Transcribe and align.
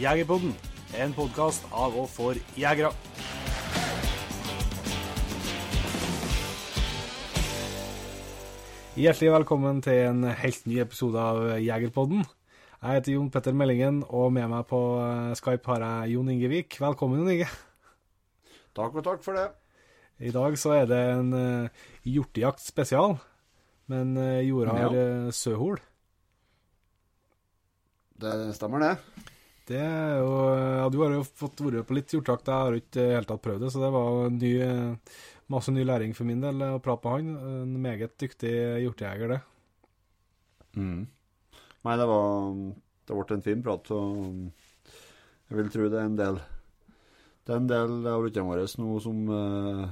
Jegerpodden, 0.00 0.54
en 0.96 1.12
podkast 1.12 1.66
av 1.76 1.96
og 2.00 2.06
for 2.08 2.38
jegere. 2.56 2.92
Hjertelig 9.00 9.30
velkommen 9.32 9.80
til 9.84 10.00
en 10.10 10.24
helt 10.40 10.66
ny 10.68 10.80
episode 10.82 11.20
av 11.20 11.40
Jegerpodden. 11.62 12.24
Jeg 12.80 12.96
heter 12.96 13.14
Jon 13.14 13.30
Petter 13.32 13.56
Meldingen, 13.56 14.02
og 14.08 14.32
med 14.34 14.48
meg 14.50 14.66
på 14.70 14.80
Skype 15.38 15.68
har 15.70 15.84
jeg 15.84 16.14
Jon 16.16 16.30
Ingevik. 16.32 16.78
Velkommen, 16.80 17.20
Jon 17.20 17.32
Inge. 17.34 17.48
Takk 18.76 18.96
og 18.96 19.04
takk 19.06 19.24
for 19.24 19.36
det. 19.36 19.46
I 20.20 20.32
dag 20.34 20.56
så 20.60 20.74
er 20.76 20.88
det 20.90 21.00
en 21.14 21.30
uh, 21.32 21.84
hjortejakt 22.04 22.60
spesial, 22.64 23.16
men 23.88 24.16
uh, 24.20 24.40
jorda 24.44 24.76
har 24.76 24.96
Ja. 24.96 25.06
uh, 25.28 25.30
søhol. 25.32 25.80
Det 28.20 28.34
stemmer, 28.56 28.84
det. 28.84 29.30
Det 29.70 29.78
jo 29.78 30.30
Ja, 30.80 30.88
du 30.90 30.98
har 31.02 31.14
jo 31.14 31.22
fått 31.22 31.60
vært 31.62 31.86
på 31.86 31.94
litt 31.94 32.10
hjortejakt, 32.10 32.48
jeg 32.50 32.66
har 32.66 32.76
ikke 32.78 33.06
helt 33.14 33.28
tatt 33.30 33.42
prøvd 33.44 33.64
det, 33.66 33.70
så 33.70 33.82
det 33.84 33.90
var 33.94 34.30
ny, 34.34 34.52
eh, 34.66 35.18
masse 35.52 35.70
ny 35.70 35.84
læring 35.86 36.14
for 36.16 36.26
min 36.26 36.42
del 36.42 36.62
eh, 36.66 36.74
å 36.74 36.82
prate 36.82 37.06
med 37.06 37.14
han. 37.14 37.58
En 37.62 37.76
meget 37.84 38.16
dyktig 38.18 38.50
hjortejeger, 38.82 39.36
det. 39.36 39.40
Mm. 40.74 41.04
Nei, 41.86 41.96
det 41.98 42.06
var 42.06 42.56
Det 43.06 43.16
ble 43.16 43.36
en 43.36 43.42
fin 43.42 43.62
prat, 43.62 43.90
og 43.90 44.50
jeg 45.50 45.58
vil 45.58 45.70
tro 45.74 45.88
det 45.90 45.98
er 45.98 46.06
en 46.06 46.18
del 46.18 46.36
Det 46.38 47.54
er 47.54 47.58
en 47.58 47.70
del 47.70 47.94
av 48.06 48.22
lytterne 48.22 48.46
våre 48.46 48.66
nå 48.78 48.98
som 49.02 49.30
eh, 49.34 49.84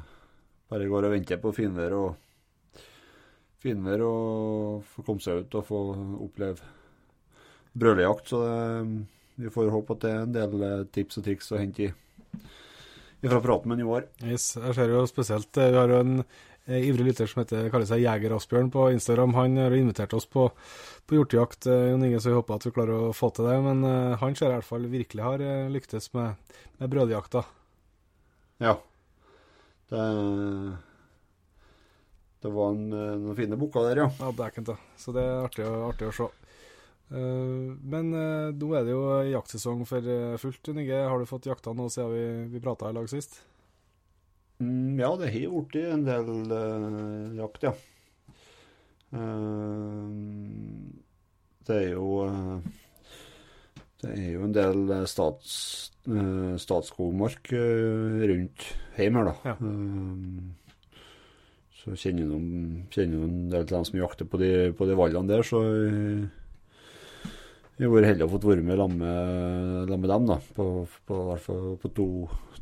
bare 0.70 0.88
går 0.90 1.06
og 1.08 1.14
venter 1.14 1.40
på 1.42 1.54
finvær 1.54 1.96
og 1.98 2.82
finvær 3.58 4.04
og 4.06 4.82
få 4.86 5.02
komme 5.06 5.22
seg 5.22 5.42
ut 5.42 5.56
og 5.58 5.66
få 5.66 5.80
oppleve 6.26 6.74
brølejakt. 7.78 8.30
Så 8.30 8.42
det, 8.44 9.06
vi 9.38 9.50
får 9.54 9.70
håpe 9.70 9.94
at 9.94 10.04
det 10.04 10.10
er 10.10 10.24
en 10.24 10.34
del 10.34 10.66
eh, 10.66 10.84
tips 10.94 11.20
og 11.20 11.26
triks 11.28 11.52
å 11.54 11.60
hente 11.60 11.88
i 11.88 11.94
fra 13.28 13.40
praten 13.42 13.70
med 13.70 13.82
Joar. 13.82 14.06
Yes, 14.22 14.52
jeg 14.58 14.74
ser 14.76 14.92
jo 14.92 15.02
spesielt 15.10 15.58
eh, 15.58 15.72
Vi 15.74 15.78
har 15.78 15.90
jo 15.90 16.00
en 16.02 16.20
eh, 16.22 16.84
ivrig 16.86 17.08
lytter 17.08 17.30
som 17.30 17.42
heter, 17.42 17.68
kaller 17.72 17.88
seg 17.88 18.02
Jeger 18.02 18.34
Asbjørn 18.36 18.70
på 18.74 18.88
Instagram. 18.94 19.36
Han 19.38 19.58
har 19.62 19.76
invitert 19.78 20.14
oss 20.18 20.26
på, 20.30 20.48
på 21.06 21.18
hjortejakt, 21.18 21.70
Jon 21.70 22.04
Inge, 22.06 22.20
så 22.22 22.32
vi 22.32 22.38
håper 22.38 22.58
at 22.58 22.66
vi 22.66 22.74
klarer 22.74 23.08
å 23.08 23.14
få 23.16 23.30
til 23.34 23.46
det. 23.50 23.56
Men 23.66 23.86
han 24.22 24.36
ser 24.38 24.50
i 24.50 24.58
hvert 24.58 24.68
fall 24.68 24.90
virkelig 24.90 25.26
har 25.26 25.46
lyktes 25.72 26.10
med, 26.18 26.58
med 26.78 26.92
brødjakta. 26.94 27.42
Ja. 28.62 28.74
Det, 29.88 30.04
det 32.44 32.54
var 32.54 32.74
en, 32.74 32.84
noen 32.92 33.38
fine 33.38 33.58
bukker 33.58 33.86
der, 33.88 34.04
ja. 34.04 34.10
Ja, 34.20 34.34
dæken 34.44 34.66
ta. 34.68 34.78
Så 34.98 35.14
det 35.16 35.26
er 35.26 35.46
artig, 35.46 35.66
artig 35.66 36.10
å 36.10 36.16
se. 36.20 36.30
Eh, 37.08 37.68
men 37.88 38.10
eh, 38.12 38.50
nå 38.52 38.72
er 38.76 38.84
det 38.84 38.92
jo 38.92 39.04
jaktsesong 39.32 39.84
for 39.88 40.04
eh, 40.04 40.36
fullt. 40.40 40.72
NG 40.74 40.90
har 40.92 41.18
du 41.18 41.28
fått 41.28 41.48
jakta 41.48 41.72
nå 41.76 41.88
siden 41.92 42.12
vi, 42.12 42.24
vi 42.54 42.64
prata 42.64 42.90
i 42.90 42.96
lag 42.96 43.08
sist? 43.10 43.40
Mm, 44.58 44.98
ja, 44.98 45.12
det 45.16 45.30
har 45.32 45.54
blitt 45.54 45.76
en 45.86 46.04
del 46.06 46.28
uh, 46.50 47.36
jakt, 47.38 47.68
ja. 47.68 47.72
Uh, 49.14 50.10
det 51.64 51.76
er 51.76 51.94
jo 51.94 52.08
uh, 52.28 52.58
Det 54.02 54.10
er 54.10 54.26
jo 54.34 54.42
en 54.44 54.56
del 54.56 54.90
stats, 55.08 55.54
Statskogmark 56.08 57.50
eh, 57.52 58.26
rundt 58.30 58.66
hjemme 58.96 59.20
her, 59.20 59.30
da. 59.30 59.52
Ja. 59.52 61.02
Så 61.78 61.94
kjenner 62.00 62.30
noen, 62.30 62.86
kjenner 62.94 63.20
noen 63.20 63.50
del 63.52 63.66
til 63.66 63.76
dem 63.76 63.86
som 63.86 63.98
jakter 64.00 64.28
på 64.30 64.40
de, 64.40 64.52
på 64.78 64.88
de 64.88 64.96
vallene 64.98 65.28
der, 65.30 65.44
så 65.46 65.60
jeg 67.78 67.86
har 67.86 67.92
vært 67.94 68.08
heldig 68.10 68.26
å 68.26 68.30
fått 68.32 68.46
være 68.48 68.64
med 68.66 68.80
sammen 68.80 69.02
med, 69.04 69.92
dem, 70.10 70.24
da. 70.26 70.36
På, 70.56 70.64
på, 71.06 71.18
i 71.44 71.58
på 71.82 71.90
to, 71.94 72.06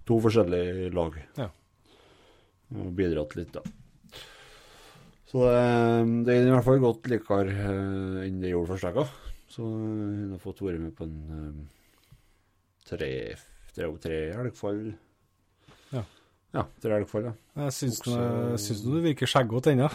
to 0.08 0.18
forskjellige 0.26 0.90
lag. 0.96 1.16
Ja. 1.40 1.48
Og 2.76 2.90
bidratt 2.98 3.36
litt, 3.38 3.54
da. 3.56 3.62
Så 5.26 5.42
det, 5.42 5.62
det 6.28 6.34
er 6.36 6.46
i 6.46 6.52
hvert 6.54 6.66
fall 6.66 6.82
gått 6.84 7.08
likere 7.10 7.54
eh, 7.54 8.20
enn 8.26 8.36
det 8.42 8.52
gjorde 8.52 8.74
første 8.74 8.90
helga. 8.92 9.06
Så 9.50 9.64
hun 9.64 10.34
har 10.34 10.42
fått 10.42 10.60
være 10.66 10.82
med 10.82 10.92
på 10.98 11.06
en 11.06 11.16
eh, 11.38 12.20
tre, 12.90 13.10
tre, 13.74 13.88
tre 14.04 14.20
elgfall. 14.36 14.84
Ja. 15.94 16.04
Ja, 16.54 16.66
tre 16.82 17.00
elgfall, 17.00 17.30
ja. 17.30 17.34
Jeg 17.64 17.74
syns, 17.80 18.02
Også- 18.04 18.20
du, 18.20 18.60
syns 18.62 18.84
du 18.84 18.92
virker 19.04 19.32
skjeggete 19.32 19.72
ennå. 19.74 19.88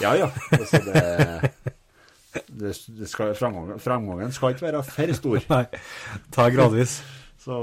Ja, 0.00 0.14
ja. 0.16 0.30
Altså, 0.56 0.80
det, 0.86 1.76
det, 2.62 2.72
det 2.98 3.08
skal, 3.10 3.34
fremgangen, 3.38 3.80
fremgangen 3.82 4.32
skal 4.34 4.54
ikke 4.54 4.68
være 4.68 4.84
for 4.86 5.16
stor. 5.18 5.42
Nei, 5.54 5.64
ta 6.34 6.46
gradvis. 6.54 7.00
Så, 7.42 7.56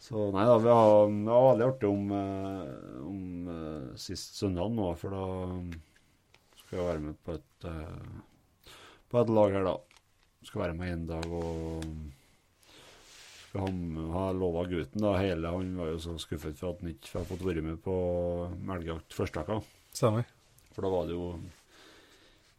så 0.00 0.26
nei 0.32 0.46
da, 0.48 0.56
vi 0.64 0.72
har, 0.72 1.10
vi 1.12 1.28
har 1.28 1.48
veldig 1.50 1.66
artig 1.66 1.90
om, 1.90 2.12
eh, 2.16 3.02
om 3.04 3.50
eh, 3.52 3.88
sist 4.00 4.38
søndag 4.40 4.72
nå, 4.72 4.88
for 5.00 5.12
da 5.12 5.26
skal 6.62 6.78
jeg 6.78 6.88
være 6.88 7.04
med 7.04 7.20
på 7.20 7.36
et, 7.36 7.68
eh, 7.68 8.74
på 9.12 9.20
et 9.20 9.36
lag 9.36 9.58
her, 9.58 9.68
da. 9.68 9.76
Skal 10.42 10.64
være 10.64 10.74
med 10.78 10.94
en 10.96 11.06
dag 11.12 11.28
og 11.38 11.84
skal 13.52 13.66
har 13.68 14.12
ha 14.16 14.24
lova 14.32 14.64
gutten 14.64 15.04
da, 15.04 15.12
hele. 15.20 15.52
Han 15.52 15.74
var 15.76 15.90
jo 15.92 15.98
så 16.00 16.16
skuffet 16.18 16.56
for 16.56 16.72
at 16.72 16.80
han 16.80 16.94
ikke 16.94 17.18
har 17.18 17.26
fått 17.28 17.44
være 17.44 17.64
med 17.66 17.82
på 17.84 17.94
melkejakt 18.64 19.12
første 19.12 19.44
uka. 19.44 19.58
For 20.72 20.86
da 20.86 20.92
var 20.94 21.10
det 21.10 21.18
jo 21.18 21.26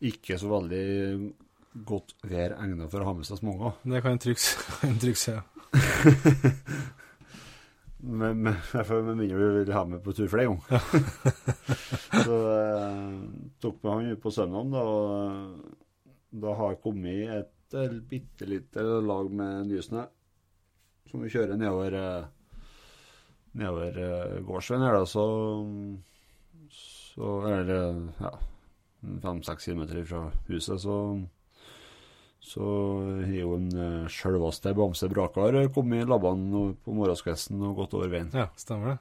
ikke 0.09 0.37
så 0.39 0.47
veldig 0.51 0.85
godt 1.87 2.09
vær 2.29 2.51
egnet 2.61 2.91
for 2.91 3.01
å 3.01 3.07
ha 3.09 3.13
med 3.17 3.25
seg 3.27 3.37
småunger. 3.39 3.71
Det 3.81 4.01
kan 4.03 4.11
jeg 4.17 4.23
trygt 4.27 4.45
en 4.85 4.97
si. 5.23 5.35
men, 8.21 8.51
for 8.73 9.01
med 9.07 9.15
mindre 9.21 9.39
vi 9.39 9.47
vil 9.59 9.73
ha 9.73 9.83
med 9.89 9.99
på 10.05 10.11
tur 10.17 10.29
flere 10.31 10.49
ganger. 10.51 10.79
så 12.27 12.35
eh, 12.51 13.11
tok 13.63 13.77
vi 13.81 13.87
han 13.93 14.11
ut 14.13 14.23
på 14.23 14.33
søndag, 14.33 14.63
da. 14.75 14.81
Og 14.83 14.99
da 16.43 16.49
har 16.59 16.67
jeg 16.73 16.83
kommet 16.83 17.19
et 17.39 17.51
bitte 18.09 18.43
lite 18.49 18.79
lag 19.01 19.25
med 19.33 19.51
nysnø 19.71 20.03
som 21.09 21.21
vi 21.21 21.29
kjører 21.29 21.57
nedover 21.61 21.91
eh, 21.97 22.23
nedover 23.59 23.91
eh, 24.01 24.39
gårdsveien 24.45 24.85
her, 24.85 24.93
da. 24.97 25.03
Så, 25.09 25.23
så 26.73 27.27
er 27.51 27.61
det 27.67 27.81
ja, 28.17 28.31
fem-seks 29.23 29.69
kilometer 29.69 30.05
fra 30.07 30.27
huset, 30.49 30.81
så 30.83 30.97
så 32.43 32.65
har 33.23 33.37
jo 33.37 33.55
en 33.55 33.69
uh, 33.71 34.11
sjølveste 34.11 34.73
Bamse 34.75 35.07
Brakar 35.07 35.55
kommet 35.71 36.03
i 36.03 36.07
labbene 36.09 36.73
på 36.83 36.95
morgenskvesten 36.95 37.61
og 37.63 37.77
gått 37.79 37.95
over 37.95 38.11
veien. 38.11 38.33
ja, 38.35 38.49
stemmer 38.59 38.93
det. 38.93 38.97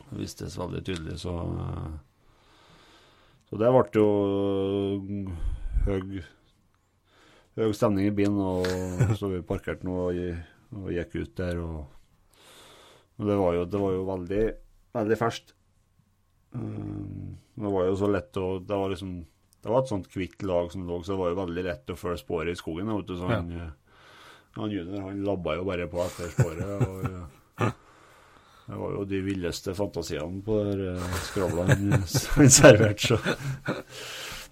Det 0.00 0.18
vistes 0.18 0.58
veldig 0.58 0.80
tydelig, 0.82 1.20
så 1.22 1.36
eh, 1.38 1.92
Så 3.46 3.60
det 3.60 3.70
ble 3.70 3.84
jo 3.94 4.08
eh, 5.06 5.44
høy, 5.86 6.24
høy 7.60 7.76
stemning 7.78 8.08
i 8.10 8.16
bilen, 8.16 8.40
og 8.42 8.66
så 9.20 9.30
vi 9.30 9.44
parkerte 9.46 9.86
nå 9.86 9.94
og, 10.08 10.18
og 10.80 10.90
gikk 10.96 11.14
ut 11.20 11.36
der, 11.38 11.62
og, 11.62 11.84
og 13.20 13.30
det, 13.30 13.38
var 13.38 13.54
jo, 13.60 13.68
det 13.70 13.84
var 13.84 13.94
jo 13.94 14.08
veldig, 14.10 14.44
veldig 14.98 15.20
ferskt. 15.22 15.53
Um, 16.54 17.36
det 17.54 17.70
var 17.76 17.86
jo 17.88 17.94
så 17.98 18.06
lett 18.06 18.36
å 18.38 18.60
Det 18.62 18.76
var 18.78 18.92
liksom 18.92 19.14
Det 19.58 19.70
var 19.72 19.80
et 19.82 19.88
sånt 19.90 20.06
kvitt 20.06 20.42
lag 20.46 20.68
som 20.70 20.84
lå, 20.86 21.00
så 21.02 21.14
det 21.14 21.18
var 21.18 21.32
jo 21.32 21.38
veldig 21.40 21.64
lett 21.66 21.90
å 21.90 21.96
følge 21.98 22.20
sporet 22.20 22.52
i 22.52 22.58
skogen. 22.60 22.92
du, 23.06 23.16
så 23.16 23.30
han, 23.30 23.50
ja. 23.50 23.70
han 24.58 24.70
junior 24.70 25.08
han 25.08 25.24
labba 25.24 25.56
jo 25.58 25.64
bare 25.66 25.88
på 25.90 26.04
etter 26.04 26.30
sporet. 26.34 26.68
og 26.84 27.08
eh, 27.08 27.72
det 28.66 28.78
var 28.80 28.94
jo 28.96 29.04
de 29.08 29.20
villeste 29.24 29.74
fantasiene 29.76 30.40
på 30.44 30.60
der 30.64 31.02
skravla 31.26 31.66
han, 31.68 31.98
serverte, 32.08 33.16
så 33.16 33.18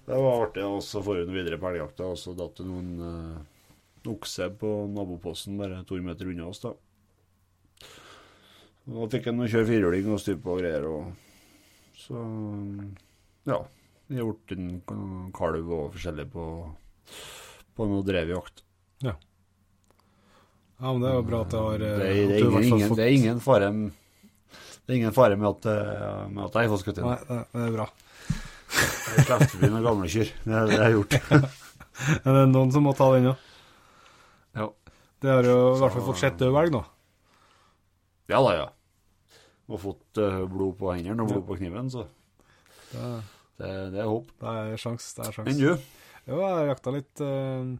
det 0.05 0.19
var 0.19 0.43
artig. 0.43 0.65
Og 0.65 0.83
så 0.83 1.01
får 1.03 1.23
hun 1.23 1.33
videre 1.33 1.57
på 1.61 1.69
elgjakta, 1.71 2.11
og 2.11 2.19
så 2.19 2.35
datt 2.37 2.59
det 2.59 2.67
noen 2.67 2.91
uh, 2.99 4.09
okse 4.13 4.49
på 4.59 4.71
naboposten 4.91 5.57
bare 5.59 5.83
to 5.87 5.99
meter 6.03 6.29
unna 6.31 6.49
oss, 6.51 6.63
da. 6.63 6.73
Og 8.83 8.97
Da 8.97 9.11
fikk 9.15 9.29
han 9.31 9.45
kjøre 9.47 9.69
firhjuling 9.69 10.09
og 10.11 10.19
styre 10.19 10.41
på 10.43 10.57
og 10.57 10.59
greier, 10.59 10.87
og 10.89 11.32
så 12.03 12.23
Ja. 13.49 13.61
Vi 14.11 14.17
har 14.19 14.25
gjort 14.27 14.51
en 14.57 15.31
kalv 15.33 15.71
og 15.73 15.93
forskjellig 15.95 16.25
på, 16.33 16.43
på 17.75 17.87
noe 17.89 18.03
drevjakt. 18.05 18.61
Ja, 19.03 20.91
men 20.91 20.99
det 21.03 21.09
er 21.09 21.15
jo 21.15 21.23
bra 21.27 21.39
at 21.45 21.51
det 21.53 21.59
har 21.63 21.77
Det 21.79 21.89
er, 21.89 21.93
at 21.93 22.01
det, 22.03 22.07
er 22.11 22.43
ingen, 22.43 22.63
ingen, 22.67 22.89
fått- 22.89 22.97
det 22.99 23.05
er 23.05 23.13
ingen 23.15 23.39
fare 23.39 23.69
Det 23.71 24.89
er 24.91 24.97
ingen 24.97 25.13
fare 25.15 25.37
med 25.39 25.47
at, 25.47 25.65
eh, 25.71 26.27
med 26.33 26.43
at 26.43 26.57
jeg 26.59 26.71
fått 26.73 26.81
skutt 26.83 26.97
inn. 26.99 27.07
Nei, 27.07 27.19
det 27.53 27.61
er 27.67 27.75
bra. 27.77 27.85
Jeg 28.73 29.23
slipper 29.23 29.47
forbi 29.53 29.69
noen 29.71 29.85
gamle 29.85 30.09
kyr. 30.11 30.31
Det 30.43 30.53
er 30.59 30.65
det 30.67 30.75
jeg 30.75 30.83
har 30.83 30.95
gjort. 30.97 31.13
Men 32.25 32.33
det 32.35 32.41
er 32.41 32.51
noen 32.51 32.71
som 32.73 32.83
må 32.83 32.91
ta 32.97 33.07
den, 33.15 33.29
òg. 33.31 33.37
Ja. 34.59 34.67
Det 35.23 35.31
har 35.31 35.47
jo 35.47 35.55
i 35.71 35.79
hvert 35.79 35.93
fall 35.95 36.05
fått 36.09 36.19
sett 36.19 36.37
død 36.41 36.57
elg 36.65 36.75
nå. 36.75 36.83
Ja 38.33 38.41
da, 38.43 38.51
ja. 38.57 38.67
Og 39.71 39.79
fått 39.79 40.19
eh, 40.19 40.41
blod 40.51 40.75
på 40.79 40.91
hendene 40.91 41.23
og 41.23 41.31
blod 41.31 41.45
på 41.47 41.59
kniven, 41.61 41.91
så 41.93 42.07
Det, 42.93 43.69
det, 43.93 44.01
er 44.01 44.09
håp. 44.09 44.27
det 44.41 44.55
er 44.59 44.81
sjans, 44.81 45.13
det 45.17 45.27
er 45.27 45.35
sjans. 45.37 45.49
Enn 45.49 45.61
du? 45.61 45.69
Jo, 46.27 46.39
jeg 46.39 46.67
jakta 46.69 46.91
litt 46.93 47.21
uh, 47.23 47.71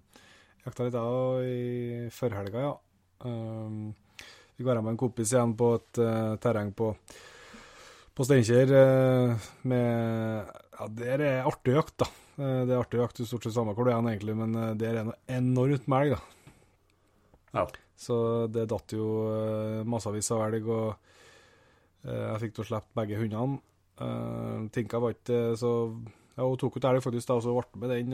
jakta 0.65 0.88
litt 0.88 0.97
av 1.00 1.44
i 1.47 2.07
førhelga, 2.12 2.63
ja. 2.63 2.74
Um, 3.24 3.94
går 4.57 4.69
være 4.69 4.83
med 4.83 4.94
en 4.94 5.00
kompis 5.00 5.31
igjen 5.33 5.53
på 5.59 5.69
et 5.77 6.01
uh, 6.03 6.35
terreng 6.44 6.74
på, 6.77 6.89
på 8.15 8.27
Steinkjer 8.27 8.74
uh, 8.74 9.47
med 9.68 10.51
Ja, 10.74 10.89
der 10.89 11.24
er 11.24 11.47
artig 11.50 11.75
jakt, 11.77 11.95
da. 12.03 12.09
Uh, 12.38 12.63
det 12.68 12.74
er 12.74 12.81
artig 12.81 13.01
jakt, 13.01 13.24
stort 13.27 13.47
sett 13.47 13.56
samme 13.56 13.75
hvor 13.75 13.88
du 13.88 13.94
er 13.94 14.00
egentlig, 14.00 14.35
men 14.39 14.56
der 14.80 15.00
er 15.00 15.07
noe 15.09 15.19
enormt 15.31 15.88
med 15.91 16.07
elg, 16.07 16.18
da. 16.18 16.21
Ja. 17.59 17.65
Så 18.03 18.15
det 18.51 18.65
datt 18.71 18.91
jo 18.95 19.06
massevis 19.88 20.31
av 20.33 20.47
elg, 20.47 20.65
og 20.68 21.12
jeg 22.04 22.42
fikk 22.42 22.60
å 22.60 22.68
slippe 22.68 22.98
begge 23.00 23.20
hundene. 23.22 23.62
Uh, 24.02 24.66
Tinka 24.74 25.00
var 25.00 25.14
ikke 25.14 25.54
så 25.60 25.72
Ja, 26.34 26.44
hun 26.48 26.58
tok 26.58 26.80
ut 26.80 26.88
elg 26.90 27.04
faktisk, 27.06 27.28
da, 27.30 27.38
så 27.40 27.54
ble 27.54 27.80
med 27.84 27.94
den. 27.94 28.14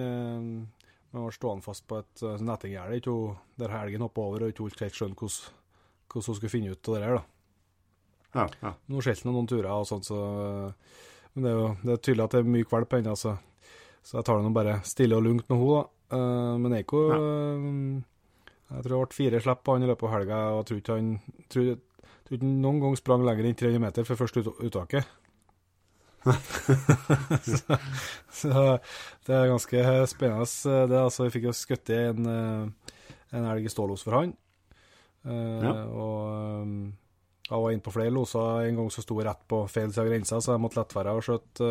Men 1.09 1.23
var 1.25 1.33
stående 1.33 1.65
fast 1.65 1.87
på 1.89 2.01
et 2.03 2.21
nettinggjerde 2.45 3.13
der 3.57 3.71
helgen 3.73 4.03
hoppa 4.05 4.21
over 4.21 4.43
og 4.45 4.51
ikke 4.51 4.83
helt 4.85 4.97
skjønte 4.97 5.17
hvordan, 5.17 5.53
hun 6.13 6.35
skulle 6.35 6.51
finne 6.51 6.73
ut 6.75 6.89
av 6.89 6.95
det 6.95 7.01
der. 7.01 7.15
da. 7.15 7.23
Ja, 8.35 8.45
ja. 8.61 8.73
Nå 8.91 9.01
skjelte 9.01 9.25
hun 9.25 9.33
noen 9.39 9.49
turer 9.49 9.71
og 9.73 9.87
sånt, 9.89 10.05
så 10.05 10.19
Men 11.33 11.45
det 11.45 11.49
er 11.49 11.57
jo 11.57 11.69
det 11.81 11.93
er 11.93 12.03
tydelig 12.03 12.25
at 12.25 12.35
det 12.35 12.41
er 12.43 12.51
mye 12.53 12.67
valp 12.69 12.93
ennå, 12.97 13.15
så, 13.17 13.35
så 14.05 14.19
jeg 14.19 14.27
tar 14.27 14.39
det 14.39 14.45
nå 14.45 14.53
bare 14.53 14.79
stille 14.85 15.17
og 15.17 15.25
lugnt 15.25 15.49
med 15.49 15.57
henne, 15.61 15.79
da. 15.79 15.83
Uh, 16.09 16.55
men 16.61 16.73
Eiko 16.79 17.01
Ja. 17.13 17.19
uh, 17.21 18.01
Jeg 18.69 18.83
tror 18.85 18.93
det 18.93 19.01
ble 19.01 19.17
fire 19.17 19.41
slipp 19.41 19.61
på 19.65 19.75
han 19.75 19.85
i 19.85 19.89
løpet 19.89 20.05
av 20.05 20.13
helga, 20.13 20.39
og 20.53 20.59
jeg 20.59 20.67
tror 20.69 20.79
ikke 20.81 20.97
han 20.97 21.11
tror, 21.49 21.69
tror 22.29 22.37
ikke 22.39 22.49
noen 22.61 22.79
gang 22.83 22.95
sprang 22.99 23.23
lenger 23.25 23.49
enn 23.49 23.57
300 23.57 23.81
meter 23.83 24.05
før 24.07 24.19
første 24.23 24.43
uttaket. 24.69 25.07
så, 27.47 27.77
så 28.35 28.49
det 29.25 29.35
er 29.35 29.51
ganske 29.53 29.83
spennende, 30.11 30.47
eh, 30.67 30.87
det. 30.91 30.99
altså 30.99 31.25
Vi 31.27 31.33
fikk 31.37 31.45
jo 31.49 31.53
skutt 31.55 31.91
en, 31.95 32.25
eh, 32.27 32.95
en 33.37 33.47
elg 33.53 33.65
i 33.69 33.71
stålos 33.71 34.03
for 34.05 34.17
han. 34.19 34.33
Eh, 35.25 35.61
Ja. 35.63 35.73
Og 35.89 36.67
jeg 37.49 37.61
var 37.63 37.71
inne 37.73 37.81
på 37.85 37.93
flere 37.95 38.13
loser. 38.13 38.67
En 38.67 38.75
gang 38.77 38.89
så 38.93 39.01
sto 39.01 39.15
jeg 39.17 39.25
rett 39.29 39.41
på 39.49 39.63
feil 39.71 39.89
side 39.93 40.03
av 40.05 40.11
grensa, 40.11 40.37
så 40.43 40.53
jeg 40.53 40.61
måtte 40.61 40.77
lette 40.77 40.93
være 40.99 41.15
og 41.17 41.23
skjøte. 41.25 41.69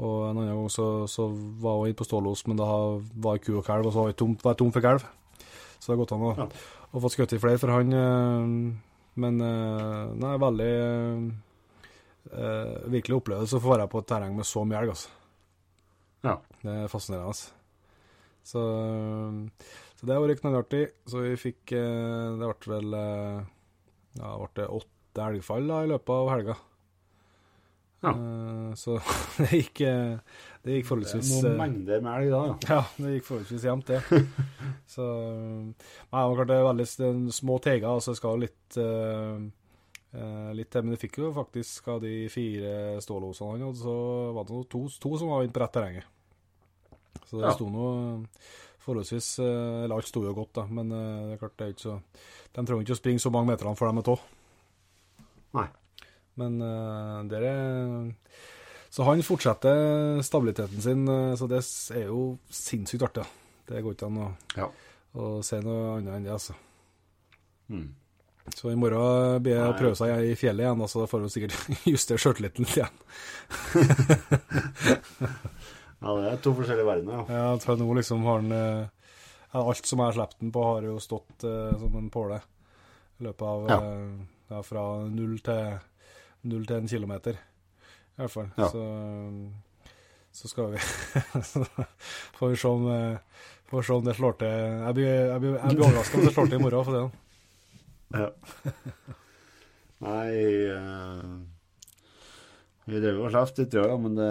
og 0.00 0.30
en 0.30 0.38
annen 0.38 0.54
gang 0.54 0.68
så, 0.72 0.86
så 1.10 1.26
var 1.60 1.80
hun 1.80 1.88
inne 1.90 1.98
på 1.98 2.06
stålos, 2.06 2.46
men 2.46 2.56
da 2.56 2.68
var 3.20 3.34
det 3.36 3.42
ku 3.44 3.56
og 3.58 3.64
kalv, 3.66 3.84
og 3.88 3.92
så 3.92 4.00
var 4.04 4.12
jeg 4.12 4.16
tom, 4.22 4.36
var 4.44 4.54
jeg 4.54 4.58
tom 4.62 4.70
for 4.72 4.80
kalv. 4.84 5.02
Så 5.80 5.88
det 5.90 5.96
har 5.96 6.00
gått 6.04 6.12
an 6.14 6.22
å, 6.28 6.30
Ja. 6.38 6.46
få 7.00 7.10
skutt 7.12 7.32
i 7.34 7.40
flere 7.42 7.58
for 7.58 7.68
han. 7.74 8.80
Eh, 9.10 9.20
Men 9.22 9.40
uh, 9.42 10.12
nei, 10.14 10.34
veldig 10.40 10.72
uh, 12.32 12.76
Virkelig 12.92 13.16
opplevelse 13.20 13.58
å 13.58 13.64
få 13.64 13.74
være 13.74 13.88
på 13.90 14.02
et 14.02 14.10
terreng 14.12 14.36
med 14.36 14.46
så 14.48 14.64
mye 14.64 14.82
elg, 14.82 14.94
altså. 14.94 15.10
Ja. 16.26 16.36
Det 16.60 16.76
er 16.84 16.92
fascinerende. 16.92 17.34
Så, 18.44 18.62
så 19.96 20.06
det 20.06 20.16
har 20.16 20.24
vært 20.24 20.42
knallartig. 20.42 20.82
Så 21.08 21.24
vi 21.24 21.36
fikk 21.40 21.74
uh, 21.76 22.38
Det 22.40 22.50
ble 22.50 22.74
vel 22.74 22.98
eh, 22.98 23.38
Ja, 24.18 24.34
ble 24.40 24.50
det 24.58 24.68
åtte 24.80 25.26
elgfall 25.26 25.70
da, 25.70 25.84
i 25.84 25.90
løpet 25.90 26.14
av 26.16 26.32
helga. 26.34 26.56
Ja. 28.00 28.10
Eh, 28.16 28.74
Så 28.80 28.94
det 29.36 29.50
gikk 29.52 29.80
eh, 29.84 30.16
Det 30.64 30.78
gikk 30.78 30.86
forholdsvis 30.88 31.30
Noen 31.34 31.50
eh, 31.50 31.56
mengder 31.58 32.00
med 32.04 32.14
elg 32.22 32.30
da, 32.32 32.38
ja. 32.48 32.54
ja, 32.72 32.82
det 32.96 33.10
gikk 33.18 33.26
forholdsvis 33.28 33.66
jevnt, 33.68 33.90
det. 33.90 34.00
så 34.94 35.06
Nei, 35.10 35.74
det 35.74 36.22
var 36.22 36.36
klart 36.38 36.48
det 36.52 36.56
er 36.60 36.68
veldig 36.70 37.32
små 37.36 37.58
teiger, 37.60 37.88
altså 37.90 38.14
det 38.14 38.20
skal 38.22 38.40
litt 38.44 38.78
eh, 38.80 39.42
eh, 40.16 40.48
litt 40.56 40.70
til. 40.72 40.86
Men 40.86 40.96
du 40.96 41.00
fikk 41.02 41.18
jo 41.20 41.32
faktisk 41.36 41.90
av 41.92 42.00
de 42.06 42.14
fire 42.32 42.72
stålosene 43.04 43.52
han 43.58 43.66
hadde, 43.68 43.82
så 43.82 43.96
var 44.38 44.48
det 44.48 44.62
to, 44.72 44.82
to 45.04 45.12
som 45.20 45.32
var 45.34 45.44
inne 45.44 45.54
på 45.58 45.62
rett 45.64 45.76
terrenget. 45.76 46.08
Så 47.28 47.36
det 47.38 47.46
Ja. 47.50 47.52
sto 47.54 47.68
noe 47.70 48.32
forholdsvis 48.80 49.26
Eller 49.44 49.92
alt 49.94 50.08
sto 50.08 50.22
jo 50.24 50.32
godt, 50.34 50.54
da, 50.56 50.64
men 50.66 50.88
det 50.90 51.34
er 51.36 51.40
klart 51.42 51.56
det 51.60 51.66
er 51.66 51.72
ikke 51.74 51.84
så 51.84 51.98
De 52.56 52.64
trenger 52.64 52.80
ikke 52.86 52.96
å 52.96 52.98
springe 53.02 53.20
så 53.22 53.30
mange 53.34 53.52
meterne 53.52 53.76
for 53.78 53.86
dem 53.92 54.00
ta. 54.08 54.16
Nei. 55.60 55.66
Men 56.38 56.62
uh, 56.62 57.22
der 57.28 57.42
er 57.42 58.14
Så 58.90 59.04
han 59.06 59.22
fortsetter 59.22 60.18
stabiliteten 60.26 60.80
sin, 60.82 61.04
eh, 61.08 61.34
så 61.38 61.46
det 61.50 61.60
er 61.96 62.06
jo 62.08 62.38
sinnssykt 62.50 63.02
artig. 63.06 63.24
Det 63.70 63.82
går 63.84 63.92
ikke 63.94 64.06
an 64.08 64.18
å, 64.18 64.30
Ja. 64.56 64.66
å 65.14 65.42
si 65.46 65.56
noe 65.62 65.92
annet 65.98 66.14
enn 66.16 66.24
det, 66.26 66.32
altså. 66.34 66.54
Mm. 67.70 67.88
Så 68.56 68.70
i 68.72 68.74
morgen 68.74 69.38
blir 69.44 69.54
det 69.60 69.68
å 69.68 69.76
prøve 69.78 69.94
seg 69.94 70.10
i 70.26 70.34
fjellet 70.34 70.64
igjen, 70.64 70.80
Og 70.82 70.88
da 70.90 71.06
får 71.06 71.20
vi 71.22 71.28
sikkert 71.36 71.54
justere 71.92 72.18
sjøltilliten 72.18 72.64
litt 72.66 72.76
igjen. 72.80 72.96
Ja, 76.00 76.14
det 76.16 76.30
er 76.32 76.38
to 76.40 76.54
forskjellige 76.56 76.86
verdener, 76.88 77.12
ja. 77.12 77.22
Ja, 77.28 77.48
til 77.60 77.76
nå 77.76 77.92
liksom 77.98 78.22
har 78.24 78.38
han 78.40 78.52
eh, 78.56 78.88
ja, 79.52 79.60
Alt 79.60 79.84
som 79.84 80.00
jeg 80.00 80.06
har 80.08 80.16
sluppet 80.16 80.38
den 80.40 80.48
på, 80.54 80.62
har 80.64 80.80
jo 80.88 80.94
stått 81.02 81.44
eh, 81.44 81.74
som 81.76 81.92
en 82.00 82.06
påle 82.14 82.38
i 83.20 83.22
løpet 83.26 83.44
av 83.44 83.66
Ja. 83.68 83.76
eh, 84.56 84.62
fra 84.64 84.84
null 85.12 85.36
til, 85.44 85.76
null 86.48 86.66
til 86.68 86.80
en 86.80 86.88
kilometer, 86.90 87.36
i 87.36 88.20
hvert 88.22 88.32
fall. 88.32 88.50
Ja. 88.56 88.68
Så, 88.72 88.84
eh, 88.84 89.92
så 90.32 90.50
skal 90.50 90.74
vi 90.74 90.82
så 91.44 91.64
Får 92.38 92.52
vi 92.52 92.60
se 92.60 92.68
om, 92.68 92.86
eh, 92.94 93.46
får 93.70 93.86
se 93.86 93.96
om 93.98 94.04
det 94.06 94.16
slår 94.18 94.38
til. 94.40 94.54
Jeg 94.86 94.98
blir, 94.98 95.10
jeg 95.10 95.44
blir, 95.44 95.56
jeg 95.58 95.76
blir 95.76 95.86
overraska 95.88 96.18
om 96.18 96.26
det 96.26 96.34
slår 96.34 96.50
til 96.52 96.60
i 96.60 96.62
morgen, 96.64 96.84
for 96.84 96.96
det. 96.96 97.02
da. 97.04 97.26
Ja. 98.10 98.28
Nei 100.06 100.32
eh, 100.72 101.24
Vi 102.88 103.00
drev 103.04 103.20
og 103.20 103.32
slapp 103.34 103.58
litt, 103.60 103.76
ja, 103.76 103.96
men 104.00 104.16
det 104.18 104.30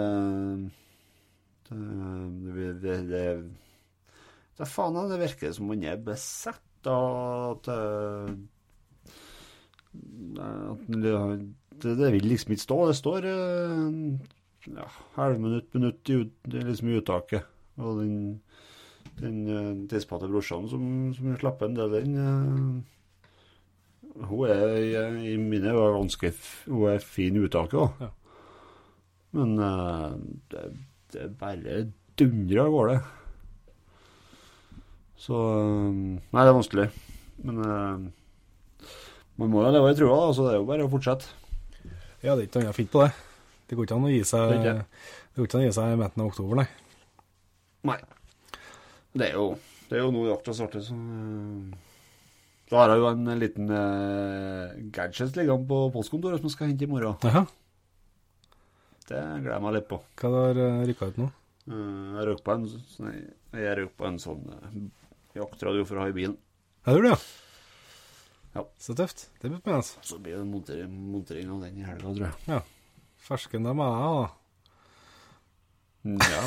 Det, 1.70 1.78
det, 2.58 2.70
det, 2.82 2.96
det, 3.06 3.26
det 4.58 4.66
faen, 4.68 4.98
det 5.08 5.20
virker 5.20 5.52
som 5.54 5.70
han 5.70 5.84
er 5.86 6.00
besatt 6.04 6.88
av 6.90 7.52
at 7.54 7.70
eh, 7.70 8.32
at 9.90 10.82
det, 11.02 11.12
det, 11.84 11.92
det 12.00 12.10
vil 12.14 12.28
liksom 12.30 12.52
ikke 12.54 12.66
stå. 12.66 12.78
Det 12.90 12.96
står 12.98 13.20
eh, 13.30 13.88
ja, 14.76 14.86
halvminutt, 15.16 15.68
minutt 15.74 16.02
i, 16.12 16.14
ut, 16.24 16.32
det 16.46 16.56
er 16.62 16.68
liksom 16.70 16.88
i 16.92 16.98
uttaket. 17.00 17.42
Og 17.80 17.90
den, 18.02 18.14
den 19.20 19.36
uh, 19.48 19.74
tidspatte 19.88 20.28
brorsan 20.28 20.66
som, 20.68 20.82
som 21.16 21.36
slapp 21.40 21.62
en 21.64 21.76
del, 21.78 21.90
den 21.96 22.10
eh, 22.20 22.58
Hun 24.26 24.42
er 24.50 24.60
i- 24.76 25.32
i 25.32 25.34
mine 25.40 25.70
øyne 25.72 25.94
ganske 25.96 26.28
Hun 26.66 26.88
er 26.90 26.98
fin 27.04 27.36
i 27.38 27.44
uttaket, 27.46 27.78
da. 27.78 27.86
Ja. 28.04 28.10
Men 29.38 29.50
eh, 29.62 30.10
det, 30.52 30.62
det 31.14 31.24
bare 31.40 31.78
dundrer 32.18 32.64
av 32.66 32.70
gårde. 32.74 32.96
Så 35.20 35.36
eh, 35.36 35.92
Nei, 35.94 36.42
det 36.44 36.50
er 36.50 36.56
vanskelig. 36.58 36.88
Men 37.46 37.56
eh, 37.64 37.98
man 39.40 39.48
må 39.54 39.58
jo 39.64 39.70
leve 39.72 39.92
i 39.94 39.96
trua, 39.96 40.16
da, 40.26 40.32
så 40.36 40.40
det 40.48 40.52
er 40.54 40.58
jo 40.60 40.68
bare 40.68 40.84
å 40.84 40.90
fortsette. 40.92 41.26
Ja, 42.20 42.34
det 42.36 42.44
er 42.44 42.48
ikke 42.48 42.62
noe 42.66 42.76
fint 42.76 42.92
på 42.92 43.04
det. 43.04 43.10
Det 43.70 43.78
går 43.78 43.86
ikke 43.86 43.96
an 43.96 44.08
å 44.08 44.10
gi 44.10 44.22
seg 44.26 44.50
Det 44.50 44.72
er 44.74 44.80
går 45.40 45.46
ikke 45.48 45.58
an 45.58 45.62
å 45.62 45.68
gi 45.68 45.76
seg 45.76 45.92
i 45.92 46.00
midten 46.00 46.22
av 46.22 46.32
oktober, 46.32 46.60
nei. 46.60 46.66
Nei. 47.88 48.00
Det 49.16 49.28
er 49.30 49.38
jo, 49.38 49.46
det 49.88 49.96
er 49.96 50.04
jo 50.04 50.10
nå 50.14 50.26
jakta 50.28 50.54
starter, 50.54 50.82
så 50.84 50.94
eh, 50.94 51.78
Da 52.70 52.82
har 52.82 52.92
jeg 52.92 53.02
jo 53.02 53.08
en 53.10 53.32
liten 53.40 53.72
uh, 53.72 54.76
gadget 54.94 55.38
liggende 55.38 55.66
på 55.70 55.80
postkontoret 55.96 56.42
som 56.42 56.50
jeg 56.50 56.54
skal 56.54 56.70
hente 56.70 56.86
i 56.86 56.90
morgen. 56.90 57.16
Aha. 57.26 57.46
Det 59.10 59.18
gleder 59.18 59.56
jeg 59.56 59.64
meg 59.64 59.76
litt 59.78 59.88
på. 59.90 59.98
Hva 60.20 60.30
har 60.36 60.58
du 60.58 60.64
rykka 60.86 61.10
ut 61.10 61.18
nå? 61.18 61.30
Eh, 61.70 62.10
jeg 62.18 62.26
røk 62.28 62.44
på 62.46 62.54
en, 62.54 62.66
jeg 63.58 63.78
røk 63.80 63.96
på 63.98 64.06
en 64.06 64.20
sånn 64.22 64.44
jaktradio 65.34 65.86
for 65.88 65.98
å 65.98 66.04
ha 66.04 66.12
i 66.12 66.14
bilen. 66.14 66.36
Ja, 66.86 66.94
du 66.94 67.02
det, 67.02 67.14
ja? 67.16 67.18
Ja. 68.56 68.64
Så 68.82 68.94
tøft. 68.98 69.28
Det 69.40 69.48
blir 69.50 69.60
spennende. 69.60 70.04
Så 70.06 70.18
blir 70.18 70.36
det 70.40 70.46
montering, 70.50 70.90
montering 71.12 71.50
av 71.54 71.60
den 71.64 71.78
i 71.78 71.86
helga, 71.86 72.12
tror 72.16 72.26
jeg. 72.50 72.62
Fersken 73.22 73.66
dem 73.68 73.82
er 73.84 73.96
jeg, 74.00 74.12
da. 74.18 74.28
Ja. 76.24 76.42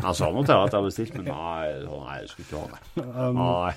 Jeg 0.00 0.14
sa 0.16 0.30
noe 0.32 0.42
til 0.42 0.54
deg 0.54 0.62
at 0.64 0.74
jeg 0.74 0.86
bestilte, 0.88 1.20
men 1.20 1.26
nei, 1.28 1.64
nei, 1.84 2.14
jeg 2.22 2.30
skulle 2.32 2.46
ikke 2.48 2.60
ha 2.60 2.66
det. 2.72 2.80
Um, 3.04 3.40
Nei. 3.40 3.72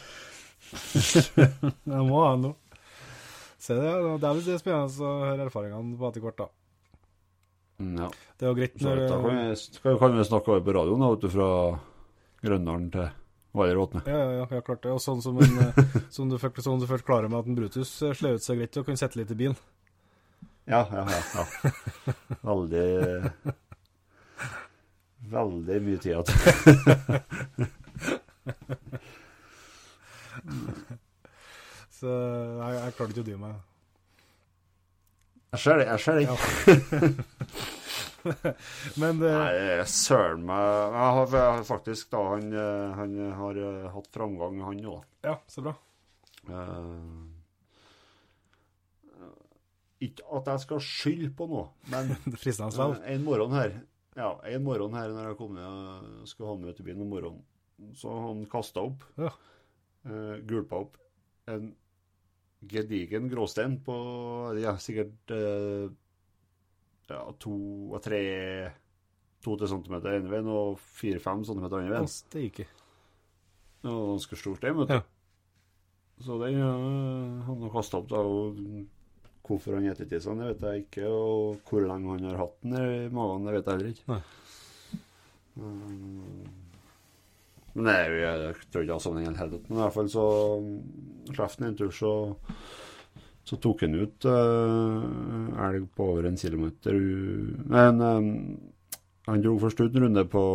jeg 1.93 2.05
må 2.07 2.21
ha 2.23 2.33
noe. 2.39 2.55
Se 3.63 3.75
det, 3.77 3.91
det 4.19 4.27
er 4.29 4.37
litt 4.39 4.61
spennende 4.63 5.07
å 5.07 5.11
høre 5.23 5.47
erfaringene 5.49 5.97
på 5.99 6.07
etter 6.09 6.23
hvert, 6.23 6.39
da. 6.45 6.47
Mm, 7.83 7.93
Ja. 7.99 8.07
Det 8.37 8.45
er 8.47 8.51
jo 8.51 8.57
greit 8.57 8.73
Så 8.79 8.87
når 8.87 9.01
da 9.03 9.17
kan 9.23 9.37
vi, 9.37 9.55
skal, 9.59 9.99
kan 9.99 10.15
vi 10.17 10.25
snakke 10.27 10.51
over 10.53 10.63
på 10.65 10.75
radioen, 10.79 11.03
da, 11.03 11.11
vet 11.13 11.23
du, 11.23 11.29
fra 11.33 11.49
Grøndalen 12.43 12.89
til 12.93 13.07
Valleråtne. 13.53 14.01
ja, 14.05 14.17
ja, 14.17 14.31
ja, 14.31 14.47
ja, 14.49 14.61
klart 14.65 14.81
det. 14.83 14.91
Og 14.91 15.01
sånn 15.01 15.21
som, 15.21 15.37
en, 15.37 15.59
eh, 15.61 15.73
som 16.09 16.29
du 16.29 16.39
fikk 16.41 16.57
som 16.65 16.79
du 16.81 16.87
først 16.89 17.05
klarer 17.05 17.29
med 17.29 17.43
at 17.43 17.49
en 17.49 17.57
Brutus 17.57 17.91
eh, 18.01 18.15
slår 18.17 18.39
ut 18.39 18.45
seg 18.45 18.57
greit 18.57 18.79
og 18.81 18.87
kan 18.87 18.97
sitte 18.97 19.19
litt 19.19 19.33
i 19.33 19.37
bilen. 19.37 19.57
Ja, 20.65 20.81
ja, 20.89 21.03
ja. 21.11 21.21
ja. 21.35 21.43
Veldig 22.47 22.87
Veldig 25.33 25.77
mye 25.85 25.97
tid 26.03 26.11
igjen. 26.11 26.25
Så 31.93 32.09
jeg, 32.09 32.73
jeg 32.75 32.95
klarte 32.97 33.13
ikke 33.13 33.23
å 33.23 33.29
dy 33.29 33.35
meg. 33.39 33.53
Jeg 35.53 35.59
ser 35.63 35.75
det. 35.79 35.85
jeg 35.91 35.99
ser 36.01 36.13
det. 36.17 36.25
Men 39.01 39.19
det, 39.21 39.31
Nei, 39.33 39.83
søren 39.89 40.43
meg 40.47 40.63
Jeg 40.93 41.13
har 41.17 41.35
jeg 41.37 41.65
faktisk 41.67 42.11
da 42.13 42.21
Han, 42.31 42.45
eh, 42.55 42.93
han 42.99 43.15
har 43.39 43.59
eh, 43.59 43.87
hatt 43.93 44.09
framgang, 44.15 44.61
han 44.63 44.79
jo. 44.83 44.97
ja, 45.25 45.37
så 45.51 45.63
bra. 45.65 45.73
Uh, 46.47 47.29
ikke 50.03 50.25
at 50.35 50.49
jeg 50.51 50.63
skal 50.65 50.81
skylde 50.83 51.29
på 51.37 51.47
noe, 51.47 51.69
men. 51.91 52.11
Eh, 52.43 52.97
En 53.13 53.23
morgen 53.23 53.53
her 53.55 53.77
Ja, 54.17 54.33
en 54.51 54.65
morgen 54.65 54.95
her 54.97 55.13
når 55.13 55.29
jeg 55.31 55.37
kom 55.39 55.55
ned 55.55 56.27
skulle 56.29 56.49
ha 56.51 56.57
med 56.59 56.73
ut 56.73 56.81
i 56.83 56.87
bilen 56.89 57.05
om 57.05 57.13
morgenen, 57.13 57.45
så 57.97 58.11
han 58.27 58.43
kasta 58.51 58.83
opp, 58.89 59.05
Ja. 59.17 59.31
Uh, 60.03 60.35
gulpa 60.43 60.81
opp, 60.83 60.97
en 61.47 61.69
gedigen 62.67 63.29
gråstein 63.31 63.77
på 63.83 63.95
ja, 64.59 64.73
sikkert 64.79 65.31
eh, 65.31 65.87
ja, 67.09 67.19
to 67.39 67.53
og 67.91 67.99
tre 68.03 68.21
to-tre 69.43 69.67
centimeter 69.67 70.15
ene 70.17 70.31
veien 70.31 70.47
og 70.47 70.79
fire-fem 70.79 71.43
centimeter 71.43 71.81
andre 71.81 71.97
veien. 71.97 72.07
steike. 72.11 72.67
Det 73.83 73.91
var 73.91 74.05
ganske 74.13 74.39
stort, 74.39 74.61
det. 74.63 74.71
vet 74.77 74.87
du. 74.87 74.93
Ja. 74.95 75.01
Så 76.23 76.37
den 76.39 76.59
ja, 76.61 76.71
han 77.47 77.63
har 77.65 77.73
kasta 77.73 77.99
opp, 77.99 78.09
da. 78.11 78.21
og 78.23 78.59
Hvorfor 79.43 79.75
han 79.75 79.89
spiser 79.91 80.21
sånn, 80.23 80.39
det 80.39 80.53
vet 80.53 80.61
jeg 80.63 80.83
ikke. 80.85 81.07
Og 81.11 81.65
hvor 81.67 81.83
lenge 81.83 82.13
han 82.13 82.27
har 82.29 82.37
hatt 82.39 82.61
den 82.63 82.77
i 82.79 83.09
magen, 83.11 83.43
det 83.43 83.57
vet 83.57 83.67
jeg 83.67 83.73
heller 83.75 83.89
ikke. 83.91 84.05
Nei. 84.13 84.21
Mm. 85.59 86.45
Men 87.73 87.89
er 87.91 88.07
jo, 88.07 88.21
jeg 88.21 88.55
tror 88.71 88.85
ikke 88.85 88.87
det 88.87 88.95
har 88.95 89.03
sammenheng 89.03 89.27
i 89.27 89.33
det 89.33 89.41
hele 89.41 89.57
tatt. 89.57 89.67
Men 89.67 89.79
i 89.79 89.83
hvert 89.83 89.97
fall 89.97 90.09
så 90.13 90.25
Traff 91.33 91.57
han 91.59 91.67
en 91.67 91.77
tur, 91.79 91.91
så, 91.95 92.13
så 93.43 93.57
tok 93.59 93.83
han 93.83 93.95
ut 93.99 94.25
uh, 94.25 95.65
elg 95.67 95.89
på 95.95 96.05
over 96.13 96.29
en 96.29 96.39
kilometer. 96.39 96.95
Men 97.67 97.99
um, 98.01 98.29
han 99.27 99.43
dro 99.43 99.57
først 99.59 99.81
ut 99.83 99.95
en 99.95 100.05
runde 100.05 100.23
på, 100.31 100.45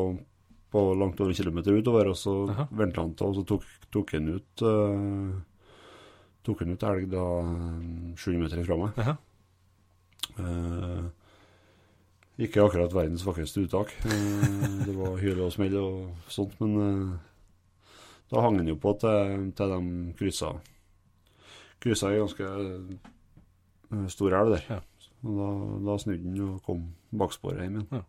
på 0.72 0.84
langt 0.96 1.20
over 1.20 1.34
en 1.34 1.36
kilometer 1.36 1.76
utover, 1.76 2.08
og 2.08 2.16
så 2.16 2.34
Aha. 2.48 2.68
han 2.72 2.92
til, 2.96 3.26
og 3.28 3.36
så 3.36 3.44
tok, 3.48 3.68
tok 3.92 4.16
han 4.16 4.32
ut 4.38 4.64
uh, 4.64 5.36
Tok 6.46 6.62
han 6.62 6.72
ut 6.72 6.84
elg 6.86 7.10
da 7.12 7.22
eh, 7.42 8.12
700 8.16 8.38
meter 8.40 8.60
ifra 8.62 8.76
meg. 8.80 9.00
Eh, 10.38 11.02
ikke 12.46 12.62
akkurat 12.62 12.94
verdens 12.94 13.24
vakreste 13.26 13.66
uttak. 13.66 13.90
Det 14.00 14.94
var 14.96 15.18
hyle 15.20 15.44
og 15.44 15.52
smell 15.52 15.76
og 15.76 16.30
sånt, 16.32 16.54
men 16.62 17.18
da 18.30 18.44
hang 18.46 18.62
han 18.62 18.70
jo 18.70 18.78
på 18.80 18.94
til, 19.02 19.50
til 19.58 19.74
de 19.74 20.14
kryssa. 20.16 20.54
Kryssa 21.82 22.12
ei 22.12 22.20
ganske 22.20 22.48
eh, 22.48 24.06
stor 24.12 24.36
elv 24.40 24.54
der. 24.56 24.64
Ja. 24.68 24.80
Da, 25.18 25.48
da 25.86 25.98
snudde 25.98 26.30
han 26.30 26.44
og 26.46 26.62
kom 26.66 26.84
baksporet 27.18 27.64
hjem 27.64 27.80
igjen. 27.80 27.88
Ja. 27.98 28.02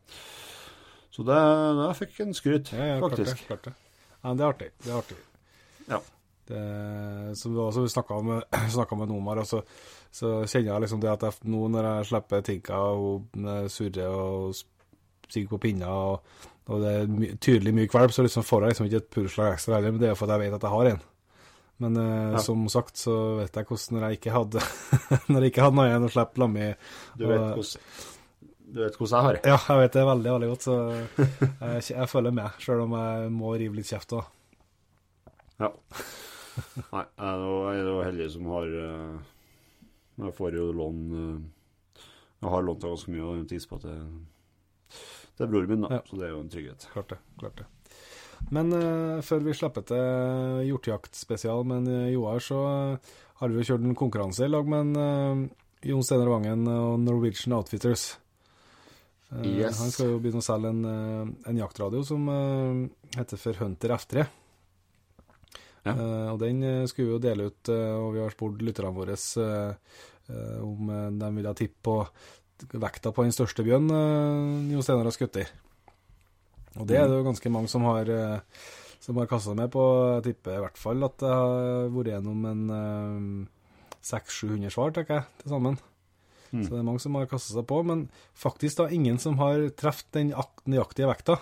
Så 1.10 1.26
det, 1.26 1.40
det 1.80 1.90
fikk 1.98 2.20
en 2.24 2.36
skryt, 2.38 2.72
Ja, 2.76 2.86
ja, 2.94 3.00
klart 3.02 3.18
det. 3.18 3.26
faktisk. 3.28 3.48
Klart 3.50 3.66
det. 3.66 3.74
Det 4.20 4.44
er 4.44 4.48
artig. 4.50 4.70
Det 4.84 4.92
er 4.92 4.98
artig. 5.00 5.18
Ja. 5.90 6.00
Det, 6.50 7.38
som 7.38 7.54
du 7.54 7.62
også 7.62 7.86
snakka 7.88 8.20
med, 8.26 8.42
med 9.00 9.08
Nomar, 9.12 9.42
og 9.44 9.48
så, 9.48 9.62
så 10.12 10.40
kjenner 10.46 10.72
jeg 10.74 10.86
liksom 10.86 11.02
det 11.04 11.12
at 11.12 11.26
jeg, 11.28 11.50
nå 11.50 11.68
når 11.70 11.88
jeg 11.90 12.08
slipper 12.10 12.46
tinka 12.46 12.80
og 12.98 13.28
hun 13.36 13.70
surrer 13.70 14.10
og 14.10 14.56
stiger 15.30 15.52
på 15.52 15.60
pinner, 15.62 15.88
og, 15.90 16.48
og 16.70 16.82
det 16.82 16.94
er 16.96 17.12
my, 17.14 17.32
tydelig 17.42 17.74
mye 17.78 17.90
kvalp, 17.92 18.14
så 18.14 18.26
liksom 18.26 18.46
får 18.46 18.66
jeg 18.66 18.74
liksom 18.74 18.90
ikke 18.90 19.02
et 19.04 19.12
purslag 19.14 19.54
ekstra 19.54 19.78
heller, 19.78 19.94
men 19.94 20.02
det 20.02 20.10
er 20.10 20.16
jo 20.16 20.22
fordi 20.24 20.38
jeg 20.38 20.46
vet 20.46 20.58
at 20.58 20.66
jeg 20.66 20.76
har 20.76 20.92
en. 20.94 21.04
Men 21.80 21.96
eh, 21.98 22.32
Ja. 22.36 22.40
som 22.44 22.66
sagt 22.70 22.98
så 23.00 23.14
vet 23.40 23.56
jeg 23.56 23.66
hvordan 23.70 23.96
når 23.98 24.06
jeg 24.10 24.18
ikke 24.20 24.34
hadde 24.36 24.64
Når 25.32 25.42
jeg 25.46 25.52
ikke 25.54 25.64
hadde 25.64 25.78
noe 25.80 25.86
igjen 25.88 26.08
å 26.08 26.12
slippe 26.12 26.42
lammi 26.44 26.66
Du 27.16 27.24
vet 27.30 27.40
hvordan, 27.40 27.86
du 28.70 28.82
vet 28.84 28.98
hvordan 29.00 29.16
jeg 29.16 29.26
har 29.28 29.38
det. 29.38 29.44
Ja, 29.50 29.58
jeg 29.70 29.80
vet 29.84 29.94
det 29.98 30.04
veldig, 30.10 30.32
veldig 30.36 30.50
godt, 30.52 30.66
så 30.68 30.76
jeg, 31.64 31.86
jeg 31.96 32.10
følger 32.12 32.36
med, 32.40 32.60
sjøl 32.62 32.84
om 32.84 32.92
jeg 33.00 33.32
må 33.34 33.54
rive 33.58 33.80
litt 33.80 33.88
kjeft 33.90 34.12
òg. 34.20 34.28
Ja. 35.64 35.70
Nei, 36.92 37.06
jeg 37.06 37.32
er 37.32 37.88
jo- 37.88 38.04
heldig 38.04 38.28
som 38.36 38.46
har 38.52 38.68
eh, 38.84 39.18
Jeg 40.26 40.36
får 40.36 40.56
jo 40.60 40.68
lån 40.76 41.00
eh, 41.16 42.04
Jeg 42.44 42.52
har 42.54 42.64
lånt 42.68 42.84
ganske 42.84 43.12
mye 43.16 43.26
og 43.32 43.48
tispa 43.50 43.80
til 43.80 44.04
til 45.40 45.48
broren 45.48 45.70
min, 45.72 45.82
da. 45.88 45.90
Ja. 45.96 46.00
Så 46.04 46.18
det 46.20 46.26
er 46.28 46.32
jo 46.34 46.40
en 46.44 46.50
trygghet. 46.52 46.86
Klart 46.92 47.14
det. 47.14 47.18
klart 47.40 47.56
det. 47.62 47.66
Men 48.56 48.74
uh, 48.74 49.20
før 49.25 49.44
vi 49.46 49.56
slipper 49.58 49.86
til 49.86 50.63
hjortejaktspesial 50.70 51.68
med 51.70 51.89
eh, 51.91 52.08
Joar, 52.15 52.41
så 52.41 52.62
eh, 52.70 53.12
har 53.41 53.51
vi 53.51 53.60
jo 53.60 53.68
kjørt 53.68 53.86
en 53.86 53.98
konkurranse 53.98 54.48
i 54.48 54.50
lag 54.50 54.65
med 54.70 54.88
en, 54.88 54.98
uh, 54.98 55.68
Jon 55.86 56.03
Steinar 56.03 56.32
Vangen 56.32 56.65
og 56.72 56.98
Norwegian 57.03 57.56
Outfitters. 57.60 58.12
Uh, 59.29 59.46
Yes. 59.46 59.77
Han 59.84 59.94
skal 59.94 60.15
jo 60.15 60.20
begynne 60.24 60.41
å 60.41 60.48
selge 60.48 60.74
en, 60.74 61.36
en 61.46 61.62
jaktradio 61.62 62.01
som 62.01 62.25
heter 63.13 63.38
for 63.38 63.62
Hunter 63.62 63.94
F3. 63.94 64.25
Ja. 65.86 65.94
Og 66.34 66.39
den 66.41 66.63
skulle 66.89 67.08
vi 67.08 67.13
jo 67.13 67.22
dele 67.22 67.46
ut, 67.51 67.70
og 67.70 68.10
vi 68.15 68.24
har 68.24 68.34
spurt 68.34 68.65
lytterne 68.65 68.91
våre 68.98 69.15
om 70.65 70.89
de 71.22 71.29
ville 71.38 71.53
tippe 71.58 71.79
på 71.86 72.75
vekta 72.82 73.13
på 73.13 73.25
den 73.25 73.34
største 73.34 73.63
bjørnen 73.65 74.74
Jon 74.74 74.86
Steinar 74.86 75.08
har 75.08 75.15
skutt 75.15 75.39
i. 75.46 75.46
Og 76.78 76.88
det 76.90 77.00
er 77.00 77.08
det 77.10 77.18
jo 77.18 77.26
ganske 77.26 77.52
mange 77.54 77.72
som 77.72 77.86
har, 77.90 78.10
eh, 78.14 78.66
som 79.02 79.18
har 79.18 79.30
kasta 79.32 79.56
med 79.58 79.72
på. 79.74 79.84
Jeg 80.20 80.28
tipper 80.30 80.58
i 80.58 80.64
hvert 80.66 80.80
fall 80.80 81.08
at 81.08 81.18
det 81.22 81.32
har 81.34 81.94
vært 81.96 82.12
gjennom 82.14 82.50
en 82.50 82.66
eh, 82.76 83.48
600-700 84.06 84.76
svar, 84.76 84.94
tenker 84.96 85.20
jeg, 85.20 85.30
til 85.42 85.56
sammen. 85.56 85.80
Mm. 86.50 86.64
Så 86.64 86.74
det 86.74 86.80
er 86.80 86.88
mange 86.88 87.04
som 87.04 87.18
har 87.18 87.30
kasta 87.30 87.54
seg 87.54 87.66
på, 87.70 87.82
men 87.86 88.08
faktisk 88.38 88.82
da 88.82 88.90
ingen 88.94 89.20
som 89.22 89.38
har 89.42 89.68
truffet 89.78 90.12
den 90.18 90.34
nøyaktige 90.70 91.10
vekta. 91.10 91.40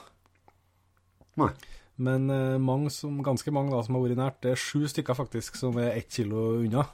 Nei. 1.39 1.51
Men 1.97 2.29
eh, 2.29 2.57
mange 2.61 2.91
som, 2.93 3.21
ganske 3.25 3.51
mange 3.53 3.73
da, 3.73 3.81
som 3.85 3.97
har 3.97 4.05
vært 4.05 4.19
nært. 4.19 4.39
Det 4.43 4.53
er 4.53 4.61
sju 4.61 4.85
stykker 4.89 5.17
faktisk 5.17 5.57
som 5.57 5.77
er 5.81 5.95
ett 5.95 6.11
kilo 6.13 6.59
unna. 6.61 6.85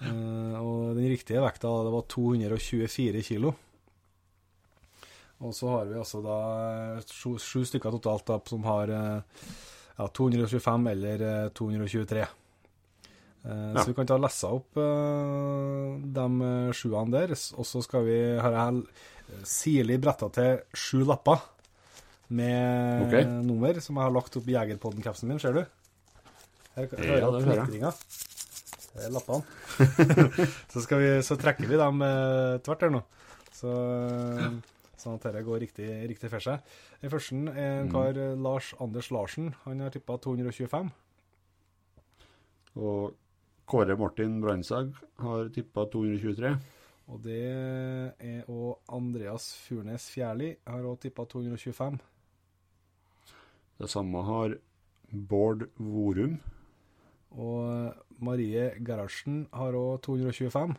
Eh, 0.00 0.56
og 0.60 0.94
den 0.96 1.10
riktige 1.12 1.42
vekta 1.44 1.72
det 1.84 1.92
var 1.94 2.06
224 2.14 3.24
kilo. 3.26 3.54
Og 5.44 5.52
så 5.52 5.68
har 5.74 5.90
vi 5.90 5.98
altså 6.00 6.22
da 6.24 6.38
eh, 6.96 7.04
sju, 7.10 7.34
sju 7.42 7.64
stykker 7.68 7.92
totalt 7.98 8.26
da, 8.30 8.38
som 8.48 8.64
har 8.64 8.92
eh, 8.94 9.42
ja, 9.98 10.06
225 10.08 10.88
eller 10.94 11.26
eh, 11.28 11.52
223. 11.56 12.24
Eh, 12.24 12.30
Ja. 13.44 13.76
Så 13.76 13.90
vi 13.90 13.94
kan 13.98 14.06
ta 14.08 14.16
lese 14.16 14.48
opp 14.56 14.78
de 16.16 16.28
sjuene 16.72 17.12
der, 17.12 17.34
og 17.60 17.66
så 17.68 17.82
skal 17.84 18.06
vi 18.06 18.14
har 18.40 18.54
jeg 18.56 19.44
sirlig 19.44 19.98
bretta 20.00 20.30
til 20.32 20.62
sju 20.72 21.02
lapper 21.04 21.42
med 22.32 23.04
okay. 23.04 23.28
nummer 23.44 23.76
som 23.84 24.00
jeg 24.00 24.06
har 24.06 24.14
lagt 24.16 24.38
opp 24.40 24.48
i 24.48 24.54
Jegerpodden-kapsen 24.56 25.28
min, 25.28 25.42
ser 25.42 25.58
du? 25.58 25.60
Her 26.78 26.88
Ja, 26.96 27.18
hører 27.20 27.36
du 27.36 27.50
jeg. 27.52 27.66
knitringa. 27.66 27.92
Det 28.94 29.04
er 29.10 29.12
lappene. 29.12 29.44
så, 30.72 30.86
vi, 30.96 31.12
så 31.28 31.36
trekker 31.36 31.68
vi 31.68 31.82
dem 31.84 32.00
tvert 32.64 32.86
her 32.86 32.96
nå. 32.96 33.04
Så, 33.54 33.70
eh, 34.40 34.48
sånn 35.04 35.18
at 35.18 35.26
dette 35.28 35.44
går 35.46 35.60
riktig, 35.66 35.88
riktig 36.10 36.30
for 36.32 36.42
seg. 36.44 36.62
Den 37.02 37.12
første 37.12 37.40
er 37.54 37.80
en 37.82 37.88
Mm. 37.88 37.92
kar, 37.92 38.12
mm. 38.14 38.42
Lars 38.42 38.74
Anders 38.80 39.10
Larsen. 39.10 39.52
Han 39.64 39.80
har 39.80 39.90
tippa 39.90 40.18
225. 40.18 40.90
Og 42.76 43.14
Kåre 43.66 43.96
Martin 43.96 44.40
Brandsag 44.42 44.94
har 45.20 45.48
tippa 45.54 45.86
223. 45.90 46.58
Og 47.08 47.20
det 47.22 47.44
er 48.18 48.44
òg 48.48 48.78
Andreas 48.88 49.52
Furnes 49.66 50.08
Fjærli 50.10 50.56
har 50.66 50.82
òg 50.88 50.98
tippa 51.04 51.26
225. 51.28 51.98
Det 53.78 53.90
samme 53.90 54.22
har 54.24 54.56
Bård 55.12 55.68
Vorum. 55.78 56.38
Og 57.34 57.94
Marie 58.22 58.70
Gerhardsen 58.86 59.48
har 59.52 59.72
òg 59.74 60.00
225. 60.06 60.76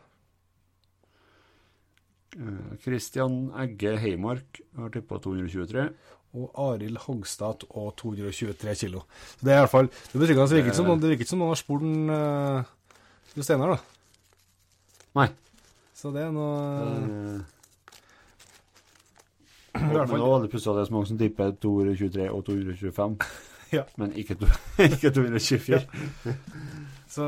Eh, 2.35 2.77
Christian 2.83 3.49
Egge 3.63 3.95
Heimark 4.01 4.59
har 4.75 4.91
tippa 4.91 5.19
223. 5.23 5.87
Og 6.35 6.51
Arild 6.59 6.97
Hogstad 7.05 7.63
og 7.69 7.93
223 7.95 8.75
kilo. 8.75 9.05
Så 9.39 9.47
det 9.47 9.53
er 9.53 9.61
i 9.61 9.63
hvert 9.63 9.71
fall 9.71 9.87
Det 9.87 10.19
det 10.19 10.27
virker 10.27 10.57
ikke 10.65 10.75
som 10.75 10.89
noen, 10.89 10.99
det 10.99 11.09
virker 11.13 11.23
ikke 11.23 11.31
som 11.31 11.39
noen 11.39 11.53
har 11.53 11.61
spurt 11.61 11.85
en, 11.87 12.09
uh, 12.11 13.39
Steinar, 13.39 13.71
da. 13.71 13.79
Nei. 15.15 15.29
Så 15.95 16.11
det 16.11 16.25
er 16.25 16.33
noe 16.35 16.51
uh, 16.59 17.39
i 19.79 19.91
hvert 19.91 20.05
det 20.05 20.11
fall 20.11 20.23
var 20.23 20.35
veldig 20.37 20.51
pussig 20.51 20.71
at 20.71 20.75
det 20.75 20.83
er 20.83 20.89
så 20.89 20.95
mange 20.95 21.09
som 21.11 21.19
tipper 21.19 21.55
223 21.63 22.29
og 22.31 22.45
225, 22.47 23.17
Ja. 23.77 23.83
men 23.99 24.13
ikke, 24.19 24.35
to, 24.39 24.51
ikke 24.91 25.11
224. 25.15 25.83
Så 27.15 27.25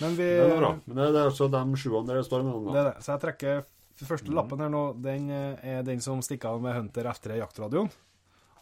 Men 0.00 0.14
vi 0.16 0.24
Det 0.24 0.44
er 0.48 0.60
bra. 0.60 0.76
Men 0.86 0.96
det, 0.96 1.12
det 1.12 1.20
er 1.20 1.28
altså 1.28 1.48
de 1.52 1.62
sjuene 1.76 2.08
der 2.08 2.20
det 2.22 2.24
står 2.24 2.44
mellom. 2.46 2.68
Det 2.70 2.74
da. 2.74 2.80
er 2.80 2.88
det. 2.92 3.04
Så 3.04 3.12
jeg 3.12 3.20
trekker 3.26 3.64
den 3.98 4.06
første 4.06 4.30
mm. 4.30 4.36
lappen 4.36 4.60
her 4.62 4.70
nå, 4.70 4.82
den 5.02 5.30
eh, 5.34 5.64
er 5.74 5.86
den 5.86 6.02
som 6.04 6.20
stikker 6.22 6.54
av 6.54 6.62
med 6.62 6.76
Hunter 6.76 7.08
etter 7.10 7.34
jaktradioen. 7.40 7.90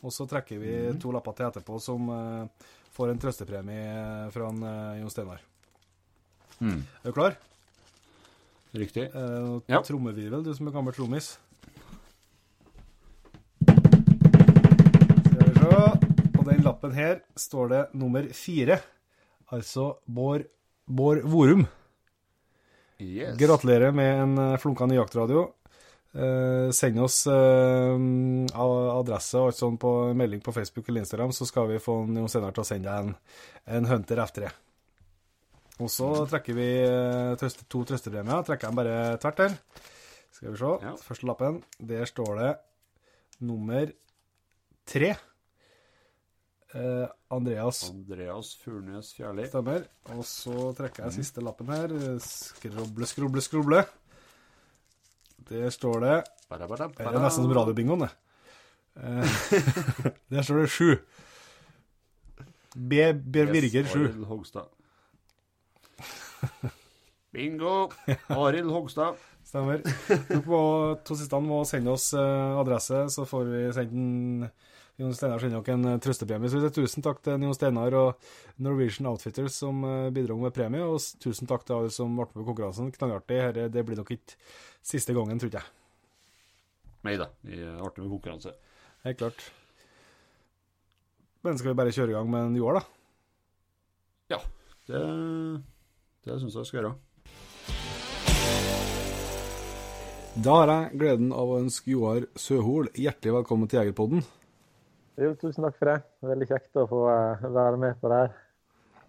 Og 0.05 0.13
så 0.15 0.25
trekker 0.29 0.61
vi 0.61 0.73
mm. 0.93 1.01
to 1.03 1.13
lapper 1.13 1.37
til 1.37 1.49
etterpå 1.49 1.79
som 1.83 2.09
uh, 2.13 2.69
får 2.95 3.13
en 3.13 3.21
trøstepremie 3.21 3.85
eh, 3.91 4.29
fra 4.33 4.49
en, 4.53 4.63
uh, 4.63 4.97
Jon 5.01 5.13
Steinar. 5.13 5.43
Mm. 6.61 6.81
Er 7.03 7.11
du 7.11 7.17
klar? 7.17 7.37
Riktig. 8.77 9.09
Uh, 9.13 9.59
ja. 9.69 9.83
Trommevirvel, 9.85 10.45
du 10.45 10.53
som 10.57 10.69
er 10.69 10.77
gammel 10.77 10.97
trommis. 10.97 11.35
Skal 13.67 15.43
vi 15.43 15.57
se. 15.59 15.81
På 16.37 16.47
den 16.49 16.65
lappen 16.65 16.97
her 16.97 17.21
står 17.37 17.73
det 17.73 17.83
nummer 17.97 18.29
fire. 18.37 18.81
Altså 19.53 19.97
Bård, 20.07 20.49
Bård 20.87 21.25
Vorum. 21.29 21.67
Yes. 23.03 23.37
Gratulerer 23.39 23.93
med 23.93 24.23
en 24.23 24.39
eh, 24.41 24.59
flunkende 24.61 24.97
jaktradio. 24.97 25.51
Eh, 26.17 26.71
send 26.73 27.01
oss 27.05 27.27
eh, 27.29 27.97
adresse 28.57 29.37
og 29.37 29.51
alt 29.51 29.59
sånt 29.59 29.81
på 29.83 29.91
melding 30.17 30.41
på 30.45 30.55
Facebook 30.57 30.89
eller 30.89 31.05
Instagram, 31.05 31.35
så 31.37 31.45
skal 31.49 31.69
vi 31.69 31.83
få 31.83 31.99
Jon 32.07 32.31
Steinar 32.33 32.57
til 32.57 32.65
å 32.65 32.69
sende 32.69 32.89
deg 32.89 33.11
en, 33.11 33.19
en 33.77 33.91
Hunter 33.91 34.23
F3. 34.25 34.49
Og 35.85 35.93
så 35.93 36.09
trekker 36.31 36.57
vi 36.57 36.71
eh, 36.87 37.35
trøste, 37.37 37.67
to 37.69 37.83
trøstepremier. 37.85 38.47
Trekker 38.49 38.71
dem 38.71 38.81
bare 38.81 38.97
tvert 39.21 39.45
her. 39.45 39.57
Skal 40.33 40.55
vi 40.55 40.61
se. 40.61 40.73
Ja. 40.87 40.95
Første 41.05 41.29
lappen. 41.29 41.61
Der 41.93 42.09
står 42.09 42.33
det 42.41 42.51
nummer 43.45 43.93
tre. 44.89 45.13
Eh, 46.75 47.07
Andreas 47.31 47.85
Andreas 47.91 48.55
Furnes 48.59 49.13
Fjærli. 49.15 49.47
Stemmer. 49.47 49.87
Og 50.15 50.25
så 50.27 50.73
trekker 50.77 51.07
jeg 51.07 51.19
siste 51.21 51.45
lappen 51.45 51.71
her. 51.71 51.95
Skroble, 52.23 53.07
skroble, 53.07 53.45
skroble. 53.45 53.85
Der 55.47 55.71
står 55.71 56.01
det 56.03 56.17
Bada, 56.51 56.67
bada, 56.67 56.89
Det 56.91 57.07
er 57.07 57.21
nesten 57.23 57.45
som 57.47 57.53
radiobingoen, 57.55 58.07
det. 58.07 58.11
Eh, 58.97 59.37
Der 60.33 60.43
står 60.43 60.65
det 60.65 60.71
sju. 60.75 60.91
B. 62.75 63.13
B 63.15 63.47
Birger 63.53 63.87
sju. 63.87 64.03
Arild 64.09 64.27
Hogstad. 64.27 64.69
Bingo! 67.33 67.89
Arild 68.29 68.71
Hogstad. 68.71 69.19
Stemmer. 69.47 69.83
Dere 70.09 70.43
må, 70.47 70.61
to 71.07 71.15
siste 71.19 71.41
må 71.43 71.63
sende 71.69 71.95
oss 71.95 72.11
eh, 72.19 72.59
adresse, 72.61 73.05
så 73.15 73.27
får 73.29 73.45
vi 73.51 73.61
sendt 73.77 73.95
en 73.95 74.49
Jon 74.97 75.13
Steinar 75.13 75.43
sender 75.43 75.61
dere 75.61 75.77
en 75.77 75.89
eh, 75.91 75.99
trøstepremie. 76.01 76.49
Så 76.53 76.71
tusen 76.73 77.05
takk 77.05 77.21
til 77.25 77.43
Jon 77.45 77.57
Steinar 77.57 77.97
og 77.99 78.29
Norwegian 78.65 79.11
Outfitters 79.11 79.59
som 79.61 79.85
eh, 79.85 80.09
bidro 80.17 80.39
med 80.41 80.55
premie, 80.57 80.85
og 80.85 81.03
tusen 81.23 81.51
takk 81.51 81.67
til 81.69 81.77
alle 81.77 81.93
som 81.93 82.15
ble 82.17 82.25
med 82.25 82.39
på 82.39 82.47
konkurransen. 82.49 82.91
Knallartig. 82.95 83.43
Herre, 83.43 83.69
det 83.73 83.85
blir 83.85 84.01
nok 84.01 84.15
ikke 84.17 84.39
siste 84.87 85.17
gangen, 85.17 85.41
tror 85.43 85.59
jeg. 85.59 85.69
Nei 87.07 87.15
da, 87.21 87.29
vi 87.47 87.61
er 87.61 87.81
artig 87.85 88.03
med 88.07 88.17
konkurranse. 88.17 88.57
Helt 89.07 89.21
klart. 89.21 89.49
Men 91.47 91.61
skal 91.61 91.75
vi 91.75 91.79
bare 91.79 91.95
kjøre 91.95 92.15
i 92.15 92.17
gang 92.17 92.31
med 92.33 92.49
en 92.49 92.59
Joar, 92.59 92.81
da? 92.81 92.87
Det, 94.87 94.99
det 96.23 96.39
syns 96.39 96.55
jeg 96.55 96.63
vi 96.63 96.69
skal 96.69 96.79
gjøre. 96.79 96.95
Da 100.47 100.57
har 100.61 100.71
jeg 100.71 100.99
gleden 101.01 101.33
av 101.35 101.51
å 101.51 101.59
ønske 101.59 101.91
Joar 101.91 102.29
Søhol 102.39 102.91
hjertelig 102.95 103.39
velkommen 103.41 103.71
til 103.71 103.81
Jegerpodden. 103.81 104.23
Jo, 105.17 105.33
tusen 105.41 105.65
takk 105.65 105.79
for 105.79 105.89
det. 105.89 106.01
Veldig 106.29 106.49
kjekt 106.51 106.77
å 106.77 106.85
få 106.91 107.07
eh, 107.09 107.47
være 107.55 107.81
med 107.81 107.97
på 108.01 108.11
det 108.13 108.19
her. 108.21 108.35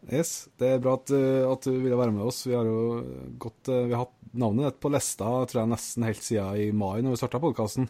Yes, 0.07 0.31
Det 0.55 0.69
er 0.71 0.83
bra 0.83 0.93
at, 0.95 1.11
eh, 1.11 1.43
at 1.43 1.67
du 1.67 1.73
ville 1.73 1.99
være 1.99 2.13
med 2.15 2.23
oss. 2.29 2.45
Vi 2.47 2.55
har 2.55 2.67
jo 2.67 3.01
gått, 3.41 3.67
eh, 3.67 3.87
vi 3.89 3.95
har 3.95 4.05
hatt 4.05 4.15
navnet 4.37 4.69
ditt 4.69 4.79
på 4.83 4.91
lista 4.93 5.27
tror 5.49 5.63
jeg 5.63 5.71
nesten 5.73 6.05
helt 6.07 6.23
siden 6.23 6.61
i 6.63 6.69
mai, 6.71 7.01
når 7.01 7.15
vi 7.15 7.21
starta 7.23 7.43
podkasten. 7.43 7.89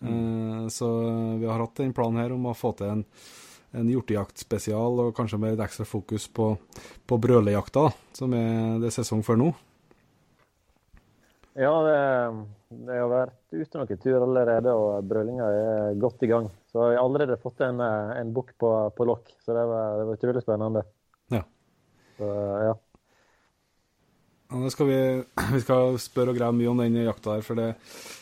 Så 0.00 0.86
vi 1.36 1.44
har 1.44 1.60
hatt 1.60 1.80
en 1.84 1.92
plan 1.92 2.14
her 2.16 2.32
om 2.32 2.46
å 2.48 2.54
få 2.56 2.70
til 2.72 2.88
en, 2.88 3.02
en 3.76 3.88
hjortejaktspesial, 3.92 5.02
og 5.04 5.10
kanskje 5.12 5.36
med 5.36 5.52
litt 5.52 5.64
ekstra 5.66 5.84
fokus 5.84 6.24
på, 6.32 6.54
på 7.04 7.18
brølejakta, 7.20 7.90
som 8.16 8.32
er 8.32 8.78
det 8.80 8.94
sesong 8.96 9.20
for 9.26 9.36
nå. 9.36 9.50
Ja, 11.58 11.72
det, 11.82 11.94
det 12.86 12.98
har 13.00 13.08
vært 13.10 13.38
ute 13.50 13.80
noen 13.80 13.98
tur 14.02 14.22
allerede, 14.22 14.74
og 14.74 15.08
brølinga 15.10 15.48
er 15.50 15.96
godt 15.98 16.22
i 16.22 16.30
gang. 16.30 16.46
Så 16.70 16.92
jeg 16.92 17.00
har 17.00 17.06
allerede 17.06 17.40
fått 17.42 17.64
en, 17.66 17.80
eh, 17.82 18.12
en 18.20 18.30
bukk 18.34 18.54
på, 18.60 18.70
på 18.94 19.06
lokk, 19.08 19.32
så 19.42 19.56
det 19.56 19.64
var, 19.72 19.98
det 19.98 20.06
var 20.06 20.20
utrolig 20.20 20.44
spennende. 20.44 20.84
Ja. 21.34 21.42
Så, 22.20 22.30
ja. 22.68 22.76
Ja, 24.50 24.70
skal 24.70 24.86
vi, 24.86 25.00
vi 25.56 25.60
skal 25.62 25.98
spørre 26.02 26.32
og 26.32 26.38
greie 26.38 26.54
mye 26.54 26.70
om 26.70 26.80
den 26.82 27.00
jakta 27.02 27.36
her, 27.36 27.44
for 27.46 27.58
det 27.58 27.68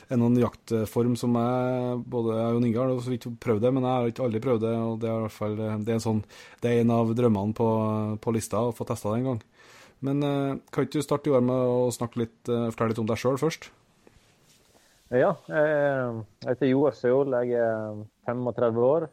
er 0.08 0.20
noen 0.20 0.40
jaktform 0.40 1.14
som 1.20 1.36
jeg 1.36 2.00
både 2.08 2.36
jeg 2.36 2.56
og 2.56 2.66
Inge 2.68 2.80
har 2.80 3.04
så 3.04 3.12
vidt 3.12 3.28
prøvd 3.44 3.64
det, 3.64 3.74
men 3.76 3.84
jeg 3.84 3.92
har 3.92 4.10
ikke 4.12 4.24
aldri 4.24 4.42
prøvd 4.44 4.64
det. 4.64 4.74
og 4.76 4.98
Det 5.04 5.08
er 5.08 5.16
i 5.16 5.26
hvert 5.26 5.36
fall 5.36 5.56
det 5.60 5.68
er 5.68 5.96
en, 5.98 6.04
sånn, 6.04 6.24
det 6.64 6.72
er 6.72 6.82
en 6.82 6.96
av 6.96 7.12
drømmene 7.16 7.56
på, 7.56 7.68
på 8.24 8.36
lista 8.36 8.64
å 8.64 8.74
få 8.76 8.88
testa 8.88 9.12
det 9.12 9.20
en 9.20 9.30
gang. 9.34 9.40
Men 10.04 10.22
eh, 10.22 10.56
kan 10.70 10.87
ikke 10.87 11.00
du 11.00 11.06
starte 11.06 11.30
i 11.30 11.34
år 11.34 11.44
med 11.44 11.58
å 11.58 11.88
snakke 11.94 12.22
litt, 12.22 12.40
eh, 12.46 12.68
fortelle 12.72 12.94
litt 12.94 13.02
om 13.02 13.08
deg 13.11 13.20
sjøl 13.20 13.38
først? 13.40 13.70
ja 15.08 15.30
jeg, 15.48 15.68
jeg 16.44 16.50
heter 16.50 16.68
Joar 16.68 16.96
Søhol. 16.96 17.32
Jeg 17.40 17.56
er 17.64 18.02
35 18.28 18.84
år. 18.84 19.08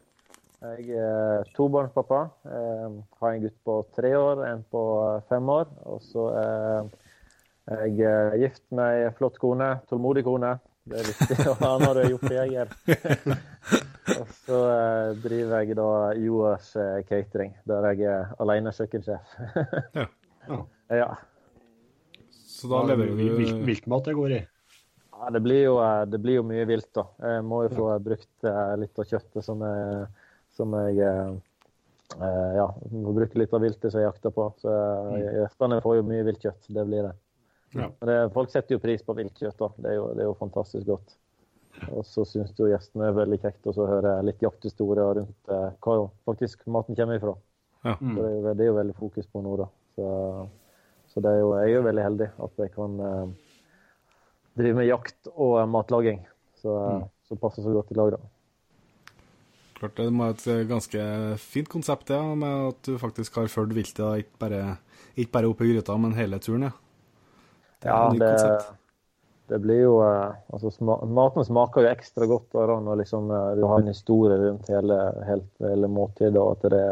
Jeg 0.66 1.00
er 1.00 1.50
tobarnspappa. 1.56 2.20
Har 2.44 3.30
en 3.30 3.42
gutt 3.42 3.56
på 3.64 3.80
tre 3.96 4.12
år, 4.18 4.42
en 4.50 4.64
på 4.72 4.82
fem 5.30 5.48
år. 5.52 5.68
Og 5.88 6.02
så 6.04 6.28
er 6.36 7.82
jeg 7.88 8.40
gift 8.44 8.64
med 8.76 9.06
ei 9.06 9.12
flott 9.16 9.40
kone. 9.40 9.70
Tålmodig 9.88 10.24
kone. 10.28 10.56
Det 10.86 11.00
er 11.00 11.08
viktig 11.10 11.48
å 11.50 11.56
ha 11.64 11.72
når 11.82 11.96
du 11.96 12.00
er 12.02 12.10
hjortejeger. 12.12 12.74
Og 14.20 14.28
så 14.44 14.58
eh, 14.70 15.08
driver 15.24 15.64
jeg 15.64 15.76
da 15.78 15.88
Joars 16.22 16.68
eh, 16.78 17.00
catering, 17.08 17.56
der 17.66 17.88
jeg 17.90 18.06
er 18.12 18.30
alene 18.42 18.72
kjøkkensjef. 18.76 19.34
Ja. 19.96 20.06
Ja. 20.46 20.60
Ja. 20.92 21.08
Så 22.30 22.70
da 22.70 22.82
lever 22.88 23.10
du 23.10 23.64
Viltmat 23.66 24.06
det 24.08 24.14
går 24.16 24.36
i. 24.36 24.44
Ja, 25.16 25.30
det 25.32 25.40
blir, 25.40 25.62
jo, 25.64 25.74
eh, 25.80 26.04
det 26.12 26.20
blir 26.20 26.38
jo 26.38 26.46
mye 26.46 26.64
vilt, 26.68 26.88
da. 26.94 27.06
Jeg 27.24 27.44
må 27.48 27.62
jo 27.66 27.74
få 27.74 27.90
brukt 28.04 28.48
eh, 28.48 28.72
litt 28.80 28.98
av 29.00 29.08
kjøttet 29.08 29.44
som 29.44 29.62
jeg, 29.64 30.08
som 30.56 30.74
jeg 30.76 31.04
eh, 31.04 31.36
Ja, 32.56 32.66
må 32.92 33.12
bruke 33.16 33.38
litt 33.40 33.54
av 33.56 33.64
viltet 33.64 33.90
som 33.90 34.00
jeg 34.00 34.06
jakter 34.06 34.34
på. 34.34 34.50
Så 34.62 34.72
gjestene 35.16 35.80
får 35.84 35.98
jo 35.98 36.08
mye 36.10 36.26
viltkjøtt. 36.28 36.68
Det 36.68 36.84
blir 36.86 37.08
det. 37.08 37.14
Ja. 37.76 37.88
Men 37.88 38.10
det, 38.10 38.18
folk 38.34 38.52
setter 38.52 38.76
jo 38.76 38.82
pris 38.82 39.02
på 39.02 39.16
viltkjøtt. 39.16 39.58
da. 39.58 39.70
Det 39.76 39.90
er 39.92 39.96
jo, 39.98 40.10
det 40.14 40.24
er 40.24 40.30
jo 40.30 40.36
fantastisk 40.38 40.86
godt. 40.92 41.16
Og 41.92 42.06
så 42.08 42.24
syns 42.28 42.54
jo 42.56 42.70
gjestene 42.70 43.10
er 43.10 43.16
veldig 43.16 43.38
kjekt 43.42 43.66
å 43.68 43.74
høre 43.76 44.14
litt 44.24 44.42
jakthistorier 44.42 45.18
rundt 45.20 45.52
eh, 45.52 45.66
hva 45.84 45.96
faktisk 46.28 46.64
maten 46.72 46.96
kommer 46.96 47.18
ifra. 47.18 47.34
Ja. 47.84 47.96
Så 47.98 48.12
det, 48.14 48.28
er 48.28 48.36
jo, 48.36 48.54
det 48.54 48.64
er 48.64 48.70
jo 48.70 48.78
veldig 48.78 48.96
fokus 48.96 49.28
på 49.32 49.42
nå, 49.44 49.56
da. 49.60 49.68
Så, 49.96 50.06
så 51.16 51.24
det 51.24 51.32
er 51.32 51.40
jo, 51.40 51.50
jeg 51.56 51.70
er 51.70 51.78
jo 51.78 51.84
veldig 51.86 52.02
heldig 52.04 52.26
at 52.44 52.58
jeg 52.60 52.72
kan 52.74 52.96
eh, 53.08 53.28
drive 54.60 54.76
med 54.76 54.88
jakt 54.90 55.30
og 55.32 55.54
eh, 55.62 55.68
matlaging. 55.72 56.18
Så, 56.60 56.74
mm. 56.76 57.06
så 57.30 57.38
passer 57.40 57.64
så 57.64 57.72
godt 57.72 57.94
i 57.94 57.96
lag, 57.96 58.12
da. 58.18 58.20
Klart 59.76 59.96
det 59.96 60.10
må 60.12 60.26
være 60.26 60.36
et 60.36 60.46
eh, 60.52 60.64
ganske 60.68 61.06
fint 61.40 61.72
konsept, 61.72 62.10
det, 62.12 62.20
med 62.44 62.68
at 62.74 62.82
du 62.84 62.98
faktisk 63.00 63.40
har 63.40 63.48
fulgt 63.48 63.72
viltet, 63.76 64.26
ikke 64.26 64.42
bare, 64.44 64.64
ikke 65.16 65.32
bare 65.38 65.54
oppe 65.54 65.64
i 65.64 65.72
gryta, 65.72 65.96
men 66.00 66.18
hele 66.20 66.40
turen. 66.44 66.68
ja. 66.68 66.74
Det 67.80 67.88
Ja, 67.88 68.10
det, 68.12 68.76
det 69.48 69.58
blir 69.62 69.80
jo 69.84 69.96
eh, 70.02 70.36
altså 70.52 70.72
Maten 71.06 71.44
smaker 71.46 71.86
jo 71.86 71.90
ekstra 71.92 72.26
godt 72.26 72.52
da, 72.52 72.78
når 72.82 73.02
liksom, 73.02 73.30
eh, 73.30 73.50
du 73.56 73.66
har 73.70 73.80
en 73.80 73.92
historie 73.92 74.38
rundt 74.42 74.70
hele, 74.72 75.00
helt, 75.28 75.50
hele 75.62 75.90
måltidet. 75.90 76.36
Og 76.40 76.56
at 76.56 76.70
det, 76.72 76.86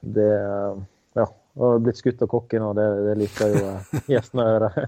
det 0.00 0.32
eh, 0.38 0.72
Ja. 0.72 0.91
Og 1.60 1.82
blitt 1.84 1.98
skutt 2.00 2.22
av 2.24 2.30
kokken, 2.32 2.64
og 2.64 2.78
det, 2.78 2.86
det 3.06 3.16
liker 3.20 3.52
jo 3.52 3.64
eh, 3.68 3.98
gjestene 4.14 4.44
å 4.44 4.52
høre. 4.54 4.86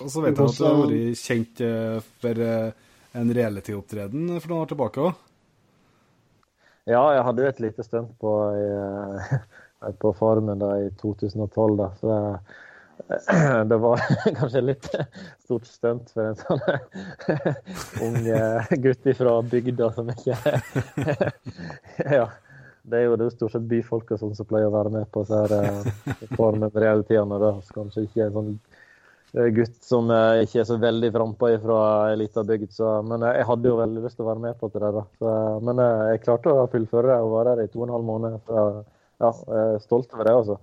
Og 0.00 0.12
så 0.12 0.22
vet 0.22 0.38
jeg 0.38 0.46
at 0.46 0.60
du 0.60 0.64
har 0.64 0.78
vært 0.84 1.24
kjent 1.24 1.62
eh, 1.66 1.96
for 2.22 2.44
eh, 2.46 2.70
en 3.18 3.32
reality-opptreden 3.34 4.30
for 4.38 4.52
noen 4.52 4.62
år 4.62 4.70
tilbake 4.70 5.02
òg. 5.08 5.26
Ja, 6.90 7.02
jeg 7.14 7.24
hadde 7.26 7.42
jo 7.42 7.50
et 7.50 7.62
lite 7.62 7.84
stunt 7.86 8.12
på, 8.22 8.32
i, 8.56 9.38
på 10.00 10.12
Farmen 10.18 10.62
da, 10.62 10.72
i 10.80 10.88
2012. 11.02 11.74
Da. 11.78 11.88
Så 12.00 12.12
jeg, 12.14 12.36
det 13.70 13.78
var 13.82 14.04
kanskje 14.38 14.62
litt 14.64 14.86
stort 15.42 15.66
stunt 15.66 16.14
for 16.14 16.30
en 16.30 16.38
sånn 16.38 16.62
ung 18.06 18.30
gutt 18.86 19.10
fra 19.18 19.34
bygda 19.50 19.90
som 19.98 20.14
ikke 20.14 20.38
Ja. 22.06 22.30
Det 22.82 22.98
er 22.98 23.08
jo 23.08 23.16
det 23.20 23.26
er 23.26 23.34
stort 23.34 23.54
sett 23.54 23.66
byfolk 23.70 24.12
og 24.14 24.20
sånn 24.22 24.36
som 24.38 24.48
pleier 24.48 24.70
å 24.70 24.74
være 24.74 24.92
med 24.94 25.08
på 25.12 25.24
så 25.28 25.42
her 25.42 25.52
formen 25.54 26.36
Farmen-realityene. 26.38 27.40
da. 27.42 27.50
Så 27.64 27.76
Kanskje 27.76 28.06
ikke 28.06 28.26
en 28.26 28.36
sånn 28.36 28.48
eh, 29.34 29.50
gutt 29.56 29.76
som 29.84 30.08
eh, 30.14 30.44
ikke 30.46 30.62
er 30.62 30.68
så 30.70 30.78
veldig 30.80 31.12
frampå 31.16 31.52
fra 31.64 31.80
ei 32.08 32.16
lita 32.22 32.44
bygd. 32.46 32.72
Så, 32.76 32.94
men 33.06 33.26
eh, 33.26 33.36
jeg 33.40 33.50
hadde 33.50 33.70
jo 33.72 33.76
veldig 33.82 34.06
lyst 34.06 34.18
til 34.20 34.26
å 34.26 34.30
være 34.30 34.44
med 34.46 34.58
på 34.60 34.72
det 34.72 34.94
da. 34.96 35.04
Så, 35.20 35.34
men 35.68 35.84
eh, 35.84 36.06
jeg 36.14 36.24
klarte 36.24 36.56
å 36.56 36.70
fullføre 36.72 37.12
det 37.12 37.20
og 37.20 37.36
være 37.36 37.54
der 37.58 37.68
i 37.68 37.72
to 37.74 37.82
og 37.82 37.88
en 37.88 37.94
halv 37.98 38.08
måned. 38.08 38.40
Så 38.48 38.64
ja, 39.20 39.34
jeg 39.36 39.76
er 39.76 39.84
stolt 39.84 40.16
over 40.16 40.30
det, 40.30 40.36
altså. 40.40 40.58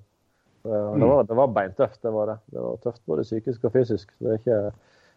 Det, 0.68 1.06
var, 1.06 1.24
det 1.24 1.36
var 1.38 1.54
beintøft, 1.56 2.02
det 2.04 2.12
var 2.12 2.34
det. 2.34 2.38
Det 2.52 2.60
var 2.60 2.82
tøft 2.84 3.02
både 3.08 3.24
psykisk 3.24 3.70
og 3.70 3.78
fysisk. 3.78 4.10
Så 4.18 4.26
det 4.26 4.34
er 4.34 4.42
ikke, 4.42 4.60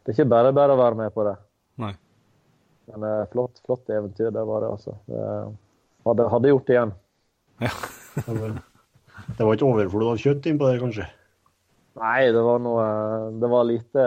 det 0.05 0.13
er 0.13 0.19
ikke 0.19 0.31
bare 0.31 0.53
bare 0.55 0.77
å 0.77 0.81
være 0.81 0.99
med 1.01 1.17
på 1.17 1.25
det. 1.27 1.35
Nei. 1.81 1.95
Men 2.91 3.07
eh, 3.09 3.25
flott, 3.33 3.59
flott 3.67 3.91
eventyr, 3.91 4.31
det 4.35 4.45
var 4.47 4.65
det, 4.65 4.71
altså. 4.77 4.95
Det, 5.07 5.25
hadde, 6.09 6.27
hadde 6.33 6.53
gjort 6.53 6.67
det 6.67 6.77
igjen. 6.79 6.99
Ja. 7.65 7.73
Det 8.21 8.35
var, 8.35 8.55
det 9.39 9.45
var 9.47 9.55
ikke 9.55 9.67
overflod 9.69 10.09
av 10.11 10.17
kjøtt 10.19 10.47
innpå 10.51 10.67
der, 10.67 10.81
kanskje? 10.83 11.05
Nei, 12.01 12.31
det 12.33 12.41
var 12.43 12.61
noe 12.63 12.85
Det 13.41 13.51
var 13.51 13.67
lite 13.67 14.05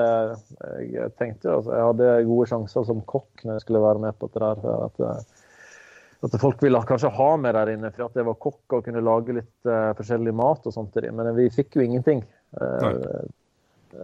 Jeg 0.88 1.12
tenkte 1.20 1.50
jo 1.50 1.56
altså, 1.58 1.74
Jeg 1.76 1.88
hadde 1.90 2.10
gode 2.30 2.48
sjanser 2.52 2.88
som 2.88 3.02
kokk 3.10 3.44
når 3.44 3.58
jeg 3.58 3.66
skulle 3.66 3.84
være 3.84 4.04
med 4.06 4.18
på 4.20 4.30
det 4.32 4.42
der. 4.44 4.62
For 4.64 4.86
at, 4.88 5.02
eh, 5.04 6.28
at 6.28 6.38
folk 6.40 6.64
ville 6.64 6.82
kanskje 6.88 7.12
ha 7.18 7.30
meg 7.40 7.56
der 7.58 7.74
inne 7.74 7.92
for 7.92 8.08
at 8.08 8.20
jeg 8.20 8.28
var 8.30 8.40
kokk 8.48 8.78
og 8.78 8.86
kunne 8.86 9.04
lage 9.04 9.36
litt 9.36 9.68
uh, 9.68 9.92
forskjellig 9.98 10.34
mat. 10.40 10.64
og 10.64 10.76
sånt 10.76 10.94
til 10.96 11.04
dem, 11.04 11.20
Men 11.20 11.36
vi 11.36 11.50
fikk 11.52 11.76
jo 11.76 11.84
ingenting. 11.84 12.24
Uh, 12.56 13.28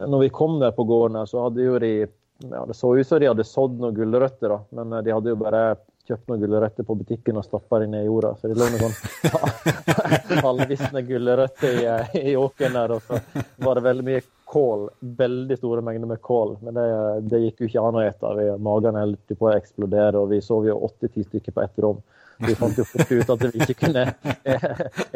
når 0.03 0.25
vi 0.25 0.33
kom 0.35 0.59
der 0.59 0.75
på 0.75 0.83
gården, 0.83 1.15
her, 1.21 1.29
så 1.31 1.45
hadde 1.47 1.63
jo 1.63 1.79
de 1.79 1.93
ja, 2.03 2.65
Det 2.67 2.75
så 2.75 2.91
ut 2.95 3.07
som 3.07 3.19
de 3.23 3.31
hadde 3.31 3.47
sådd 3.47 3.79
noen 3.79 3.95
gulrøtter, 3.95 4.51
da, 4.51 4.59
men 4.75 4.99
de 5.03 5.15
hadde 5.15 5.31
jo 5.31 5.39
bare 5.39 5.63
kjøpt 6.09 6.29
noen 6.29 6.41
gulrøtter 6.43 6.87
på 6.87 6.95
butikken 6.99 7.37
og 7.39 7.45
stappa 7.45 7.79
dem 7.83 7.93
ned 7.93 8.05
i 8.05 8.09
jorda. 8.09 8.33
Så 8.39 8.49
det 8.49 8.57
lå 8.57 8.67
noen 8.73 8.93
sånn 8.95 10.43
halvvisne 10.47 11.03
gulrøtter 11.05 11.79
i, 11.79 11.87
i 12.31 12.35
åkeren 12.39 12.77
der. 12.79 12.95
Og 12.97 13.05
så 13.05 13.19
var 13.63 13.79
det 13.79 13.85
veldig 13.85 14.05
mye 14.09 14.21
kål. 14.49 14.87
Veldig 15.19 15.57
store 15.59 15.83
mengder 15.85 16.13
med 16.13 16.21
kål. 16.25 16.55
Men 16.65 16.79
det, 16.79 16.87
det 17.31 17.43
gikk 17.45 17.63
jo 17.63 17.69
ikke 17.69 17.85
an 17.89 17.99
å 17.99 18.05
ete. 18.05 18.33
Magen 18.69 18.97
holdt 18.99 19.35
på 19.35 19.49
å 19.49 19.53
eksplodere, 19.53 20.23
og 20.23 20.33
vi 20.33 20.41
sov 20.45 20.67
jo 20.67 20.79
åtte-ti 20.89 21.27
stykker 21.27 21.55
på 21.55 21.65
ett 21.65 21.83
rom. 21.85 22.01
Vi 22.47 22.55
fant 22.55 22.77
jo 22.79 22.85
fort 22.87 23.11
ut 23.11 23.31
at 23.33 23.41
vi 23.43 23.59
ikke 23.63 23.75
kunne 23.81 24.05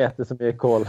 ete 0.05 0.25
så 0.27 0.35
mye 0.39 0.53
kål. 0.59 0.85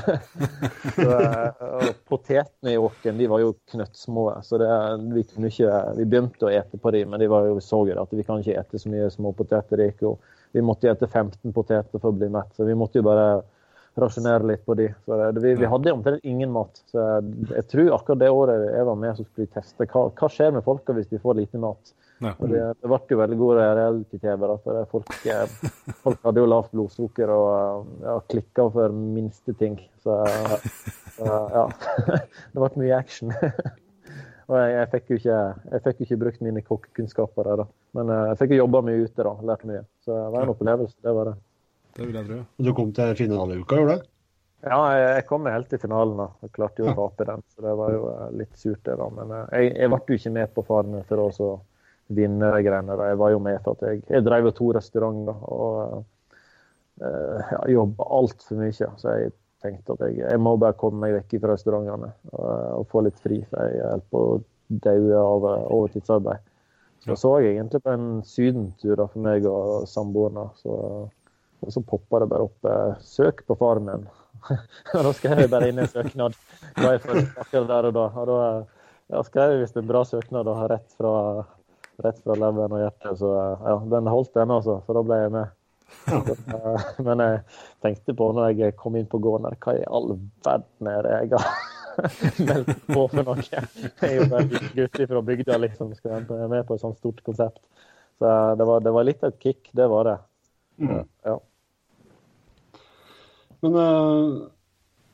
Så, 0.96 1.06
og 1.06 1.84
potetene 2.10 2.74
i 2.74 2.80
åkeren 2.80 3.20
de 3.20 3.28
var 3.30 3.42
jo 3.44 3.52
knøttsmå, 3.70 4.26
så 4.42 4.58
det, 4.60 4.70
vi 5.14 5.24
kunne 5.30 5.50
ikke 5.52 5.80
Vi 5.98 6.06
begynte 6.10 6.48
å 6.48 6.52
ete 6.52 6.80
på 6.80 6.94
dem, 6.94 7.12
men 7.12 7.22
de 7.22 7.30
var 7.30 7.46
jo 7.46 7.60
så 7.62 7.84
at 7.86 8.14
vi 8.14 8.26
kan 8.26 8.42
ikke 8.42 8.58
ete 8.60 8.80
så 8.80 8.90
mye 8.90 9.10
småpoteter. 9.14 9.78
Det 9.78 9.90
gikk 9.92 10.06
jo 10.08 10.14
Vi 10.54 10.62
måtte 10.62 10.90
ete 10.90 11.06
15 11.06 11.54
poteter 11.54 11.98
for 11.98 12.10
å 12.10 12.18
bli 12.18 12.30
mett, 12.30 12.50
så 12.56 12.66
vi 12.66 12.76
måtte 12.78 12.98
jo 12.98 13.06
bare 13.06 13.42
rasjonere 13.98 14.46
litt 14.46 14.64
på 14.66 14.74
de. 14.78 14.88
Vi, 15.38 15.54
vi 15.54 15.70
hadde 15.70 15.92
omtrent 15.94 16.24
ingen 16.26 16.50
mat. 16.54 16.80
Så 16.90 17.02
jeg, 17.54 17.66
tror 17.70 17.94
akkurat 17.94 18.22
det 18.22 18.30
året 18.30 18.64
jeg 18.72 18.86
var 18.88 18.98
med, 18.98 19.16
så 19.16 19.26
skulle 19.26 19.46
vi 19.46 19.54
teste 19.54 19.86
hva, 19.86 20.08
hva 20.10 20.30
skjer 20.30 20.54
med 20.56 20.66
folka 20.66 20.96
hvis 20.96 21.10
de 21.12 21.22
får 21.22 21.38
lite 21.38 21.62
mat. 21.62 21.94
Ja. 22.22 22.32
Og 22.38 22.50
det, 22.50 22.60
det, 22.78 22.88
ble 22.88 22.98
jo 23.10 23.18
veldig 23.18 23.38
god 23.38 23.56
reality-TV. 23.58 24.44
for 24.64 24.84
folk, 24.92 25.14
eh, 25.26 25.54
folk, 26.04 26.20
hadde 26.22 26.42
jo 26.42 26.50
lavt 26.50 26.74
blodsukker 26.74 27.32
og 27.34 27.48
eh, 27.54 28.04
ja, 28.06 28.18
klikka 28.30 28.68
for 28.74 28.94
minste 28.94 29.54
ting. 29.58 29.78
Så, 30.04 30.20
så 31.16 31.40
ja. 31.54 31.64
Det 32.52 32.60
ble 32.60 32.70
mye 32.84 33.00
action. 33.00 33.34
Og 34.44 34.58
jeg, 34.60 34.72
jeg, 34.74 34.88
fikk 34.92 35.06
jo 35.08 35.16
ikke, 35.16 35.36
jeg 35.72 35.82
fikk 35.86 36.00
jo 36.00 36.04
ikke 36.04 36.16
brukt 36.20 36.42
mine 36.44 36.60
kokkekunnskaper 36.60 37.46
der, 37.48 37.60
da. 37.62 37.64
Men 37.96 38.10
eh, 38.12 38.24
jeg 38.28 38.40
fikk 38.42 38.50
jo 38.52 38.58
jobba 38.58 38.82
mye 38.84 39.04
ute, 39.06 39.24
da. 39.24 39.32
Lært 39.50 39.62
mye. 39.70 39.84
Så 40.04 40.12
det 40.12 40.32
var 40.34 40.44
en 40.44 40.52
opplevelse. 40.52 40.98
Det 41.00 41.14
var 41.16 41.30
det. 41.30 41.36
Det 41.94 42.08
vil 42.08 42.18
jeg 42.18 42.28
tro. 42.28 42.40
Du 42.66 42.72
kom 42.76 42.90
til 42.92 43.14
finaleuka, 43.16 43.78
gjorde 43.80 43.96
du? 43.96 44.10
Ja, 44.64 44.80
jeg 44.96 45.24
kom 45.28 45.48
helt 45.48 45.70
til 45.72 45.80
finalen. 45.80 46.20
da. 46.20 46.28
Jeg 46.44 46.52
klarte 46.58 46.84
jo 46.84 46.90
å 46.92 46.96
tape 46.98 47.26
den, 47.30 47.44
så 47.54 47.64
det 47.64 47.72
var 47.80 47.96
jo 47.96 48.02
litt 48.36 48.52
surt, 48.60 48.82
det. 48.84 48.98
da. 49.00 49.08
Men 49.16 49.32
jeg, 49.38 49.72
jeg 49.78 49.92
ble 49.94 50.02
jo 50.12 50.20
ikke 50.20 50.34
med 50.36 50.52
på 50.52 50.66
Farmen 50.68 51.08
for 51.08 51.24
å 51.24 51.48
vinnergreiene. 52.12 52.96
Jeg 53.08 53.20
var 53.20 53.32
jo 53.32 53.40
med 53.42 53.60
for 53.64 53.78
at 53.78 53.86
jeg, 53.88 54.02
jeg 54.10 54.26
drev 54.26 54.50
to 54.56 54.70
restauranter 54.76 55.46
og 55.48 56.04
uh, 57.00 57.52
ja, 57.54 57.60
jobba 57.74 58.08
altfor 58.18 58.60
mye. 58.60 58.72
Så 58.74 59.14
jeg 59.18 59.34
tenkte 59.64 59.96
at 59.96 60.06
jeg, 60.08 60.18
jeg, 60.24 60.40
må 60.42 60.56
bare 60.60 60.76
komme 60.78 61.04
meg 61.04 61.16
vekk 61.18 61.38
fra 61.42 61.54
restaurantene 61.54 62.10
og, 62.32 62.50
og 62.80 62.90
få 62.92 63.04
litt 63.06 63.20
fri. 63.24 63.40
For 63.50 63.70
jeg 63.70 63.92
holdt 63.92 64.10
på 64.12 64.24
å 64.24 64.42
daue 64.84 65.20
av 65.20 65.48
overtidsarbeid. 65.48 66.50
Så 67.04 67.16
så 67.20 67.30
jeg 67.44 67.58
egentlig 67.58 67.82
på 67.84 67.92
en 67.92 68.08
sydentur 68.24 69.02
for 69.02 69.20
meg 69.24 69.44
og 69.48 69.88
samboerne. 69.88 70.46
Så, 70.60 70.76
og 71.64 71.72
så 71.72 71.82
poppa 71.84 72.22
det 72.22 72.30
bare 72.30 72.46
opp 72.48 72.68
eh, 72.68 73.00
'søk 73.00 73.44
på 73.46 73.56
Farmen'. 73.60 74.06
min!» 74.06 74.22
da 75.06 75.12
skrev 75.12 75.44
jeg 75.44 75.50
bare 75.52 75.68
inn 75.68 75.80
en 75.80 75.90
søknad. 75.90 76.36
Da 76.76 76.94
jeg 76.94 77.68
der 77.68 77.90
og 77.90 77.94
da. 77.96 78.06
Og 78.08 78.30
da 78.30 78.38
ja, 79.12 79.22
skrev 79.26 79.52
jeg 79.52 79.60
visst 79.64 79.76
en 79.76 79.88
bra 79.88 80.04
søknad 80.08 80.48
og 80.48 80.64
rett 80.72 80.96
fra 80.96 81.44
rett 82.02 82.18
fra 82.24 82.36
leveren 82.38 82.74
og 82.74 82.82
hjertet. 82.82 83.18
Så 83.20 83.30
ja, 83.34 83.76
den 83.92 84.10
holdt, 84.10 84.32
den 84.34 84.54
altså. 84.54 84.80
Så 84.86 84.96
da 84.96 85.04
ble 85.06 85.20
jeg 85.24 85.36
med. 85.38 85.52
Eh, 86.10 86.86
men 87.06 87.20
jeg 87.22 87.40
tenkte 87.84 88.14
på 88.18 88.26
når 88.34 88.56
jeg 88.58 88.74
kom 88.80 88.96
inn 88.98 89.06
på 89.10 89.20
gården 89.22 89.46
her, 89.46 89.56
hva 89.62 89.74
i 89.78 89.84
all 89.86 90.16
verden 90.44 90.88
er 90.90 91.06
det 91.06 91.12
jeg 91.14 91.30
har 91.38 91.52
meldt 92.48 92.72
på 92.88 93.04
for 93.12 93.20
noe? 93.20 93.44
Jeg 93.46 94.08
er 94.08 94.14
jo 94.16 94.26
bare 94.32 94.46
en 94.48 94.72
gutt 94.74 95.00
fra 95.12 95.22
bygda 95.28 95.58
liksom, 95.62 95.92
skal 95.98 96.26
være 96.26 96.48
med 96.50 96.66
på 96.66 96.76
et 96.76 96.82
sånt 96.82 96.98
stort 96.98 97.22
konsept. 97.26 97.62
Så 98.18 98.30
det 98.58 98.66
var, 98.68 98.82
det 98.84 98.94
var 98.94 99.06
litt 99.06 99.22
av 99.24 99.34
et 99.34 99.40
kick, 99.42 99.70
det 99.76 99.86
var 99.90 100.08
det. 100.08 100.16
Mm. 100.82 101.04
Ja. 101.26 101.38
Men 103.64 103.78
uh, 103.78 104.44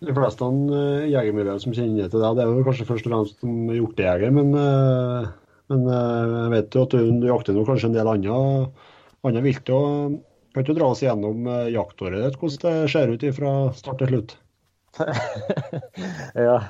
de 0.01 0.16
fleste 0.16 0.49
uh, 0.49 1.05
jegermiljøene 1.09 1.62
som 1.62 1.77
kjenner 1.77 2.11
til 2.11 2.25
deg, 2.25 2.38
det 2.38 2.45
er 2.45 2.51
jo 2.51 2.66
kanskje 2.66 2.88
først 2.88 3.09
og 3.09 3.14
fremst 3.14 3.45
som 3.45 3.73
hjortejeger, 3.77 4.35
men 4.37 4.53
uh, 4.57 5.31
men 5.70 5.87
eh, 5.87 6.35
jeg 6.35 6.52
vet 6.56 6.76
jo 6.76 6.83
at 6.87 6.98
du 6.98 7.28
jakter 7.28 7.56
nå 7.56 7.64
kanskje 7.68 7.90
en 7.90 7.96
del 7.96 8.11
andre 8.11 9.44
vilt. 9.44 9.70
og 9.70 10.18
Kan 10.54 10.66
du 10.66 10.74
dra 10.74 10.90
oss 10.90 11.04
gjennom 11.04 11.46
eh, 11.46 11.70
jaktåret 11.76 12.26
ditt, 12.26 12.40
hvordan 12.40 12.83
det 12.83 12.90
ser 12.90 13.14
ut 13.14 13.30
fra 13.37 13.54
start 13.78 14.02
til 14.02 14.14
slutt? 14.14 14.37
ja. 16.48 16.61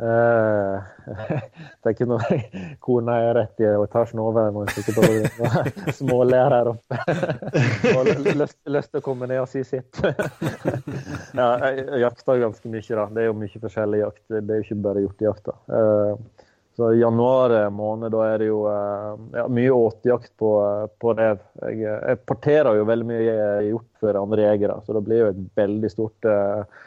Uh, 0.00 0.82
det 1.06 1.86
er 1.86 1.92
ikke 1.92 2.08
noe 2.08 2.38
kona 2.82 3.14
er 3.22 3.36
rett 3.38 3.60
i 3.62 3.68
etasjen 3.68 4.18
over 4.20 4.48
når 4.50 4.66
hun 4.66 4.72
sitter 4.74 5.92
småler 5.94 6.52
her 6.52 6.70
oppe. 6.72 6.98
og 7.94 8.10
lyst, 8.26 8.58
lyst 8.68 8.92
til 8.92 9.00
å 9.00 9.04
komme 9.04 9.28
ned 9.30 9.44
og 9.44 9.48
si 9.52 9.62
sitt. 9.64 10.00
ja, 10.02 11.48
jeg 11.70 12.02
jakter 12.02 12.42
ganske 12.42 12.72
mye, 12.72 12.88
da. 12.88 13.06
Det 13.12 13.22
er 13.22 13.30
jo 13.30 13.38
mye 13.38 13.62
forskjellig 13.62 14.02
jakt. 14.02 14.24
Det 14.32 14.42
er 14.42 14.60
jo 14.60 14.66
ikke 14.66 14.82
bare 14.88 15.06
hjortejakt. 15.06 15.54
Uh, 15.70 16.45
så 16.76 16.92
I 16.92 17.00
januar 17.00 17.64
eh, 17.64 17.70
måned 17.70 18.12
da 18.12 18.24
er 18.28 18.42
det 18.42 18.50
jo 18.50 18.58
eh, 18.68 19.12
ja, 19.38 19.46
mye 19.48 19.70
åtejakt 19.72 20.34
på, 20.36 20.50
eh, 20.60 20.82
på 21.00 21.14
rev. 21.16 21.38
Jeg, 21.62 21.78
jeg 21.86 22.18
parterer 22.28 22.76
jo 22.76 22.88
veldig 22.90 23.06
mye 23.08 23.46
hjort 23.70 24.02
for 24.02 24.18
andre 24.20 24.44
jegere, 24.50 24.76
så 24.84 24.96
det 24.96 25.02
blir 25.06 25.22
jo 25.22 25.30
et 25.30 25.40
veldig 25.56 25.88
stort 25.88 26.28
uh, 26.28 26.84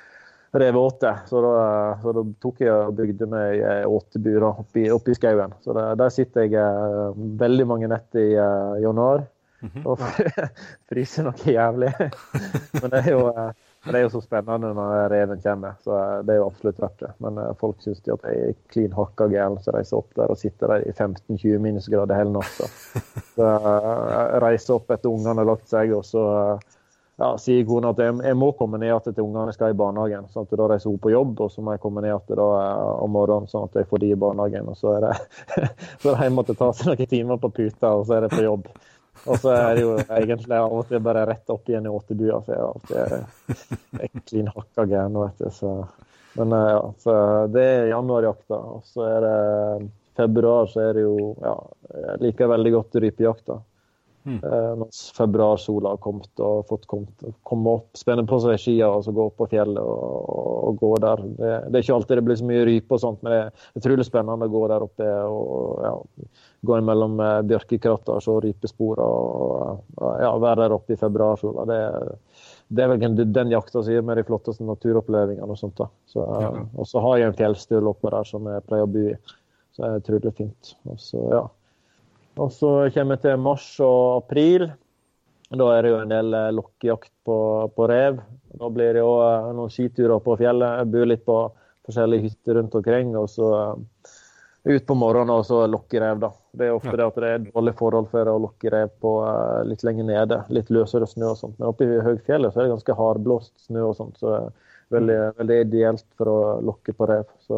reveåte. 0.61 1.15
Så, 1.25 1.41
så, 2.03 2.13
da 2.19 2.23
tok 2.45 2.61
jeg 2.61 2.75
og 2.75 2.93
bygde 2.99 3.29
meg 3.33 3.63
åtebur 3.89 4.45
oppi, 4.51 4.85
oppi 4.93 5.17
skauen. 5.17 5.57
Så 5.65 5.73
det, 5.73 5.87
der 6.03 6.13
sitter 6.13 6.45
jeg 6.45 6.69
uh, 6.69 7.17
veldig 7.41 7.67
mange 7.73 7.89
netter 7.89 8.21
i 8.21 8.37
uh, 8.37 8.77
januar. 8.85 9.25
Mhm. 9.65 9.89
Og 9.89 10.05
fryser 10.91 11.25
noe 11.31 11.49
jævlig. 11.57 11.95
Men 12.77 12.93
det 12.93 13.01
er 13.07 13.11
jo 13.15 13.25
men 13.83 13.93
det 13.93 13.99
er 13.99 14.03
jo 14.03 14.11
så 14.17 14.21
spennende 14.21 14.73
når 14.75 15.05
reven 15.13 15.39
kommer, 15.43 15.77
så 15.83 15.99
det 16.27 16.33
er 16.33 16.41
jo 16.41 16.47
absolutt 16.49 16.81
verdt 16.83 17.03
det. 17.05 17.11
Men 17.23 17.37
uh, 17.39 17.53
folk 17.59 17.79
syns 17.83 18.01
at 18.03 18.25
jeg 18.27 18.49
er 18.49 18.57
klin 18.73 18.95
hakka 18.95 19.29
gæren 19.31 19.55
som 19.63 19.77
reiser 19.77 20.01
opp 20.01 20.11
der 20.19 20.33
og 20.33 20.39
sitter 20.41 20.73
der 20.73 20.83
i 20.83 20.91
15-20 20.91 21.61
minusgrader 21.63 22.19
hele 22.19 22.33
natta. 22.35 22.67
Så 23.37 23.47
jeg 23.47 24.43
reiser 24.43 24.75
opp 24.75 24.91
etter 24.91 25.07
ungene 25.13 25.39
har 25.39 25.47
lagt 25.47 25.71
seg, 25.71 25.93
og 25.95 26.03
så 26.07 26.25
uh, 26.27 26.75
ja, 27.19 27.31
sier 27.39 27.63
kona 27.67 27.93
at 27.93 28.03
jeg, 28.03 28.35
må 28.39 28.51
komme 28.59 28.79
ned 28.79 28.89
igjen 28.89 29.15
til 29.15 29.25
ungene 29.25 29.55
skal 29.55 29.73
i 29.73 29.79
barnehagen. 29.79 30.27
sånn 30.33 30.47
at 30.47 30.59
Da 30.59 30.69
reiser 30.71 30.91
hun 30.91 31.01
på 31.03 31.15
jobb, 31.15 31.39
og 31.43 31.51
så 31.51 31.63
må 31.63 31.75
jeg 31.75 31.83
komme 31.83 32.03
ned 32.03 32.13
igjen 32.13 32.43
om 32.43 33.15
morgenen 33.15 33.47
sånn 33.51 33.67
at 33.67 33.79
jeg 33.79 33.89
får 33.89 34.03
de 34.03 34.13
i 34.13 34.19
barnehagen. 34.19 34.69
Og 34.71 34.79
så 34.79 34.95
er 34.97 35.07
det 35.07 35.15
så 36.03 36.15
de 36.19 36.29
måtte 36.35 36.55
ta 36.59 36.71
seg 36.75 36.91
noen 36.91 37.11
timer 37.15 37.39
på 37.39 37.51
puta, 37.61 37.95
og 37.95 38.07
så 38.07 38.19
er 38.19 38.27
det 38.27 38.35
på 38.35 38.43
jobb. 38.43 38.71
Og 39.25 39.39
så 39.41 39.53
er 39.53 39.75
det 39.75 39.83
jo 39.83 39.93
egentlig 39.99 40.57
av 40.57 40.73
og 40.73 40.87
til 40.89 41.01
bare 41.03 41.25
rett 41.29 41.51
opp 41.53 41.69
igjen 41.69 41.87
i 41.87 41.93
åttebua, 41.93 42.41
for 42.45 42.55
jeg 42.55 43.05
er 43.05 43.23
alltid 44.03 44.21
klin 44.29 44.51
hakka 44.55 44.85
gæren. 44.89 45.17
Men 46.39 46.53
eh, 46.55 46.67
ja, 46.71 46.83
så 47.03 47.15
det 47.51 47.65
er 47.65 47.89
januarjakta. 47.93 48.59
Og 48.77 48.85
så 48.87 49.07
er 49.07 49.25
det 49.25 49.89
februar, 50.19 50.69
så 50.71 50.85
er 50.89 50.93
det 50.97 51.07
jo 51.07 51.33
Ja, 51.41 51.55
jeg 51.95 52.21
liker 52.27 52.53
veldig 52.53 52.73
godt 52.77 52.99
rypejakta. 53.03 53.59
Mm. 54.27 54.39
Eh, 54.43 54.83
februarsola 55.17 55.93
har 55.93 56.01
kommet 56.03 56.41
og 56.43 56.67
fått 56.67 56.85
kommet, 56.91 57.23
komme 57.47 57.75
opp, 57.79 57.87
spenne 57.97 58.25
på 58.27 58.39
seg 58.43 58.59
skia 58.59 58.89
og 58.91 59.05
så 59.05 59.13
gå 59.15 59.29
opp 59.29 59.37
på 59.39 59.47
fjellet 59.53 59.79
og, 59.79 60.29
og 60.69 60.79
gå 60.81 60.91
der. 61.05 61.23
Det, 61.37 61.53
det, 61.69 61.73
er 61.73 61.85
ikke 61.85 61.95
alltid 61.95 62.19
det 62.19 62.25
blir 62.27 62.39
så 62.41 62.49
mye 62.49 62.67
rype 62.67 62.97
og 62.97 63.03
sånt, 63.03 63.23
men 63.23 63.33
det 63.33 63.39
er 63.41 63.81
utrolig 63.81 64.07
spennende 64.07 64.49
å 64.49 64.53
gå 64.53 64.63
der 64.71 64.85
oppe 64.85 65.09
og 65.29 65.83
ja, 65.87 65.93
gå 66.69 66.79
mellom 66.91 67.19
eh, 67.23 67.41
bjørkekratter 67.53 68.17
og 68.17 68.25
se 68.25 68.37
rypespor 68.47 69.03
og, 69.05 69.83
og 69.97 70.23
ja, 70.23 70.31
være 70.35 70.65
der 70.65 70.75
oppe 70.75 70.95
i 70.95 70.99
februarsola. 70.99 71.67
Det, 71.69 71.81
det 72.69 72.85
er 72.85 72.91
vel 72.91 73.21
den 73.33 73.53
jakta 73.53 73.81
som 73.81 73.93
gir 73.93 74.03
meg 74.05 74.19
de 74.19 74.25
flotteste 74.27 74.65
naturopplevelsene. 74.67 75.47
Og 75.47 75.57
sånt 75.57 75.77
da. 75.79 75.87
Så, 76.09 76.25
ja. 76.43 76.51
og 76.75 76.89
så 76.89 77.01
har 77.07 77.21
jeg 77.21 77.31
en 77.31 77.39
fjellstue 77.39 77.85
oppe 77.89 78.11
der 78.13 78.27
som 78.27 78.49
jeg 78.51 78.65
pleier 78.67 78.85
å 78.85 78.91
bo 78.91 79.07
i. 79.09 79.15
Så 79.73 79.81
det 79.81 79.89
er 79.89 80.03
utrolig 80.03 80.35
fint. 80.37 80.75
Og 80.89 80.99
så, 81.01 81.23
ja. 81.31 81.45
Og 82.39 82.51
så 82.55 82.69
kommer 82.95 83.17
vi 83.17 83.25
til 83.25 83.41
mars 83.43 83.65
og 83.83 84.21
april. 84.21 84.69
Da 85.49 85.65
er 85.73 85.83
det 85.83 85.91
jo 85.91 85.97
en 86.03 86.11
del 86.11 86.35
eh, 86.37 86.51
lokkejakt 86.55 87.11
på, 87.25 87.37
på, 87.75 87.87
rev. 87.89 88.21
Da 88.61 88.69
blir 88.71 88.93
det 88.95 89.01
jo 89.01 89.15
eh, 89.25 89.49
noen 89.57 89.73
skiturer 89.73 90.21
på 90.23 90.37
fjellet. 90.39 90.77
Jeg 90.79 90.91
bor 90.93 91.09
litt 91.09 91.25
på 91.25 91.37
forskjellige 91.89 92.27
hytter 92.27 92.59
rundt 92.59 92.77
omkring. 92.77 93.15
Og 93.17 93.27
så 93.33 93.49
uh, 93.73 94.13
ut 94.69 94.85
på 94.85 94.97
morgenen 94.99 95.33
og 95.33 95.43
så 95.47 95.63
lokke 95.67 95.99
rev, 96.03 96.21
da. 96.21 96.31
Det 96.53 96.67
er 96.67 96.77
ofte 96.77 96.93
det 96.93 97.07
at 97.07 97.17
det 97.19 97.31
er 97.33 97.47
dårlige 97.49 97.79
forhold 97.81 98.09
for 98.13 98.29
å 98.29 98.39
lokke 98.45 98.71
rev 98.73 98.93
på 99.01 99.13
litt 99.67 99.83
lenger 99.87 100.07
nede. 100.07 100.41
Litt 100.53 100.69
løsere 100.73 101.09
snø 101.09 101.33
og 101.33 101.39
sånt. 101.41 101.57
Men 101.57 101.71
oppe 101.73 101.87
i 101.87 102.01
høgfjellet 102.05 102.53
så 102.53 102.61
er 102.61 102.67
det 102.67 102.75
ganske 102.75 102.99
hardblåst 103.01 103.55
snø 103.65 103.87
og 103.89 103.97
sånt. 103.97 104.21
Så 104.21 104.31
det 104.31 104.43
er 104.45 104.99
veldig, 104.99 105.19
veldig 105.41 105.59
ideelt 105.65 106.07
for 106.15 106.31
å 106.31 106.39
lokke 106.69 106.93
på 106.93 107.09
rev. 107.09 107.25
Så 107.49 107.57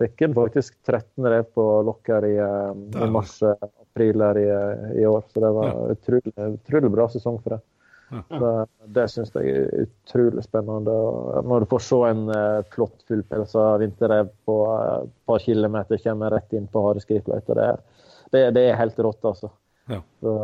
fikk 0.00 0.26
en 0.26 0.34
faktisk 0.36 0.76
13 0.86 1.28
rev 1.32 1.48
på 1.56 1.64
lokk 1.86 2.10
her 2.12 2.26
i, 2.28 2.36
i 2.36 3.08
mars-april 3.12 4.22
her 4.24 4.40
i, 4.40 4.46
i, 5.00 5.06
år. 5.08 5.24
Så 5.32 5.42
det 5.42 5.54
var 5.56 5.72
ja. 5.72 5.96
utrolig, 5.96 6.34
utrolig 6.60 6.92
bra 6.92 7.08
sesong 7.12 7.40
for 7.42 7.56
det. 7.56 7.62
Det, 8.30 8.50
det 8.94 9.08
syns 9.10 9.32
jeg 9.34 9.50
er 9.50 9.86
utrolig 9.86 10.44
spennende. 10.46 10.92
Og 10.94 11.46
Når 11.50 11.64
du 11.64 11.68
får 11.72 11.84
se 11.88 12.00
en 12.10 12.24
uh, 12.30 12.62
flott 12.74 13.02
fullpelsa 13.08 13.66
vinterrev 13.82 14.30
på 14.46 14.58
et 14.70 15.06
uh, 15.08 15.12
par 15.26 15.42
kilometer 15.42 16.00
kommer 16.04 16.36
rett 16.36 16.54
inn 16.54 16.68
på 16.70 16.84
hareskrifløyta, 16.86 17.58
det, 17.58 17.70
det, 18.30 18.44
det, 18.54 18.66
er 18.70 18.78
helt 18.78 19.00
rått, 19.02 19.24
altså. 19.26 19.50
Ja. 19.90 20.00
Så, 20.22 20.36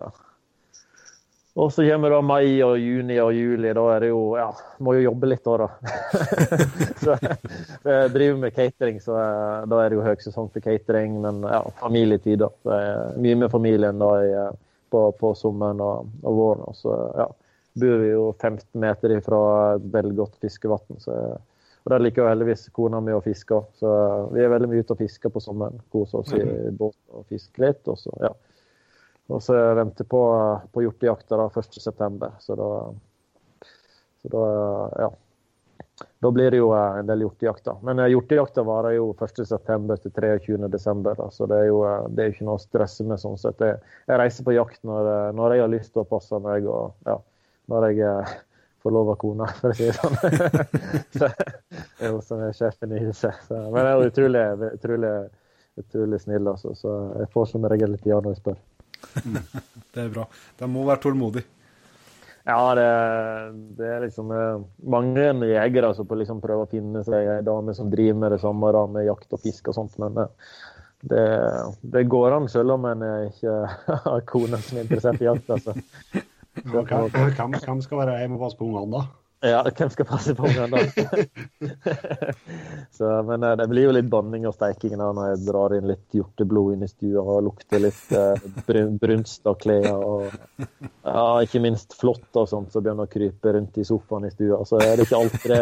ja. 0.00 0.12
Og 1.54 1.70
så 1.70 1.84
kommer 1.86 2.10
da 2.10 2.18
mai 2.26 2.58
og 2.66 2.74
juni 2.82 3.14
og 3.22 3.30
juli. 3.36 3.70
Da 3.76 3.84
er 3.94 4.02
det 4.02 4.08
jo 4.10 4.22
Ja, 4.34 4.48
må 4.82 4.96
jo 4.96 5.04
jobbe 5.04 5.28
litt 5.30 5.44
da, 5.46 5.54
da. 5.62 5.68
så 7.04 7.14
jeg 7.20 8.10
driver 8.14 8.40
med 8.42 8.56
catering, 8.56 8.98
så 9.02 9.14
eh, 9.20 9.68
da 9.70 9.78
er 9.84 9.92
det 9.92 10.00
jo 10.00 10.06
høysesong 10.08 10.50
for 10.50 10.64
catering. 10.64 11.20
Men 11.22 11.44
ja, 11.46 11.62
familietid, 11.78 12.42
da. 12.42 12.50
Så 12.66 12.80
mye 13.22 13.38
med 13.44 13.54
familien 13.54 14.02
da 14.02 14.10
jeg, 14.26 14.58
på, 14.90 15.06
på, 15.20 15.34
sommeren 15.38 15.82
og, 15.84 16.10
og 16.26 16.38
våren. 16.40 16.66
Og 16.66 16.78
så 16.78 16.98
ja, 17.22 17.28
bor 17.84 18.02
vi 18.02 18.10
jo 18.10 18.28
15 18.34 18.66
meter 18.82 19.14
ifra 19.14 19.42
et 19.76 19.90
veldig 19.94 20.16
godt 20.24 20.40
fiskevann. 20.42 20.98
Og 21.84 21.92
der 21.92 22.02
liker 22.02 22.24
jo 22.24 22.30
heldigvis 22.32 22.66
kona 22.74 22.98
mi 23.04 23.12
å 23.12 23.20
fiske 23.22 23.58
så 23.76 23.90
vi 24.32 24.40
er 24.40 24.50
veldig 24.50 24.70
mye 24.70 24.82
ute 24.82 24.94
og 24.96 25.02
fisker 25.04 25.30
på 25.30 25.42
sommeren. 25.44 25.78
Koser 25.92 26.22
oss 26.24 26.34
i 26.34 26.42
båt 26.74 26.96
og 27.14 27.26
fisker 27.30 27.68
litt. 27.68 27.82
Og 27.92 28.00
så, 28.00 28.10
ja. 28.24 28.32
Og 29.32 29.42
så 29.42 29.56
venter 29.74 30.04
på, 30.04 30.22
på 30.72 30.84
hjortejakta 30.84 31.36
1.9. 31.48 32.30
Så 32.44 32.56
da, 32.60 32.70
så 34.22 34.32
da 34.34 34.48
ja. 35.06 35.12
Da 36.18 36.30
blir 36.30 36.50
det 36.50 36.58
jo 36.58 36.70
eh, 36.74 36.98
en 36.98 37.06
del 37.06 37.20
hjortejakter. 37.24 37.76
Men 37.82 37.98
eh, 37.98 38.10
hjortejakta 38.12 38.64
varer 38.66 38.96
jo 38.96 39.10
1.9. 39.14 39.96
til 40.02 40.14
23.12. 40.16 41.30
Så 41.30 41.46
det 41.50 41.60
er 41.60 41.68
jo 41.68 41.84
eh, 41.88 42.08
det 42.10 42.24
er 42.24 42.32
ikke 42.32 42.48
noe 42.48 42.58
å 42.58 42.62
stresse 42.62 43.06
med 43.06 43.20
sånn 43.22 43.38
sett. 43.40 43.60
Jeg, 43.60 43.78
jeg 44.08 44.20
reiser 44.20 44.46
på 44.46 44.56
jakt 44.56 44.80
når, 44.88 45.12
når, 45.36 45.54
jeg 45.54 45.64
har 45.64 45.72
lyst 45.76 45.94
til 45.94 46.04
å 46.04 46.08
passe 46.08 46.40
meg, 46.42 46.66
og 46.66 46.96
ja, 47.08 47.18
når 47.72 47.88
jeg 47.90 48.18
av 48.84 49.14
kona, 49.16 49.46
for 49.60 49.72
å 49.72 49.76
si 49.78 49.86
det 49.88 49.94
sånn. 49.96 50.16
så, 51.18 51.30
det 51.30 52.04
er 52.04 52.12
hun 52.12 52.20
som 52.24 52.42
er 52.44 52.52
sjefen 52.56 52.92
i 52.92 53.00
huset. 53.00 53.38
Så, 53.46 53.56
men 53.72 53.80
jeg 53.80 53.94
er 53.94 54.10
utrolig, 54.10 54.44
utrolig, 54.74 55.12
utrolig 55.80 56.20
snill, 56.20 56.52
altså. 56.52 56.74
Så 56.76 56.96
jeg 57.22 57.32
får 57.32 57.48
som 57.54 57.64
regel 57.72 57.94
litt 57.96 58.04
ja 58.08 58.20
når 58.20 58.34
jeg 58.34 58.42
spør. 58.42 58.60
det 59.94 60.06
er 60.06 60.12
bra. 60.14 60.26
De 60.60 60.70
må 60.70 60.84
være 60.88 61.04
tålmodige. 61.04 61.48
Ja, 62.44 62.74
det, 62.76 62.88
det, 63.78 63.88
er 63.88 64.02
liksom 64.04 64.32
eh, 64.36 64.64
mange 64.92 65.30
jegere 65.48 65.94
som 65.96 66.10
liksom 66.12 66.42
prøver 66.42 66.66
å 66.66 66.68
finne 66.68 67.00
seg 67.06 67.30
ei 67.38 67.44
dame 67.46 67.72
som 67.72 67.88
driver 67.92 68.18
med 68.20 68.34
det 68.34 68.40
samme, 68.42 68.72
da, 68.76 68.82
med 68.98 69.06
jakt 69.06 69.32
og 69.32 69.40
fisk 69.40 69.70
og 69.72 69.78
sånt. 69.78 69.96
Men 70.02 70.20
eh, 70.20 70.52
det, 71.08 71.24
det 71.94 72.04
går 72.12 72.36
an 72.36 72.50
selv 72.52 72.76
om 72.76 72.84
en 72.90 73.04
ikke 73.30 73.56
har 74.10 74.26
kone 74.28 74.60
som 74.60 74.76
er 74.76 74.84
interessert 74.84 75.24
i 75.24 75.30
jakt. 75.30 75.48
altså. 75.56 75.76
Hvem, 76.54 77.56
hvem 77.64 77.80
skal 77.82 78.02
være 78.02 78.18
hjemme 78.20 78.36
og 78.36 78.44
passe 78.44 78.60
på 78.60 78.68
ungene, 78.68 79.00
da? 79.00 79.23
Ja, 79.44 79.60
hvem 79.76 79.90
skal 79.92 80.06
passe 80.08 80.32
på 80.34 80.46
ungene 80.48 80.66
da? 80.80 80.86
så, 82.96 83.22
men 83.28 83.42
eh, 83.42 83.56
det 83.60 83.66
blir 83.68 83.84
jo 83.88 83.92
litt 83.92 84.08
banning 84.08 84.46
og 84.48 84.54
steiking 84.56 84.96
da, 84.96 85.12
når 85.12 85.24
jeg 85.34 85.46
drar 85.50 85.70
inn 85.76 85.88
litt 85.90 86.08
hjorteblod 86.16 86.72
inn 86.74 86.84
i 86.86 86.88
stua 86.88 87.20
og 87.20 87.42
lukter 87.50 87.80
litt 87.84 88.12
eh, 88.16 88.40
brun, 88.64 88.96
brunst 89.02 89.46
av 89.50 89.54
klær. 89.60 89.92
Og 89.98 90.22
ja, 91.04 91.42
ikke 91.44 91.60
minst 91.64 91.92
flått 92.00 92.36
og 92.40 92.48
sånt 92.48 92.72
så 92.72 92.80
begynner 92.80 93.04
å 93.04 93.12
krype 93.12 93.52
rundt 93.58 93.78
i 93.80 93.84
sofaen 93.84 94.24
i 94.30 94.32
stua. 94.32 94.64
Så 94.68 94.76
er 94.80 94.96
det 94.96 95.04
ikke 95.08 95.20
alltid, 95.20 95.52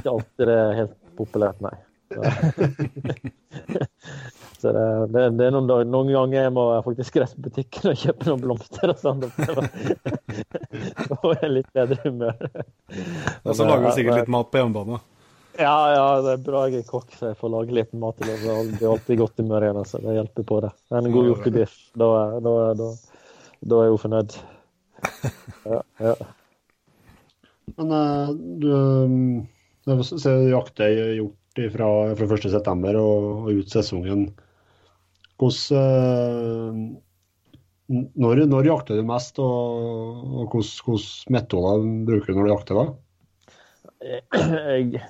ikke 0.00 0.14
alltid 0.16 0.44
det 0.50 0.60
helt 0.80 0.96
populært, 1.20 1.58
nei. 1.62 1.76
Så 4.62 4.70
det, 4.72 4.82
det, 5.10 5.22
det, 5.40 5.46
er 5.48 5.54
noen, 5.56 5.70
noen, 5.90 6.10
ganger 6.14 6.44
jeg 6.44 6.50
må 6.54 6.64
faktisk 6.86 7.16
reise 7.18 7.34
på 7.34 7.48
butikken 7.48 7.88
og 7.90 7.96
kjøpe 7.98 8.28
noen 8.28 8.42
blomster 8.44 8.92
og 8.92 9.00
sånn. 9.00 9.24
Og 11.16 11.32
er 11.34 11.48
litt 11.56 11.72
bedre 11.74 11.96
humør. 12.04 12.44
Og 13.42 13.56
så 13.58 13.66
lager 13.66 13.88
du 13.88 13.96
sikkert 13.96 14.20
litt 14.20 14.30
mat 14.30 14.52
på 14.52 14.60
hjemmebane? 14.60 15.00
Ja, 15.58 15.74
ja, 15.90 16.04
det 16.22 16.36
er 16.36 16.44
bra 16.46 16.60
jeg 16.68 16.84
er 16.84 16.86
kokk, 16.86 17.10
så 17.18 17.32
jeg 17.32 17.40
får 17.40 17.52
lage 17.56 17.74
litt 17.80 17.90
mat. 17.98 18.22
til 18.22 18.30
Det 18.30 18.84
er 18.84 18.92
alltid 18.92 19.18
godt 19.24 19.42
humør 19.42 19.66
igjen, 19.66 19.82
så 19.90 20.00
det 20.04 20.14
hjelper 20.20 20.46
på 20.52 20.60
det. 20.62 20.70
En 20.94 21.10
god 21.16 21.28
hjortebiff, 21.32 21.74
da, 21.98 22.12
da, 22.46 22.54
da, 22.78 22.88
da, 23.58 23.80
er 23.80 23.88
jeg 23.88 23.96
jo 23.96 24.00
fornøyd. 24.06 24.38
Ja, 25.72 25.82
ja. 26.02 26.14
Men 27.78 27.92
uh, 27.94 28.30
du, 28.62 28.72
du 29.86 30.00
ser 30.06 30.46
jakter 30.50 30.94
hjort 31.16 31.62
fra, 31.74 31.90
fra 32.18 32.26
1.9. 32.36 32.96
Og, 32.98 33.28
og 33.42 33.60
ut 33.60 33.70
sesongen. 33.70 34.26
Hvordan, 35.42 36.94
uh, 36.94 37.12
når, 37.92 38.44
når, 38.48 38.68
jakter 38.68 38.98
du 38.98 39.06
mest, 39.06 39.40
og, 39.42 40.22
og 40.42 40.54
hvilke 40.54 40.98
metoder 41.34 41.88
bruker 42.06 42.32
du 42.32 42.38
når 42.38 42.46
du 42.46 42.52
jakter? 42.54 42.78
da? 42.78 42.84
Jeg, 44.02 45.02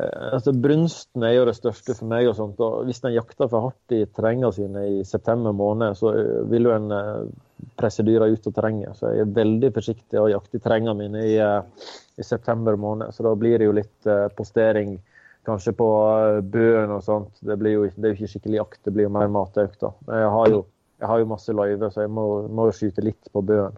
eh, 0.00 0.20
altså 0.34 0.54
Brunsten 0.56 1.24
er 1.26 1.34
jo 1.36 1.46
det 1.48 1.56
største 1.58 1.96
for 1.96 2.10
meg. 2.12 2.28
og 2.30 2.36
sånt, 2.38 2.60
og 2.64 2.84
Hvis 2.88 3.02
en 3.04 3.16
jakter 3.16 3.50
for 3.50 3.68
hardt 3.68 3.96
i 3.96 4.04
terrengene 4.06 4.52
sine 4.56 4.84
i 5.00 5.02
september 5.08 5.56
måned, 5.56 5.96
så 5.98 6.12
eh, 6.12 6.44
vil 6.52 6.68
jo 6.68 6.76
en 6.76 7.32
presse 7.80 8.04
dyra 8.06 8.28
ut 8.30 8.46
av 8.50 8.54
terrenget. 8.56 9.00
Så 9.00 9.14
jeg 9.14 9.24
er 9.24 9.34
veldig 9.40 9.72
forsiktig 9.74 10.20
å 10.20 10.28
jakte 10.32 10.60
i 10.60 10.64
terrengene 10.64 10.96
mine 11.00 11.24
i, 11.24 11.34
i, 11.40 12.24
september 12.24 12.78
måned. 12.80 13.16
Så 13.16 13.26
da 13.26 13.34
blir 13.38 13.58
det 13.58 13.68
jo 13.70 13.76
litt 13.80 14.12
postering 14.36 14.98
kanskje 15.46 15.74
på 15.76 15.88
eh, 16.10 16.40
bøen 16.54 16.92
og 16.94 17.02
sånt. 17.06 17.40
Det, 17.40 17.56
jo, 17.70 17.86
det 17.94 18.08
er 18.08 18.12
jo 18.12 18.18
ikke 18.18 18.32
skikkelig 18.34 18.60
jakt, 18.60 18.80
det 18.86 18.94
blir 18.96 19.08
jo 19.08 19.14
mer 19.16 19.32
matøkt. 19.32 19.80
da. 19.82 19.92
Jeg 20.10 20.30
har 20.36 20.52
jo, 20.52 20.62
jeg 21.02 21.10
har 21.10 21.22
jo 21.22 21.32
masse 21.34 21.56
løyver, 21.56 21.92
så 21.92 22.06
jeg 22.06 22.14
må, 22.14 22.28
må 22.48 22.70
skyte 22.74 23.04
litt 23.04 23.32
på 23.34 23.44
bøen. 23.44 23.76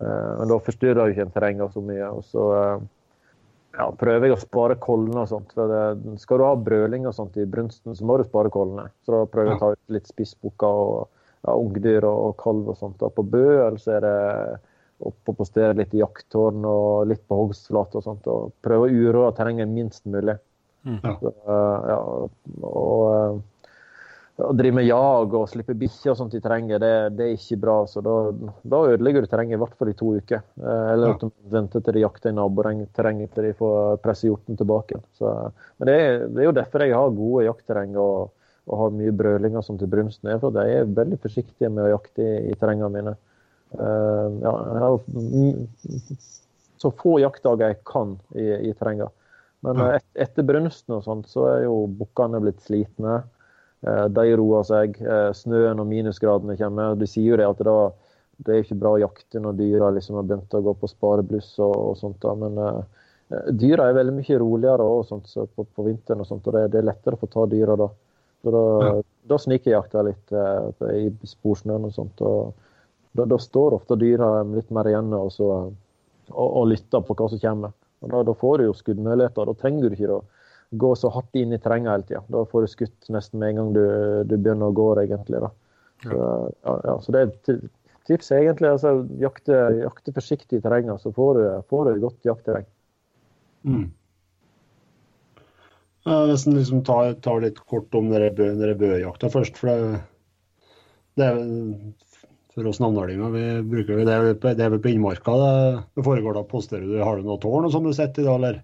Eh, 0.00 0.30
men 0.40 0.52
da 0.52 0.60
forstyrrer 0.66 1.08
jo 1.08 1.16
ikke 1.16 1.26
en 1.28 1.34
terrenget 1.34 1.74
så 1.74 1.82
mye. 1.84 2.12
og 2.12 2.24
så 2.28 2.46
eh, 2.60 2.86
ja, 3.76 3.90
prøver 4.00 4.28
jeg 4.28 4.36
å 4.36 4.40
spare 4.40 4.78
kollene 4.80 5.24
og 5.24 5.32
sånt. 5.32 5.52
for 5.56 5.72
det, 5.72 6.16
Skal 6.22 6.40
du 6.40 6.46
ha 6.48 6.54
brøling 6.68 7.08
og 7.08 7.16
sånt 7.16 7.36
i 7.40 7.48
brunsten, 7.48 7.96
så 7.96 8.08
må 8.08 8.18
du 8.20 8.24
spare 8.28 8.52
kollene. 8.52 8.88
Så 9.04 9.16
da 9.16 9.26
prøver 9.30 9.52
jeg 9.52 9.58
å 9.58 9.64
ta 9.64 9.74
ut 9.76 9.96
litt 9.98 10.08
spissbukker 10.08 10.80
og 10.86 10.96
ja, 11.46 11.52
ungdyr 11.54 12.06
og, 12.08 12.22
og, 12.30 12.32
kalv 12.40 12.72
og 12.72 12.80
sånt. 12.80 12.98
Da. 13.02 13.12
På 13.12 13.24
bø 13.26 13.46
så 13.80 13.98
er 13.98 14.06
det 14.06 14.16
opp 15.06 15.28
og 15.28 15.36
postere 15.42 15.76
litt 15.76 15.92
i 15.92 16.00
jakttårn 16.00 16.64
og 16.64 17.10
litt 17.10 17.20
på 17.28 17.36
hogstflate 17.36 18.00
og 18.00 18.06
sånt. 18.06 18.28
og 18.32 18.54
Prøve 18.64 18.88
å 18.88 18.92
uroe 19.08 19.32
terrenget 19.36 19.68
minst 19.68 20.06
mulig. 20.08 20.38
Mm. 20.86 20.98
Så, 21.02 21.32
ja, 21.90 21.98
og 22.62 23.04
eh, 23.10 23.38
å 24.36 24.52
drive 24.52 24.76
med 24.76 24.84
jag 24.84 25.34
og 25.34 25.46
slippe 25.48 25.74
bikkjer 25.78 26.12
og 26.12 26.18
sånt 26.18 26.34
i 26.36 26.42
terrenget, 26.44 26.80
det, 26.82 26.92
det, 27.16 27.26
er 27.26 27.38
ikke 27.38 27.58
bra. 27.62 27.76
så 27.88 28.02
Da, 28.04 28.14
da 28.68 28.82
ødelegger 28.92 29.24
du 29.24 29.30
terrenget 29.32 29.56
i 29.56 29.60
hvert 29.62 29.76
fall 29.78 29.90
i 29.90 29.96
to 29.96 30.12
uker. 30.20 30.42
Eh, 30.60 30.88
eller 30.92 31.14
at 31.14 31.24
du 31.24 31.30
venter 31.52 31.84
til 31.84 31.96
de 31.96 32.04
jakter 32.04 32.32
i 32.32 32.36
naboterrenget 32.36 33.32
til 33.34 33.48
de 33.48 33.54
får 33.56 34.00
presse 34.04 34.28
hjorten 34.28 34.60
tilbake. 34.60 35.00
Så, 35.18 35.32
men 35.78 35.90
det 35.90 35.98
er, 36.00 36.26
det 36.28 36.42
er, 36.42 36.48
jo 36.50 36.56
derfor 36.60 36.84
jeg 36.84 36.98
har 36.98 37.16
gode 37.16 37.46
jaktterreng 37.48 37.96
og, 38.02 38.34
og 38.68 38.82
har 38.82 38.98
mye 39.00 39.16
brølinger 39.22 39.64
som 39.64 39.80
til 39.80 39.90
brunsten. 39.90 40.32
For 40.42 40.60
jeg 40.62 40.82
er 40.82 40.96
veldig 41.00 41.22
forsiktig 41.22 41.72
med 41.72 41.86
å 41.86 41.94
jakte 41.96 42.26
i, 42.26 42.34
i 42.52 42.58
terrengene 42.60 42.92
mine. 42.92 43.16
Uh, 43.76 44.30
ja, 44.44 44.52
jeg 44.70 44.82
har 44.84 45.00
så 46.78 46.92
få 46.94 47.16
jaktdager 47.18 47.72
jeg 47.72 47.80
kan 47.88 48.14
i, 48.36 48.44
i 48.68 48.74
terrenget. 48.76 49.10
Men 49.64 49.80
et, 49.96 50.06
etter 50.26 50.44
brunsten 50.46 50.98
og 50.98 51.06
sånt, 51.06 51.30
så 51.32 51.46
er 51.54 51.64
jo 51.64 51.86
bukkene 51.98 52.40
blitt 52.42 52.60
slitne. 52.66 53.22
Eh, 53.86 54.04
de 54.12 54.34
roer 54.38 54.66
seg. 54.66 54.98
Eh, 55.00 55.30
snøen 55.36 55.80
og 55.82 55.88
minusgradene 55.90 56.58
kommer. 56.60 56.98
De 56.98 57.08
sier 57.10 57.32
jo 57.32 57.40
det 57.40 57.48
at 57.48 57.62
da, 57.66 57.76
det 58.44 58.54
er 58.54 58.64
ikke 58.64 58.78
bra 58.80 58.94
å 58.96 59.02
jakte 59.02 59.42
når 59.42 59.58
dyra 59.60 59.90
liksom 59.96 60.20
har 60.20 60.28
begynt 60.28 60.56
å 60.56 60.62
gå 60.64 60.76
på 60.80 60.90
sparebluss 60.90 61.54
og, 61.58 61.74
og 61.74 61.98
sånt. 62.00 62.18
Da. 62.22 62.34
Men 62.38 62.60
uh, 62.60 62.82
dyra 63.50 63.88
er 63.88 63.98
veldig 63.98 64.16
mye 64.18 64.40
roligere 64.42 64.86
og 64.86 65.06
sånt, 65.08 65.30
så 65.30 65.46
på, 65.48 65.64
på, 65.64 65.86
vinteren, 65.86 66.22
og 66.22 66.28
sånt, 66.28 66.46
og 66.46 66.58
det, 66.58 66.66
det, 66.74 66.82
er 66.82 66.90
lettere 66.90 67.16
å 67.16 67.22
få 67.22 67.30
ta 67.32 67.46
dyra 67.50 67.78
da. 67.80 67.88
Så 68.44 68.52
da, 68.52 68.62
ja. 68.84 68.92
da 69.32 69.38
snikjakter 69.40 70.02
jeg 70.02 70.12
litt 70.12 70.36
uh, 70.36 70.92
i 70.92 71.32
sporsnøen 71.32 71.88
og 71.88 71.96
sånt. 71.96 72.22
og 72.26 72.54
da, 73.16 73.24
da, 73.24 73.38
står 73.40 73.78
ofte 73.78 73.96
dyra 73.96 74.42
litt 74.50 74.68
mer 74.74 74.90
igjen 74.90 75.08
og, 75.16 75.30
så, 75.32 75.50
og, 76.28 76.46
og 76.46 76.68
lytter 76.68 77.04
på 77.06 77.16
hva 77.16 77.30
som 77.32 77.40
kommer. 77.40 77.72
Og 78.06 78.12
da, 78.14 78.22
da, 78.30 78.34
får 78.38 78.58
du 78.58 78.68
jo 78.68 78.76
skuddmuligheter. 78.78 79.48
Da 79.50 79.60
trenger 79.60 79.86
du 79.86 79.96
ikke 79.96 80.18
å 80.18 80.22
gå 80.78 80.92
så 80.98 81.10
hardt 81.14 81.38
inn 81.38 81.54
i 81.54 81.60
terrenget 81.62 81.92
hele 81.92 82.08
tida. 82.08 82.22
Da 82.32 82.44
får 82.50 82.64
du 82.64 82.72
skutt 82.72 83.10
nesten 83.12 83.42
med 83.42 83.52
en 83.52 83.60
gang 83.60 83.74
du, 83.76 83.84
du 84.30 84.36
begynner 84.36 84.70
å 84.70 84.76
gå, 84.76 84.88
egentlig. 85.02 85.42
da. 85.42 85.52
Så, 86.04 86.16
ja, 86.66 86.74
ja, 86.84 86.96
så 87.02 87.14
det 87.14 87.22
er 87.22 87.60
tips 88.06 88.32
egentlig. 88.36 88.70
altså 88.70 88.96
Jakte, 89.22 89.60
jakte 89.82 90.14
forsiktig 90.16 90.60
i 90.60 90.64
terrenget, 90.64 91.02
så 91.02 91.12
får 91.14 91.38
du, 91.38 91.44
får 91.70 91.86
du 91.86 91.92
et 91.92 92.02
godt 92.04 92.28
jaktterreng. 92.28 92.66
Mm. 93.66 93.86
Jeg 96.06 96.30
nesten 96.30 96.54
liksom 96.54 96.84
tar, 96.86 97.16
tar, 97.24 97.40
litt 97.42 97.58
kort 97.66 97.94
om 97.98 98.12
bøjakta 98.78 99.30
først. 99.32 99.56
for 99.58 99.72
det, 99.72 100.02
det 101.18 101.26
er 101.26 101.40
for 102.56 102.66
oss 102.70 102.80
navnalinger. 102.82 103.34
Vi 103.36 103.44
bruker 103.70 104.00
det, 104.00 104.06
det 104.42 104.64
er 104.64 104.72
vel 104.72 104.80
på 104.82 104.90
innmarka 104.94 105.34
det, 105.42 105.52
det 105.98 106.04
foregår 106.06 106.38
da. 106.38 106.42
Posterer 106.48 106.88
du, 106.88 106.96
Har 107.04 107.20
du 107.20 107.28
noe 107.28 107.38
tårn 107.42 107.68
som 107.72 107.84
du 107.86 107.92
sitter 107.94 108.24
i 108.24 108.26
da, 108.26 108.34
eller? 108.40 108.62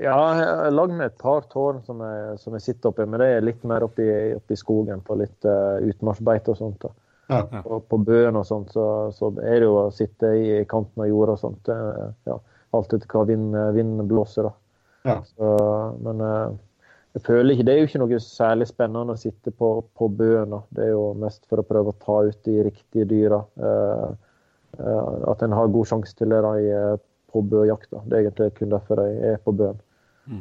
Ja, 0.00 0.16
jeg 0.38 0.46
har 0.48 0.72
lagd 0.72 0.94
meg 0.96 1.10
et 1.10 1.18
par 1.20 1.44
tårn 1.52 1.82
som 1.84 2.00
jeg, 2.00 2.38
som 2.40 2.54
jeg 2.56 2.64
sitter 2.64 2.88
oppi, 2.92 3.04
men 3.04 3.20
det 3.20 3.26
er 3.34 3.44
litt 3.44 3.60
mer 3.68 3.84
oppi, 3.84 4.06
oppi 4.38 4.56
skogen 4.56 5.02
på 5.04 5.18
litt 5.20 5.44
uh, 5.44 5.82
utmarksbeite 5.84 6.54
og 6.54 6.60
sånt. 6.62 6.86
da. 6.86 6.94
Ja. 7.32 7.42
Og 7.66 7.84
på 7.90 7.98
bøen 8.06 8.36
og 8.40 8.46
sånt, 8.48 8.72
så, 8.72 8.86
så 9.14 9.28
er 9.42 9.60
det 9.60 9.68
jo 9.68 9.76
å 9.82 9.92
sitte 9.94 10.32
i 10.36 10.62
kanten 10.68 11.04
av 11.04 11.10
jorda 11.10 11.36
og 11.36 11.42
sånt. 11.44 11.68
eh, 11.72 12.08
Ja, 12.28 12.38
alt 12.76 12.92
etter 12.96 13.08
hva 13.12 13.22
vind- 13.28 14.02
blåser, 14.08 14.48
da. 14.48 14.52
Ja. 15.10 15.14
Så, 15.28 15.52
men 16.02 16.20
eh, 16.24 16.56
jeg 17.12 17.22
føler 17.26 17.52
ikke 17.52 17.64
Det 17.68 17.72
er 17.72 17.80
jo 17.80 17.88
ikke 17.90 18.00
noe 18.00 18.18
særlig 18.24 18.66
spennende 18.70 19.14
å 19.14 19.20
sitte 19.20 19.52
på, 19.52 19.70
på 19.98 20.08
bøen. 20.08 20.54
Det 20.72 20.86
er 20.86 20.92
jo 20.94 21.12
mest 21.20 21.44
for 21.50 21.60
å 21.60 21.66
prøve 21.66 21.92
å 21.92 22.00
ta 22.00 22.18
ut 22.24 22.38
de 22.48 22.54
riktige 22.64 23.08
dyra. 23.10 23.42
Eh, 23.60 24.06
eh, 24.78 25.10
at 25.32 25.44
en 25.44 25.56
har 25.58 25.72
god 25.74 25.90
sjanse 25.90 26.16
til 26.16 26.32
det 26.32 26.40
i, 26.62 26.70
eh, 26.72 26.94
på 27.32 27.42
bøjakta. 27.52 28.00
Det 28.06 28.16
er 28.16 28.24
egentlig 28.24 28.54
kun 28.56 28.72
derfor 28.72 29.04
jeg 29.04 29.34
er 29.34 29.42
på 29.44 29.52
bøen. 29.56 29.80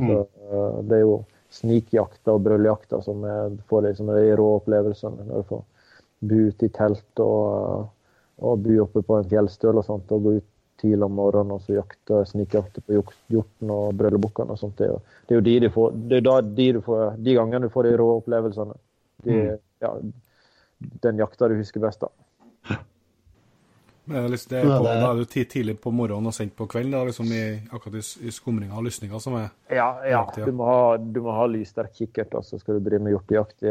Så, 0.07 0.19
eh, 0.21 0.81
det 0.87 0.97
er 0.97 1.03
jo 1.03 1.17
snikjakta 1.51 2.37
og 2.37 2.43
brøljakta 2.45 3.01
som 3.03 3.23
er, 3.27 3.57
får 3.67 3.87
liksom 3.89 4.11
de 4.15 4.35
rå 4.39 4.47
opplevelsene. 4.61 5.27
Når 5.27 5.43
du 5.43 5.49
får 5.49 5.63
bo 6.31 6.41
ute 6.51 6.67
i 6.67 6.73
telt 6.75 7.23
og, 7.23 7.89
og 8.39 8.63
bo 8.63 8.77
oppe 8.85 9.03
på 9.03 9.17
en 9.17 9.29
fjellstøl 9.31 9.81
og 9.81 9.87
sånt, 9.87 10.11
og 10.11 10.23
gå 10.23 10.37
ut 10.39 10.50
tidlig 10.81 11.05
om 11.05 11.13
morgenen 11.17 11.55
og 11.55 11.61
så 11.65 11.77
jakte, 11.77 12.23
snikjakte 12.29 12.83
på 12.83 12.97
hjorten 12.97 13.73
og 13.73 13.93
brøllebukkene 13.99 14.55
og 14.55 14.59
sånt. 14.59 14.77
Det 14.79 14.87
er 14.87 14.95
jo, 14.95 15.01
det 15.27 15.35
er 15.35 15.39
jo 15.39 15.45
de, 15.47 15.55
du 15.63 15.69
får, 15.75 15.99
det 16.09 16.19
er 16.19 16.25
da 16.27 16.39
de, 16.41 16.67
du 16.77 16.81
får, 16.85 17.05
de 17.21 17.37
gangene 17.37 17.67
du 17.67 17.73
får 17.73 17.87
de 17.87 17.93
rå 18.01 18.09
opplevelsene. 18.17 18.77
De, 19.25 19.37
ja, 19.83 19.93
den 21.05 21.21
jakta 21.21 21.49
du 21.51 21.57
husker 21.59 21.83
best, 21.83 22.01
da. 22.03 22.11
Men 24.11 24.31
liksom, 24.31 24.49
det 24.49 24.59
er 24.59 24.65
Ja, 24.65 24.77
på, 24.77 24.83
det 24.83 24.93
Da 25.01 25.09
er 25.11 25.19
du 25.19 25.25
tidlig 25.45 25.75
på 25.79 25.91
morgenen 25.93 26.27
og 26.27 26.33
sendt 26.35 26.55
på 26.57 26.65
kvelden, 26.67 26.93
da, 26.95 27.03
liksom 27.07 27.29
i, 27.31 27.43
akkurat 27.69 27.99
i, 28.01 28.27
i 28.27 28.33
skumringa 28.33 28.77
og 28.77 28.87
lysninga 28.87 29.19
som 29.21 29.37
er 29.39 29.49
Ja, 29.69 29.89
ja. 30.09 30.23
Du 30.35 30.51
må 30.57 30.65
ha, 30.67 30.97
du 30.97 31.21
må 31.21 31.35
ha 31.37 31.45
lyssterk 31.47 31.93
kikkert, 31.99 32.33
så 32.43 32.59
skal 32.59 32.79
du 32.79 32.89
drive 32.89 33.05
med 33.05 33.15
hjortejakt 33.15 33.67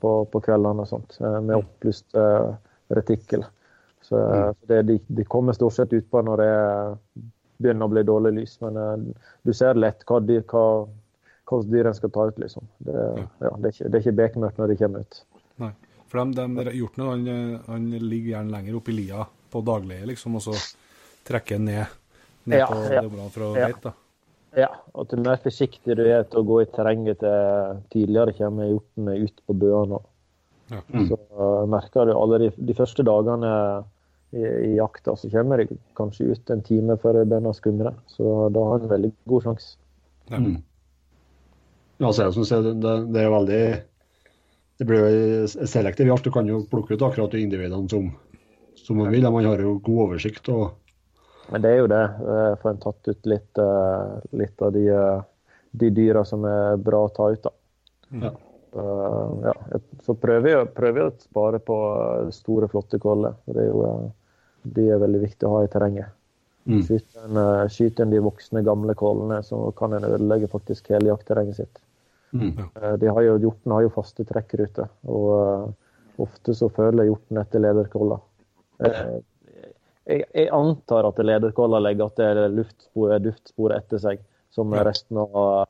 på, 0.00 0.14
på 0.32 0.44
kveldene 0.48 0.86
og 0.86 0.90
sånt, 0.90 1.18
eh, 1.20 1.38
med 1.44 1.60
opplyst 1.60 2.16
uh, 2.16 2.56
retikkel. 2.96 3.44
Så 4.14 4.34
eh, 4.34 4.50
det, 4.68 4.82
de, 4.82 4.98
de 5.06 5.24
kommer 5.24 5.52
stort 5.52 5.74
sett 5.74 5.92
utpå 5.92 6.22
når 6.22 6.42
det 6.42 6.50
begynner 7.62 7.88
å 7.88 7.92
bli 7.94 8.02
dårlig 8.06 8.34
lys, 8.38 8.58
men 8.62 8.78
eh, 8.78 9.24
du 9.42 9.52
ser 9.56 9.78
lett 9.78 10.04
hva 10.08 10.20
de, 10.22 10.40
hva, 10.50 11.58
dyr 11.70 11.90
en 11.90 11.96
skal 11.96 12.12
ta 12.14 12.28
ut, 12.30 12.38
liksom. 12.42 12.68
Det, 12.78 12.94
ja, 12.94 13.50
det, 13.56 13.70
er, 13.70 13.72
ikke, 13.72 13.88
det 13.88 13.98
er 13.98 14.04
ikke 14.04 14.20
bekmørkt 14.22 14.62
når 14.62 14.72
de 14.72 14.78
kommer 14.80 15.04
ut. 15.06 15.20
Nei. 15.62 15.72
For 16.12 16.30
de, 16.30 16.46
de, 16.60 16.76
hjortene 16.78 17.10
han, 17.10 17.26
han 17.66 17.90
ligger 17.98 18.36
gjerne 18.36 18.54
lenger 18.54 18.78
oppe 18.78 18.94
i 18.94 18.96
lia 19.00 19.26
på 19.50 19.62
dagleie, 19.66 20.06
liksom, 20.12 20.38
og 20.38 20.46
så 20.46 20.54
trekker 21.26 21.58
han 21.58 21.68
ned, 21.72 22.00
ned 22.44 22.62
Ja, 22.62 22.70
på 22.70 22.80
ja. 22.84 22.88
det 23.00 23.06
området 23.10 23.34
for 23.34 23.48
å 23.48 23.52
Ja. 23.58 23.68
leite. 23.68 23.90
da. 23.90 23.94
Ja, 24.54 24.68
og 24.94 25.08
til 25.10 25.18
mer 25.24 25.40
forsiktig 25.42 25.96
du 25.98 26.04
er 26.06 26.22
til 26.30 26.38
å 26.38 26.46
gå 26.46 26.60
i 26.62 26.68
terrenget 26.70 27.18
til 27.18 27.80
tidligere 27.90 28.36
kommer 28.38 28.68
hjortene 28.70 29.16
ut 29.24 29.40
på 29.48 29.56
bøene. 29.58 29.98
Ja. 30.70 30.78
Så 31.08 31.18
uh, 31.34 31.64
merker 31.66 32.06
du 32.06 32.14
alle 32.14 32.38
de, 32.44 32.50
de 32.70 32.76
første 32.78 33.02
dagene 33.06 33.50
i, 34.34 34.74
jakta, 34.76 35.16
så 35.16 35.30
kommer 35.30 35.62
de 35.62 35.78
kanskje 35.98 36.32
ut 36.34 36.50
en 36.50 36.62
time 36.66 36.96
før 37.00 37.20
det 37.20 37.26
begynner 37.30 37.54
å 37.54 37.56
skumre. 37.56 37.94
Så 38.10 38.48
da 38.54 38.68
har 38.70 38.82
en 38.82 38.92
veldig 38.92 39.10
god 39.30 39.48
sjanse. 39.48 39.74
Ja. 40.30 40.40
Mm. 40.40 40.62
Ja, 42.02 42.12
så 42.12 42.22
er 42.22 42.30
det, 42.30 42.34
som 42.34 42.46
sier, 42.48 42.70
det, 42.82 42.94
det 43.14 43.20
er 43.22 43.30
veldig 43.30 43.64
Det 44.78 44.86
blir 44.88 45.04
jo 45.04 45.66
selektiv 45.70 46.08
jakt. 46.10 46.26
Du 46.26 46.34
kan 46.34 46.48
jo 46.50 46.64
plukke 46.70 46.96
ut 46.96 47.04
akkurat 47.06 47.30
de 47.30 47.44
individene 47.44 47.86
som, 47.90 48.08
som 48.80 48.98
man 48.98 49.12
vil. 49.14 49.28
Man 49.30 49.46
har 49.46 49.62
jo 49.62 49.76
god 49.84 50.00
oversikt. 50.08 50.50
og 50.50 51.52
Men 51.52 51.62
det 51.62 51.70
er 51.70 51.78
jo 51.84 51.92
det. 51.92 52.02
Uh, 52.18 52.56
Får 52.62 52.72
en 52.72 52.82
tatt 52.82 53.12
ut 53.12 53.30
litt, 53.30 53.62
uh, 53.62 54.18
litt 54.34 54.66
av 54.66 54.74
de, 54.74 54.88
uh, 54.90 55.22
de 55.70 55.92
dyra 55.94 56.24
som 56.26 56.42
er 56.50 56.82
bra 56.82 57.04
å 57.06 57.14
ta 57.14 57.30
ut, 57.30 57.46
da. 57.46 57.54
Ja. 58.24 58.34
Uh, 58.74 59.46
ja. 59.46 59.54
Så 60.02 60.18
prøver 60.18 60.50
jeg, 60.50 60.72
prøver 60.74 61.00
jeg 61.04 61.12
å 61.12 61.16
spare 61.22 61.62
på 61.62 61.78
store, 62.34 62.68
flotte 62.72 62.98
koller. 63.02 63.38
Det 63.46 63.62
er 63.62 63.70
jo, 63.70 63.86
de 64.64 64.88
er 64.90 65.00
veldig 65.02 65.20
viktige 65.22 65.48
å 65.48 65.58
ha 65.58 65.64
i 65.66 65.70
terrenget. 65.72 66.12
Mm. 66.64 66.80
Skyter 66.86 67.26
en, 67.26 67.36
uh, 67.36 67.68
skyter 67.68 68.06
en 68.06 68.12
de 68.14 68.20
voksne, 68.24 68.62
gamle 68.64 68.94
kålene, 68.96 69.42
så 69.44 69.58
kan 69.76 69.92
en 69.92 70.06
ødelegge 70.08 70.48
faktisk 70.48 70.88
hele 70.94 71.10
jaktterrenget 71.12 71.60
sitt. 71.60 71.82
Mm. 72.32 72.56
Uh, 72.72 72.94
De 72.98 73.06
har 73.12 73.22
jo, 73.22 73.36
hjorten 73.38 73.76
har 73.76 73.84
jo 73.84 73.92
faste 73.92 74.24
trekkruter, 74.24 74.88
og 75.04 75.28
uh, 75.36 75.68
ofte 76.24 76.54
så 76.56 76.70
føler 76.72 77.10
hjorten 77.10 77.38
etter 77.42 77.62
lederkolla. 77.62 78.18
Uh, 78.80 79.20
jeg, 80.08 80.24
jeg 80.34 80.48
antar 80.52 81.06
at 81.08 81.20
lederkåla 81.20 81.80
legger 81.84 82.08
at 82.10 82.18
det 82.20 82.26
er 82.32 82.52
luftspor, 82.52 83.14
duftspor 83.24 83.76
etter 83.76 84.00
seg, 84.02 84.24
som 84.54 84.72
Ja. 84.72 84.84
resten 84.86 85.18
av, 85.18 85.68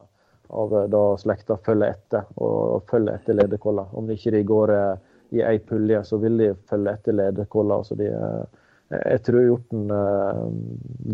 av 0.54 0.74
da 0.92 1.04
slekta 1.18 1.56
følger 1.64 1.94
etter, 1.94 2.26
og 2.36 2.82
følger 2.90 3.16
etter 3.18 3.38
lederkolla. 3.38 3.86
Om 3.92 4.10
ikke 4.14 4.34
de 4.34 4.42
går 4.46 4.72
uh, 4.74 4.96
i 5.34 5.42
ei 5.42 5.58
pulje, 5.58 6.02
så 6.04 6.18
vil 6.22 6.38
de 6.38 6.52
følge 6.70 6.92
etter 6.92 7.16
lederkolla. 7.16 7.82
Så 7.82 7.96
de, 7.98 8.10
uh, 8.14 8.44
jeg 8.92 9.22
tror 9.26 9.46
hjorten 9.46 9.90
uh, 9.90 10.44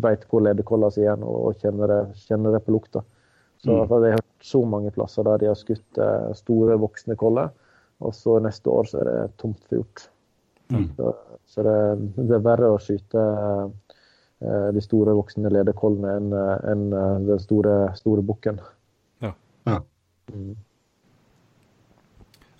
vet 0.02 0.26
hvor 0.28 0.42
lederkolla 0.44 0.90
si 0.92 1.04
er, 1.06 1.22
og 1.22 1.58
kjenner 1.62 1.92
det, 1.92 2.00
kjenner 2.26 2.56
det 2.56 2.64
på 2.66 2.74
lukta. 2.76 3.04
Så 3.60 3.70
Mm. 3.70 3.80
Jeg 3.80 3.88
har 3.92 4.16
hørt 4.16 4.44
så 4.46 4.64
mange 4.64 4.90
plasser 4.90 5.22
der 5.22 5.38
de 5.38 5.46
har 5.46 5.58
skutt 5.58 5.98
uh, 6.00 6.32
store 6.34 6.78
voksne 6.80 7.16
koller, 7.16 7.50
og 8.00 8.14
så 8.16 8.38
neste 8.40 8.70
år 8.72 8.88
så 8.88 9.00
er 9.02 9.04
det 9.10 9.36
tomt 9.36 9.60
for 9.68 9.80
hjort. 9.80 10.08
Mm. 10.72 10.88
Så, 10.96 11.14
så 11.46 11.62
det, 11.66 11.78
det 12.16 12.36
er 12.38 12.44
verre 12.46 12.70
å 12.72 12.80
skyte 12.80 13.20
uh, 13.20 13.68
de 14.72 14.80
store 14.80 15.12
voksne 15.18 15.50
lederkollene 15.52 16.14
enn 16.16 16.32
eh, 16.32 17.00
eh, 17.02 17.14
den 17.28 17.40
store, 17.42 17.74
store 17.98 18.24
bukken. 18.24 18.60
Ja. 19.20 19.34
Ja. 19.68 19.80
Mm. 20.32 20.54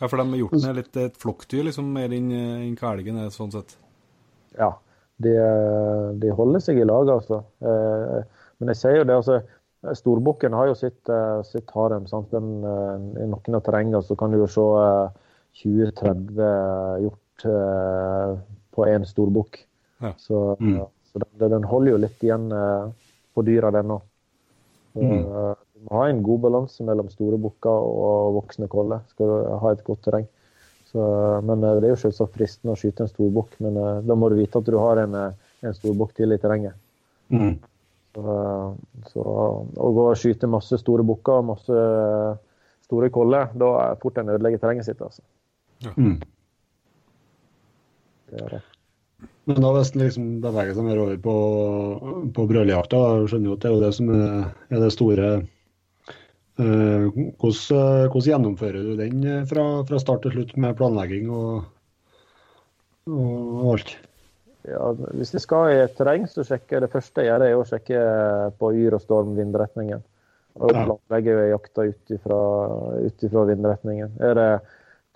ja, 0.01 0.09
for 0.09 0.21
de 0.21 0.41
hjorten 0.43 0.67
er 0.69 0.77
litt 0.77 0.99
et 1.01 1.17
flokkdyr, 1.17 1.65
liksom, 1.71 1.89
mer 1.95 2.13
enn 2.13 2.77
kalgen, 2.77 3.23
sånn 3.33 3.55
sett. 3.55 3.79
Ja, 4.59 4.75
de, 5.21 5.33
de 6.23 6.31
holder 6.37 6.63
seg 6.65 6.79
i 6.81 6.85
lag, 6.89 7.09
altså. 7.13 7.43
Eh, 7.61 8.21
Men 8.61 8.69
jeg 8.75 8.77
sier 8.77 8.97
jo 9.01 9.05
det, 9.09 9.17
altså. 9.17 9.41
Storbukken 9.97 10.53
har 10.53 10.67
jo 10.69 10.75
sitt, 10.77 11.09
eh, 11.09 11.41
sitt 11.49 11.71
harem. 11.73 12.07
sant? 12.11 12.31
Den, 12.35 12.51
eh, 12.65 13.25
I 13.25 13.29
noen 13.31 13.57
av 13.57 13.63
terrengene 13.65 14.03
så 14.05 14.17
kan 14.21 14.31
du 14.33 14.39
jo 14.43 14.49
se 14.53 14.61
eh, 14.61 15.09
20-30 15.63 17.01
hjort 17.05 17.47
på 18.77 18.87
én 18.87 19.05
storbukk. 19.09 19.63
Ja. 20.01 20.13
Så, 20.21 20.57
Mm. 20.61 20.85
så 21.13 21.19
den, 21.39 21.51
den 21.51 21.65
holder 21.65 21.91
jo 21.93 21.97
litt 22.05 22.21
igjen 22.23 22.49
på 23.35 23.45
dyra, 23.45 23.71
den 23.73 23.91
òg. 23.97 24.03
Mm. 24.95 25.25
Du 25.25 25.81
må 25.89 25.97
ha 25.97 26.05
en 26.11 26.23
god 26.23 26.41
balanse 26.45 26.85
mellom 26.85 27.09
store 27.09 27.39
bukker 27.41 27.71
og 27.71 28.35
voksne 28.37 28.69
koller. 28.69 29.01
Skal 29.09 29.27
du 29.27 29.59
ha 29.63 29.73
et 29.73 29.85
godt 29.85 30.03
terreng. 30.05 30.27
Så, 30.93 31.01
men 31.47 31.65
eh, 31.65 31.77
Det 31.81 31.89
er 31.89 31.95
jo 31.95 32.03
selvsagt 32.05 32.37
fristende 32.37 32.75
å 32.75 32.79
skyte 32.79 33.05
en 33.07 33.11
storbukk, 33.11 33.55
men 33.63 33.79
eh, 33.79 33.99
da 34.07 34.17
må 34.19 34.31
du 34.31 34.39
vite 34.41 34.59
at 34.59 34.67
du 34.67 34.79
har 34.81 35.03
en, 35.05 35.15
eh, 35.15 35.51
en 35.67 35.77
storbukk 35.77 36.17
til 36.19 36.35
i 36.35 36.41
terrenget. 36.43 36.79
Mm. 37.31 37.59
Så, 38.17 38.25
så 39.13 39.23
Å 39.23 39.93
gå 39.95 40.09
og 40.11 40.19
skyte 40.19 40.51
masse 40.51 40.81
store 40.81 41.07
bukker 41.07 41.39
og 41.39 41.53
masse 41.53 41.85
store 42.89 43.11
koller, 43.15 43.53
da 43.55 43.71
er 43.85 44.01
fort 44.03 44.19
en 44.19 44.33
ødelegger 44.35 44.65
terrenget 44.65 44.89
sitt. 44.89 45.03
altså. 45.03 45.23
Mm. 45.95 46.19
Det 48.31 48.43
er 48.43 48.57
det. 48.57 48.61
Men 49.47 49.63
da 49.63 49.71
hvis 49.75 49.95
en 49.95 50.03
liksom 50.03 50.27
beveger 50.43 50.75
seg 50.75 50.87
mer 50.87 50.99
over 51.05 51.23
på, 51.23 51.37
på 52.35 52.49
brøljejakta, 52.51 52.99
da 52.99 53.31
skjønner 53.31 53.51
jo 53.51 53.55
at 53.57 53.63
det 53.63 53.71
er 53.71 53.75
jo 53.77 53.83
det 53.85 53.95
som 53.95 54.11
er, 54.15 54.37
er 54.75 54.83
det 54.83 54.91
store 54.95 55.31
hvordan, 56.61 58.11
hvordan 58.11 58.29
gjennomfører 58.29 58.87
du 58.87 58.95
den 58.99 59.25
eh, 59.25 59.43
fra, 59.49 59.65
fra 59.89 60.01
start 60.03 60.25
til 60.27 60.35
slutt 60.37 60.55
med 60.61 60.77
planlegging 60.79 61.31
og, 61.33 61.67
og 63.11 63.67
alt? 63.75 63.97
Ja, 64.69 64.91
hvis 65.17 65.33
jeg 65.33 65.45
skal 65.47 65.73
i 65.73 65.79
et 65.87 65.95
terreng, 65.97 66.27
så 66.29 66.45
sjekker 66.45 66.77
jeg 66.77 66.85
det 66.85 66.93
første 66.93 67.25
jeg 67.25 67.31
gjør, 67.31 67.47
er 67.47 67.57
å 67.57 67.67
sjekke 67.69 68.01
på 68.61 68.73
yr 68.77 68.99
og 68.99 69.05
storm 69.05 69.33
vindretningen. 69.39 70.03
Og 70.61 70.75
planlegger 70.75 71.47
jakta 71.53 71.87
ut 71.89 72.13
ifra, 72.13 73.45
vindretningen. 73.49 74.19
Er 74.21 74.37
det 74.37 74.51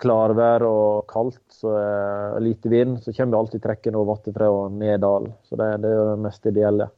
klarvær 0.00 0.64
og 0.66 1.04
kaldt, 1.10 1.42
så 1.52 1.74
er 1.78 2.42
lite 2.42 2.70
vind, 2.72 2.96
så 3.02 3.12
kommer 3.12 3.36
vi 3.36 3.40
alltid 3.42 3.64
trekkende 3.66 4.00
over 4.00 4.14
vatnfrø 4.14 4.50
og 4.50 4.78
ned 4.80 5.02
dalen. 5.04 5.34
Så 5.46 5.58
det, 5.60 5.68
det 5.84 5.90
er 5.90 5.98
jo 5.98 6.06
det 6.12 6.22
mest 6.24 6.48
ideelle. 6.50 6.88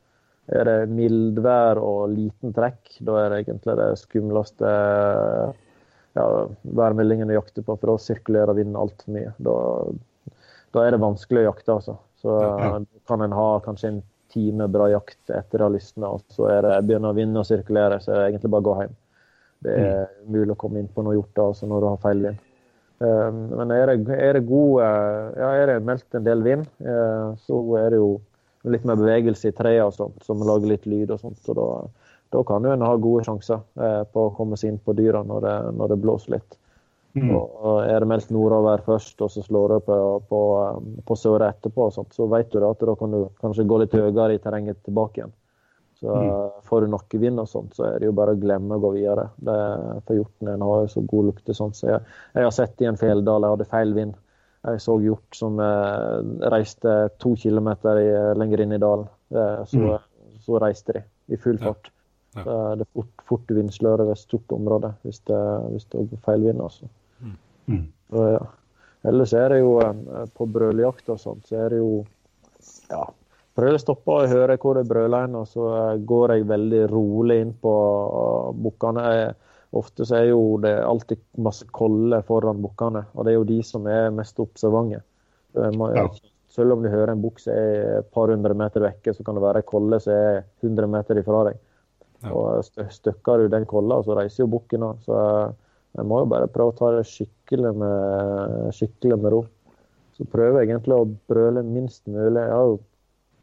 Er 0.48 0.64
det 0.68 0.90
mildvær 0.94 1.80
og 1.82 2.12
liten 2.14 2.52
trekk, 2.54 3.00
da 3.02 3.16
er 3.24 3.32
det 3.32 3.38
egentlig 3.42 3.74
det 3.80 3.88
skumleste 3.98 4.72
ja, 6.16 6.26
værmeldingen 6.62 7.32
å 7.32 7.38
jakte 7.40 7.64
på, 7.66 7.74
for 7.76 7.92
da 7.92 7.96
sirkulerer 8.00 8.54
vinden 8.56 8.78
altfor 8.78 9.16
mye. 9.16 9.32
Da, 9.42 9.56
da 10.76 10.84
er 10.86 10.94
det 10.94 11.02
vanskelig 11.02 11.42
å 11.42 11.48
jakte, 11.50 11.78
altså. 11.80 11.96
Så 12.22 12.36
Ja. 12.36 12.78
kan 13.08 13.22
en 13.22 13.32
ha 13.32 13.48
kanskje 13.60 13.88
en 13.88 14.02
time 14.32 14.68
bra 14.68 14.88
jakt 14.90 15.30
etter 15.30 15.58
det 15.58 15.64
har 15.66 15.70
lysna, 15.74 16.14
og 16.16 16.22
så 16.32 16.48
er 16.50 16.62
det, 16.62 16.86
begynner 16.86 17.14
vinden 17.14 17.42
å 17.42 17.46
sirkulere, 17.46 18.00
så 18.00 18.12
er 18.12 18.16
det 18.20 18.26
egentlig 18.32 18.50
bare 18.54 18.64
å 18.64 18.68
gå 18.70 18.76
hjem. 18.82 18.96
Det 19.66 19.72
er 19.82 20.08
umulig 20.26 20.52
å 20.52 20.58
komme 20.60 20.78
inn 20.78 20.88
på 20.92 21.02
noe 21.02 21.14
hjort 21.16 21.38
altså 21.38 21.66
når 21.66 21.80
du 21.80 21.86
har 21.88 21.96
feil 22.02 22.22
vind. 22.22 22.38
Eh, 23.00 23.30
Men 23.32 23.70
er 23.70 23.86
det, 23.86 24.18
er 24.18 24.32
det 24.34 24.46
god 24.48 24.80
eh, 24.82 25.40
Ja, 25.40 25.50
er 25.52 25.66
det 25.66 25.84
meldt 25.84 26.14
en 26.14 26.24
del 26.24 26.42
vind, 26.42 26.66
eh, 26.80 27.34
så 27.46 27.60
er 27.78 27.90
det 27.90 27.98
jo 27.98 28.20
litt 28.72 28.84
mer 28.88 28.98
bevegelse 29.00 29.50
i 29.50 29.56
trærne 29.56 29.88
og 29.88 29.96
sånt, 29.96 30.20
som 30.26 30.44
lager 30.46 30.72
litt 30.72 30.86
lyd 30.90 31.14
og 31.14 31.22
sånt. 31.22 31.40
og 31.52 31.58
da, 31.58 31.66
da 32.34 32.44
kan 32.48 32.66
jo 32.66 32.74
en 32.74 32.86
ha 32.86 32.92
gode 33.00 33.24
sjanser 33.26 33.62
eh, 33.80 34.02
på 34.12 34.28
å 34.28 34.34
komme 34.36 34.58
seg 34.60 34.74
inn 34.74 34.80
på 34.82 34.96
dyra 34.98 35.22
når 35.26 35.44
det, 35.46 35.56
når 35.78 35.92
det 35.92 36.00
blåser 36.04 36.36
litt. 36.38 36.58
Mm. 37.16 37.30
Og 37.32 37.78
Er 37.86 38.02
det 38.02 38.08
meldt 38.10 38.30
nordover 38.34 38.82
først, 38.84 39.16
og 39.24 39.32
så 39.32 39.42
slår 39.42 39.72
det 39.72 39.80
på, 39.86 39.96
på, 40.28 40.40
på 41.08 41.16
sør 41.16 41.46
etterpå, 41.46 41.88
sånt, 41.94 42.12
så 42.12 42.28
vet 42.28 42.50
du 42.52 42.60
at 42.60 42.82
da 42.84 42.94
kan 42.98 43.14
du 43.14 43.22
kanskje 43.40 43.64
gå 43.64 43.80
litt 43.80 43.96
høyere 43.96 44.36
i 44.36 44.42
terrenget 44.42 44.82
tilbake 44.84 45.22
igjen. 45.22 45.32
Så 45.96 46.12
mm. 46.12 46.60
Får 46.68 46.84
du 46.84 46.92
nakkevind 46.92 47.40
og 47.40 47.48
sånt, 47.48 47.72
så 47.76 47.86
er 47.88 48.00
det 48.00 48.10
jo 48.10 48.16
bare 48.16 48.34
å 48.36 48.40
glemme 48.40 48.76
å 48.76 48.82
gå 48.82 48.92
videre. 48.98 49.30
Det, 49.40 49.56
for 50.04 50.18
hjorten 50.18 50.50
har 50.68 50.84
jo 50.84 50.92
så 50.92 51.02
god 51.08 51.30
lukte. 51.30 51.56
sånn, 51.56 51.72
Så 51.72 51.88
jeg, 51.88 52.02
jeg, 52.34 52.44
har 52.44 52.52
sett 52.52 52.84
i 52.84 52.88
en 52.90 53.00
fjelldal, 53.00 53.46
jeg 53.46 53.56
hadde 53.56 53.68
feil 53.70 53.94
vind. 53.96 54.18
Jeg 54.66 54.82
så 54.82 54.96
hjort 55.02 55.36
som 55.38 55.60
eh, 55.62 56.48
reiste 56.52 56.94
to 57.22 57.36
kilometer 57.38 58.00
i, 58.02 58.08
lenger 58.38 58.64
inn 58.64 58.74
i 58.74 58.80
dalen. 58.82 59.06
Eh, 59.30 59.62
så, 59.70 59.82
mm. 59.82 60.40
så, 60.42 60.58
reiste 60.62 60.96
de 60.98 61.04
i 61.34 61.40
full 61.40 61.60
fart. 61.62 61.90
Ja. 61.90 61.92
Ja. 62.36 62.54
det 62.76 62.84
er 62.84 62.92
fort, 62.92 63.22
fort 63.24 63.52
vindsløre 63.56 64.04
ved 64.04 64.12
et 64.12 64.20
stort 64.20 64.50
område 64.52 64.90
hvis 65.06 65.22
det, 65.24 65.38
hvis 65.72 65.86
det 65.92 66.02
er 66.02 66.24
feil 66.26 66.42
vind. 66.44 66.60
Altså. 66.60 66.90
Mm. 67.20 67.36
mm. 67.66 67.84
Så, 68.10 68.26
ja. 68.34 68.42
Ellers 69.06 69.32
er 69.38 69.54
det 69.54 69.62
jo 69.62 69.76
eh, 69.84 70.26
på 70.34 70.48
brøljakt 70.50 71.14
og 71.14 71.22
sånt, 71.22 71.46
så 71.46 71.62
er 71.62 71.74
det 71.74 71.80
jo 71.80 72.02
ja, 72.90 73.04
prøver 73.56 73.78
å 73.78 73.82
stoppe 73.82 74.14
og 74.14 74.30
høre 74.30 74.56
hvor 74.60 74.78
det 74.78 74.86
brøler 74.88 75.26
hen, 75.26 75.36
og 75.38 75.48
så 75.50 75.66
eh, 75.78 76.04
går 76.08 76.34
jeg 76.34 76.48
veldig 76.50 76.82
rolig 76.92 77.40
inn 77.44 77.52
på 77.62 77.74
bukkene. 78.66 79.04
Ofte 79.76 80.06
så 80.08 80.20
er 80.20 80.30
jo 80.30 80.56
det 80.62 80.72
alltid 80.84 81.20
masse 81.44 81.66
koller 81.74 82.24
foran 82.26 82.62
bukkene, 82.64 83.04
og 83.14 83.26
det 83.26 83.32
er 83.32 83.38
jo 83.38 83.48
de 83.48 83.60
som 83.66 83.86
er 83.90 84.14
mest 84.14 84.40
observante. 84.42 85.02
Ja. 85.56 86.08
Selv 86.52 86.72
om 86.72 86.82
du 86.84 86.88
hører 86.88 87.12
en 87.12 87.20
bukk 87.20 87.40
som 87.42 87.52
er 87.52 87.98
et 87.98 88.10
par 88.14 88.32
hundre 88.32 88.56
meter 88.56 88.84
vekke, 88.84 89.12
så 89.12 89.24
kan 89.24 89.36
det 89.36 89.44
være 89.44 89.60
en 89.60 89.68
kolle 89.68 89.98
som 90.00 90.14
er 90.14 90.44
100 90.64 90.88
meter 90.92 91.20
ifra 91.20 91.42
deg. 91.50 91.58
Ja. 92.24 92.32
Og 92.32 92.88
Støkker 92.94 93.42
du 93.42 93.50
den 93.52 93.66
kolla, 93.68 94.00
så 94.04 94.16
reiser 94.16 94.44
jo 94.44 94.52
bukken 94.54 94.86
òg. 94.86 95.02
Så 95.04 95.18
jeg 95.96 96.08
må 96.08 96.22
jo 96.22 96.30
bare 96.32 96.48
prøve 96.52 96.72
å 96.72 96.78
ta 96.78 96.92
det 96.96 97.04
skikkelig 97.10 97.72
med, 97.82 98.72
skikkelig 98.76 99.20
med 99.20 99.34
ro. 99.34 99.42
Så 100.16 100.24
prøver 100.32 100.62
jeg 100.62 100.70
egentlig 100.70 100.96
å 100.96 101.08
brøle 101.28 101.64
minst 101.66 102.06
mulig. 102.08 102.40
Jeg 102.40 102.54
har 102.54 102.70
jo 102.72 102.78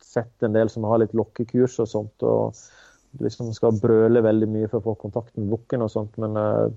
sett 0.04 0.46
en 0.46 0.58
del 0.58 0.72
som 0.74 0.86
har 0.90 1.02
litt 1.04 1.14
lokkekurs 1.18 1.80
og 1.84 1.90
sånt. 1.90 2.26
og 2.26 2.58
liksom 3.22 3.52
skal 3.54 3.78
brøle 3.82 4.24
veldig 4.24 4.50
mye 4.50 4.70
for 4.72 4.82
å 4.82 4.92
få 4.92 4.96
kontakt 5.06 5.36
med 5.38 5.52
bukken 5.52 5.86
og 5.86 5.92
sånt. 5.94 6.16
Men 6.22 6.38
uh, 6.40 6.72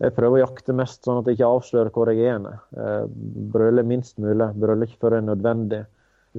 jeg 0.00 0.14
prøver 0.16 0.38
å 0.38 0.44
jakte 0.46 0.76
mest 0.76 1.04
sånn 1.04 1.20
at 1.20 1.28
jeg 1.28 1.38
ikke 1.38 1.50
avslører 1.56 1.92
hvor 1.94 2.12
jeg 2.12 2.30
er. 2.32 2.48
Uh, 2.76 3.04
brøle 3.52 3.84
minst 3.86 4.18
mulig. 4.22 4.48
Brøle 4.60 4.88
ikke 4.88 5.02
før 5.02 5.16
det 5.16 5.20
er 5.22 5.28
nødvendig. 5.28 5.84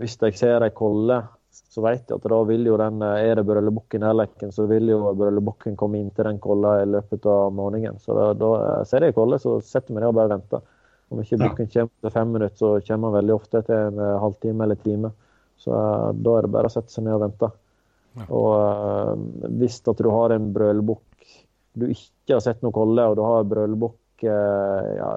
Hvis 0.01 0.17
jeg 0.21 0.39
ser 0.39 0.65
ei 0.65 0.73
kolle, 0.73 1.19
så 1.51 1.83
vet 1.83 2.05
jeg 2.07 2.15
at 2.15 2.27
da 2.31 2.37
vil 2.47 2.69
jo 2.69 2.77
den 2.79 3.01
uh, 3.03 3.15
Er 3.19 3.37
det 3.37 3.47
brølebukken 3.47 4.05
eller 4.07 4.29
ikke, 4.29 4.51
så 4.55 4.67
vil 4.71 4.91
jo 4.93 5.01
brølebukken 5.19 5.75
komme 5.79 5.99
inn 5.99 6.11
til 6.15 6.29
den 6.29 6.39
kolla 6.43 6.77
i 6.81 6.89
løpet 6.89 7.27
av 7.29 7.49
morgenen. 7.55 7.99
Så 8.01 8.15
da, 8.17 8.31
da 8.37 8.51
ser 8.87 9.05
jeg 9.05 9.13
ei 9.13 9.19
kolle, 9.19 9.41
så 9.41 9.59
setter 9.59 9.91
jeg 9.91 9.99
meg 9.99 10.05
ned 10.05 10.13
og 10.13 10.21
bare 10.21 10.35
venter. 10.37 10.69
Om 11.11 11.19
ikke 11.19 11.41
bukken 11.41 11.67
kommer 11.73 11.91
til 12.07 12.13
fem 12.13 12.29
minutter, 12.31 12.55
så 12.55 12.77
kommer 12.87 13.11
han 13.11 13.17
veldig 13.19 13.33
ofte 13.35 13.59
til 13.67 13.89
en 13.89 13.99
halvtime 14.23 14.63
eller 14.63 14.79
time. 14.79 15.11
Så 15.59 15.75
da 16.15 16.37
er 16.37 16.47
det 16.47 16.53
bare 16.55 16.71
å 16.71 16.73
sette 16.73 16.93
seg 16.93 17.03
ned 17.03 17.17
og 17.17 17.25
vente. 17.25 17.49
Ja. 18.19 18.25
Og 18.27 18.49
uh, 18.51 19.49
hvis 19.61 19.79
at 19.87 20.01
du 20.03 20.09
har 20.11 20.35
en 20.35 20.51
brølbukk 20.55 21.05
du 21.73 21.87
ikke 21.91 22.35
har 22.35 22.43
sett 22.43 22.63
noe 22.63 22.75
holde, 22.75 23.05
og 23.07 23.17
du 23.17 23.23
har 23.25 23.43
en 23.43 23.51
brølebukk 23.51 24.25
uh, 24.27 24.87
ja, 24.97 25.11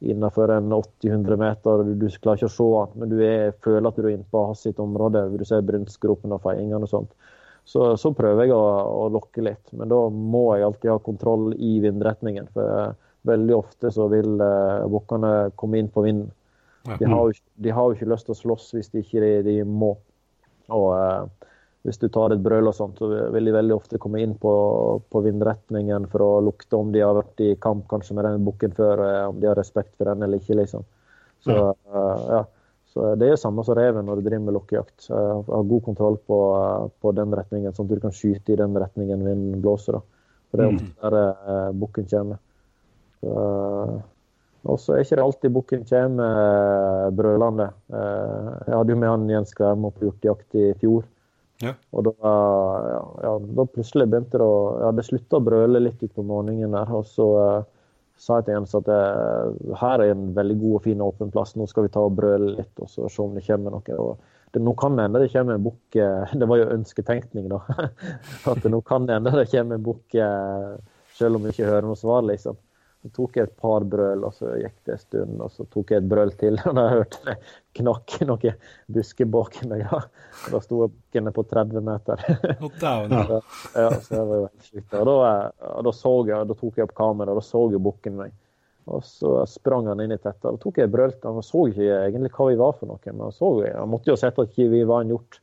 innenfor 0.00 0.52
en 0.56 0.72
80-100 0.74 1.40
meter, 1.40 1.84
du, 1.86 1.92
du, 2.00 2.06
klarer 2.22 2.40
ikke 2.40 2.50
å 2.50 2.54
se 2.54 2.70
den, 2.76 2.96
men 3.02 3.12
du 3.12 3.20
er, 3.24 3.52
føler 3.64 3.90
at 3.90 4.00
du 4.00 4.06
er 4.06 4.14
inne 4.16 4.30
på 4.32 4.46
hans 4.48 4.64
sitt 4.66 4.80
område, 4.82 5.28
du 5.36 5.46
ser 5.46 5.66
brunstgropen 5.66 6.34
og 6.34 6.42
feiingene 6.46 6.82
og 6.86 6.90
sånt, 6.90 7.14
så, 7.68 7.92
så, 8.00 8.10
prøver 8.16 8.48
jeg 8.48 8.56
å, 8.56 8.64
å, 9.04 9.06
lokke 9.14 9.44
litt. 9.44 9.62
Men 9.76 9.92
da 9.92 10.00
må 10.10 10.48
jeg 10.56 10.66
alltid 10.66 10.90
ha 10.90 10.98
kontroll 11.04 11.52
i 11.54 11.76
vindretningen. 11.84 12.48
For 12.56 12.96
veldig 13.28 13.54
ofte 13.54 13.92
så 13.94 14.08
vil 14.10 14.40
uh, 14.40 14.88
bukkene 14.90 15.52
komme 15.60 15.78
inn 15.78 15.90
på 15.92 16.02
vinden. 16.08 16.32
De 16.88 17.04
har, 17.04 17.28
jo, 17.28 17.36
de 17.60 17.70
har, 17.76 17.90
jo, 17.90 17.94
ikke 17.94 18.08
lyst 18.08 18.26
til 18.26 18.34
å 18.34 18.38
slåss 18.38 18.70
hvis 18.74 18.88
de 18.90 19.04
ikke 19.04 19.20
de, 19.22 19.30
de 19.44 19.54
må. 19.68 19.92
Og 20.72 20.86
eh, 20.96 21.49
hvis 21.86 21.98
du 22.00 22.08
tar 22.12 22.34
et 22.34 22.42
brøl 22.44 22.68
og 22.68 22.76
sånt, 22.76 23.00
så 23.00 23.08
vil 23.32 23.48
de 23.48 23.54
veldig 23.56 23.74
ofte 23.76 23.98
komme 24.02 24.20
inn 24.20 24.34
på, 24.38 24.52
på, 25.08 25.22
vindretningen 25.24 26.06
for 26.12 26.24
å 26.26 26.30
lukte 26.44 26.76
om 26.76 26.90
de 26.92 27.00
har 27.00 27.16
vært 27.16 27.40
i 27.40 27.54
kamp 27.60 27.86
kanskje 27.88 28.16
med 28.18 28.28
den 28.28 28.44
bukken 28.44 28.74
før, 28.76 29.00
eh, 29.06 29.22
om 29.30 29.40
de 29.40 29.48
har 29.48 29.56
respekt 29.56 29.94
for 29.96 30.10
den 30.10 30.26
eller 30.26 30.42
ikke. 30.42 30.58
liksom. 30.60 30.84
Så, 31.40 31.56
ja. 31.56 31.70
Uh, 31.88 32.26
ja. 32.28 32.42
så 32.92 33.14
Det 33.16 33.26
er 33.26 33.32
jo 33.32 33.40
samme 33.40 33.64
som 33.64 33.78
reven 33.78 34.04
når 34.04 34.20
du 34.20 34.26
driver 34.28 34.44
med 34.44 34.58
lukkejakt. 34.58 35.08
Uh, 35.08 35.40
ha 35.48 35.62
god 35.72 35.84
kontroll 35.88 36.20
på, 36.28 36.40
uh, 36.52 36.90
på, 37.00 37.14
den 37.16 37.32
retningen, 37.32 37.72
sånn 37.72 37.88
at 37.88 37.96
du 37.96 38.04
kan 38.04 38.12
skyte 38.12 38.52
i 38.52 38.60
den 38.60 38.76
retningen 38.76 39.24
vinden 39.24 39.64
blåser. 39.64 39.96
da. 39.96 40.04
For 40.50 40.60
det 40.60 40.66
er 40.66 40.74
mm. 40.74 40.80
ofte 40.82 41.14
der 41.16 41.18
uh, 41.48 41.72
bukken 41.80 42.10
kommer. 42.12 42.42
Så, 43.20 43.32
og 44.68 44.80
så 44.80 44.94
er 44.94 45.04
ikke 45.04 45.16
det 45.16 45.24
alltid 45.24 45.54
bukken 45.54 45.86
kommer 45.88 46.40
eh, 46.40 47.06
brølende. 47.16 47.70
Eh, 47.88 48.50
jeg 48.66 48.76
hadde 48.76 48.92
jo 48.92 48.98
med 49.00 49.12
han 49.12 49.30
Jens 49.32 49.54
Skværmo 49.54 49.92
på 49.94 50.08
hjortejakt 50.08 50.58
i 50.60 50.66
fjor. 50.80 51.06
Ja. 51.60 51.74
Og 51.92 52.06
da, 52.06 52.14
ja, 52.22 53.00
ja, 53.24 53.34
da, 53.58 53.66
plutselig 53.68 54.06
begynte 54.08 54.40
det 54.40 54.46
å 54.46 54.60
Jeg 54.78 54.86
hadde 54.86 55.04
slutta 55.04 55.40
å 55.40 55.44
brøle 55.44 55.82
litt 55.82 56.02
utpå 56.06 56.24
morgenen 56.24 56.76
der. 56.76 56.92
Og 56.96 57.04
så 57.08 57.26
uh, 57.36 57.58
sa 58.20 58.40
jeg 58.40 58.48
til 58.48 58.56
Jens 58.56 58.76
at 58.78 58.88
uh, 58.88 59.74
her 59.82 60.04
er 60.04 60.14
en 60.14 60.30
veldig 60.36 60.56
god 60.62 60.78
og 60.78 60.86
fin 60.88 61.04
åpen 61.04 61.32
plass, 61.34 61.56
nå 61.56 61.68
skal 61.70 61.86
vi 61.86 61.92
ta 61.92 62.04
og 62.06 62.16
brøle 62.16 62.54
litt 62.56 62.80
og 62.80 62.88
så 62.92 63.10
se 63.12 63.24
om 63.24 63.36
det 63.36 63.44
kommer 63.48 63.76
noe. 63.76 63.98
Og 63.98 64.54
det, 64.54 64.64
nå 64.64 64.74
kan 64.80 64.96
det 64.96 65.08
hende 65.08 65.22
det 65.22 65.32
kommer 65.34 65.58
en 65.58 65.68
bukk 65.68 66.00
Det 66.40 66.48
var 66.52 66.62
jo 66.62 66.72
ønsketenkning, 66.78 67.52
da. 67.52 67.60
at 68.54 68.72
nå 68.72 68.80
kan 68.88 69.06
det 69.06 69.20
hende 69.20 69.36
det 69.36 69.50
kommer 69.52 69.76
en 69.76 69.86
bukk 69.90 70.18
selv 71.20 71.36
om 71.36 71.44
vi 71.44 71.52
ikke 71.52 71.68
hører 71.68 71.88
noe 71.90 72.00
svar, 72.00 72.24
liksom. 72.24 72.56
Så 73.00 73.08
tok 73.16 73.36
jeg 73.38 73.48
et 73.48 73.54
par 73.56 73.84
brøl, 73.88 74.26
og 74.28 74.34
så 74.36 74.50
gikk 74.60 74.74
det 74.84 74.92
en 74.92 75.00
stund, 75.00 75.38
og 75.40 75.52
så 75.54 75.64
tok 75.72 75.92
jeg 75.94 76.02
et 76.02 76.08
brøl 76.10 76.32
til. 76.36 76.58
Og 76.68 76.76
da 76.76 76.82
hørte 76.92 77.20
jeg 77.24 77.38
knakk 77.80 78.16
noen 78.28 78.58
busker 78.92 79.30
bak 79.32 79.56
meg. 79.70 79.86
Ja. 79.86 80.02
Da 80.52 80.60
sto 80.60 80.82
bukkene 80.82 81.32
på 81.32 81.46
30 81.48 81.86
meter. 81.86 82.26
Down, 82.82 83.14
ja, 83.16 83.40
ja, 83.86 83.88
så 84.04 84.18
det 84.18 84.26
var 84.28 84.42
jo 84.42 84.44
helt. 84.66 84.98
Og, 85.00 85.12
og, 85.14 85.80
da 85.88 85.94
så 85.96 86.14
jeg, 86.28 86.50
da 86.50 86.58
tok 86.60 86.76
jeg 86.76 86.88
opp 86.90 86.94
kameraet, 87.00 87.32
og 87.32 87.40
da 87.40 87.46
så 87.48 87.64
jo 87.72 87.82
bukken 87.88 88.20
meg. 88.20 88.36
Og 88.90 89.04
så 89.06 89.32
sprang 89.48 89.88
han 89.88 90.02
inn 90.04 90.12
i 90.12 90.18
tettet. 90.20 90.44
Da 90.44 90.56
tok 90.60 90.80
jeg 90.82 90.92
brøl 90.92 91.12
til 91.14 91.38
Han 91.38 91.46
så 91.46 91.66
ikke 91.70 91.86
egentlig 92.02 92.32
hva 92.34 92.48
vi 92.50 92.58
var 92.60 92.76
for 92.76 92.90
noe, 92.90 93.00
men 93.06 93.24
han, 93.28 93.36
så, 93.36 93.54
han 93.64 93.92
måtte 93.92 94.12
jo 94.12 94.18
sett 94.20 94.40
at 94.42 94.60
vi 94.60 94.84
var 94.84 95.06
en 95.06 95.14
hjort. 95.14 95.40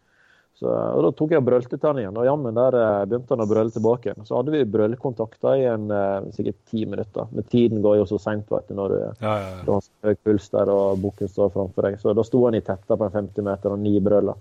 Så, 0.57 0.65
og 0.69 1.03
Da 1.05 1.09
tok 1.13 1.33
jeg 1.35 1.41
og 1.43 1.45
brølte 1.45 1.77
til 1.77 1.85
han 1.85 1.99
igjen, 2.01 2.15
og 2.17 2.25
jammen 2.25 2.55
der 2.57 2.75
eh, 2.79 3.03
begynte 3.05 3.35
han 3.35 3.43
å 3.43 3.49
brøle 3.49 3.73
tilbake. 3.73 4.15
Så 4.25 4.39
hadde 4.39 4.55
vi 4.55 4.63
brølekontakter 4.73 5.59
i 5.61 5.67
en, 5.69 5.85
eh, 5.93 6.29
sikkert 6.33 6.57
ti 6.71 6.85
minutter. 6.89 7.29
Men 7.29 7.45
tiden 7.51 7.83
går 7.85 7.99
jo 7.99 8.07
så 8.09 8.17
seint 8.23 8.49
når 8.49 8.93
du, 8.93 8.97
ja, 8.97 9.13
ja, 9.21 9.35
ja. 9.51 9.59
du 9.67 9.71
har 9.75 9.89
høy 10.07 10.17
puls 10.25 10.49
der 10.53 10.71
og 10.73 11.01
bukken 11.03 11.29
står 11.29 11.53
framfor 11.53 11.85
deg. 11.85 11.99
Så 12.01 12.15
da 12.17 12.25
sto 12.25 12.41
han 12.47 12.57
i 12.57 12.63
tetta 12.65 12.97
på 12.97 13.05
en 13.05 13.13
50 13.19 13.45
meter 13.45 13.75
og 13.75 13.83
ni 13.83 13.93
brøler. 14.01 14.39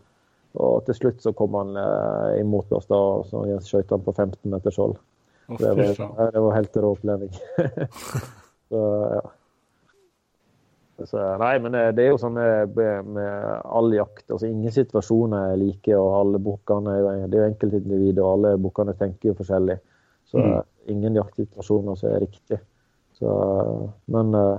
Og 0.56 0.86
til 0.86 0.96
slutt 0.96 1.20
så 1.20 1.34
kom 1.36 1.58
han 1.58 1.76
eh, 1.76 2.40
imot 2.40 2.72
oss, 2.72 2.88
da, 2.88 2.96
og 2.96 3.28
så 3.28 3.44
skøyt 3.66 3.92
han 3.92 4.06
på 4.06 4.16
15 4.16 4.40
meters 4.54 4.80
hold. 4.80 4.96
Det 5.46 5.74
var, 5.78 6.30
det 6.32 6.42
var 6.42 6.54
helt 6.56 6.78
rå 6.80 6.94
oppleving. 6.96 7.36
så 8.72 8.86
ja. 9.20 9.26
Så, 11.04 11.20
nei, 11.42 11.56
men 11.60 11.74
det 11.92 12.04
er 12.04 12.14
jo 12.14 12.20
sånn 12.20 12.38
med, 12.38 12.78
med 13.12 13.48
all 13.68 13.90
jakt. 13.92 14.24
altså 14.30 14.48
Ingen 14.48 14.72
situasjoner 14.72 15.52
er 15.52 15.58
like, 15.60 15.92
og 15.92 16.14
alle 16.22 16.40
bukkene 16.40 16.94
er 16.94 17.02
jo, 17.02 17.10
det 17.28 17.36
er 17.36 17.42
jo 17.42 17.50
enkeltindivider, 17.50 18.22
og 18.24 18.30
alle 18.38 18.54
bukkene 18.64 18.94
tenker 18.96 19.30
jo 19.30 19.36
forskjellig. 19.36 19.76
Så 20.30 20.40
mm. 20.40 20.54
ingen 20.94 21.18
jaktsituasjoner 21.20 21.98
som 22.00 22.14
er 22.14 22.24
riktig. 22.24 22.58
Så, 23.18 23.28
men 24.12 24.34
uh, 24.34 24.58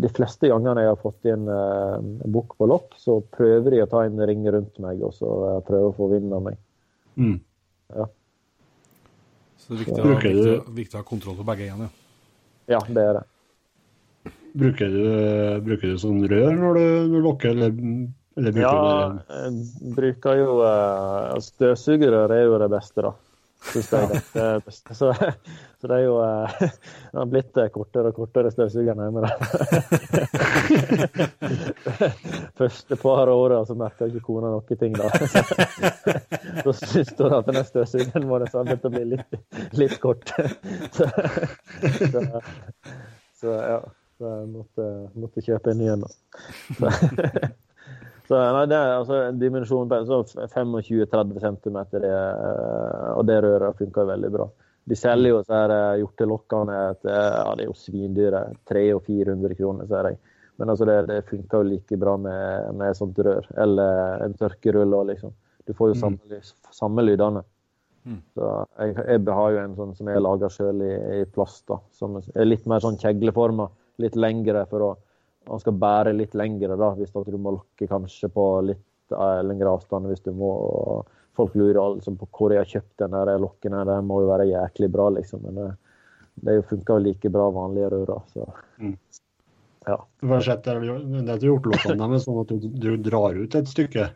de 0.00 0.10
fleste 0.16 0.50
gangene 0.50 0.84
jeg 0.84 0.92
har 0.92 0.98
fått 1.00 1.28
inn 1.30 1.46
uh, 1.48 2.00
bukk 2.24 2.56
på 2.58 2.68
lokk, 2.68 2.96
så 3.00 3.18
prøver 3.36 3.76
de 3.76 3.84
å 3.84 3.90
ta 3.92 4.06
en 4.06 4.24
ring 4.28 4.44
rundt 4.48 4.80
meg 4.82 5.04
og 5.04 5.14
så 5.16 5.30
uh, 5.44 5.60
prøve 5.66 5.92
å 5.92 5.96
få 5.96 6.10
vind 6.12 6.32
av 6.36 6.44
meg. 6.48 6.58
Mm. 7.16 7.38
Ja. 7.96 8.08
Så 9.60 9.72
det 9.72 9.78
er 9.78 9.84
viktig, 9.84 10.00
å, 10.00 10.10
viktig, 10.10 10.58
viktig, 10.76 10.96
å 10.96 11.00
ha 11.00 11.08
kontroll 11.08 11.38
på 11.38 11.46
begge 11.48 11.68
igjen, 11.68 11.86
ja. 11.88 11.92
Ja, 12.76 12.82
det 12.90 13.02
er 13.02 13.18
det. 13.20 13.24
Bruker 14.56 14.88
du, 14.92 15.02
bruker 15.66 15.92
du 15.92 15.98
sånn 16.00 16.22
rør 16.30 16.54
når 16.56 16.78
du, 16.78 16.86
når 17.10 17.12
du 17.12 17.26
lokker, 17.26 17.52
eller, 17.52 17.76
eller 18.40 18.56
bruker 18.56 18.64
ja, 18.64 18.72
du 18.72 18.80
Ja, 18.80 19.44
jeg 19.44 19.94
bruker 19.98 20.40
jo 20.40 20.50
Støvsugerrør 20.56 21.46
Støvsugerør 21.50 22.36
er 22.38 22.44
jo 22.46 22.60
det 22.64 22.72
beste, 22.72 23.04
da. 23.04 23.14
Synes 23.66 23.92
jeg 23.92 24.08
det, 24.12 24.20
det 24.34 24.42
er 24.42 24.60
beste. 24.64 24.94
Så, 24.94 25.12
så, 25.80 25.88
det 25.88 25.96
er 25.96 26.04
jo 26.04 26.14
uh, 26.20 26.60
Det 27.12 27.18
har 27.18 27.30
blitt 27.30 27.58
eh, 27.60 27.70
kortere 27.74 28.12
og 28.12 28.18
kortere 28.20 28.52
støvsuger 28.54 28.94
hjemme. 28.94 29.26
Første 32.60 32.98
par 33.00 33.32
åra 33.32 33.62
så 33.66 33.76
merka 33.78 34.08
ikke 34.10 34.24
kona 34.26 34.52
noe 34.54 34.78
ting, 34.80 34.96
da. 34.96 35.10
Så 36.62 36.76
syns 36.82 37.14
hun 37.18 37.36
at 37.40 37.48
denne 37.48 37.64
støvsugeren 37.66 38.28
vår 38.30 38.48
har 38.52 38.66
begynt 38.68 38.88
å 38.88 38.94
bli 38.94 39.04
litt, 39.14 39.38
litt 39.80 39.98
kort. 40.02 40.32
Så, 40.96 41.08
så, 42.12 42.26
så 43.40 43.54
ja. 43.56 43.80
Så 44.16 44.32
jeg 44.32 44.48
måtte, 44.48 44.90
måtte 45.20 45.44
kjøpe 45.44 45.72
en 45.72 45.80
ny 45.80 45.88
en. 45.92 46.04
Så, 46.78 46.92
så 48.28 48.38
nei, 48.56 48.66
det 48.70 48.78
er 48.78 48.94
altså 48.94 49.18
en 49.26 49.40
dimensjon 49.40 49.90
på 49.90 49.98
25-30 50.54 51.42
cm, 51.42 51.80
og 53.12 53.26
det 53.28 53.42
røret 53.44 53.82
funker 53.82 54.08
veldig 54.14 54.32
bra. 54.38 54.48
De 54.86 54.94
selger 54.94 55.32
jo 55.32 55.42
så 55.42 55.56
her 55.56 55.72
eh, 55.74 55.98
hjortelokkene 56.00 56.78
til 57.02 57.10
ja, 57.10 57.54
det 57.58 57.64
er 57.64 57.66
jo 57.66 57.74
svindyre. 57.74 58.42
300 58.70 58.94
og 58.94 59.08
400 59.08 59.58
kroner, 59.58 59.88
ser 59.90 60.12
jeg. 60.12 60.20
Men 60.56 60.70
altså 60.72 60.86
det, 60.88 61.00
det 61.10 61.16
funker 61.26 61.58
jo 61.58 61.70
like 61.72 61.98
bra 62.00 62.14
med, 62.22 62.68
med 62.78 62.92
et 62.92 62.98
sånt 63.00 63.18
rør. 63.18 63.48
Eller 63.64 64.22
en 64.24 64.36
tørkerull. 64.38 64.94
Liksom. 65.10 65.34
Du 65.66 65.74
får 65.74 65.90
jo 65.90 65.98
samme, 66.04 66.38
samme 66.70 67.02
lydene. 67.02 67.42
Mm. 68.06 68.20
Så 68.38 68.52
jeg, 68.78 68.94
jeg 69.10 69.34
har 69.40 69.56
jo 69.56 69.64
en 69.64 69.74
sånn 69.80 69.96
som 69.98 70.12
jeg 70.12 70.22
lager 70.22 70.54
sjøl 70.54 70.86
i, 70.86 70.94
i 71.18 71.26
plast. 71.34 71.64
da, 71.66 71.80
Som 71.98 72.20
er 72.22 72.46
litt 72.46 72.70
mer 72.70 72.86
sånn 72.86 73.00
kjegleforma. 73.02 73.66
Litt 74.02 74.16
lengre 74.16 74.66
for 74.70 74.84
å 74.84 74.88
Han 75.46 75.60
skal 75.62 75.76
bære 75.78 76.12
litt 76.18 76.32
lengre 76.34 76.74
da, 76.76 76.88
hvis 76.98 77.12
at 77.14 77.28
du 77.30 77.36
må 77.38 77.52
lokke 77.54 77.86
kanskje 77.86 78.26
på 78.34 78.44
litt 78.66 79.12
eh, 79.14 79.42
lengre 79.46 79.76
avstand. 79.76 80.08
hvis 80.10 80.24
du 80.24 80.32
må, 80.34 80.48
og 80.50 81.12
Folk 81.36 81.54
lurer 81.54 81.78
altså 81.82 82.14
på 82.16 82.26
hvor 82.32 82.50
jeg 82.54 82.62
har 82.64 82.70
kjøpt 82.70 83.02
den 83.02 83.12
der 83.12 83.38
lokken. 83.38 83.74
her, 83.76 83.84
Den 83.84 84.06
må 84.08 84.22
jo 84.24 84.30
være 84.30 84.46
jæklig 84.48 84.88
bra, 84.90 85.10
liksom. 85.12 85.42
Men 85.44 85.54
det, 85.60 85.66
det 86.48 86.54
funker 86.66 86.96
jo 86.96 87.04
like 87.04 87.30
bra 87.30 87.50
vanlige 87.52 87.90
rører. 87.92 88.22
Så. 88.32 88.46
Mm. 88.80 88.96
Ja. 89.86 89.98
Du 90.20 90.32
har 90.32 90.40
sett 90.40 90.64
det, 90.64 90.74
du 90.80 90.88
er 90.96 91.44
hjortelokkene 91.44 92.08
deres, 92.08 92.24
sånn 92.24 92.40
at 92.40 92.54
du, 92.56 92.68
du 92.72 92.96
drar 93.04 93.36
ut 93.36 93.54
et 93.54 93.68
stykke. 93.68 94.08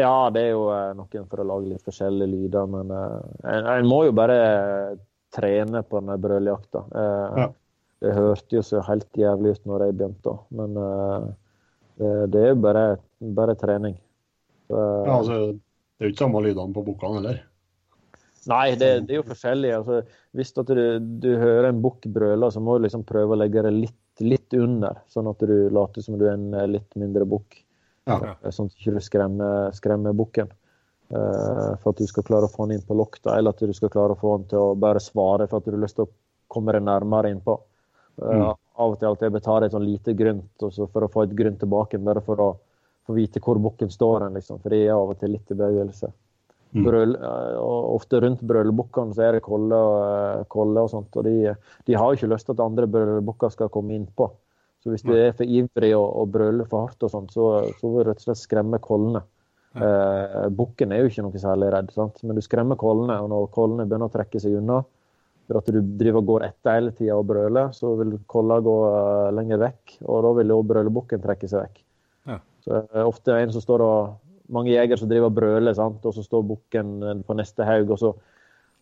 Ja, 0.00 0.30
det 0.32 0.46
er 0.46 0.50
jo 0.54 0.64
eh, 0.72 0.90
noen 0.96 1.28
for 1.28 1.42
å 1.42 1.46
lage 1.52 1.68
litt 1.74 1.84
forskjellige 1.84 2.32
lyder, 2.32 2.66
men 2.72 2.90
eh, 2.96 3.16
en, 3.52 3.68
en 3.76 3.86
må 3.86 4.04
jo 4.08 4.16
bare 4.16 4.40
trene 5.36 5.84
på 5.86 6.00
den 6.00 6.16
brøljakta. 6.24 6.86
Eh, 6.90 7.42
Ja. 7.44 7.50
Det 8.00 8.14
hørte 8.16 8.56
jo 8.56 8.62
så 8.64 8.80
helt 8.86 9.08
jævlig 9.18 9.56
ut 9.56 9.66
når 9.68 9.84
jeg 9.84 9.96
begynte, 9.98 10.36
men 10.56 10.78
eh, 10.80 11.26
det, 12.00 12.40
er 12.40 12.52
jo 12.54 12.60
bare, 12.64 12.84
bare 13.36 13.56
trening. 13.60 13.98
Så, 14.70 14.78
Ja, 14.78 15.18
altså, 15.18 15.38
det 15.52 16.06
er 16.06 16.08
jo 16.08 16.14
ikke 16.14 16.24
samme 16.24 16.44
lydene 16.46 16.76
på 16.76 16.84
bukkene 16.86 17.20
heller. 17.20 17.40
Nei, 18.48 18.72
det, 18.80 18.88
det 19.04 19.12
er 19.12 19.18
jo 19.20 19.26
forskjellig. 19.28 19.72
Altså, 19.76 19.98
hvis 20.32 20.54
du, 20.56 20.76
du 21.20 21.28
hører 21.36 21.68
en 21.68 21.82
bukk 21.84 22.06
brøle, 22.08 22.48
så 22.52 22.62
må 22.64 22.78
du 22.78 22.86
liksom 22.86 23.04
prøve 23.08 23.36
å 23.36 23.40
legge 23.40 23.66
det 23.66 23.74
litt, 23.74 23.98
litt 24.24 24.56
under, 24.56 25.02
sånn 25.12 25.28
at 25.28 25.44
du 25.44 25.68
later 25.74 26.04
som 26.04 26.16
du 26.16 26.24
er 26.24 26.38
en 26.38 26.54
eh, 26.56 26.70
litt 26.78 26.96
mindre 27.00 27.28
bukk. 27.28 27.60
Ja. 28.08 28.16
Eh, 28.32 28.48
Sånn 28.54 28.70
at 28.70 28.76
du 28.76 28.80
ikke 28.80 29.04
skremmer, 29.04 29.76
skremmer 29.76 30.16
bukken. 30.16 30.50
Uh, 31.10 31.74
for 31.82 31.90
at 31.90 31.98
du 31.98 32.06
skal 32.06 32.22
klare 32.22 32.46
å 32.46 32.52
få 32.52 32.68
den 32.68 32.76
inn 32.78 32.84
på 32.86 32.94
lokta, 32.94 33.32
eller 33.34 33.50
at 33.50 33.62
du 33.66 33.72
skal 33.74 33.90
klare 33.90 34.14
å 34.14 34.18
få 34.20 34.36
den 34.38 34.44
til 34.52 34.60
å 34.62 34.76
bare 34.78 35.00
svare 35.02 35.48
for 35.50 35.58
at 35.58 35.66
du 35.66 35.74
har 35.74 35.82
lyst 35.82 35.96
til 35.98 36.06
å 36.06 36.12
komme 36.50 36.70
deg 36.76 36.84
nærmere 36.86 37.32
innpå. 37.34 37.56
Mm. 38.20 38.48
Av 38.80 38.94
og 38.94 38.98
til 39.00 39.10
at 39.10 39.22
jeg 39.24 39.34
betaler 39.34 39.66
et 39.66 39.74
sånn 39.74 39.86
lite 39.86 40.14
grunt 40.16 40.64
for 40.92 41.04
å 41.04 41.10
få 41.12 41.24
et 41.26 41.36
grunt 41.36 41.60
tilbake, 41.60 42.00
bare 42.04 42.22
for 42.24 42.40
å 42.40 42.50
få 43.08 43.16
vite 43.16 43.42
hvor 43.44 43.60
bukken 43.62 43.90
står 43.92 44.26
hen, 44.26 44.36
liksom. 44.38 44.60
For 44.62 44.72
det 44.72 44.84
er 44.86 44.94
av 44.96 45.12
og 45.12 45.18
til 45.20 45.34
litt 45.34 45.52
i 45.52 45.58
bevegelse. 45.58 46.12
Mm. 46.70 46.84
Brøl, 46.86 47.16
eh, 47.18 47.56
ofte 47.96 48.20
rundt 48.22 48.42
brølebukkene 48.46 49.16
så 49.16 49.24
er 49.26 49.36
det 49.36 49.42
kolle 49.42 49.74
og, 49.74 49.96
eh, 50.04 50.44
kolle 50.52 50.84
og 50.86 50.92
sånt. 50.92 51.16
Og 51.18 51.26
de, 51.26 51.56
de 51.86 51.98
har 51.98 52.12
jo 52.12 52.20
ikke 52.20 52.30
lyst 52.30 52.46
til 52.46 52.54
at 52.54 52.62
andre 52.64 52.86
brølebukker 52.86 53.50
skal 53.50 53.72
komme 53.74 53.96
innpå. 53.96 54.30
Så 54.80 54.92
hvis 54.92 55.04
du 55.04 55.12
er 55.12 55.34
for 55.36 55.44
ivrig 55.44 55.90
og, 55.96 56.06
og 56.22 56.30
brøler 56.32 56.68
for 56.68 56.86
hardt 56.86 57.02
og 57.04 57.10
sånt, 57.12 57.34
så, 57.34 57.50
så 57.80 57.90
vil 57.90 58.04
du 58.04 58.08
rett 58.08 58.22
og 58.22 58.28
slett 58.28 58.40
skremme 58.40 58.80
kollene. 58.80 59.24
Eh, 59.74 60.46
bukken 60.56 60.94
er 60.94 61.02
jo 61.02 61.10
ikke 61.10 61.26
noe 61.26 61.42
særlig 61.42 61.68
redd, 61.74 61.90
sant? 61.94 62.22
men 62.24 62.38
du 62.38 62.42
skremmer 62.42 62.78
kollene. 62.80 63.18
Og 63.20 63.28
når 63.34 63.50
kollene 63.54 63.86
begynner 63.90 64.08
å 64.08 64.14
trekke 64.14 64.40
seg 64.42 64.56
unna, 64.62 64.80
for 65.50 65.58
at 65.58 65.70
du 65.74 65.80
driver 65.98 66.20
og 66.22 66.26
går 66.28 66.44
etter 66.46 66.76
hele 66.76 66.92
tida 66.94 67.16
og 67.18 67.26
brøler, 67.26 67.72
så 67.74 67.90
vil 67.98 68.14
kolla 68.30 68.60
gå 68.62 68.74
eh, 68.86 69.30
lenger 69.34 69.58
vekk. 69.64 69.96
Og 70.06 70.20
da 70.26 70.32
vil 70.38 70.52
jo 70.54 70.60
brølebukken 70.70 71.22
trekke 71.24 71.50
seg 71.50 71.64
vekk. 71.64 71.80
Ja. 72.30 72.36
Så 72.62 72.82
det 72.86 73.02
ofte 73.02 73.32
er 73.34 73.40
det 73.40 73.48
en 73.48 73.56
som 73.58 73.66
står 73.66 73.86
og 73.86 74.18
Mange 74.50 74.72
jegere 74.72 74.98
som 74.98 75.06
driver 75.06 75.28
og 75.28 75.34
brøler, 75.36 75.74
sant? 75.78 76.02
og 76.02 76.10
så 76.16 76.24
står 76.26 76.40
bukken 76.42 76.88
eh, 77.06 77.18
på 77.22 77.36
neste 77.38 77.62
haug, 77.62 77.92
og 77.94 78.00
så 78.00 78.08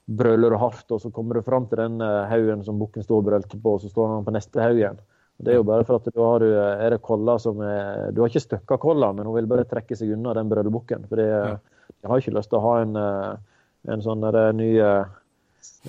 brøler 0.08 0.54
du 0.54 0.56
hardt, 0.56 0.86
og 0.96 1.02
så 1.02 1.10
kommer 1.12 1.36
du 1.36 1.42
fram 1.44 1.66
til 1.68 1.82
den 1.82 2.00
eh, 2.00 2.22
haugen 2.30 2.62
som 2.64 2.78
bukken 2.80 3.04
står 3.04 3.20
og 3.20 3.26
brølte 3.26 3.58
på, 3.60 3.74
og 3.76 3.82
så 3.82 3.90
står 3.92 4.14
han 4.14 4.24
på 4.24 4.32
neste 4.32 4.62
haug 4.64 4.80
igjen. 4.80 4.96
Det 5.38 5.52
er 5.52 5.58
jo 5.60 5.66
bare 5.68 5.84
for 5.86 6.00
at 6.00 6.08
da 6.08 6.24
har 6.24 6.40
du, 6.42 6.48
eh, 6.54 6.86
er 6.86 6.94
det 6.96 7.02
kolla 7.04 7.36
som 7.42 7.60
er 7.60 8.08
Du 8.16 8.22
har 8.22 8.32
ikke 8.32 8.46
støkka 8.46 8.78
kolla, 8.80 9.12
men 9.12 9.28
hun 9.28 9.36
vil 9.36 9.50
bare 9.50 9.68
trekke 9.68 9.98
seg 9.98 10.14
unna 10.16 10.32
den 10.40 10.48
brølebukken. 10.48 11.04
For 11.10 11.20
de, 11.20 11.28
Ja. 11.28 11.58
har 12.08 12.18
ikke 12.24 12.34
lyst 12.38 12.48
til 12.48 12.58
å 12.58 12.64
ha 12.64 12.74
en, 12.80 12.96
eh, 12.96 13.92
en 13.92 14.00
sånn 14.00 14.24
ny 14.56 14.72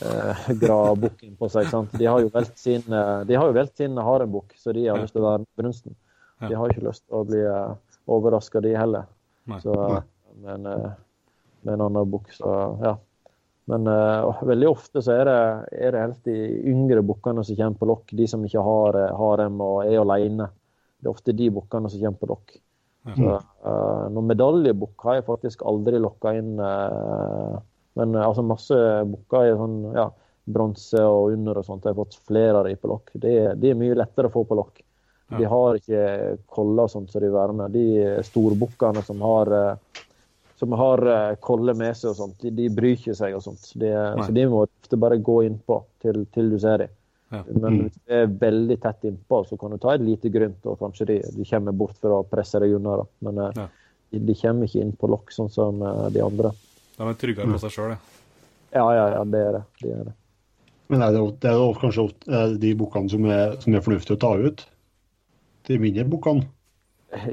eh, 0.01 0.29
eh, 0.29 0.53
gradbukken 0.61 1.35
på 1.39 1.49
seg. 1.49 1.67
sant? 1.71 1.91
De 1.97 2.05
har 2.05 2.21
jo 2.21 2.29
valgt 2.33 2.57
sin, 2.57 2.81
eh, 2.93 3.23
de 3.25 3.35
har 3.35 3.47
jo 3.47 3.53
valgt 3.57 3.77
sin 3.77 3.97
harebukk, 3.97 4.53
så 4.57 4.73
de 4.73 4.87
har 4.87 4.97
Ja. 4.97 5.03
lyst 5.03 5.13
til 5.13 5.21
å 5.23 5.27
være 5.31 5.45
brunsten. 5.57 5.95
Ja. 6.41 6.47
De 6.47 6.55
har 6.55 6.69
ikke 6.69 6.87
lyst 6.87 7.03
til 7.07 7.17
å 7.19 7.25
bli 7.27 7.41
uh, 7.43 7.75
overraska, 8.07 8.61
de 8.61 8.73
heller. 8.77 9.05
Nei. 9.45 9.59
Så, 9.59 9.73
Nei. 9.75 10.01
men, 10.41 10.65
eh, 10.65 10.91
med 11.63 11.73
en 11.73 11.81
annen 11.81 12.09
bukk, 12.11 12.31
så 12.31 12.77
ja. 12.81 12.95
Men 13.69 13.85
uh, 13.87 14.39
veldig 14.41 14.69
ofte 14.69 15.01
så 15.03 15.11
er 15.19 15.25
det, 15.29 15.41
er 15.77 15.91
det 15.91 15.99
helt 16.01 16.23
de 16.25 16.37
yngre 16.71 17.03
bukkene 17.05 17.43
som 17.45 17.55
kommer 17.59 17.77
på 17.77 17.89
lokk. 17.91 18.13
De 18.17 18.25
som 18.27 18.41
ikke 18.45 18.63
har 18.65 18.95
eh, 18.97 19.11
harem 19.19 19.59
og 19.61 19.83
er 19.85 19.99
alene. 20.01 20.47
Det 20.97 21.05
er 21.05 21.11
ofte 21.11 21.35
de 21.37 21.49
bukkene 21.53 21.89
som 21.91 21.99
kommer 22.01 22.17
på 22.23 22.29
lokk. 22.31 22.55
Ja. 23.05 23.13
Så, 23.15 23.35
uh, 23.67 24.07
noen 24.09 24.27
medaljebukk 24.31 25.05
har 25.05 25.19
jeg 25.19 25.27
faktisk 25.27 25.61
aldri 25.69 25.99
lokka 26.01 26.33
inn. 26.39 26.55
eh, 26.59 27.59
men 27.99 28.15
eh, 28.15 28.25
altså 28.25 28.45
masse 28.47 28.79
bukker 29.11 29.49
i 29.51 29.55
sånn 29.59 29.77
ja, 29.97 30.07
bronse 30.49 31.01
og 31.05 31.33
under 31.35 31.59
og 31.61 31.65
sånt. 31.67 31.83
Jeg 31.85 31.93
har 31.93 31.99
fått 32.01 32.15
flere 32.25 32.57
av 32.63 32.65
dem 32.69 32.79
på 32.81 32.89
lokk. 32.89 33.11
De, 33.21 33.33
de 33.59 33.73
er 33.73 33.77
mye 33.77 33.97
lettere 33.99 34.31
å 34.31 34.33
få 34.33 34.45
på 34.49 34.57
lokk. 34.57 34.79
De 35.37 35.45
har 35.45 35.77
ikke 35.77 36.05
koller 36.49 36.87
og 36.87 36.89
sånt 36.89 37.11
som 37.13 37.21
de 37.21 37.27
værer 37.29 37.53
med. 37.53 37.75
De 37.75 38.23
storbukkene 38.25 39.03
som 39.05 39.19
har 39.21 39.51
eh, 39.53 39.75
som 40.59 40.73
har 40.75 40.99
eh, 41.07 41.35
kolle 41.39 41.71
med 41.77 41.93
seg 41.95 42.09
og 42.11 42.17
sånt, 42.17 42.39
de, 42.41 42.49
de 42.51 42.65
bryr 42.73 42.95
ikke 42.97 43.13
seg 43.15 43.35
og 43.37 43.43
sånt. 43.45 43.61
De, 43.79 43.91
så 44.25 44.33
de 44.35 44.47
må 44.51 44.63
ofte 44.65 44.97
bare 44.99 45.19
gå 45.23 45.37
innpå 45.47 45.77
til, 46.03 46.25
til 46.35 46.49
du 46.51 46.57
ser 46.59 46.81
dem. 46.85 46.95
Ja. 47.31 47.43
Men 47.45 47.69
Mm. 47.69 47.77
hvis 47.85 47.99
du 48.01 48.15
er 48.17 48.31
veldig 48.41 48.75
tett 48.81 49.05
innpå, 49.05 49.43
så 49.45 49.55
kan 49.61 49.71
du 49.71 49.77
ta 49.79 49.93
et 49.93 50.01
lite 50.01 50.31
grynt, 50.33 50.65
og 50.65 50.79
kanskje 50.81 51.05
de, 51.11 51.17
de 51.37 51.45
kommer 51.45 51.77
bort 51.77 51.95
for 52.01 52.15
å 52.17 52.23
presse 52.27 52.59
deg 52.59 52.73
unna. 52.75 52.97
Da. 53.03 53.05
Men 53.29 53.39
Ja. 53.53 53.67
de, 54.11 54.19
de 54.31 54.35
kommer 54.41 54.65
ikke 54.67 54.81
inn 54.81 54.95
på 54.97 55.11
lokk, 55.13 55.29
sånn 55.31 55.51
som 55.53 55.79
de 56.11 56.25
andre. 56.25 56.51
De 56.99 57.07
er 57.07 57.17
tryggere 57.19 57.47
på 57.53 57.59
seg 57.63 57.71
sjøl, 57.73 57.93
ja. 57.95 57.99
Ja, 58.75 58.85
ja, 58.93 59.05
ja, 59.15 59.21
det 59.25 59.39
er 59.41 59.53
det. 59.55 59.63
det, 59.81 59.91
er 59.95 60.03
det. 60.09 60.13
Men 60.91 61.01
er 61.05 61.13
det, 61.15 61.21
det 61.41 61.49
er 61.55 61.79
kanskje 61.81 62.03
ofte 62.05 62.33
er 62.35 62.55
de 62.61 62.73
bukkene 62.77 63.09
som 63.09 63.25
er, 63.31 63.55
som 63.63 63.73
er 63.77 63.81
fornuftige 63.85 64.17
å 64.17 64.21
ta 64.21 64.33
ut? 64.37 64.65
De 65.69 65.77
mindre 65.81 66.05
bukkene? 66.11 66.45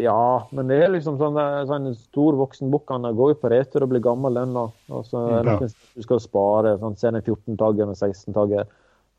Ja, 0.01 0.47
men 0.57 0.71
det 0.71 0.79
er 0.87 0.89
liksom 0.95 1.19
sånn, 1.21 1.37
eh, 1.37 1.67
sånn 1.69 1.91
en 1.91 1.97
stor 1.99 2.33
voksen 2.39 2.71
bukk 2.73 2.89
han 2.95 3.05
går 3.17 3.35
jo 3.35 3.39
på 3.43 3.51
retur 3.53 3.85
og 3.85 3.91
blir 3.93 4.01
gammel, 4.05 4.39
den 4.39 4.55
da. 4.57 4.63
Og 4.89 5.05
så 5.05 5.21
er 5.29 5.43
det 5.45 5.53
Ja. 5.53 5.59
noen 5.61 5.75
du 5.97 6.03
skal 6.07 6.21
spare. 6.25 6.79
Sånn, 6.81 6.97
ser 6.97 7.13
en 7.13 7.21
14-tagger 7.21 7.91
og 7.91 7.97
16-tagger. 7.99 8.65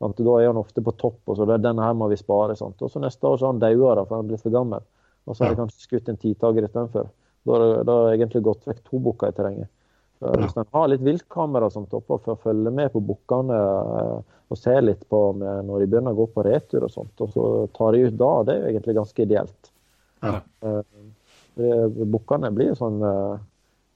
Sånn, 0.00 0.14
Da 0.18 0.34
er 0.40 0.46
han 0.50 0.56
ofte 0.64 0.82
på 0.82 0.96
topp, 0.98 1.20
og 1.28 1.36
så 1.38 1.46
det, 1.46 1.54
er 1.60 1.68
denne 1.70 1.82
her 1.86 1.94
må 1.94 2.08
vi 2.10 2.16
spare. 2.16 2.56
Sånn. 2.58 2.74
Og 2.80 2.90
så 2.90 2.98
neste 3.00 3.22
år 3.22 3.38
så 3.38 3.46
har 3.46 3.52
han 3.52 3.60
daua, 3.62 3.94
da, 3.94 4.04
for 4.04 4.16
han 4.16 4.24
er 4.24 4.28
blitt 4.32 4.42
for 4.42 4.50
gammel. 4.50 4.82
Og 5.28 5.36
så 5.36 5.44
har 5.44 5.54
de 5.54 5.60
Ja. 5.60 5.66
kanskje 5.66 5.86
skutt 5.86 6.08
en 6.08 6.16
titager 6.16 6.66
istedenfor. 6.66 7.06
Da 7.46 7.82
da 7.84 7.92
har 7.92 8.10
det 8.10 8.18
egentlig 8.18 8.42
gått 8.42 8.64
vekk 8.66 8.82
to 8.90 8.98
bukker 8.98 9.28
i 9.28 9.32
terrenget. 9.32 9.68
Hvis 10.18 10.56
en 10.58 10.66
har 10.74 10.88
litt 10.90 11.04
viltkamera 11.06 11.68
som 11.70 11.86
topper 11.86 12.18
for 12.24 12.34
å 12.34 12.42
følge 12.42 12.72
med 12.74 12.90
på 12.94 13.02
bukkene 13.06 13.58
eh, 13.58 14.36
og 14.48 14.58
se 14.58 14.74
litt 14.80 15.04
på 15.12 15.20
med 15.38 15.68
når 15.68 15.84
de 15.84 15.90
begynner 15.92 16.16
å 16.16 16.22
gå 16.22 16.26
på 16.34 16.44
retur 16.46 16.86
og 16.86 16.92
sånt, 16.92 17.14
og 17.22 17.34
så 17.34 17.44
tar 17.76 17.94
de 17.94 18.08
ut 18.08 18.16
da, 18.18 18.32
det 18.48 18.54
er 18.54 18.62
jo 18.62 18.72
egentlig 18.72 18.96
ganske 18.98 19.24
ideelt. 19.24 19.72
Ja. 20.24 20.40
Eh, 20.64 20.82
Bukkene 22.08 22.50
blir 22.54 22.74
sånn 22.78 23.02
eh, 23.02 23.40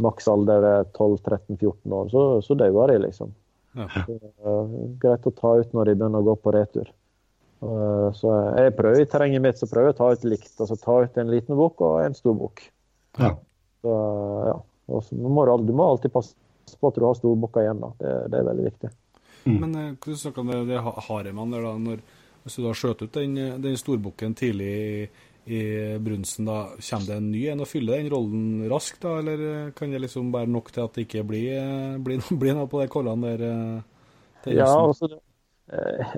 maks 0.02 0.26
alder 0.30 0.66
er 0.66 0.88
12-13-14 0.90 1.94
år, 1.98 2.10
så, 2.10 2.24
så 2.44 2.56
dauer 2.58 2.92
de, 2.92 2.98
liksom. 3.06 3.30
Ja. 3.78 3.86
Eh, 4.02 4.74
greit 5.02 5.28
å 5.28 5.34
ta 5.36 5.54
ut 5.60 5.72
når 5.72 5.90
de 5.90 5.96
begynner 6.00 6.22
å 6.22 6.28
gå 6.32 6.36
på 6.42 6.54
retur. 6.54 6.90
Eh, 7.62 8.08
så 8.18 8.34
jeg 8.58 8.74
prøver 8.78 9.04
i 9.04 9.08
terrenget 9.08 9.44
mitt 9.44 9.60
så 9.60 9.68
prøver 9.70 9.92
jeg 9.92 9.96
å 9.96 10.00
ta 10.00 10.10
ut 10.12 10.26
likt. 10.28 10.52
altså 10.58 10.78
Ta 10.82 10.98
ut 11.04 11.18
en 11.22 11.32
liten 11.32 11.58
bukk 11.58 11.82
og 11.86 12.02
en 12.02 12.16
stor 12.18 12.36
bukk. 12.38 12.64
Ja. 13.20 13.34
Så, 13.84 13.96
ja. 14.48 14.58
Og 14.92 15.12
må 15.36 15.46
du, 15.48 15.54
du 15.70 15.74
må 15.78 15.88
alltid 15.92 16.12
passe 16.14 16.78
på 16.80 16.90
at 16.92 16.98
du 17.00 17.06
har 17.06 17.16
storbukker 17.18 17.64
igjen. 17.66 17.80
da. 17.82 17.92
Det, 18.02 18.12
det 18.32 18.40
er 18.42 18.48
veldig 18.50 18.66
viktig. 18.70 18.92
Men 19.60 19.74
hvordan 20.00 20.18
snakker 20.18 20.42
du 20.42 20.46
om 20.46 20.52
det, 20.52 20.60
det 20.72 20.80
ha- 20.84 21.00
haremene 21.08 21.56
der, 21.56 21.66
da? 21.66 21.72
Når, 21.82 22.02
hvis 22.44 22.56
du 22.58 22.62
da 22.64 22.72
skjøt 22.76 23.04
ut 23.04 23.14
den, 23.18 23.36
den 23.62 23.76
storbukken 23.78 24.34
tidlig 24.38 24.68
i, 24.72 25.08
i 25.52 25.60
brunsten, 26.02 26.46
da 26.48 26.58
kommer 26.78 27.08
det 27.10 27.18
en 27.18 27.30
ny 27.34 27.42
en 27.52 27.64
og 27.64 27.68
fyller 27.70 27.98
den 28.00 28.10
rollen 28.14 28.44
raskt, 28.72 29.02
da? 29.04 29.16
Eller 29.20 29.44
eh, 29.50 29.72
kan 29.78 29.92
det 29.92 30.02
liksom 30.06 30.32
være 30.34 30.50
nok 30.54 30.72
til 30.74 30.86
at 30.86 30.96
det 30.96 31.06
ikke 31.08 31.26
blir, 31.28 31.48
eh, 31.58 31.98
blir, 32.06 32.22
blir 32.42 32.56
noe 32.58 32.70
på 32.72 32.82
de 32.84 32.90
kollene 32.92 33.34
der? 33.36 33.48
eh, 33.50 33.88
Ja, 34.48 34.66
altså, 34.86 35.06
det, 35.08 35.18
eh, 35.72 36.14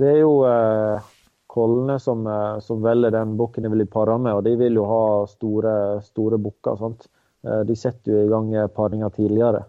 det 0.00 0.08
er 0.10 0.18
jo 0.20 0.32
eh, 0.48 1.10
kollene 1.52 1.98
som, 2.00 2.26
eh, 2.26 2.58
som 2.64 2.82
velger 2.84 3.14
den 3.14 3.36
bukken 3.38 3.64
de 3.66 3.70
vil 3.76 3.86
pare 3.92 4.18
med, 4.18 4.34
og 4.34 4.44
de 4.46 4.56
vil 4.60 4.76
jo 4.80 4.84
ha 4.90 5.02
store, 5.30 5.74
store 6.04 6.38
bukker. 6.42 6.76
sant? 6.80 7.08
Eh, 7.46 7.62
De 7.66 7.76
setter 7.76 8.14
jo 8.14 8.24
i 8.24 8.30
gang 8.30 8.54
eh, 8.54 8.70
paringa 8.70 9.10
tidligere. 9.10 9.64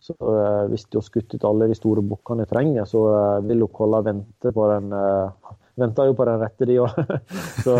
Så 0.00 0.14
eh, 0.20 0.66
hvis 0.70 0.86
du 0.90 0.98
har 1.00 1.06
skutt 1.06 1.34
ut 1.34 1.48
alle 1.48 1.70
de 1.70 1.78
store 1.78 2.04
bukkene 2.04 2.44
i 2.44 2.50
terrenget, 2.50 2.90
så 2.90 3.02
vil 3.46 3.64
jo 3.64 3.72
kolla 3.72 4.04
vente 4.06 4.52
på 4.52 4.70
den 4.74 4.94
Venter 5.76 6.06
jo 6.08 6.14
på 6.16 6.24
den 6.24 6.38
rette, 6.40 6.64
de 6.64 6.78
òg. 6.80 6.94
så 7.64 7.74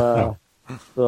så 0.66 1.06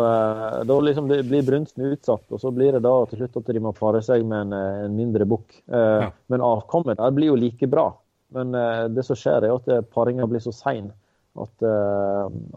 da 0.64 0.74
liksom 0.80 1.08
det 1.10 1.18
blir 1.26 1.42
brunsten 1.42 1.88
utsatt, 1.90 2.22
og 2.30 2.38
så 2.40 2.52
blir 2.54 2.76
det 2.76 2.80
da 2.84 2.92
til 3.10 3.18
slutt 3.18 3.40
at 3.40 3.48
de 3.50 3.60
må 3.60 3.72
pare 3.74 3.98
seg 4.06 4.22
med 4.24 4.46
en, 4.46 4.54
en 4.86 4.94
mindre 4.94 5.26
bukk. 5.28 5.56
Eh. 5.66 6.04
Men 6.30 6.44
avkommet 6.46 7.00
der 7.00 7.12
blir 7.12 7.32
jo 7.32 7.36
like 7.36 7.66
bra. 7.68 7.88
Men 8.32 8.54
det 8.94 9.02
som 9.04 9.18
skjer, 9.18 9.48
er 9.48 9.56
at 9.56 9.90
paringa 9.90 10.28
blir 10.30 10.40
så 10.44 10.54
sein 10.54 10.92
at, 11.42 11.66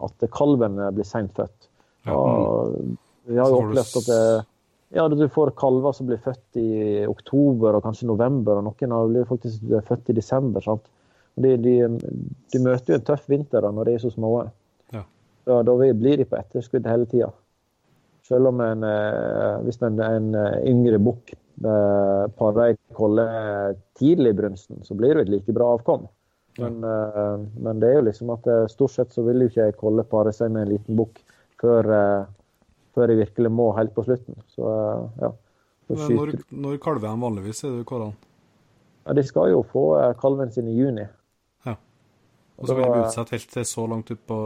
at 0.06 0.24
kalven 0.32 0.78
blir 0.94 1.08
seint 1.08 1.34
født. 1.36 1.68
Og 2.14 2.78
vi 3.26 3.38
har 3.40 3.50
jo 3.50 3.60
opplevd 3.64 3.98
at 4.00 4.08
det, 4.12 4.22
ja, 4.94 5.08
du 5.08 5.28
får 5.28 5.54
kalver 5.56 5.94
som 5.96 6.08
blir 6.08 6.20
født 6.20 6.58
i 6.60 7.04
oktober 7.08 7.78
og 7.78 7.84
kanskje 7.86 8.08
november, 8.10 8.58
og 8.60 8.66
noen 8.66 8.96
av 8.96 9.12
blir 9.12 9.28
faktisk 9.28 9.64
født 9.88 10.12
i 10.12 10.16
desember. 10.18 10.64
sant? 10.64 10.84
De, 11.34 11.54
de, 11.56 11.76
de, 12.52 12.60
møter 12.60 12.92
jo 12.92 12.98
en 12.98 13.06
tøff 13.08 13.24
vinter 13.32 13.64
da, 13.64 13.70
når 13.72 13.88
de 13.88 13.94
er 13.96 14.02
så 14.02 14.10
små. 14.12 14.32
Ja. 14.92 15.06
Da, 15.48 15.62
da 15.64 15.76
blir 15.80 16.20
de 16.20 16.28
på 16.28 16.36
etterskudd 16.36 16.88
hele 16.88 17.08
tida. 17.08 17.30
Selv 18.28 18.52
om 18.52 18.60
en, 18.62 18.84
hvis 19.64 19.80
en, 19.82 19.96
en 19.98 20.28
yngre 20.68 21.00
bukk 21.02 21.32
parer 21.62 22.62
ei 22.66 22.76
kolle 22.96 23.24
tidlig 23.98 24.32
i 24.32 24.38
brunsten, 24.38 24.82
så 24.84 24.96
blir 24.98 25.16
det 25.16 25.26
et 25.26 25.32
like 25.36 25.56
bra 25.56 25.72
avkom. 25.76 26.04
Men, 26.60 26.82
ja. 26.84 27.26
men, 27.64 27.80
det 27.80 27.88
er 27.88 27.96
jo 27.96 28.06
liksom 28.10 28.32
at 28.34 28.48
stort 28.68 28.92
sett 28.92 29.14
så 29.14 29.24
vil 29.24 29.40
jo 29.40 29.48
ikke 29.48 29.70
ei 29.70 29.76
kolle 29.78 30.04
pare 30.04 30.34
seg 30.36 30.52
med 30.52 30.66
en 30.66 30.72
liten 30.74 30.98
bukk 30.98 31.22
før, 31.62 31.88
før 32.94 33.12
jeg 33.12 33.22
virkelig 33.22 33.52
må 33.52 33.70
helt 33.76 33.94
på 33.96 34.04
slutten. 34.06 34.36
Så, 34.52 34.68
ja. 35.20 35.32
Så 35.92 36.08
når, 36.12 36.36
når 36.50 36.78
kalver 36.82 37.08
de 37.08 37.24
vanligvis, 37.24 37.64
er 37.64 37.74
det 37.78 37.88
kårene? 37.88 38.14
Ja, 39.02 39.14
de 39.18 39.24
skal 39.26 39.50
jo 39.50 39.64
få 39.66 39.84
kalven 40.20 40.52
sin 40.54 40.68
i 40.70 40.76
juni. 40.76 41.04
Ja. 41.66 41.74
Og 42.58 42.68
så 42.68 42.76
blir 42.78 42.86
de 42.86 43.02
utsette 43.02 43.34
helt 43.34 43.50
til 43.50 43.66
så 43.66 43.86
langt 43.90 44.12
utpå 44.14 44.38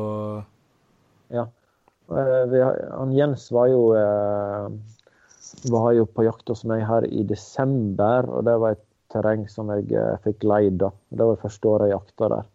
Ja. 1.34 1.48
Han 2.08 3.12
Jens 3.12 3.48
var 3.52 3.66
jo 3.66 3.80
var 5.70 5.92
jo 5.94 6.06
på 6.06 6.24
jakt 6.26 6.48
hos 6.50 6.64
meg 6.68 6.84
her 6.86 7.06
i 7.06 7.24
desember, 7.26 8.26
og 8.30 8.46
det 8.46 8.54
var 8.62 8.76
et 8.76 8.84
terreng 9.12 9.46
som 9.50 9.70
jeg 9.74 9.98
fikk 10.24 10.46
leid. 10.46 10.78
da. 10.82 10.90
Det 11.10 11.22
var 11.22 11.36
det 11.36 11.42
første 11.42 11.70
året 11.70 11.90
jeg 11.90 11.96
jakta 11.98 12.30
der. 12.32 12.48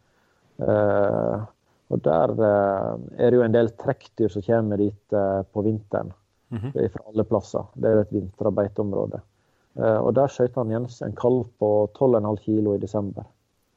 Og 1.92 2.00
der 2.06 2.32
eh, 2.40 2.92
er 3.20 3.32
det 3.32 3.40
jo 3.40 3.46
en 3.46 3.56
del 3.56 3.72
trekkdyr 3.80 4.32
som 4.32 4.46
kommer 4.46 4.80
dit 4.80 5.16
eh, 5.18 5.42
på 5.44 5.64
vinteren. 5.66 6.14
Mm 6.52 6.60
-hmm. 6.60 6.90
Fra 6.94 7.04
alle 7.08 7.24
plasser. 7.24 7.64
Det 7.74 7.90
er 7.90 7.94
jo 7.94 8.02
et 8.02 8.14
vinterbeiteområde. 8.14 9.22
Eh, 9.76 9.98
og 9.98 10.14
der 10.16 10.28
skjøt 10.28 10.56
han 10.56 10.72
Jens 10.72 11.02
en 11.02 11.16
kalv 11.16 11.46
på 11.60 11.90
12,5 12.00 12.36
kilo 12.38 12.76
i 12.76 12.78
desember. 12.78 13.24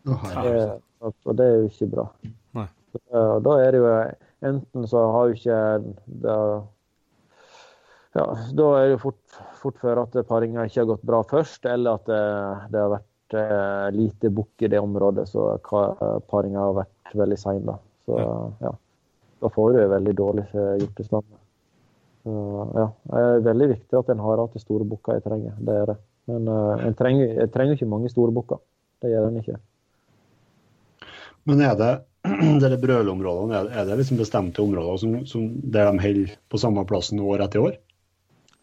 Oh, 0.06 0.78
og 1.24 1.36
det 1.36 1.46
er 1.46 1.54
jo 1.56 1.64
ikke 1.64 1.86
bra. 1.86 2.06
Nei. 2.52 2.66
Og 3.10 3.44
da 3.44 3.50
er 3.60 3.70
det 3.70 3.78
jo 3.80 3.88
enten 4.42 4.86
så 4.86 5.10
har 5.12 5.26
jo 5.26 5.32
ikke 5.32 5.94
det 6.06 6.62
ja, 8.14 8.26
da 8.54 8.66
er 8.78 8.88
det 8.88 9.00
fort, 9.00 9.38
fort 9.54 9.78
før 9.78 10.02
at 10.02 10.26
paringa 10.28 10.64
ikke 10.64 10.80
har 10.80 10.86
gått 10.86 11.02
bra 11.02 11.22
først, 11.22 11.66
eller 11.66 11.94
at 11.94 12.06
det, 12.06 12.70
det 12.70 12.80
har 12.80 12.90
vært 12.90 13.94
lite 13.94 14.30
bukk 14.30 14.62
i 14.62 14.68
det 14.68 14.78
området, 14.78 15.28
så 15.28 15.58
paringa 16.30 16.60
har 16.60 16.74
vært 16.74 17.14
veldig 17.14 17.38
sein. 17.38 17.74
Så 18.04 18.20
ja. 18.60 18.74
Da 19.44 19.50
får 19.52 19.72
du 19.72 19.80
veldig 19.90 20.14
dårlig 20.16 20.44
hjortestand. 20.54 21.26
Ja, 22.24 22.86
det 23.04 23.20
er 23.20 23.42
veldig 23.44 23.66
viktig 23.74 23.98
at 23.98 24.10
en 24.14 24.22
har 24.24 24.40
hatt 24.40 24.56
store 24.62 24.86
bukker 24.88 25.18
i 25.18 25.24
terrenget. 25.24 25.58
Det 25.60 25.74
er 25.76 25.90
det. 25.92 25.96
Men 26.30 26.48
uh, 26.48 26.80
en, 26.80 26.94
trenger, 26.96 27.34
en 27.42 27.52
trenger 27.52 27.76
ikke 27.76 27.90
mange 27.90 28.08
store 28.12 28.32
bukker. 28.32 28.60
Det 29.04 29.12
gjør 29.12 29.28
en 29.28 29.40
ikke. 29.42 29.58
Men 31.44 31.60
er 31.60 31.74
det 31.76 31.92
dere 32.62 32.80
brølområdene, 32.80 33.66
er 33.68 33.88
det 33.88 33.98
liksom 34.00 34.20
bestemte 34.22 34.64
områder 34.64 35.02
som, 35.02 35.18
som 35.28 35.50
der 35.60 35.90
de 35.90 36.00
holder 36.06 36.38
på 36.48 36.60
samme 36.60 36.86
plassen 36.88 37.20
år 37.20 37.44
etter 37.44 37.60
år? 37.66 37.76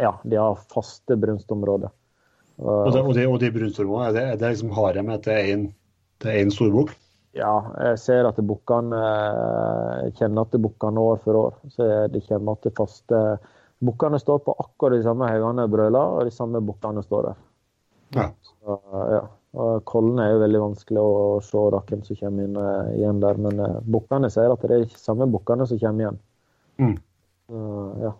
Ja, 0.01 0.15
de 0.25 0.39
har 0.41 0.63
faste 0.73 1.17
brunstområder. 1.21 1.93
Og, 2.61 3.13
de, 3.13 3.27
og 3.27 3.37
de 3.41 3.51
brunstområdene, 3.53 4.09
er 4.09 4.15
det, 4.15 4.23
er 4.25 4.41
det 4.41 4.53
liksom 4.55 4.73
harem 4.73 5.13
etter 5.13 6.33
én 6.41 6.53
storbukk? 6.53 6.95
Ja, 7.37 7.53
jeg 7.79 7.99
ser 8.01 8.27
at 8.27 8.39
bukkene 8.43 8.99
kjenner 10.17 10.43
at 10.43 10.55
bukkene 10.59 11.03
år 11.13 11.21
for 11.23 11.39
år. 11.39 11.59
Så 11.71 11.87
de 12.11 12.21
kommer 12.27 12.59
til 12.59 12.75
faste 12.75 13.21
Bukkene 13.81 14.19
står 14.21 14.43
på 14.45 14.53
akkurat 14.61 14.99
de 14.99 15.03
samme 15.03 15.25
haugene 15.25 15.63
brøler, 15.65 16.17
og 16.17 16.27
de 16.27 16.31
samme 16.33 16.59
bukkene 16.61 17.01
står 17.01 17.31
der. 17.31 17.37
Ja. 18.13 18.25
Så, 18.45 18.75
ja. 19.09 19.21
Og 19.57 19.81
Kollene 19.89 20.27
er 20.27 20.35
jo 20.35 20.43
veldig 20.43 20.59
vanskelig 20.61 21.01
å 21.01 21.15
se 21.43 21.63
da, 21.73 21.79
hvem 21.89 22.03
som 22.05 22.19
kommer 22.19 22.45
inn 22.45 22.59
uh, 22.59 22.91
igjen 22.93 23.23
der, 23.23 23.39
men 23.41 23.57
uh, 23.59 23.79
bukkene 23.95 24.29
ser 24.31 24.53
at 24.53 24.61
det 24.63 24.77
er 24.77 24.85
de 24.85 25.01
samme 25.01 25.25
bukkene 25.33 25.65
som 25.67 25.81
kommer 25.81 26.05
igjen. 26.05 26.19
Mm. 26.77 26.93
Uh, 27.51 27.89
ja. 28.05 28.13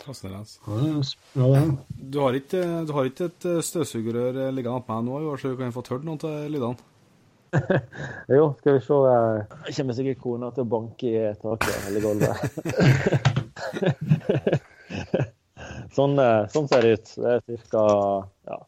Fascinerende. 0.00 1.02
Ja, 1.36 1.48
er. 1.58 1.72
Du 2.12 2.16
har 2.24 2.36
ikke, 2.38 2.60
du 2.88 2.92
har 2.96 3.08
ikke 3.10 3.26
et 3.28 3.42
støvsugerrør 3.66 4.38
liggende 4.54 4.84
på 4.86 4.96
meg 4.96 5.08
nå, 5.08 5.14
i 5.20 5.28
år, 5.28 5.36
så 5.40 5.52
du 5.52 5.58
kan 5.60 5.74
få 5.74 5.82
hørt 5.90 6.06
noen 6.08 6.22
av 6.24 6.32
lydene? 6.52 6.86
jo, 8.38 8.44
skal 8.60 8.76
vi 8.76 8.80
se. 8.84 8.96
Jeg 9.66 9.74
kommer 9.76 9.94
sikkert 9.98 10.22
kona 10.22 10.46
til 10.54 10.62
å 10.64 10.70
banke 10.70 11.06
i 11.10 11.12
taket 11.40 11.80
eller 11.90 12.00
gulvet. 12.04 12.36
sånn, 15.96 16.14
sånn, 16.54 16.68
ser 16.70 16.80
det 16.86 16.92
ut. 16.94 17.08
Det 17.16 17.30
er 17.36 17.40
ca. 17.72 17.84
Ja, 18.50 18.58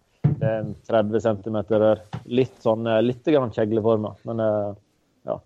30 0.91 1.24
cm 1.28 1.57
rør. 1.70 1.99
Litt 2.26 2.57
sånn 2.64 2.83
litt 3.07 3.24
kjegleforma, 3.28 4.11
men 4.28 4.37
ja. 4.43 5.37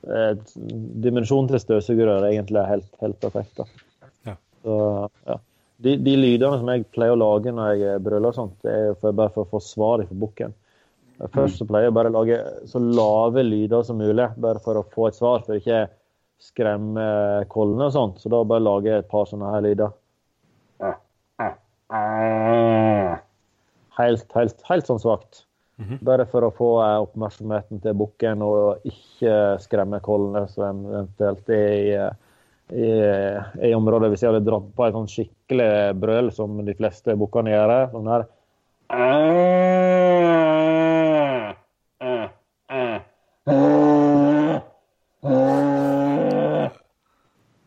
Dimensjonen 0.00 1.48
til 1.52 1.60
støvsugerrør 1.62 2.24
er 2.24 2.30
egentlig 2.32 2.62
helt, 2.66 2.92
helt 3.04 3.18
perfekt. 3.22 3.54
da. 3.62 3.66
Så, 4.64 4.76
ja. 5.26 5.36
de, 5.84 5.94
de, 6.04 6.16
lydene 6.20 6.58
som 6.60 6.72
jeg 6.72 6.88
pleier 6.94 7.14
å 7.14 7.20
lage 7.20 7.52
når 7.54 7.76
jeg 7.80 8.02
brøler 8.04 8.32
og 8.32 8.36
sånt, 8.36 8.56
det 8.66 8.74
er 8.74 8.98
for, 8.98 9.16
bare 9.16 9.32
for 9.34 9.46
å 9.46 9.52
få 9.54 9.62
svar 9.64 10.04
fra 10.04 10.20
bukken. 10.24 10.56
Først 11.34 11.60
så 11.60 11.66
pleier 11.68 11.90
jeg 11.90 11.96
bare 11.96 12.08
å 12.08 12.16
lage 12.16 12.36
så 12.68 12.80
lave 12.80 13.44
lyder 13.44 13.84
som 13.84 13.98
mulig, 14.00 14.30
bare 14.40 14.60
for 14.64 14.80
å 14.80 14.86
få 14.94 15.10
et 15.10 15.18
svar. 15.18 15.42
For 15.44 15.60
ikke 15.60 15.82
skremme 16.40 17.04
kollene 17.52 17.90
og 17.90 17.92
sånt. 17.92 18.22
Så 18.22 18.32
da 18.32 18.40
bare 18.48 18.64
lager 18.64 18.94
jeg 18.94 19.04
et 19.04 19.10
par 19.10 19.28
sånne 19.28 19.52
her 19.52 19.66
lyder. 19.66 19.92
Helt, 24.00 24.32
helt, 24.32 24.64
helt 24.70 24.88
sånn 24.88 25.02
svakt. 25.02 25.44
Bare 26.04 26.26
for 26.28 26.44
å 26.44 26.52
få 26.52 26.70
oppmerksomheten 27.06 27.80
til 27.80 27.94
bukken 27.96 28.42
og 28.44 28.88
ikke 28.88 29.36
skremme 29.64 30.00
kollene 30.04 30.44
som 30.52 30.82
eventuelt 30.88 31.48
er 31.56 31.70
i 31.76 31.94
i, 32.72 32.90
i 33.68 33.72
området. 33.74 34.10
Hvis 34.12 34.22
jeg 34.24 34.32
hadde 34.32 34.46
dratt 34.46 34.68
på 34.76 34.86
et 34.86 34.94
sånn 34.96 35.10
skikkelig 35.10 35.70
brøl 36.00 36.30
som 36.34 36.60
de 36.66 36.74
fleste 36.78 37.16
bukkene 37.18 37.54
gjør. 37.54 37.74
Sånn 37.94 38.12
her. 38.14 38.28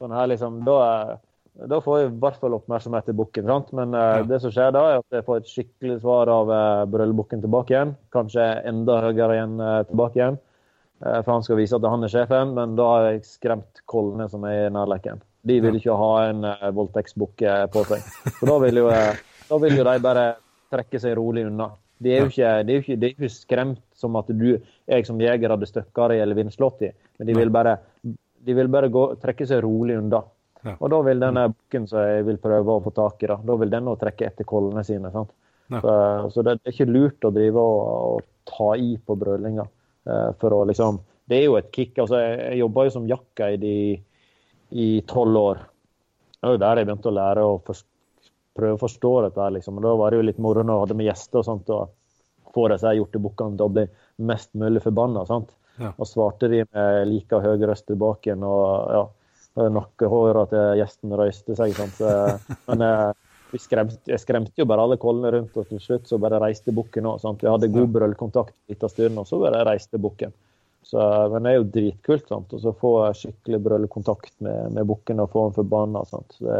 Sånn 0.03 0.11
her 0.11 0.25
liksom, 0.27 0.63
da, 0.67 0.77
da 1.71 1.77
får 1.83 1.99
jeg 1.99 2.07
i 2.09 2.15
hvert 2.23 2.39
fall 2.41 2.57
oppmerksomhet 2.57 3.05
til 3.07 3.15
bukken. 3.15 3.47
Men 3.77 3.95
uh, 3.95 4.23
det 4.27 4.41
som 4.43 4.51
skjer 4.51 4.73
da, 4.75 4.81
er 4.89 5.03
at 5.03 5.19
jeg 5.19 5.27
får 5.27 5.39
et 5.39 5.51
skikkelig 5.51 5.99
svar 6.01 6.31
av 6.31 6.51
uh, 6.51 7.29
tilbake 7.31 7.75
igjen. 7.75 7.93
Kanskje 8.15 8.49
enda 8.67 8.99
høyere 9.05 9.37
igjen 9.37 9.55
uh, 9.63 9.83
tilbake 9.87 10.19
igjen. 10.19 10.41
Eh, 11.05 11.19
for 11.23 11.33
han 11.35 11.43
skal 11.43 11.59
vise 11.59 11.75
at 11.75 11.85
han 11.89 12.05
er 12.05 12.11
sjefen, 12.11 12.55
men 12.57 12.75
da 12.79 12.87
har 12.89 13.05
jeg 13.09 13.27
skremt 13.27 13.83
kollene 13.89 14.29
som 14.31 14.45
er 14.47 14.67
i 14.67 14.73
nærleken. 14.73 15.21
De 15.43 15.59
vil 15.59 15.75
ikke 15.75 15.95
ha 15.99 16.11
en 16.29 16.45
uh, 16.47 16.69
voldtektsbukke 16.71 17.55
på 17.73 17.81
seg. 17.89 18.03
For 18.37 18.47
da 18.47 18.59
vil, 18.63 18.79
jo, 18.79 18.91
da 19.49 19.57
vil 19.59 19.75
jo 19.75 19.83
de 19.83 19.95
bare 20.03 20.27
trekke 20.71 21.01
seg 21.03 21.17
rolig 21.19 21.43
unna. 21.49 21.73
De 22.03 22.13
er 22.13 22.23
jo 22.23 22.29
ikke, 22.31 22.51
de 22.67 22.75
er 22.75 22.83
ikke, 22.83 22.95
de 22.99 23.09
er 23.09 23.15
ikke 23.17 23.31
skremt 23.31 23.83
som 23.99 24.15
at 24.19 24.31
du, 24.31 24.53
jeg 24.89 25.07
som 25.07 25.19
jeger 25.19 25.51
hadde 25.51 25.67
støkka 25.67 26.07
dem 26.11 26.23
eller 26.23 26.39
vindslått 26.39 26.85
i, 26.87 26.93
men 27.19 27.29
de 27.29 27.35
vil 27.35 27.51
bare, 27.53 27.75
de 28.03 28.55
vil 28.55 28.71
bare 28.71 28.89
gå, 28.91 29.03
trekke 29.19 29.47
seg 29.47 29.61
rolig 29.63 29.99
unna. 29.99 30.23
Ja. 30.63 30.77
Og 30.77 30.91
da 30.93 31.01
vil 31.03 31.19
denne 31.19 31.49
bukken 31.51 31.89
som 31.91 32.03
jeg 32.07 32.23
vil 32.27 32.39
prøve 32.43 32.77
å 32.77 32.83
få 32.83 32.95
tak 32.95 33.23
i, 33.23 33.29
da, 33.31 33.37
da 33.43 33.59
vil 33.59 33.71
den 33.71 33.91
òg 33.91 33.99
trekke 33.99 34.29
etter 34.29 34.47
kollene 34.47 34.83
sine. 34.87 35.11
sant? 35.11 35.31
Ja. 35.71 35.79
Så, 35.83 35.93
så, 36.31 36.43
det 36.43 36.55
er 36.55 36.71
ikke 36.71 36.87
lurt 36.87 37.27
å 37.27 37.31
drive 37.35 37.59
og, 37.59 37.79
og 38.15 38.27
ta 38.47 38.73
i 38.79 38.93
på 38.95 39.19
brølinga. 39.19 39.67
Uh, 40.03 40.31
for 40.39 40.51
å 40.51 40.63
liksom 40.67 40.99
Det 41.29 41.37
er 41.37 41.45
jo 41.45 41.55
et 41.55 41.71
kick. 41.71 41.97
altså 42.03 42.19
Jeg, 42.19 42.39
jeg 42.39 42.59
jobba 42.59 42.83
jo 42.83 42.91
som 42.97 43.07
jaktguide 43.07 43.73
i 44.73 44.87
tolv 45.07 45.37
år. 45.39 45.61
Det 46.33 46.47
var 46.49 46.55
jo 46.57 46.61
der 46.65 46.79
jeg 46.81 46.87
begynte 46.89 47.11
å 47.11 47.15
lære 47.15 47.43
å 47.47 47.57
for, 47.63 47.83
prøve 48.57 48.75
å 48.75 48.81
forstå 48.81 49.11
dette. 49.27 49.49
liksom. 49.57 49.77
Og 49.79 49.85
Da 49.85 49.95
var 49.95 50.11
det 50.11 50.19
jo 50.19 50.25
litt 50.27 50.41
moro 50.43 50.63
når 50.63 50.73
jeg 50.73 50.85
hadde 50.85 50.97
med 50.99 51.07
gjester 51.07 51.39
og 51.39 51.47
sånt, 51.47 51.69
og 51.71 52.51
få 52.53 52.67
disse 52.73 52.91
hjortebukkene 52.97 53.57
til 53.57 53.65
å 53.65 53.73
bli 53.77 53.85
mest 54.29 54.51
mulig 54.59 54.83
forbanna. 54.83 55.25
sant? 55.29 55.53
Ja. 55.79 55.93
Og 55.97 56.09
svarte 56.09 56.49
de 56.51 56.63
med 56.67 57.07
like 57.09 57.39
høy 57.41 57.63
røst 57.63 57.87
tilbake 57.87 58.29
igjen. 58.29 58.43
og 58.43 58.91
ja, 58.93 59.69
Nakkehåra 59.69 60.47
til 60.49 60.79
gjesten 60.81 61.15
røyste 61.17 61.55
seg. 61.57 61.73
sant? 61.77 61.95
Så, 61.97 62.11
men 62.69 62.83
vi 63.53 63.59
skremte, 63.61 64.17
skremte 64.17 64.57
jo 64.57 64.65
bare 64.69 64.81
alle 64.87 64.97
kollene 65.01 65.29
rundt, 65.35 65.57
og 65.59 65.69
til 65.69 65.81
slutt 65.81 66.09
så 66.09 66.17
bare 66.21 66.39
reiste 66.41 66.73
bukken 66.73 67.05
òg. 67.05 67.21
Vi 67.41 67.51
hadde 67.51 67.69
god 67.73 67.91
brøllkontakt 67.93 68.55
en 68.55 68.73
liten 68.73 68.91
stund, 68.91 69.21
og 69.21 69.29
så 69.29 69.39
bare 69.43 69.61
reiste 69.67 70.01
bukken. 70.01 70.33
Men 70.93 71.45
det 71.45 71.51
er 71.51 71.59
jo 71.59 71.69
dritkult 71.75 72.27
sant? 72.29 72.53
å 72.53 72.73
få 72.77 72.93
skikkelig 73.15 73.61
brøllkontakt 73.67 74.33
med, 74.43 74.73
med 74.75 74.89
bukken 74.89 75.21
og 75.23 75.31
få 75.31 75.47
den 75.47 75.57
forbanna. 75.59 76.03
Sant? 76.09 76.35
Det, 76.41 76.59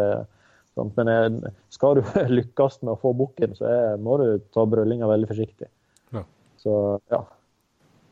sant? 0.77 0.95
Men 0.99 1.11
jeg, 1.11 1.53
skal 1.73 1.99
du 1.99 2.03
lykkes 2.37 2.81
med 2.83 2.95
å 2.95 2.99
få 3.01 3.13
bukken, 3.17 3.57
så 3.57 3.67
jeg, 3.69 4.01
må 4.05 4.19
du 4.21 4.27
ta 4.53 4.65
brøllinga 4.69 5.09
veldig 5.09 5.31
forsiktig. 5.33 5.69
Ja. 6.15 6.25
Så 6.61 6.75
ja. 7.13 7.25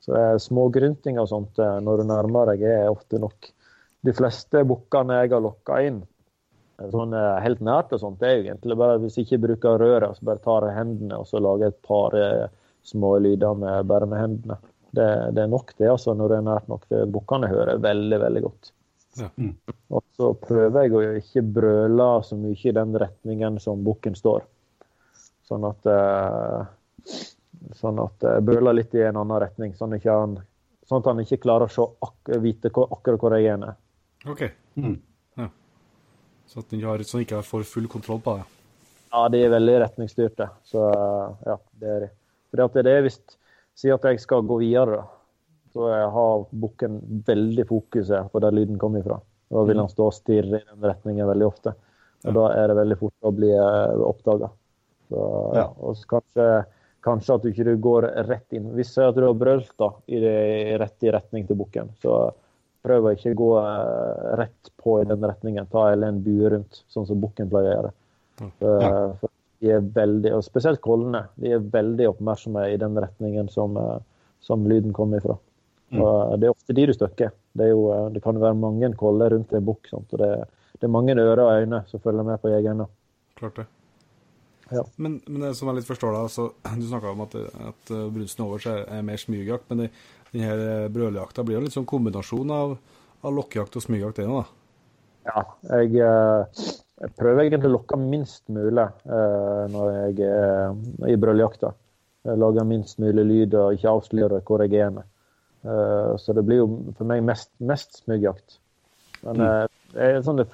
Så 0.01 0.15
det 0.15 0.21
er 0.25 0.39
smågryntinger 0.41 1.21
og 1.21 1.29
sånt 1.29 1.59
eh, 1.61 1.75
når 1.85 2.01
du 2.01 2.09
nærmer 2.09 2.49
deg, 2.49 2.65
er 2.65 2.89
ofte 2.89 3.19
nok. 3.21 3.51
De 4.01 4.13
fleste 4.17 4.63
bukkene 4.65 5.19
jeg 5.19 5.35
har 5.35 5.43
lokka 5.45 5.77
inn 5.85 6.01
eh, 6.81 6.89
sånn 6.93 7.15
eh, 7.17 7.37
helt 7.45 7.61
nært, 7.65 7.93
og 7.95 8.01
sånt, 8.01 8.19
det 8.21 8.27
er 8.27 8.35
jo 8.37 8.43
egentlig 8.47 8.77
bare 8.81 8.99
hvis 9.03 9.17
jeg 9.17 9.27
ikke 9.27 9.41
bruker 9.45 9.79
røret, 9.81 10.17
så 10.17 10.27
bare 10.27 10.43
tar 10.43 10.67
jeg 10.67 10.77
hendene 10.79 11.21
og 11.21 11.29
så 11.29 11.41
lager 11.43 11.67
jeg 11.67 11.75
et 11.75 11.87
par 11.87 12.17
små 12.87 13.15
lyder 13.21 13.57
med, 13.61 13.87
bare 13.89 14.09
med 14.09 14.23
hendene. 14.23 14.59
Det, 14.91 15.07
det, 15.37 15.43
er 15.43 15.51
nok 15.51 15.71
det, 15.77 15.87
altså, 15.87 16.15
når 16.17 16.31
det 16.31 16.37
er 16.37 16.47
nært 16.49 16.67
nok. 16.67 16.87
Bukkene 17.13 17.47
hører 17.47 17.77
veldig, 17.79 18.17
veldig 18.25 18.41
godt. 18.43 18.71
Ja. 19.19 19.27
Mm. 19.37 19.53
Og 19.95 20.03
så 20.17 20.31
prøver 20.39 20.87
jeg 20.87 20.95
å 20.95 21.03
ikke 21.19 21.43
brøle 21.59 22.07
så 22.27 22.35
mye 22.39 22.57
i 22.57 22.73
den 22.75 22.97
retningen 22.99 23.59
som 23.63 23.85
bukken 23.85 24.17
står. 24.19 24.43
Sånn 25.47 25.67
at 25.69 25.87
Sånn 27.77 27.99
at 28.01 28.25
jeg 28.25 28.43
brøler 28.45 28.75
litt 28.75 28.95
i 28.97 29.03
en 29.05 29.19
annen 29.21 29.39
retning, 29.43 29.75
sånn, 29.77 29.93
han, 30.03 30.35
sånn 30.87 31.03
at 31.03 31.09
han 31.11 31.21
ikke 31.23 31.41
klarer 31.43 31.79
å 31.81 31.87
ak 32.07 32.33
vite 32.43 32.71
hvor, 32.73 32.89
akkurat 32.95 33.21
hvor 33.21 33.35
jeg 33.37 33.53
er. 33.53 33.75
OK. 34.29 34.43
Mm. 34.81 34.97
Så 36.51 36.59
at 36.59 36.73
han 36.75 37.03
så 37.07 37.21
ikke 37.23 37.39
får 37.47 37.63
full 37.67 37.87
kontroll 37.91 38.19
på 38.23 38.35
det? 38.39 38.47
Ja, 39.11 39.27
de 39.31 39.39
er 39.43 39.53
veldig 39.53 39.77
retningsstyrte. 39.85 40.49
Så 40.67 40.83
ja, 41.47 41.55
det 41.79 41.93
er 41.95 42.03
de. 42.05 42.09
For 42.51 42.81
det 42.83 42.91
er 42.91 43.05
hvis 43.05 43.21
Si 43.79 43.87
at 43.89 44.03
jeg 44.03 44.19
skal 44.19 44.43
gå 44.43 44.57
videre, 44.59 44.99
da. 44.99 45.05
Så 45.71 45.85
jeg 45.87 46.07
har 46.11 46.41
bukken 46.51 46.97
veldig 47.25 47.63
fokuset 47.69 48.27
på 48.33 48.41
der 48.43 48.51
lyden 48.51 48.75
kommer 48.77 48.99
ifra. 48.99 49.21
Da 49.51 49.63
vil 49.63 49.79
han 49.79 49.87
stå 49.89 50.09
og 50.09 50.13
stirre 50.13 50.59
i 50.59 50.65
den 50.67 50.83
retningen 50.83 51.29
veldig 51.29 51.47
ofte. 51.47 51.71
Og 52.25 52.27
ja. 52.27 52.33
da 52.35 52.43
er 52.59 52.67
det 52.67 52.75
veldig 52.81 52.97
fort 52.99 53.29
å 53.29 53.31
bli 53.33 53.53
eh, 53.55 54.03
oppdaga. 54.03 54.51
Ja. 55.55 55.65
Og 55.79 56.03
kanskje 56.11 56.49
kanskje 57.01 57.35
at 57.35 57.43
du 57.43 57.49
ikke 57.51 57.75
går 57.81 58.07
rett 58.27 58.55
inn. 58.55 58.69
Hvis 58.77 58.93
jeg 58.97 59.13
tror 59.15 59.23
du 59.23 59.29
har 59.31 59.39
brølt 59.39 59.71
da, 59.81 59.89
i, 60.05 60.19
det, 60.21 60.35
i 60.71 60.77
rett 60.81 61.07
i 61.07 61.13
retning 61.13 61.47
til 61.49 61.57
bukken, 61.59 61.89
så 62.01 62.17
prøv 62.85 63.07
å 63.07 63.13
ikke 63.15 63.33
gå 63.37 63.49
uh, 63.59 64.31
rett 64.39 64.71
på 64.81 64.99
i 65.01 65.07
den 65.09 65.23
retningen. 65.25 65.69
Ta 65.71 65.89
en 65.93 66.21
bue 66.25 66.49
rundt, 66.55 66.83
sånn 66.91 67.07
som 67.09 67.21
bukken 67.21 67.49
pleier 67.51 67.71
å 67.71 67.75
gjøre. 67.75 67.93
For, 68.41 68.81
ja. 68.81 68.91
for 69.19 69.33
de 69.61 69.73
er 69.75 69.83
veldig, 69.95 70.31
og 70.37 70.45
Spesielt 70.45 70.81
kollene. 70.81 71.27
De 71.37 71.53
er 71.53 71.69
veldig 71.73 72.07
oppmerksomme 72.15 72.65
i 72.71 72.79
den 72.81 72.97
retningen 72.97 73.51
som, 73.53 73.77
uh, 73.77 73.99
som 74.41 74.65
lyden 74.69 74.95
kommer 74.97 75.21
ifra. 75.21 75.37
Mm. 75.91 75.99
Det 76.39 76.47
er 76.47 76.53
ofte 76.53 76.73
de 76.73 76.87
du 76.87 76.93
støkker. 76.95 77.33
Det, 77.59 77.67
jo, 77.67 77.83
det 78.15 78.21
kan 78.23 78.37
være 78.39 78.55
mange 78.55 78.87
koller 78.95 79.33
rundt 79.33 79.51
en 79.51 79.65
bukk. 79.67 79.89
og 79.97 80.07
det, 80.15 80.29
det, 80.77 80.85
er 80.87 80.93
mange 80.93 81.17
ører 81.19 81.43
og 81.43 81.51
øyne 81.59 81.81
som 81.89 81.99
følger 81.99 82.23
med 82.23 82.39
på 82.39 82.53
jegerne. 82.53 82.87
Klart 83.35 83.59
det. 83.59 83.65
Ja. 84.71 84.85
Men, 84.95 85.19
men, 85.27 85.49
som 85.55 85.67
jeg 85.67 85.81
litt 85.81 85.89
forstår 85.89 86.15
da, 86.15 86.23
altså, 86.29 86.47
du 86.79 86.87
snakka 86.87 87.11
om 87.11 87.25
at, 87.25 87.35
at 87.73 87.91
eh, 87.91 88.07
brunsten 88.15 88.45
over 88.45 88.63
seg 88.63 88.85
er 88.87 89.05
mer 89.05 89.19
smygjakt. 89.19 89.67
Men 89.71 89.89
denne 90.33 90.85
eh, 90.85 90.87
brøljakta 90.93 91.45
blir 91.45 91.59
jo 91.59 91.65
litt 91.65 91.75
sånn 91.75 91.89
kombinasjon 91.89 92.55
av, 92.55 92.75
av 93.21 93.35
lokkejakt 93.35 93.77
og 93.77 93.85
smygjakt, 93.85 94.21
det 94.21 94.27
da? 94.29 94.43
Ja, 95.27 95.43
jeg, 95.75 95.93
eh, 96.01 96.65
jeg, 97.03 97.13
prøver 97.19 97.43
egentlig 97.43 97.69
å 97.69 97.75
lokke 97.75 97.99
minst 98.01 98.43
mulig 98.49 98.87
eh, 98.87 99.63
når 99.73 99.91
jeg 99.97 100.31
er 100.31 101.11
i 101.11 101.17
brøljakta. 101.21 101.75
Jeg 102.25 102.37
lager 102.37 102.67
minst 102.69 102.99
mulig 103.01 103.25
lyd 103.25 103.57
og 103.57 103.75
ikke 103.77 103.95
avslører 103.95 104.43
hvor 104.45 104.63
jeg 104.65 104.81
er. 104.81 105.01
Eh, 105.61 106.13
så 106.21 106.33
det 106.37 106.45
blir 106.47 106.63
jo 106.63 106.69
for 106.97 107.09
meg 107.09 107.23
mest, 107.25 107.51
mest 107.61 108.01
smygjakt. 108.01 108.57
Men 109.25 109.41
mm. 109.41 109.77
eh, 109.93 110.17
sånn, 110.25 110.41
det, 110.41 110.47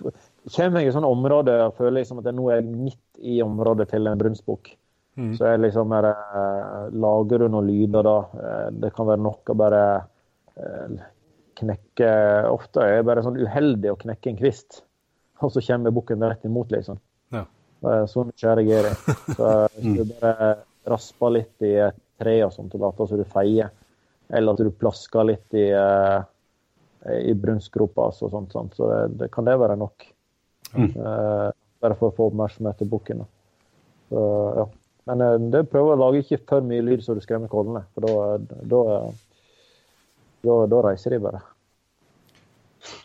kommer 0.52 0.84
jeg 0.84 0.92
i 0.92 0.96
sånne 0.96 1.12
områder 1.12 1.70
føler 1.78 2.08
som 2.08 2.20
at 2.22 2.28
jeg 2.28 2.38
nå 2.38 2.50
er 2.56 2.68
midt 2.68 3.24
i 3.24 3.40
området 3.44 3.90
til 3.94 4.10
en 4.10 4.20
brunstbukk. 4.20 4.74
Mm. 5.18 5.32
Så 5.34 5.50
jeg 5.50 5.62
liksom 5.64 5.94
er, 5.98 6.12
uh, 6.14 6.90
Lager 6.94 7.42
du 7.42 7.48
noen 7.50 7.66
lyder 7.66 8.06
da? 8.06 8.18
Uh, 8.38 8.68
det 8.84 8.92
kan 8.94 9.08
være 9.10 9.24
nok 9.26 9.50
å 9.50 9.56
bare 9.58 9.82
uh, 10.62 11.08
knekke 11.58 12.12
Ofte 12.52 12.84
er 12.84 13.00
jeg 13.00 13.08
bare 13.08 13.24
sånn 13.26 13.40
uheldig 13.42 13.90
å 13.96 13.98
knekke 13.98 14.30
en 14.30 14.38
kvist, 14.38 14.84
og 15.42 15.54
så 15.56 15.64
kommer 15.66 15.96
bukken 15.96 16.26
rett 16.26 16.46
imot, 16.46 16.70
liksom. 16.74 17.02
Ja. 17.34 17.44
så 18.10 18.24
nysgjerrig 18.26 18.70
er 18.74 18.88
jeg. 18.92 19.16
Så 19.36 19.50
hvis 19.76 19.98
du 19.98 20.14
bare 20.18 20.52
rasper 20.90 21.34
litt 21.34 21.66
i 21.66 21.74
et 21.88 21.98
tre 22.18 22.38
og 22.46 22.54
sånt, 22.54 22.74
og 22.78 22.86
later 22.86 23.10
som 23.10 23.20
du 23.20 23.26
feier, 23.30 23.74
eller 24.34 24.54
at 24.54 24.62
du 24.66 24.72
plasker 24.74 25.28
litt 25.28 25.58
i, 25.58 25.68
i 27.22 27.36
brunstgropa 27.38 28.08
og 28.10 28.18
sånt, 28.18 28.54
sånt, 28.54 28.78
så 28.78 28.90
det, 28.90 29.02
det, 29.20 29.30
kan 29.34 29.46
det 29.50 29.58
være 29.62 29.78
nok. 29.78 30.08
Mm. 30.74 30.90
Bare 30.98 32.00
for 32.00 32.10
å 32.10 32.16
få 32.18 32.32
oppmerksomhet 32.32 32.82
til 32.82 32.90
bukken. 32.92 33.22
Så, 34.10 34.26
ja. 34.58 34.66
Men 35.08 35.24
uh, 35.24 35.36
det 35.54 35.68
prøver 35.72 35.96
å 35.96 36.02
lage 36.06 36.24
ikke 36.24 36.42
for 36.50 36.66
mye 36.68 36.86
lyd 36.86 37.06
så 37.06 37.16
du 37.18 37.22
skremmer 37.24 37.52
kollene, 37.52 37.86
for 37.96 38.08
da, 38.08 38.82
da, 40.44 40.58
da 40.72 40.82
reiser 40.90 41.16
de 41.16 41.22
bare. 41.24 41.44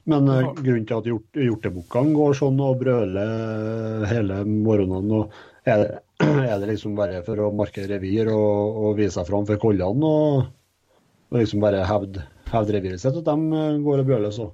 Men 0.06 0.28
grunnen 0.28 0.84
til 0.86 0.98
at 0.98 1.08
hjort, 1.08 1.38
hjortebukkene 1.38 2.14
går 2.14 2.36
sånn 2.38 2.60
og 2.62 2.82
brøler 2.82 4.04
hele 4.10 4.42
morgenen, 4.46 5.30
er 5.64 5.82
det, 5.82 6.00
er, 6.52 6.56
det, 6.58 6.68
liksom 6.72 6.96
bare 6.98 7.22
for 7.26 7.40
å 7.42 7.52
markere 7.54 7.90
revir 7.96 8.30
og, 8.32 8.82
og 8.82 8.98
vise 8.98 9.16
seg 9.16 9.28
fram 9.28 9.46
for 9.48 9.60
kollene? 9.62 10.08
Og, 10.08 10.98
og 11.32 11.38
liksom 11.38 11.62
bare 11.62 11.84
hevde, 11.86 12.24
hevde 12.50 12.76
reviret 12.76 13.02
sitt, 13.02 13.18
at 13.18 13.30
de 13.30 13.78
går 13.84 14.02
og 14.02 14.10
brøler 14.10 14.34
så? 14.34 14.50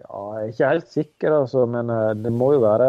Ja, 0.00 0.22
jeg 0.38 0.46
er 0.46 0.52
ikke 0.52 0.72
helt 0.72 0.90
sikker, 0.92 1.36
altså, 1.42 1.64
men 1.70 1.92
eh, 1.92 2.14
det 2.20 2.32
må 2.34 2.52
jo 2.54 2.64
være 2.64 2.88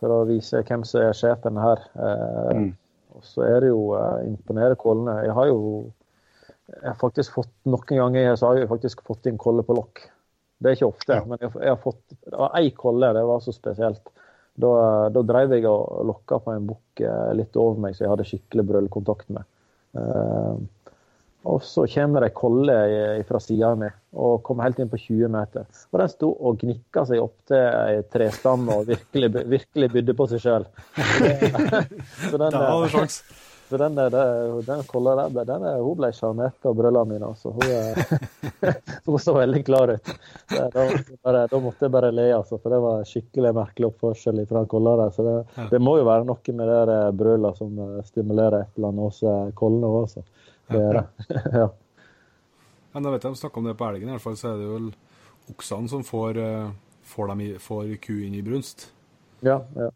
for 0.00 0.12
å 0.12 0.24
vise 0.28 0.60
hvem 0.66 0.84
som 0.88 1.04
er 1.04 1.16
sjefen 1.16 1.60
her. 1.60 1.84
Eh, 1.96 2.50
mm. 2.58 2.72
Så 3.26 3.44
er 3.46 3.64
det 3.64 3.70
jo 3.72 3.92
uh, 3.92 4.22
imponere 4.26 4.78
kollene. 4.80 5.20
Jeg 5.26 5.36
har 5.36 5.50
jo 5.50 5.60
jeg 6.64 6.88
har 6.88 6.96
faktisk 6.96 7.34
fått 7.36 7.52
noen 7.68 7.98
ganger 7.98 8.36
så 8.40 8.48
har 8.48 8.62
jeg 8.62 8.70
faktisk 8.70 9.02
fått 9.04 9.26
inn 9.28 9.40
kolle 9.40 9.64
på 9.66 9.76
lokk. 9.76 10.06
Det 10.56 10.70
er 10.70 10.78
ikke 10.78 10.88
ofte, 10.88 11.18
ja. 11.18 11.24
men 11.28 11.42
jeg, 11.42 11.50
jeg 11.60 11.74
har 11.74 11.80
fått 11.82 12.14
ei 12.56 12.70
kolle, 12.78 13.10
det 13.12 13.24
var 13.28 13.42
så 13.44 13.52
spesielt. 13.52 14.06
Da, 14.56 14.70
da 15.12 15.22
drev 15.26 15.52
jeg 15.52 15.66
og 15.68 16.06
lokka 16.08 16.38
på 16.40 16.54
en 16.54 16.68
bukk 16.70 17.02
litt 17.36 17.58
over 17.60 17.82
meg, 17.84 17.96
så 17.96 18.06
jeg 18.06 18.12
hadde 18.14 18.26
skikkelig 18.30 18.64
brøllkontakt 18.70 19.28
med. 19.34 19.44
Uh, 19.98 20.56
og 21.44 21.62
så 21.62 21.84
kommer 21.92 22.24
det 22.24 22.30
ei 22.30 22.36
kolle 22.36 22.74
fra 23.28 23.40
sida 23.42 23.74
mi 23.76 23.90
og 24.14 24.42
kommer 24.46 24.68
helt 24.68 24.78
inn 24.80 24.90
på 24.90 25.00
20 25.00 25.32
meter. 25.34 25.66
Og 25.92 26.00
den 26.00 26.12
sto 26.12 26.30
og 26.32 26.60
gnikka 26.62 27.04
seg 27.08 27.20
opp 27.20 27.34
til 27.50 27.60
ei 27.60 28.04
trestamme 28.12 28.78
og 28.78 28.86
virkelig, 28.88 29.32
virkelig 29.52 29.90
bydde 29.96 30.14
på 30.16 30.28
seg 30.30 30.44
sjøl. 30.44 30.68
Så 32.30 32.38
den, 32.40 32.54
så 33.68 33.76
den, 33.76 33.94
den, 33.94 34.10
den 34.66 34.82
kolla 34.86 35.28
der, 35.28 35.44
den, 35.48 35.62
hun 35.80 35.96
ble 35.96 36.10
sjarmert 36.12 36.66
av 36.68 36.74
brødrene 36.76 37.14
mine. 37.14 37.30
Altså. 37.30 37.50
Hun, 37.50 38.72
hun, 39.06 39.18
så 39.18 39.34
veldig 39.34 39.62
klar 39.64 39.94
ut. 39.96 40.10
Da, 40.52 40.84
bare, 41.24 41.46
da, 41.48 41.60
måtte 41.64 41.86
jeg 41.86 41.94
bare 41.94 42.12
le, 42.12 42.28
altså, 42.36 42.58
for 42.60 42.74
det 42.74 42.80
var 42.84 43.08
skikkelig 43.08 43.54
merkelig 43.56 43.88
oppførsel 43.88 44.42
fra 44.50 44.66
kolla 44.68 44.98
der. 45.00 45.14
Så 45.16 45.24
det, 45.26 45.36
det, 45.72 45.80
må 45.80 45.96
jo 45.98 46.06
være 46.08 46.28
noe 46.28 46.56
med 46.60 46.74
det 46.92 47.00
brøla 47.18 47.54
som 47.56 47.80
stimulerer 48.04 48.60
et 48.60 48.76
eller 48.76 48.92
annet 48.92 49.08
hos 49.08 49.22
eh, 49.24 49.54
kollene 49.56 49.90
òg, 49.90 50.00
altså. 50.04 50.26
Det 50.70 50.80
er 50.80 51.00
det. 51.00 51.06
ja. 51.60 51.66
Men 52.94 53.08
jeg 53.08 53.16
vet 53.16 53.26
de 53.26 53.36
snakker 53.40 53.60
om 53.60 53.68
det 53.68 53.76
på 53.78 53.88
elgen, 53.88 54.08
i 54.08 54.14
hvert 54.14 54.24
fall 54.24 54.38
så 54.38 54.52
er 54.52 54.60
det 54.60 54.68
jo 54.68 54.78
oksene 55.52 55.90
som 55.90 56.04
får, 56.06 56.38
eh, 56.40 56.70
får, 57.10 57.32
dem 57.32 57.42
i, 57.44 57.50
får 57.60 57.90
ku 58.04 58.14
inn 58.22 58.38
i 58.38 58.44
brunst. 58.46 58.88
Ja, 59.44 59.58
ja. 59.76 59.90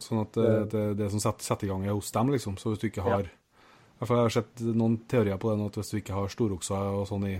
Sånn 0.00 0.22
at 0.22 0.32
det, 0.38 0.52
det, 0.72 0.84
det 0.96 1.10
som 1.12 1.20
setter, 1.20 1.44
setter, 1.44 1.66
i 1.66 1.70
gang, 1.72 1.84
er 1.84 1.96
hos 1.96 2.12
dem, 2.14 2.30
liksom. 2.32 2.56
Så 2.56 2.72
hvis 2.72 2.80
du 2.80 2.88
ikke 2.88 3.04
har 3.04 3.26
ja. 3.26 3.36
Jeg 4.00 4.16
har 4.16 4.32
sett 4.32 4.62
noen 4.64 4.94
teorier 5.10 5.36
på 5.36 5.50
det, 5.50 5.64
at 5.68 5.74
hvis 5.76 5.90
du 5.92 5.98
ikke 5.98 6.14
har 6.16 6.30
storokser 6.32 6.94
og 6.96 7.02
sånn 7.10 7.26
i, 7.28 7.34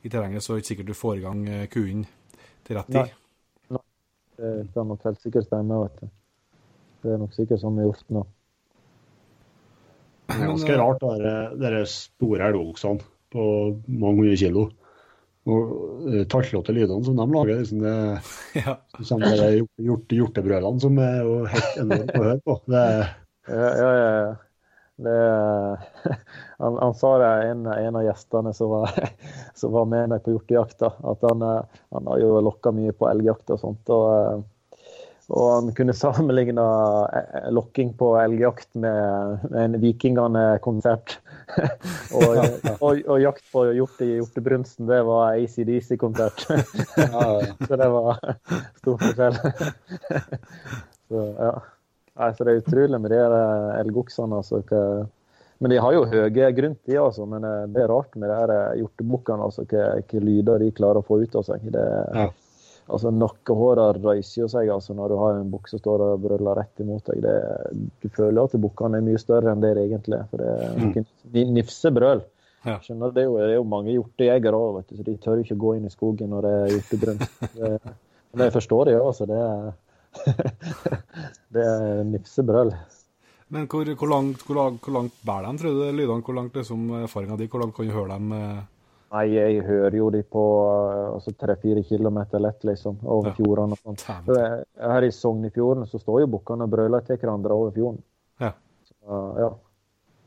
i, 0.00 0.08
terrenget, 0.08 0.40
så 0.40 0.54
er 0.54 0.56
det 0.56 0.62
ikke 0.62 0.70
sikkert 0.70 0.88
du 0.88 0.96
får 0.96 1.18
i 1.18 1.24
gang 1.26 1.42
eh, 1.44 1.66
kuen 1.68 2.06
til 2.64 2.78
rett 2.78 2.88
tid. 2.88 3.02
Nei. 3.02 3.76
Nei. 3.76 3.82
Det 4.38 4.80
er 4.80 4.88
nok 4.88 5.04
helt 5.04 5.20
sikkert 5.20 5.44
stemme. 5.44 5.82
vet 5.82 6.00
du. 6.00 6.14
Det 7.02 7.12
er 7.12 7.20
nok 7.20 7.36
sikkert 7.36 7.60
sånn 7.60 7.82
i 7.82 7.84
hjorten 7.84 8.22
òg. 8.22 8.32
Det 10.26 10.40
er 10.40 10.50
ganske 10.50 10.80
rart, 10.80 11.04
de 11.60 11.84
store 11.90 12.50
elgoksene 12.50 13.04
på 13.32 13.44
mange 13.86 14.24
hundre 14.24 14.40
kilo. 14.40 14.66
Og 15.46 15.76
uh, 16.10 16.72
lydene 16.74 17.04
som 17.06 17.20
de 17.20 17.26
lager. 17.30 17.60
Liksom 17.60 17.84
det, 17.84 17.94
ja. 18.64 18.74
Som 19.06 19.22
de 19.22 19.52
hjort, 19.78 20.10
hjortebrølene 20.10 20.82
som 20.82 20.98
er 20.98 21.20
jo 21.22 21.36
helt 21.52 21.78
enormt 21.84 22.10
å 22.16 22.24
høre 22.24 22.40
på. 22.42 22.58
Det, 22.66 22.82
ja, 23.46 23.70
ja, 23.78 23.92
ja. 24.00 24.34
Det, 24.96 25.16
han, 26.58 26.78
han, 26.78 26.94
sa 26.94 27.18
det, 27.18 27.48
en, 27.50 27.66
en 27.66 27.96
av 27.96 28.04
gjestene 28.06 28.52
som 28.56 28.72
var, 28.72 28.92
som 29.60 29.72
var 29.72 29.88
med 29.92 30.10
meg 30.12 30.24
på 30.24 30.32
hjortejakta, 30.34 30.94
at 31.12 31.26
han, 31.28 31.44
eh, 31.44 31.80
han 31.94 32.10
har 32.10 32.22
jo 32.22 32.40
lokka 32.40 32.72
mye 32.74 32.94
på 32.96 33.08
elgjakt 33.10 33.52
og 33.54 33.60
sånt. 33.60 33.92
og 33.92 34.06
eh, 34.16 34.44
og 35.26 35.46
han 35.50 35.70
kunne 35.74 35.94
sammenligne 35.96 36.64
eh, 37.10 37.48
lokking 37.54 37.92
på 37.98 38.12
elgjakt 38.20 38.68
med 38.78 39.46
en 39.58 39.74
Vikingane-konsert. 39.82 41.16
og, 42.16 42.38
og, 42.78 43.00
og, 43.00 43.16
jakt 43.22 43.42
på 43.50 43.64
hjort 43.74 44.04
i 44.06 44.12
hjortebrunsten, 44.20 44.86
det 44.86 45.00
var 45.08 45.34
ACDC-konsert. 45.34 46.46
så 47.66 47.80
det 47.82 47.90
var 47.96 48.22
stor 48.78 49.02
forskjell. 49.02 49.40
så 51.10 51.26
ja. 51.40 51.52
Nei, 52.16 52.30
så 52.32 52.46
det 52.46 52.52
er 52.52 52.62
utrolig 52.62 53.02
med 53.02 53.12
de 53.12 53.20
elgoksene. 53.82 54.38
Altså, 54.38 54.62
Men 55.58 55.72
de 55.74 55.82
har 55.82 55.92
jo 55.92 56.06
høye 56.06 56.48
grunt, 56.54 56.80
de 56.86 57.02
altså. 57.02 57.26
Men 57.26 57.44
eh, 57.44 57.66
det 57.74 57.82
er 57.82 57.90
rart 57.90 58.14
med 58.14 58.30
de 58.30 58.62
eh, 58.62 58.78
hjortebukkene, 58.84 59.50
altså, 59.50 59.66
hva 59.66 60.22
lyder 60.22 60.62
de 60.62 60.70
klarer 60.70 61.02
å 61.02 61.06
få 61.06 61.24
ut 61.26 61.34
av 61.34 61.50
seg. 61.50 61.66
Det, 61.74 61.86
Ja. 62.14 62.30
Altså, 62.86 63.12
Nakkehårene 63.14 64.00
reiser 64.04 64.42
jo 64.42 64.48
seg 64.50 64.70
altså, 64.72 64.94
når 64.96 65.12
du 65.12 65.18
har 65.20 65.40
en 65.40 65.50
bukk 65.52 65.68
som 65.70 65.82
står 65.82 66.04
og 66.06 66.24
brøler 66.24 66.58
rett 66.60 66.82
imot 66.84 67.10
deg. 67.10 67.22
Det, 67.24 67.36
du 68.02 68.08
føler 68.14 68.42
at 68.42 68.56
bukkene 68.62 69.00
er 69.00 69.06
mye 69.06 69.20
større 69.20 69.52
enn 69.52 69.64
det 69.64 69.74
det 69.78 69.86
egentlig 69.88 70.18
er. 70.18 70.26
For 70.30 70.42
det 70.42 70.50
er 70.54 70.80
noen 70.80 71.06
mm. 71.06 71.54
nifsebrøl. 71.58 72.24
Ja. 72.66 72.80
Skjønner, 72.82 73.12
det, 73.14 73.22
er 73.22 73.28
jo, 73.28 73.38
det 73.38 73.52
er 73.52 73.58
jo 73.60 73.66
mange 73.70 73.94
hjortejegere 73.94 74.58
òg, 74.58 74.80
så 74.90 75.06
de 75.06 75.16
tør 75.22 75.38
jo 75.38 75.46
ikke 75.46 75.58
gå 75.62 75.74
inn 75.76 75.86
i 75.86 75.92
skogen 75.92 76.32
når 76.34 76.46
det 76.46 76.54
er 76.54 76.72
hjortegrønt. 76.74 77.26
Men 78.36 78.44
jeg 78.48 78.54
forstår 78.56 78.88
det 78.88 78.96
jo, 78.96 79.04
altså. 79.06 79.28
Det 79.30 79.38
er, 79.38 79.68
det 81.54 81.66
er 81.66 82.00
nifsebrøl. 82.10 82.72
Men 83.54 83.68
hvor, 83.70 83.86
hvor, 83.94 84.10
langt, 84.10 84.42
hvor, 84.42 84.58
langt, 84.58 84.80
hvor 84.82 84.96
langt 84.96 85.20
bærer 85.26 85.52
de, 85.52 85.60
tror 85.62 85.76
du, 85.76 85.84
lydene? 85.94 86.24
Hvor 86.26 86.34
langt 86.34 86.58
liksom, 86.58 86.88
erfaringa 87.04 87.38
di? 87.38 87.46
Hvor 87.52 87.62
langt 87.62 87.76
kan 87.76 87.86
du 87.86 87.94
høre 87.94 88.16
dem? 88.16 88.34
Eh? 89.16 89.26
Nei, 89.26 89.26
jeg 89.34 89.62
hører 89.66 89.96
jo 89.96 90.10
de 90.10 90.22
på 90.22 90.42
eh, 90.92 91.14
altså 91.14 91.32
tre-fire 91.38 91.82
kilometer 91.88 92.38
lett, 92.40 92.64
liksom. 92.64 92.98
Over 93.04 93.28
Ja. 93.30 93.34
fjordene 93.34 93.76
og 93.86 93.96
jeg- 94.36 94.64
Her 94.80 95.02
i 95.04 95.10
Sognefjorden 95.10 95.86
så 95.86 95.98
står 96.00 96.20
jo 96.20 96.26
bukkene 96.26 96.62
og 96.64 96.70
brøler 96.70 97.00
til 97.06 97.16
hverandre 97.16 97.50
over 97.52 97.70
fjorden. 97.70 98.02
Ja. 98.40 98.52
Så, 98.84 99.38
ja. 99.38 99.50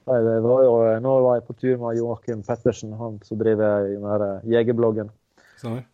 Det 0.10 0.42
var 0.42 0.64
jo, 0.64 1.00
nå 1.00 1.22
var 1.22 1.36
jeg 1.38 1.46
på 1.48 1.54
tur 1.60 1.78
med 1.78 1.98
Joakim 1.98 2.42
Pettersen, 2.42 2.94
han 2.98 3.20
som 3.24 3.38
driver 3.38 3.86
i 3.86 3.96
den 3.96 4.22
eh, 4.22 4.42
jegerbloggen. 4.56 5.10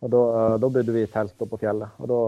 Og 0.00 0.10
da, 0.10 0.20
eh, 0.54 0.58
da 0.62 0.68
bodde 0.68 0.92
vi 0.94 1.02
i 1.02 1.06
telt 1.10 1.34
oppe 1.42 1.50
på 1.56 1.58
fjellet. 1.60 1.88
Og 2.00 2.08
da, 2.08 2.20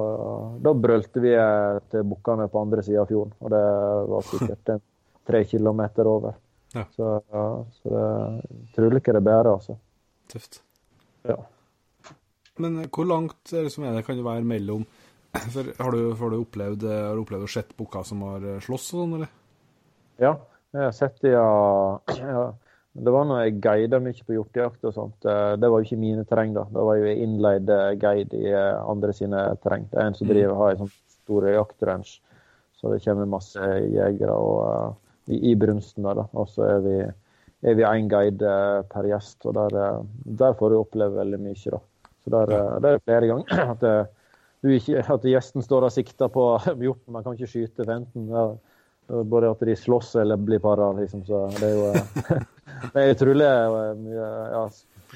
da 0.61 0.73
brølte 0.75 1.21
vi 1.23 1.33
eh, 1.33 1.79
til 1.91 2.03
bukkene 2.03 2.49
på 2.51 2.61
andre 2.61 2.83
sida 2.83 3.01
av 3.01 3.07
fjorden. 3.09 3.33
Og 3.41 3.51
det 3.51 3.63
var 4.11 4.23
sikkert 4.23 4.69
en 4.75 4.81
tre 5.29 5.45
kilometer 5.45 6.05
over. 6.07 6.35
Ja. 6.75 6.85
Så, 6.93 7.23
ja, 7.33 7.65
så 7.81 7.89
det 7.89 8.75
tror 8.77 8.97
ikke 8.99 9.13
det 9.17 9.25
bærer, 9.25 9.49
altså. 9.55 9.79
Tøft. 10.29 10.61
Ja. 11.29 11.37
Men 12.59 12.81
hvor 12.91 13.07
langt 13.07 13.53
er 13.55 13.67
det 13.67 13.73
som 13.75 13.87
er 13.87 13.97
det 13.97 14.05
kan 14.07 14.19
det 14.19 14.27
være 14.27 14.47
mellom 14.47 14.87
For 15.55 15.67
Har 15.79 15.93
du, 15.95 16.15
har 16.17 16.31
du 16.33 16.39
opplevd, 16.41 16.87
har 16.89 17.15
du 17.15 17.23
opplevd 17.23 17.45
å 17.47 17.51
sett 17.53 17.75
bukker 17.79 18.07
som 18.07 18.23
har 18.27 18.47
eh, 18.49 18.63
slåss 18.65 18.87
og 18.95 19.03
sånn, 19.03 19.13
eller? 19.19 19.35
Ja, 20.19 20.33
jeg 20.75 20.83
har 20.87 20.95
sett 20.97 21.21
de 21.23 21.35
ja. 21.35 21.45
ja. 22.19 22.47
Det 22.99 23.13
var 23.15 23.29
når 23.29 23.43
jeg 23.45 23.59
guida 23.63 24.01
mye 24.03 24.25
på 24.27 24.35
hjortejakt 24.35 24.87
og 24.89 24.95
sånt. 24.97 25.29
Eh, 25.29 25.53
Det 25.61 25.69
var 25.71 25.83
jo 25.83 25.87
ikke 25.87 26.01
mine 26.01 26.25
terreng, 26.27 26.55
da. 26.57 26.65
Det 26.73 26.87
var 26.89 26.99
jo 26.99 27.13
innleid 27.13 27.71
eh, 27.71 27.93
guide 28.01 28.41
i 28.41 28.55
andre 28.57 29.13
sine 29.15 29.45
terreng. 29.63 29.87
Det 29.93 30.01
er 30.01 30.09
en 30.11 30.19
som 30.19 30.31
driver 30.33 30.59
har 30.59 30.73
en 30.73 30.83
sånn 30.87 30.95
stor 31.21 31.47
jaktrange. 31.53 32.17
Så 32.81 32.91
det 32.93 33.03
kommer 33.05 33.29
masse 33.31 33.69
jegere 33.93 34.35
og, 34.35 34.97
i, 35.29 35.39
i 35.53 35.55
brunsten 35.59 36.07
der, 36.09 36.23
da. 36.23 36.27
Og 36.39 36.51
så 36.51 36.67
er 36.73 36.83
vi 36.85 36.97
er 37.65 37.75
vi 37.75 37.83
én 37.83 38.09
guide 38.11 38.47
eh, 38.47 38.83
per 38.93 39.09
gjest, 39.11 39.41
og 39.49 39.55
der, 39.57 39.75
eh, 39.83 40.03
der 40.39 40.55
får 40.59 40.71
du 40.71 40.77
oppleve 40.79 41.19
veldig 41.19 41.41
mye, 41.43 41.73
da. 41.75 41.81
Så 42.25 42.31
der, 42.35 42.53
eh, 42.55 42.73
der 42.81 42.89
er 42.93 42.99
det 42.99 43.05
flere 43.09 43.31
ganger 43.33 43.63
at, 43.75 43.87
du 44.63 44.71
ikke, 44.75 45.03
at 45.15 45.27
gjesten 45.27 45.63
står 45.67 45.89
og 45.89 45.95
sikter 45.95 46.31
på 46.35 46.45
hjorten, 46.87 47.13
man 47.15 47.25
kan 47.27 47.35
ikke 47.39 47.51
skyte 47.51 47.83
for 47.85 47.95
enten. 47.97 48.29
Ja, 48.31 48.45
både 49.25 49.49
at 49.51 49.63
de 49.65 49.75
slåss 49.79 50.15
eller 50.21 50.37
blir 50.37 50.61
para, 50.61 50.91
liksom. 50.99 51.23
Så 51.25 51.47
det 51.59 51.71
er 51.71 51.77
jo 51.79 52.39
Det 52.93 53.01
er 53.01 53.15
utrolig 53.15 53.47
mye 54.05 54.27
Ja, 54.53 54.61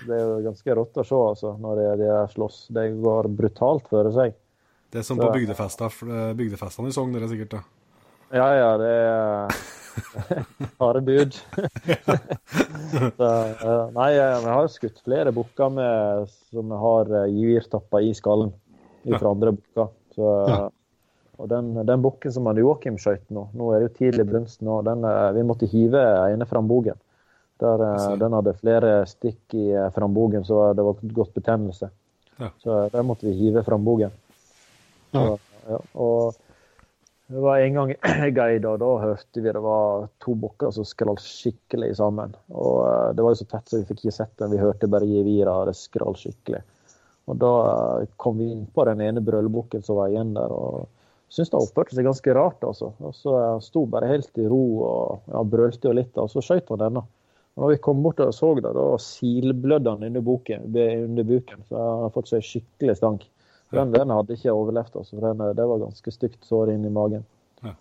det 0.06 0.14
er 0.16 0.22
jo 0.24 0.38
ganske 0.46 0.74
rått 0.78 0.96
å 0.98 1.04
se, 1.04 1.18
altså, 1.34 1.50
når 1.60 1.76
de, 1.78 1.84
de 2.00 2.14
slåss. 2.32 2.62
Det 2.72 2.86
går 3.04 3.28
brutalt 3.36 3.90
for 3.92 4.08
seg. 4.16 4.32
Det 4.90 5.02
er 5.02 5.04
som 5.06 5.20
Så- 5.20 5.26
på 5.28 5.34
bygdefester, 5.36 6.00
bygdefestene 6.38 6.88
i 6.88 6.96
Sogn, 6.96 7.12
det 7.14 7.22
er 7.22 7.30
sikkert. 7.34 7.58
da. 7.58 7.62
Ja, 8.32 8.48
ja, 8.56 8.70
det 8.80 8.88
er 8.88 9.60
harde 10.80 11.00
bud. 11.00 11.36
Så, 13.16 13.28
eh, 13.28 13.90
nei, 13.94 14.10
eh, 14.16 14.38
vi 14.44 14.52
har 14.52 14.68
skutt 14.72 15.00
flere 15.04 15.32
bukker 15.32 15.72
med, 15.72 16.30
som 16.52 16.70
har 16.82 17.10
eh, 17.22 17.32
i 17.32 18.14
skallen 18.14 18.52
fra 19.06 19.30
andre 19.30 19.54
bukker. 19.56 19.92
Så. 20.14 20.32
Og 21.40 21.48
den, 21.48 21.72
den 21.86 22.02
bukken 22.04 22.32
som 22.32 22.46
Joakim 22.56 22.98
skøyt 23.00 23.24
nå, 23.32 23.48
nå 23.56 23.70
er 23.72 23.80
det 23.80 23.88
jo 23.88 23.94
tidlig 23.98 24.26
brunst 24.28 24.60
nå, 24.62 24.82
den, 24.86 25.06
vi 25.34 25.46
måtte 25.48 25.66
hive 25.66 26.02
ene 26.28 26.46
frambogen. 26.46 26.98
Der, 27.62 27.82
den 28.18 28.34
hadde 28.34 28.58
flere 28.58 28.92
stikk 29.06 29.54
i 29.54 29.70
frambogen, 29.94 30.44
så 30.44 30.72
det 30.76 30.84
var 30.84 31.00
godt 31.14 31.34
betennelse. 31.34 31.88
Ja. 32.38 32.50
Så 32.62 32.78
der 32.92 33.06
måtte 33.06 33.26
vi 33.28 33.34
hive 33.38 33.62
frambogen. 33.66 34.14
Ja. 35.14 35.24
Ja, 35.68 35.78
og 35.94 36.38
det 37.32 37.40
var 37.40 37.58
en 37.58 37.76
gang 37.78 37.90
jeg 37.94 38.64
og 38.70 38.78
da 38.82 38.90
hørte 39.00 39.40
vi 39.40 39.52
det 39.54 39.62
var 39.64 40.08
to 40.22 40.34
bukker 40.36 40.72
som 40.74 40.84
skrall 40.86 41.16
skikkelig 41.20 41.94
sammen. 41.96 42.34
Og 42.52 42.82
eh, 42.84 43.10
Det 43.16 43.24
var 43.24 43.34
jo 43.34 43.40
så 43.40 43.48
tett 43.48 43.70
så 43.70 43.80
vi 43.80 43.88
fikk 43.88 44.02
ikke 44.04 44.16
sett 44.18 44.34
den, 44.42 44.52
vi 44.52 44.60
hørte 44.60 44.90
bare 44.90 45.08
gevira, 45.08 45.54
det 45.68 45.76
skrall 45.78 46.18
skikkelig. 46.18 46.60
Og 47.30 47.38
Da 47.40 47.52
eh, 48.02 48.10
kom 48.20 48.40
vi 48.42 48.50
inn 48.52 48.66
på 48.68 48.84
den 48.88 49.00
ene 49.04 49.24
brølbukken 49.24 49.84
som 49.86 50.00
var 50.02 50.12
igjen 50.12 50.34
der. 50.36 50.52
og 50.52 50.90
syntes 51.32 51.54
det 51.54 51.60
oppførte 51.62 51.96
seg 51.96 52.06
ganske 52.06 52.36
rart. 52.36 52.64
altså. 52.68 52.92
Og 53.00 53.16
Så 53.16 53.34
eh, 53.38 53.58
sto 53.64 53.86
bare 53.88 54.10
helt 54.12 54.38
i 54.38 54.46
ro 54.48 54.62
og 54.84 55.32
ja, 55.32 55.44
brølte 55.56 55.88
jo 55.88 55.96
litt, 55.96 56.16
og 56.20 56.30
så 56.32 56.44
skjøt 56.44 56.72
han 56.74 56.84
denne. 56.84 57.06
Og 57.52 57.64
når 57.64 57.74
vi 57.74 57.82
kom 57.84 58.04
bort 58.04 58.20
og 58.24 58.32
så 58.32 58.54
det, 58.56 58.72
da 58.72 58.86
silblødde 59.00 59.92
han 59.92 60.04
under, 60.08 60.24
boken, 60.24 60.68
under 60.72 61.24
buken. 61.28 61.64
Så 61.68 61.76
han 61.76 62.06
har 62.06 62.12
fått 62.14 62.30
seg 62.32 62.44
skikkelig 62.48 62.96
stank. 63.00 63.26
Den, 63.72 63.92
den 63.94 64.12
hadde 64.12 64.36
ikke 64.36 64.52
overlevd. 64.52 64.96
altså. 65.00 65.16
for 65.16 65.28
Den, 65.28 65.56
det 65.56 65.68
var 65.68 65.84
ganske 65.86 66.14
stygt 66.14 66.44
sår 66.48 66.74
inn 66.74 66.84
i 66.84 66.92
magen. 66.92 67.24
Ja. 67.64 67.74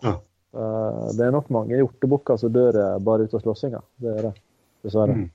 Eh, 0.52 1.04
Det 1.16 1.26
er 1.26 1.34
nok 1.34 1.50
mange 1.52 1.78
hjortebukker 1.80 2.40
som 2.40 2.52
dør 2.54 2.78
eh, 2.80 2.98
bare 3.04 3.26
ut 3.26 3.36
av 3.36 3.44
slåssinga. 3.44 3.82
Det 4.00 4.16
er 4.16 4.26
det, 4.28 4.32
dessverre. 4.84 5.18
Mm. 5.20 5.30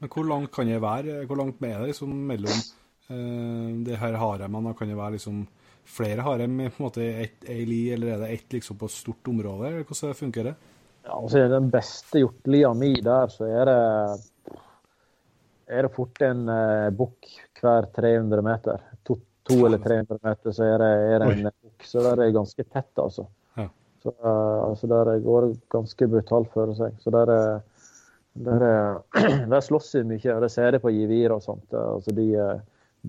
Men 0.00 0.12
hvor 0.12 0.26
langt 0.28 0.52
kan 0.52 0.68
det 0.68 0.80
være? 0.82 1.22
Hvor 1.28 1.40
langt 1.40 1.62
er 1.64 1.78
det 1.80 1.92
liksom 1.92 2.12
mellom 2.30 2.58
eh, 3.08 3.70
det 3.86 4.00
her 4.00 4.18
haremene? 4.20 4.74
Kan 4.76 4.92
det 4.92 4.98
være 4.98 5.16
liksom 5.16 5.44
flere 5.86 6.24
harem 6.26 6.60
i 6.60 6.68
på 6.68 6.82
en 6.82 6.88
måte 6.88 7.04
ett 7.22 7.46
ei 7.48 7.64
li, 7.68 7.82
eller 7.94 8.14
er 8.14 8.24
det 8.24 8.32
ett 8.34 8.56
liksom 8.58 8.78
på 8.80 8.88
et 8.90 8.96
stort 8.96 9.28
område? 9.30 9.68
eller 9.68 9.86
Hvordan 9.86 10.18
funker 10.18 10.50
det? 10.50 10.56
Ja, 11.06 11.14
altså 11.14 11.44
den 11.48 11.68
beste 11.70 12.18
hjortelia 12.18 12.72
mi 12.74 12.96
der, 13.00 13.30
så 13.30 13.46
er 13.46 13.68
det 13.70 13.82
er 15.66 15.86
det 15.86 15.94
fort 15.94 16.20
en 16.22 16.46
uh, 16.50 16.90
bukk 16.94 17.30
hver 17.62 17.88
300 17.96 18.44
meter. 18.44 18.82
To, 19.08 19.18
to 19.48 19.60
eller 19.66 19.78
300 19.82 20.18
meter, 20.22 20.52
så 20.52 20.66
er 20.66 20.82
det, 20.82 20.92
er 21.14 21.22
det 21.22 21.30
en 21.32 21.48
bukk. 21.50 21.86
Så 21.86 22.02
der 22.02 22.12
er 22.14 22.24
det 22.24 22.36
ganske 22.36 22.64
tett, 22.64 22.92
altså. 23.02 23.26
Ja. 23.56 23.68
Så, 24.02 24.12
eh, 24.16 24.58
altså 24.66 24.90
der 24.90 25.16
går 25.24 25.46
det 25.46 25.56
ganske 25.72 26.10
brutalt 26.12 26.52
for 26.54 26.74
seg. 26.78 26.98
Så 27.02 27.14
der 27.14 27.32
er 27.32 27.48
der, 28.44 28.60
er, 28.60 29.46
der 29.52 29.60
slåss 29.60 29.92
de 29.92 30.04
mye, 30.04 30.34
og 30.34 30.42
det 30.44 30.50
ser 30.52 30.76
jeg 30.76 30.82
på 30.82 30.92
Givir 30.92 31.34
og 31.34 31.42
sånt. 31.44 31.66
Altså 31.72 32.12
de, 32.16 32.26
eh, 32.36 32.60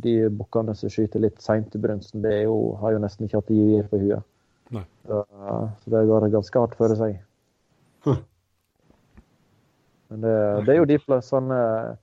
de 0.03 0.15
bukkene 0.31 0.75
som 0.77 0.91
skyter 0.91 1.23
litt 1.23 1.41
seint 1.43 1.75
i 1.75 1.81
brunsten, 1.81 2.23
det 2.23 2.43
jo, 2.45 2.77
har 2.81 2.95
jo 2.95 3.03
nesten 3.03 3.27
ikke 3.27 3.41
hatt 3.41 3.53
Givir 3.53 3.89
på 3.91 4.01
huet. 4.01 4.27
Nei. 4.75 4.83
Så, 5.07 5.21
eh, 5.23 5.69
så 5.83 5.93
det 5.93 6.07
går 6.11 6.29
ganske 6.33 6.63
hardt 6.63 6.75
for 6.79 6.95
seg. 6.99 7.21
Hm. 8.07 8.19
Men 10.07 10.23
det, 10.23 10.35
det 10.67 10.73
er 10.73 10.79
jo 10.79 10.91
de 10.93 10.99
plassene 11.03 11.61
eh, 11.63 11.95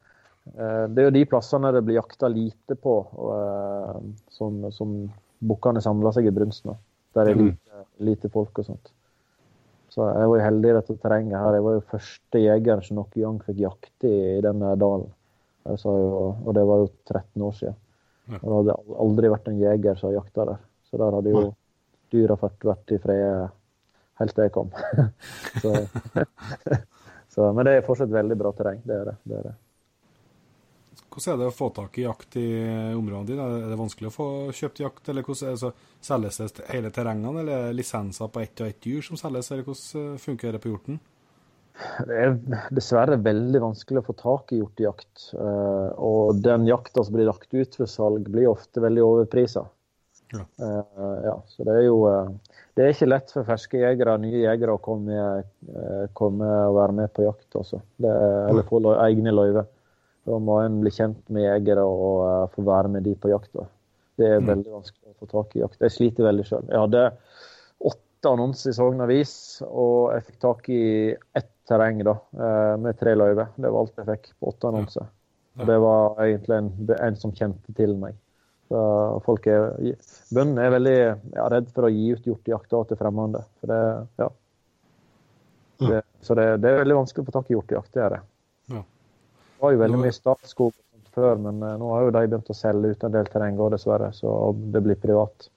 det 0.52 1.00
er 1.00 1.06
jo 1.08 1.14
de 1.14 1.24
plassene 1.24 1.70
det 1.72 1.80
blir 1.86 1.96
jakta 1.96 2.28
lite 2.28 2.76
på, 2.76 2.94
og, 3.16 3.30
eh, 3.38 4.00
som, 4.30 4.58
som 4.70 4.92
bukkene 5.44 5.80
samler 5.82 6.12
seg 6.12 6.28
i 6.28 6.34
brunsten. 6.34 6.74
der 7.14 7.24
Der 7.24 7.30
er 7.30 7.34
Mhm. 7.34 7.46
lite, 7.46 7.84
lite 8.00 8.28
folk 8.28 8.58
og 8.58 8.64
sånt. 8.66 8.90
Så 9.88 10.02
jeg 10.10 10.28
var 10.28 10.38
jo 10.38 10.44
heldig 10.44 10.70
i 10.70 10.74
dette 10.74 10.96
terrenget 10.98 11.38
her. 11.38 11.54
Jeg 11.54 11.62
var 11.62 11.72
jo 11.74 11.80
første 11.80 12.40
jeger 12.42 12.80
som 12.82 12.96
noen 12.96 13.10
gang 13.14 13.38
fikk 13.46 13.58
jakte 13.62 14.08
i, 14.10 14.38
i 14.38 14.40
denne 14.42 14.72
dalen. 14.76 15.06
Jo, 15.64 15.76
og 16.44 16.54
det 16.54 16.64
var 16.66 16.78
jo 16.82 16.88
13 17.06 17.42
år 17.42 17.52
siden. 17.54 17.76
Ja. 18.28 18.38
Og 18.42 18.64
det 18.66 18.74
hadde 18.74 18.98
aldri 19.04 19.28
vært 19.30 19.48
en 19.48 19.60
jeger 19.60 19.94
som 20.00 20.12
jakta 20.12 20.46
der. 20.46 20.58
Så 20.90 20.98
der 20.98 21.14
hadde 21.14 21.30
jo 21.30 21.54
dyra 22.10 22.36
fått 22.36 22.58
vært 22.66 22.92
i 22.92 22.98
fred 22.98 23.50
helt 24.18 24.34
til 24.34 24.44
jeg 24.44 24.52
kom. 24.52 24.70
så, 25.62 25.72
så, 27.34 27.52
men 27.54 27.64
det 27.64 27.76
er 27.78 27.86
fortsatt 27.86 28.10
veldig 28.10 28.36
bra 28.38 28.52
terreng. 28.52 28.82
Det 28.84 28.98
er 28.98 29.04
det. 29.12 29.16
det, 29.24 29.38
er 29.38 29.42
det. 29.48 29.54
Hvordan 31.14 31.30
er 31.34 31.40
det 31.40 31.46
å 31.46 31.54
få 31.54 31.68
tak 31.70 31.98
i 32.00 32.04
jakt 32.08 32.36
i 32.40 32.44
områdene 32.98 33.28
dine? 33.28 33.44
Er 33.62 33.70
det 33.70 33.78
vanskelig 33.78 34.10
å 34.10 34.14
få 34.14 34.28
kjøpt 34.50 34.80
jakt, 34.82 35.08
eller 35.12 35.22
hvordan 35.22 35.52
det 35.54 35.60
så 35.62 35.70
selges 36.02 36.40
det 36.42 36.66
hele 36.72 36.90
terrengene, 36.94 37.44
eller 37.44 37.54
er 37.54 37.66
det 37.68 37.76
lisenser 37.78 38.32
på 38.34 38.42
ett 38.42 38.62
og 38.64 38.70
ett 38.72 38.80
dyr 38.82 39.04
som 39.06 39.20
selges, 39.20 39.52
eller 39.54 39.66
hvordan 39.68 40.14
eh, 40.14 40.22
funker 40.24 40.56
det 40.56 40.62
på 40.64 40.72
hjorten? 40.72 40.98
Det 42.06 42.18
er 42.22 42.34
dessverre 42.74 43.16
veldig 43.18 43.60
vanskelig 43.62 44.02
å 44.02 44.06
få 44.08 44.14
tak 44.18 44.52
i 44.54 44.60
hjortejakt. 44.60 45.30
eh, 45.34 45.88
Og 46.02 46.42
den 46.42 46.66
jakta 46.68 47.02
som 47.06 47.14
blir 47.16 47.30
lagt 47.30 47.54
ut 47.54 47.78
for 47.78 47.90
salg, 47.90 48.28
blir 48.30 48.50
ofte 48.50 48.82
veldig 48.82 49.06
overprisa. 49.06 49.64
Ja. 50.34 50.42
ja, 51.22 51.34
så 51.46 51.62
det 51.66 51.74
er 51.76 51.84
jo 51.84 51.98
eh, 52.10 52.30
Det 52.74 52.82
er 52.82 52.94
ikke 52.94 53.06
lett 53.06 53.30
for 53.30 53.46
ferske 53.46 53.78
jegere, 53.78 54.16
nye 54.18 54.40
jegere, 54.40 54.74
å 54.74 54.82
komme, 54.82 55.14
eh, 55.14 56.06
komme 56.16 56.48
og 56.70 56.78
være 56.80 56.96
med 56.96 57.12
på 57.14 57.26
jakt. 57.26 57.46
Er, 57.54 57.84
eller 58.50 58.66
få 58.66 58.80
egne 59.06 59.34
løyver. 59.34 59.68
Da 60.24 60.38
må 60.40 60.58
en 60.64 60.80
bli 60.80 60.90
kjent 60.94 61.20
med 61.34 61.44
jegere 61.44 61.84
og 61.84 62.20
eh, 62.28 62.44
få 62.54 62.64
være 62.66 62.92
med 62.96 63.04
de 63.04 63.14
på 63.20 63.32
jakta. 63.32 63.66
Det 64.16 64.28
er 64.30 64.40
Mm. 64.40 64.46
veldig 64.52 64.72
vanskelig 64.72 65.10
å 65.10 65.18
få 65.20 65.30
tak 65.30 65.56
i 65.56 65.60
jakt. 65.64 65.80
Jeg 65.80 65.90
sliter 65.90 66.24
veldig 66.28 66.44
sjøl. 66.46 66.68
Jeg 66.70 66.80
hadde 66.84 67.02
åtte 67.90 68.30
annonser 68.30 68.70
i 68.70 68.76
Sogn 68.76 69.00
Avis, 69.04 69.34
og 69.66 70.12
jeg 70.14 70.24
fikk 70.28 70.38
tak 70.40 70.68
i 70.70 70.82
ett 71.34 71.50
terreng 71.68 72.02
da, 72.04 72.14
eh, 72.38 72.76
med 72.76 72.98
tre 72.98 73.14
løyver. 73.14 73.48
Det 73.56 73.70
var 73.70 73.80
alt 73.80 73.96
jeg 73.96 74.06
fikk 74.06 74.32
på 74.40 74.52
åtte 74.52 74.68
annonser. 74.70 75.06
Det 75.54 75.78
var 75.78 76.16
egentlig 76.18 76.56
en, 76.56 76.70
en 77.00 77.16
som 77.16 77.32
kjente 77.32 77.74
til 77.76 77.96
meg. 77.96 78.14
Så 78.68 78.78
folk 79.22 79.46
er, 79.46 79.76
Bøndene 80.34 80.64
er 80.66 80.72
veldig 80.74 80.96
ja, 81.36 81.44
redd 81.52 81.68
for 81.70 81.86
å 81.86 81.92
gi 81.92 82.08
ut 82.16 82.24
hjortejakta 82.26 82.80
til 82.88 82.98
fremmede. 82.98 83.42
For 83.60 83.70
det, 83.70 84.06
ja. 84.18 84.28
Det, 85.84 86.00
så 86.24 86.34
det, 86.34 86.46
det, 86.62 86.70
er 86.70 86.80
veldig 86.82 86.96
vanskelig 86.96 87.22
å 87.22 87.28
få 87.28 87.36
tak 87.36 87.50
i 87.50 87.54
hjortejakt. 87.54 87.92
Det 87.94 88.02
er 88.02 88.16
det. 88.16 88.20
Var 89.64 89.74
jo 89.74 89.82
veldig 89.82 90.00
mye 90.04 90.14
Statskog 90.14 90.74
før, 91.14 91.38
men 91.40 91.60
uh, 91.62 91.74
nå 91.80 91.92
har 91.94 92.06
jo 92.06 92.14
de 92.14 92.24
begynt 92.26 92.50
å 92.50 92.56
selge 92.58 92.94
ut 92.94 93.04
en 93.06 93.14
del 93.14 93.28
terreng 93.30 93.60
òg, 93.60 93.74
dessverre. 93.76 94.10
Så 94.16 94.32
det 94.74 94.82
blir 94.84 94.98
privat. 95.00 95.48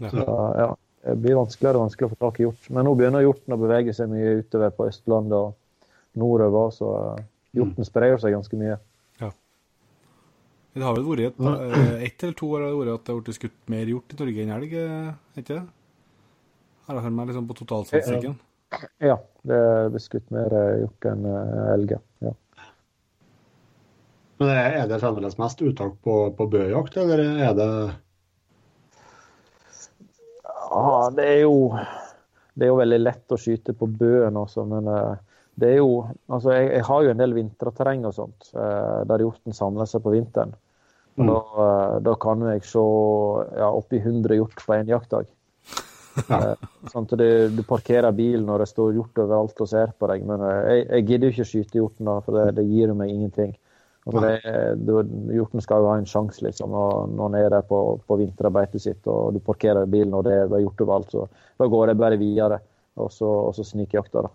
Ja. 0.00 0.12
Så, 0.12 0.26
ja, 0.56 0.68
det 1.06 1.16
blir 1.24 1.40
vanskeligere 1.40 1.80
og 1.80 1.88
vanskeligere 1.88 2.12
å 2.12 2.16
få 2.16 2.22
tak 2.28 2.38
i 2.40 2.46
hjort. 2.46 2.70
Men 2.72 2.86
nå 2.88 2.94
begynner 2.98 3.26
hjorten 3.26 3.56
å 3.56 3.60
bevege 3.60 3.96
seg 3.96 4.12
mye 4.12 4.38
utover 4.40 4.72
på 4.76 4.86
Østlandet 4.90 5.36
og 5.38 6.20
nordover, 6.20 6.72
så 6.74 6.94
uh, 7.18 7.26
hjorten 7.56 7.86
sprer 7.86 8.16
seg 8.22 8.38
ganske 8.38 8.60
mye. 8.60 8.78
Det 10.70 10.86
har 10.86 10.94
vel 10.94 11.06
vært 11.08 11.24
et, 11.24 11.40
eh, 11.42 12.02
ett 12.06 12.22
eller 12.22 12.34
to 12.38 12.48
år 12.54 12.62
har 12.62 12.68
det 12.70 12.78
vært 12.78 12.92
at 12.94 13.06
det 13.06 13.12
har 13.12 13.22
blitt 13.26 13.38
skutt 13.40 13.70
mer 13.72 13.88
hjort 13.90 14.12
i 14.14 14.18
Norge 14.20 14.44
enn 14.44 14.52
elg, 14.54 14.74
ikke 15.40 15.56
det? 15.56 15.62
Har 16.86 16.94
jeg 16.94 17.04
hørt 17.06 17.16
meg 17.16 17.30
liksom 17.30 17.48
på 17.48 17.56
totalstatistikken? 17.58 18.36
Ja, 19.02 19.16
det 19.50 19.58
er 19.58 19.98
skutt 19.98 20.30
mer 20.30 20.54
hjort 20.78 21.08
enn 21.10 21.26
eh, 21.26 21.72
elg. 21.74 21.96
Ja. 22.22 22.34
Men 24.40 24.50
Er 24.56 24.86
det 24.88 25.00
fremdeles 25.02 25.36
mest 25.38 25.60
uttak 25.60 25.98
på, 26.04 26.14
på 26.36 26.46
bøjakt, 26.52 26.96
eller 26.96 27.24
er 27.44 27.56
det 27.58 27.72
Ja, 30.70 31.10
det 31.16 31.26
er 31.26 31.42
jo 31.44 31.56
det 32.60 32.66
er 32.66 32.74
jo 32.74 32.80
veldig 32.80 33.00
lett 33.00 33.32
å 33.32 33.38
skyte 33.40 33.74
på 33.76 33.88
bøen 33.88 34.36
også, 34.36 34.66
men 34.68 34.88
uh, 34.90 35.14
det 35.60 35.74
er 35.74 35.78
jo 35.80 35.92
Altså, 36.28 36.52
jeg, 36.56 36.66
jeg 36.74 36.86
har 36.88 37.04
jo 37.04 37.12
en 37.12 37.22
del 37.22 37.36
vinterterreng 37.36 38.06
og 38.08 38.16
sånt, 38.16 38.50
uh, 38.56 39.00
der 39.08 39.24
hjorten 39.24 39.56
samler 39.56 39.88
seg 39.88 40.04
på 40.04 40.12
vinteren. 40.14 40.52
Og 41.18 41.24
mm. 41.24 41.30
da, 41.30 41.38
uh, 41.56 41.94
da, 42.04 42.16
kan 42.20 42.44
jeg 42.50 42.64
se 42.68 42.82
ja, 43.60 43.70
oppi 43.70 44.02
100 44.02 44.36
hjort 44.40 44.64
på 44.66 44.76
en 44.76 44.92
jaktdag. 44.92 45.30
Ja. 46.26 46.40
sånn 46.90 47.06
at 47.06 47.12
du, 47.16 47.26
du, 47.54 47.60
parkerer 47.64 48.12
bilen 48.12 48.42
når 48.48 48.64
det 48.64 48.70
står 48.72 48.96
hjort 48.96 49.20
overalt 49.22 49.60
og 49.62 49.68
ser 49.70 49.92
på 49.96 50.08
deg. 50.10 50.24
Men 50.28 50.42
jeg, 50.42 50.84
jeg 50.84 51.06
gidder 51.06 51.28
jo 51.28 51.34
ikke 51.34 51.46
å 51.46 51.50
skyte 51.52 51.80
hjorten, 51.80 52.08
da, 52.10 52.16
for 52.26 52.36
det, 52.36 52.46
det 52.58 52.66
gir 52.68 52.92
meg 52.98 53.14
ingenting. 53.14 53.54
Altså 54.06 54.20
det, 54.24 54.40
du, 54.80 54.94
hjorten 55.34 55.60
skal 55.60 55.82
jo 55.82 55.90
ha 55.90 55.98
en 56.00 56.08
sjanse 56.08 56.40
liksom, 56.44 56.72
når 56.72 57.20
han 57.20 57.36
er 57.36 57.48
der 57.52 57.64
på, 57.68 57.78
på 58.06 58.16
vinterarbeidet 58.16 58.80
sitt 58.80 59.08
og 59.12 59.34
du 59.36 59.42
parkerer 59.44 59.90
bilen 59.90 60.14
og 60.16 60.24
det 60.24 60.38
er 60.38 60.62
gjort 60.64 60.84
overalt. 60.86 61.10
Så 61.12 61.26
da 61.60 61.68
går 61.68 61.90
det 61.90 61.98
bare 62.00 62.20
videre, 62.20 62.62
og 62.96 63.10
så, 63.12 63.28
og 63.28 63.52
så 63.56 63.66
snikjakter. 63.66 64.24
da. 64.24 64.32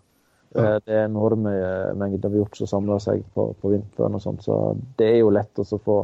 Ja. 0.56 0.78
Det 0.80 0.94
er 0.94 1.10
enorme 1.10 1.52
mengder 2.00 2.38
hjort 2.38 2.56
som 2.56 2.70
samler 2.70 3.02
seg 3.04 3.26
på, 3.34 3.50
på 3.60 3.74
vinteren. 3.74 4.16
og 4.16 4.22
sånt, 4.24 4.46
Så 4.46 4.78
det 5.00 5.10
er 5.16 5.20
jo 5.24 5.34
lett 5.34 5.60
å 5.60 5.66
få, 5.66 5.98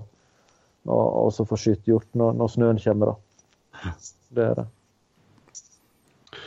få 0.84 1.60
skutt 1.60 1.88
hjort 1.88 2.10
når, 2.18 2.34
når, 2.42 2.54
snøen 2.58 2.82
kommer. 2.84 3.14
da. 3.14 3.94
Det 4.36 4.44
er 4.48 4.54
det. 4.62 4.68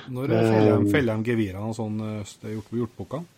Når 0.08 0.30
feller 0.88 1.12
de 1.12 1.18
um, 1.20 1.24
gevirene 1.24 1.68
og 1.68 1.76
sånn 1.76 1.98
hjort 2.00 2.68
på 2.70 2.78
hjortbukkene? 2.80 3.33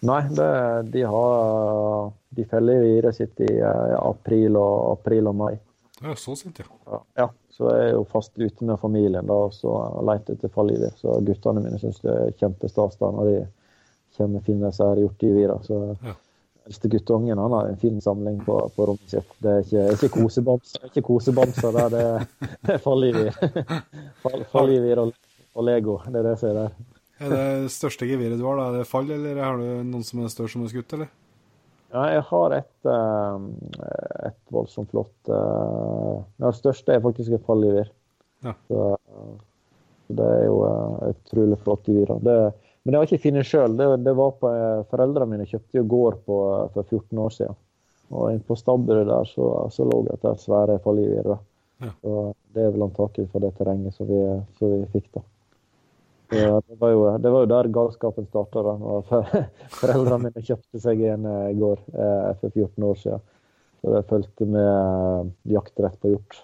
Nei, 0.00 0.22
det, 0.30 0.82
de 0.92 1.02
har 1.02 2.12
De 2.28 2.44
feller 2.44 2.82
viret 2.84 3.16
sitt 3.16 3.40
i 3.40 3.50
uh, 3.58 3.96
april, 3.98 4.56
og, 4.56 4.92
april 4.92 5.30
og 5.30 5.34
mai. 5.34 5.54
Ja, 6.02 6.14
så 6.14 6.36
sent, 6.38 6.60
ja. 6.62 7.00
ja. 7.18 7.28
Så 7.50 7.66
jeg 7.74 7.88
er 7.88 7.96
jo 7.96 8.04
fast 8.06 8.36
ute 8.38 8.64
med 8.64 8.78
familien 8.78 9.26
da, 9.26 9.34
og 9.48 9.54
så 9.56 9.72
leter 10.06 10.36
etter 10.36 10.52
fallivir. 10.54 10.92
Så 11.00 11.16
guttene 11.26 11.64
mine 11.64 11.80
syns 11.82 11.98
det 12.04 12.14
er 12.14 12.36
kjempestas 12.38 13.00
når 13.02 13.18
de 13.26 13.38
kommer 14.14 14.38
og 14.38 14.46
finner 14.46 14.74
seg 14.76 15.00
hjortegevir. 15.02 15.56
Så 15.66 15.80
ja. 16.06 16.14
eldste 16.68 16.90
guttungen 16.92 17.42
han 17.42 17.56
har 17.56 17.72
en 17.72 17.80
fin 17.82 17.98
samling 18.04 18.38
på, 18.46 18.60
på 18.76 18.86
rommet 18.92 19.16
sitt. 19.16 19.32
Det 19.42 19.56
er 19.56 19.66
ikke, 19.66 19.88
ikke 19.96 20.12
kosebamser, 20.20 20.86
ikke 20.92 21.04
kosebamser 21.08 21.80
der, 21.80 21.96
det 21.96 22.76
er 22.76 22.78
fallgivir. 22.86 23.34
fallivir 24.54 25.00
og, 25.06 25.12
og 25.58 25.66
Lego, 25.66 25.98
det 26.06 26.22
er 26.22 26.30
det 26.30 26.38
som 26.38 26.52
er 26.52 26.60
der. 26.62 26.78
Er 27.18 27.32
det 27.34 27.72
største 27.74 28.06
geviret 28.06 28.38
du 28.38 28.44
har, 28.46 28.58
da? 28.58 28.68
Er 28.70 28.80
det 28.80 28.90
fall, 28.90 29.10
eller 29.10 29.40
har 29.42 29.58
du 29.58 29.66
noen 29.86 30.04
som 30.06 30.22
er 30.22 30.30
større 30.32 30.52
som 30.52 30.64
er 30.66 30.72
skutt, 30.72 30.94
eller? 30.94 31.10
Ja, 31.88 32.04
jeg 32.12 32.24
har 32.28 32.54
et, 32.58 32.88
eh, 32.92 33.36
et 34.28 34.40
voldsomt 34.52 34.90
flott 34.92 35.30
Det 35.30 36.50
største 36.58 36.92
er 36.92 37.04
faktisk 37.04 37.32
et 37.32 37.46
fallgevir. 37.46 37.88
Ja. 38.44 38.52
Så, 38.68 38.90
det 40.08 40.24
er 40.24 40.44
jo 40.46 40.58
et 41.08 41.22
utrolig 41.26 41.58
flott 41.64 41.88
gevir. 41.88 42.12
Men 42.22 42.92
det 42.92 43.00
har 43.00 43.08
ikke 43.08 43.24
funnet 43.26 43.48
sjøl. 43.48 43.76
Det, 43.76 43.86
det, 44.04 44.14
var 44.16 44.36
på 44.40 44.50
eh, 44.52 44.84
Foreldrene 44.92 45.32
mine 45.32 45.48
kjøpte 45.48 45.80
jo 45.80 45.88
gård 45.90 46.20
på, 46.28 46.36
for 46.74 46.86
14 46.86 47.24
år 47.24 47.34
siden. 47.34 47.58
Og 48.08 48.30
inn 48.32 48.44
på 48.44 48.56
stabburet 48.56 49.08
der 49.08 49.28
så, 49.28 49.48
så 49.74 49.84
lå 49.84 50.04
det 50.06 50.16
et 50.16 50.44
svære 50.44 50.78
fallgevir. 50.84 51.34
Ja. 51.78 51.92
det 52.56 52.62
er 52.64 52.72
vel 52.74 52.88
antakelig 52.88 53.28
for 53.30 53.44
det 53.44 53.52
terrenget 53.54 53.94
som 53.94 54.08
vi, 54.08 54.22
som 54.58 54.72
vi 54.72 54.86
fikk, 54.96 55.10
da. 55.14 55.22
Ja, 56.34 56.58
det, 56.60 56.76
var 56.76 56.90
jo, 56.92 57.02
det 57.24 57.30
var 57.32 57.44
jo 57.44 57.50
der 57.54 57.70
galskapen 57.72 58.26
starta. 58.28 58.62
Foreldrene 59.80 60.28
mine 60.28 60.44
kjøpte 60.44 60.80
seg 60.82 61.00
en 61.14 61.24
i 61.24 61.56
gård 61.56 61.80
eh, 61.94 62.30
for 62.42 62.52
14 62.52 62.88
år 62.90 63.02
siden. 63.02 63.26
Så 63.78 63.94
jeg 63.94 64.06
fulgte 64.10 64.46
med 64.50 64.68
eh, 64.68 65.32
jaktrett 65.54 65.98
på 66.02 66.12
hjort. 66.12 66.40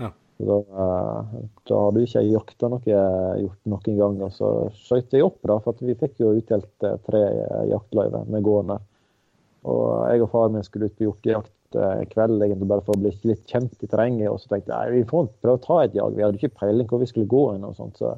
Ja. 0.00 0.10
Da, 0.40 0.56
eh, 0.56 1.40
da, 1.68 1.80
hadde 1.84 2.04
ikke 2.06 2.22
jeg 2.22 2.34
jakta 2.34 2.70
noe 2.72 3.00
hjort 3.42 3.72
noen 3.74 3.98
gang. 4.00 4.20
Og 4.26 4.32
så 4.36 4.50
skøyt 4.78 5.16
jeg 5.16 5.26
opp, 5.26 5.40
da, 5.46 5.58
for 5.64 5.84
vi 5.84 5.96
fikk 6.00 6.22
jo 6.22 6.34
utdelt 6.38 6.88
eh, 6.88 6.96
tre 7.06 7.24
jaktløyver 7.70 8.30
med 8.32 8.46
gården 8.46 8.74
der. 8.74 8.86
Og 9.70 9.86
jeg 10.08 10.24
og 10.24 10.30
far 10.32 10.52
min 10.52 10.64
skulle 10.64 10.88
ut 10.88 10.96
på 10.96 11.04
hjortejakt 11.04 11.56
kveld 12.10 12.42
egentlig 12.42 12.66
bare 12.66 12.82
for 12.82 12.96
å 12.96 13.02
bli 13.02 13.12
litt 13.28 13.44
kjent 13.46 13.84
i 13.84 13.86
terrenget. 13.86 14.30
Og 14.32 14.40
så 14.40 14.54
tenkte 14.54 14.72
jeg 14.72 14.94
vi 14.94 15.10
får 15.10 15.28
prøve 15.44 15.60
å 15.60 15.64
ta 15.66 15.76
et 15.84 15.94
jag. 15.98 16.16
Vi 16.16 16.24
hadde 16.24 16.40
ikke 16.40 16.62
peiling 16.62 16.88
hvor 16.88 17.02
vi 17.02 17.10
skulle 17.10 17.28
gå. 17.30 17.44
Inn 17.54 17.66
og 17.68 17.76
sånt, 17.76 18.00
så 18.00 18.16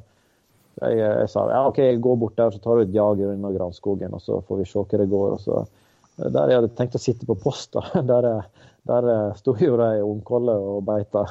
jeg, 0.81 0.97
jeg, 0.97 1.29
sa 1.29 1.45
ja, 1.51 1.61
OK, 1.69 1.79
jeg 1.83 2.01
går 2.03 2.19
bort 2.21 2.37
der 2.39 2.53
så 2.53 2.61
tar 2.61 2.79
du 2.79 2.87
et 2.87 2.95
jag 2.95 3.21
under 3.27 3.55
granskogen, 3.55 4.13
og 4.15 4.21
så 4.23 4.41
får 4.47 4.61
vi 4.61 4.67
se 4.69 4.83
hva 4.83 4.99
det 5.01 5.09
går. 5.11 5.37
og 5.37 5.41
så 5.41 5.63
Der 6.17 6.49
jeg 6.49 6.59
hadde 6.61 6.75
tenkt 6.77 6.97
å 6.97 7.01
sitte 7.01 7.29
på 7.29 7.37
post, 7.39 7.77
der, 8.11 8.29
der 8.89 9.09
sto 9.39 9.55
jo 9.59 9.77
de 9.79 10.03
ungkolle 10.05 10.57
og 10.57 10.83
beita 10.87 11.25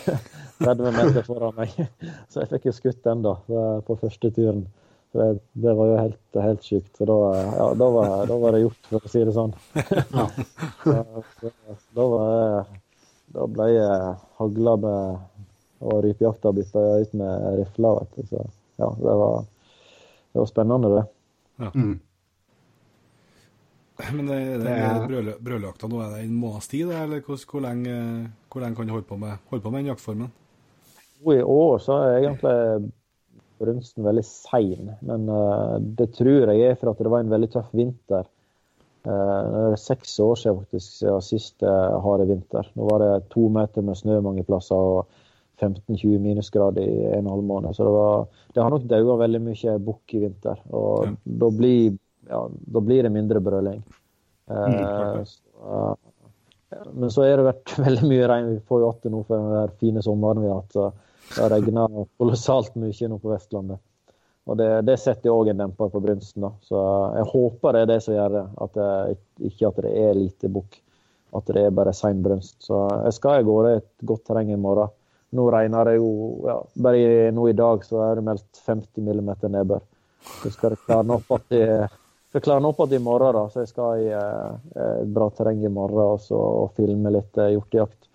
30 0.62 0.92
meter 0.96 1.22
foran 1.26 1.56
meg. 1.58 1.74
Så 2.30 2.42
jeg 2.42 2.54
fikk 2.54 2.70
jo 2.70 2.74
skutt 2.76 3.02
den 3.04 3.24
da, 3.26 3.36
på 3.84 3.98
første 4.00 4.30
turen. 4.32 4.64
Det, 5.16 5.26
det, 5.56 5.72
var 5.76 5.90
jo 5.90 5.98
helt, 6.00 6.38
helt 6.44 6.64
sjukt. 6.64 6.90
For 6.98 7.08
da, 7.08 7.16
ja, 7.56 7.66
da, 7.78 7.88
var, 7.92 8.14
da, 8.28 8.36
var, 8.40 8.56
det 8.56 8.64
gjort, 8.64 8.80
for 8.88 9.04
å 9.04 9.12
si 9.12 9.22
det 9.24 9.32
sånn. 9.36 9.54
Ja. 9.76 10.26
Så, 10.82 11.52
da, 11.96 12.08
var, 12.12 12.72
da 13.36 13.46
ble 13.52 13.68
jeg 13.72 14.14
hagla 14.40 14.76
med 14.82 15.34
og 15.86 16.00
rypejakta 16.04 16.52
bytta 16.56 16.84
ut 17.04 17.16
med 17.16 17.48
rifler. 17.60 18.00
vet 18.00 18.16
du. 18.16 18.28
Så 18.32 18.44
ja, 18.76 18.90
det 18.98 19.14
var, 19.22 19.46
det 20.32 20.42
var 20.42 20.50
spennende, 20.50 20.90
det. 20.96 21.04
Ja. 21.56 21.70
Mm. 21.74 21.94
Men 23.96 24.26
det, 24.28 24.38
det, 24.60 24.74
det 25.08 25.36
brøljakta 25.40 25.88
nå, 25.88 26.02
er 26.04 26.12
det 26.12 26.26
en 26.26 26.36
måneds 26.36 26.68
tid, 26.68 26.90
eller 26.92 27.22
hvor, 27.24 27.40
hvor, 27.48 27.64
lenge, 27.64 27.96
hvor, 28.52 28.60
lenge, 28.60 28.76
kan 28.76 28.88
du 28.88 28.92
holde 28.92 29.08
på 29.08 29.16
med, 29.20 29.40
holde 29.48 29.64
på 29.64 29.72
med 29.72 29.82
den 29.82 29.92
jaktformen? 29.94 30.32
I 31.24 31.40
år 31.40 31.78
så 31.80 31.96
er 32.04 32.18
egentlig 32.18 32.90
brunsten 33.56 34.04
veldig 34.04 34.24
sein, 34.28 34.90
men 35.08 35.28
uh, 35.32 35.76
det 35.80 36.10
tror 36.18 36.52
jeg 36.52 36.64
er 36.66 36.76
for 36.76 36.92
at 36.92 37.00
det 37.00 37.12
var 37.12 37.24
en 37.24 37.32
veldig 37.32 37.48
tøff 37.54 37.70
vinter. 37.76 38.28
Uh, 39.06 39.12
det 39.72 39.78
er 39.78 39.80
seks 39.80 40.18
år 40.20 40.36
siden 40.42 40.60
faktisk 40.60 40.98
siden 41.00 41.24
sist 41.24 41.64
uh, 41.64 41.96
harde 42.04 42.28
vinter. 42.28 42.68
Nå 42.76 42.90
var 42.90 43.00
det 43.00 43.30
to 43.32 43.48
meter 43.52 43.86
med 43.86 43.96
snø 43.96 44.20
mange 44.20 44.44
plasser. 44.44 44.76
og 44.76 45.24
15-20 45.60 46.18
minusgrader 46.20 46.82
i 46.82 47.04
en 47.06 47.12
og 47.12 47.18
en 47.18 47.30
halv 47.34 47.46
måned. 47.50 47.76
Så 47.76 47.84
det, 47.86 47.92
var, 47.94 48.26
det 48.54 48.62
har 48.62 48.72
nok 48.72 48.88
daua 48.90 49.16
veldig 49.22 49.40
mye 49.46 49.76
bukk 49.86 50.16
i 50.16 50.22
vinter. 50.26 50.60
Og 50.70 51.06
ja. 51.06 51.14
da, 51.44 51.50
blir, 51.60 51.96
ja, 52.28 52.42
da, 52.50 52.82
blir, 52.84 53.06
det 53.06 53.14
mindre 53.14 53.42
brøling. 53.44 53.80
Mm, 54.50 54.74
eh, 54.74 55.22
så, 55.24 55.96
men 56.92 57.10
så 57.10 57.24
har 57.24 57.40
det 57.40 57.48
vært 57.48 57.74
veldig 57.86 58.12
mye 58.12 58.30
regn. 58.30 58.54
Vi 58.54 58.62
får 58.68 58.84
jo 58.84 58.92
igjen 58.92 59.16
nå 59.16 59.24
for 59.26 59.50
den 59.56 59.76
fine 59.82 60.04
sommeren 60.04 60.44
vi 60.44 60.52
har 60.52 60.62
hatt. 60.62 60.80
Det 61.26 61.42
har 61.42 61.54
regna 61.56 61.88
kolossalt 62.20 62.76
mye 62.80 63.12
nå 63.12 63.20
på 63.22 63.32
Vestlandet. 63.32 63.82
Og 64.46 64.58
det, 64.60 64.68
det 64.86 64.94
setter 65.02 65.34
òg 65.34 65.48
en 65.50 65.58
demper 65.58 65.88
på 65.90 66.00
brunsten. 66.02 66.44
Da. 66.44 66.52
Så 66.62 66.82
jeg 67.16 67.30
håper 67.32 67.74
det 67.74 67.80
er 67.82 67.88
det 67.90 68.02
som 68.04 68.14
gjør 68.14 68.34
det. 68.36 68.44
At 68.62 68.76
det 68.76 69.48
ikke 69.48 69.70
at 69.72 69.80
det 69.82 69.94
er 70.04 70.20
lite 70.20 70.50
bukk. 70.54 70.78
At 71.34 71.50
det 71.50 71.64
er 71.66 71.74
bare 71.74 71.94
sein 71.96 72.22
brunst. 72.22 72.60
Så 72.62 72.84
jeg 73.08 73.16
skal 73.16 73.42
i 73.42 73.74
et 73.74 73.90
godt 74.06 74.22
terreng 74.28 74.52
i 74.54 74.60
morgen. 74.60 74.92
Nå 75.36 75.50
regner 75.52 75.90
det 75.90 75.98
jo 75.98 76.08
ja, 76.46 76.56
Bare 76.86 77.30
nå 77.34 77.46
i 77.50 77.56
dag 77.56 77.84
så 77.84 78.00
er 78.06 78.18
det 78.18 78.26
meldt 78.26 78.60
50 78.66 79.04
mm 79.04 79.30
nedbør. 79.52 79.84
Så 80.42 80.50
skal 80.54 80.74
det 80.74 80.82
klare 80.86 81.16
opp 81.18 81.30
at 81.36 81.46
de 81.52 81.62
skal 82.36 82.44
klare 82.44 82.68
opp 82.68 82.80
igjen 82.84 83.00
i 83.00 83.04
morgen, 83.04 83.36
da. 83.36 83.46
Så 83.52 83.62
jeg 83.62 83.70
skal 83.70 84.02
i 84.02 84.10
eh, 84.12 84.76
et 84.82 85.12
bra 85.14 85.28
terreng 85.32 85.62
i 85.64 85.72
morgen 85.72 86.16
også, 86.16 86.36
og 86.36 86.74
filme 86.76 87.12
litt 87.14 87.38
eh, 87.40 87.54
hjortejakt. 87.54 88.08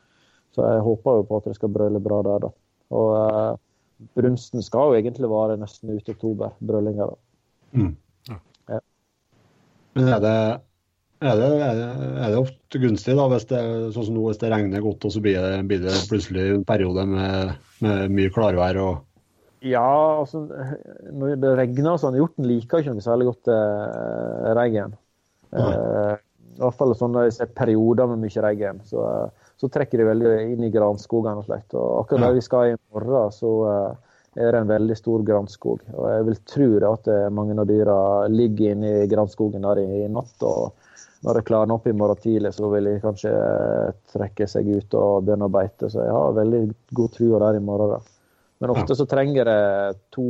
Så 0.51 0.65
jeg 0.67 0.84
håper 0.86 1.22
jo 1.22 1.28
på 1.30 1.39
at 1.39 1.47
det 1.49 1.55
skal 1.57 1.72
brøle 1.74 2.01
bra 2.03 2.19
der, 2.28 2.45
da. 2.45 2.51
Og 2.91 3.13
eh, 3.17 3.53
brunsten 4.17 4.65
skal 4.65 4.91
jo 4.91 4.99
egentlig 4.99 5.30
vare 5.32 5.57
nesten 5.61 5.93
ut 5.95 6.09
i 6.09 6.15
oktober, 6.15 6.53
da. 6.59 7.09
Mm. 7.72 7.95
Ja. 8.30 8.82
Men 9.95 10.13
er 10.15 10.22
det, 10.24 10.36
er, 11.22 11.38
det, 11.38 11.47
er, 11.86 12.32
det, 12.32 12.39
ofte 12.39 12.82
gunstig, 12.82 13.13
da, 13.17 13.28
hvis 13.30 13.45
det, 13.51 13.61
sånn 13.93 14.07
som 14.07 14.15
nå, 14.15 14.24
hvis 14.26 14.41
det 14.41 14.49
regner 14.49 14.82
godt 14.82 15.05
og 15.05 15.13
så 15.13 15.22
blir 15.24 15.38
det, 15.38 15.53
blir 15.69 15.84
det 15.84 15.93
plutselig 16.09 16.47
en 16.55 16.65
periode 16.67 17.05
med, 17.09 17.53
med 17.86 18.15
mye 18.17 18.34
klarvær? 18.34 18.80
og 18.82 19.67
Ja, 19.69 19.86
altså 20.17 20.47
når 21.13 21.38
det 21.43 21.53
regner 21.59 22.01
sånn, 22.01 22.17
hjorten 22.17 22.49
liker 22.49 22.82
ikke 22.82 22.95
noe 22.97 23.05
særlig 23.05 23.30
godt 23.30 23.53
eh, 23.53 24.51
regn. 24.57 24.97
Eh, 25.53 26.13
I 26.57 26.63
hvert 26.63 26.80
fall 26.80 26.97
sånn 26.97 27.13
når 27.13 27.30
jeg 27.30 27.38
ser 27.38 27.55
perioder 27.57 28.09
med 28.09 28.26
mye 28.26 28.45
regn. 28.47 28.82
Så, 28.89 29.05
eh, 29.05 29.49
så 29.61 29.69
trekker 29.69 30.01
de 30.01 30.09
veldig 30.09 30.36
inn 30.55 30.65
i 30.65 30.74
granskogene 30.74 31.43
og 31.43 31.45
slikt. 31.45 31.76
Og 31.78 31.99
akkurat 32.01 32.32
der 32.32 32.39
vi 32.39 32.47
skal 32.49 32.72
i 32.72 32.80
morgen, 32.89 33.36
så 33.38 33.55
eh, 33.69 33.89
er 34.41 34.55
det 34.55 34.61
en 34.63 34.74
veldig 34.74 34.95
stor 34.97 35.22
granskog. 35.28 35.84
Og 35.93 36.05
jeg 36.09 36.28
vil 36.30 36.45
tro 36.49 36.69
det 36.80 36.88
at 36.88 37.09
eh, 37.11 37.34
mange 37.34 37.57
av 37.59 37.67
dyra 37.69 37.97
ligger 38.32 38.74
inne 38.74 39.01
i 39.03 39.09
granskogen 39.11 39.69
der 39.69 39.84
i, 39.84 39.89
i 40.05 40.09
natt. 40.09 40.38
og 40.41 40.80
når 41.22 41.38
det 41.38 41.45
klarner 41.45 41.78
opp 41.78 41.86
i 41.88 41.93
morgen 41.93 42.17
tidlig, 42.22 42.53
så 42.57 42.69
vil 42.72 42.88
de 42.89 42.95
kanskje 43.03 43.32
eh, 43.32 43.91
trekke 44.13 44.47
seg 44.49 44.69
ut 44.74 44.95
og 44.97 45.28
begynne 45.28 45.49
å 45.49 45.53
beite. 45.53 45.89
Så 45.93 46.01
jeg 46.01 46.15
har 46.15 46.38
veldig 46.38 46.61
god 46.97 47.13
tro 47.17 47.30
der 47.43 47.59
i 47.59 47.65
morgen. 47.65 47.93
da. 47.93 48.01
Men 48.61 48.74
ofte 48.74 48.97
så 48.97 49.05
trenger 49.09 49.49
jeg 49.49 49.99
to 50.13 50.26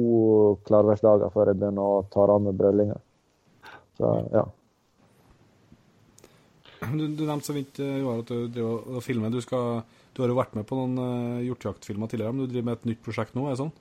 klarværsdager 0.67 1.31
før 1.31 1.51
jeg 1.51 1.61
begynner 1.61 1.95
å 1.99 2.03
ta 2.11 2.27
av 2.27 2.43
med 2.43 2.59
brøllinger. 2.59 2.99
Så 3.99 4.11
ja. 4.35 4.45
Du, 6.81 7.03
du 7.05 7.23
nevnte 7.23 7.45
så 7.45 7.55
vidt 7.55 7.79
eh, 7.79 7.99
Joar, 8.01 8.23
at 8.23 8.31
du 8.31 8.47
driver 8.51 8.95
og 8.97 9.03
filmer. 9.05 9.31
Du, 9.31 9.39
skal, 9.43 9.83
du 10.15 10.23
har 10.23 10.31
jo 10.31 10.39
vært 10.39 10.55
med 10.57 10.67
på 10.67 10.75
noen 10.75 10.95
uh, 10.97 11.43
hjortejaktfilmer 11.45 12.09
tidligere, 12.11 12.33
men 12.35 12.47
du 12.47 12.51
driver 12.51 12.71
med 12.71 12.79
et 12.79 12.87
nytt 12.91 13.03
prosjekt 13.05 13.37
nå, 13.37 13.45
er 13.45 13.53
det 13.53 13.61
sånn? 13.61 13.75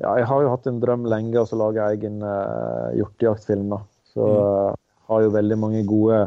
Ja, 0.00 0.14
jeg 0.16 0.28
har 0.30 0.44
jo 0.44 0.52
hatt 0.54 0.68
en 0.70 0.80
drøm 0.82 1.04
lenge 1.10 1.42
å 1.42 1.58
lage 1.58 1.88
egen 1.92 2.22
uh, 2.24 2.94
hjortejaktfilm. 2.96 3.74
da. 3.74 3.82
Så 4.12 4.28
uh, 4.28 4.78
har 5.12 5.26
jo 5.26 5.36
veldig 5.36 5.60
mange 5.60 5.84
gode 5.88 6.24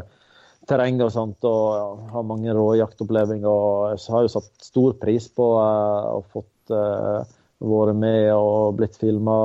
terreng 0.66 1.00
og 1.04 1.12
sånt, 1.14 1.46
og 1.46 2.06
har 2.12 2.26
mange 2.26 2.54
rå 2.54 2.66
jaktopplevelser. 2.80 3.46
Og 3.46 3.94
jeg 3.94 4.14
har 4.14 4.26
jo 4.26 4.32
satt 4.36 4.66
stor 4.66 4.96
pris 5.02 5.28
på 5.32 5.48
uh, 5.58 6.16
å 6.16 6.22
fått 6.32 6.74
uh, 6.74 7.22
vært 7.62 7.98
med 7.98 8.32
og 8.34 8.76
blitt 8.80 8.98
filma 9.00 9.36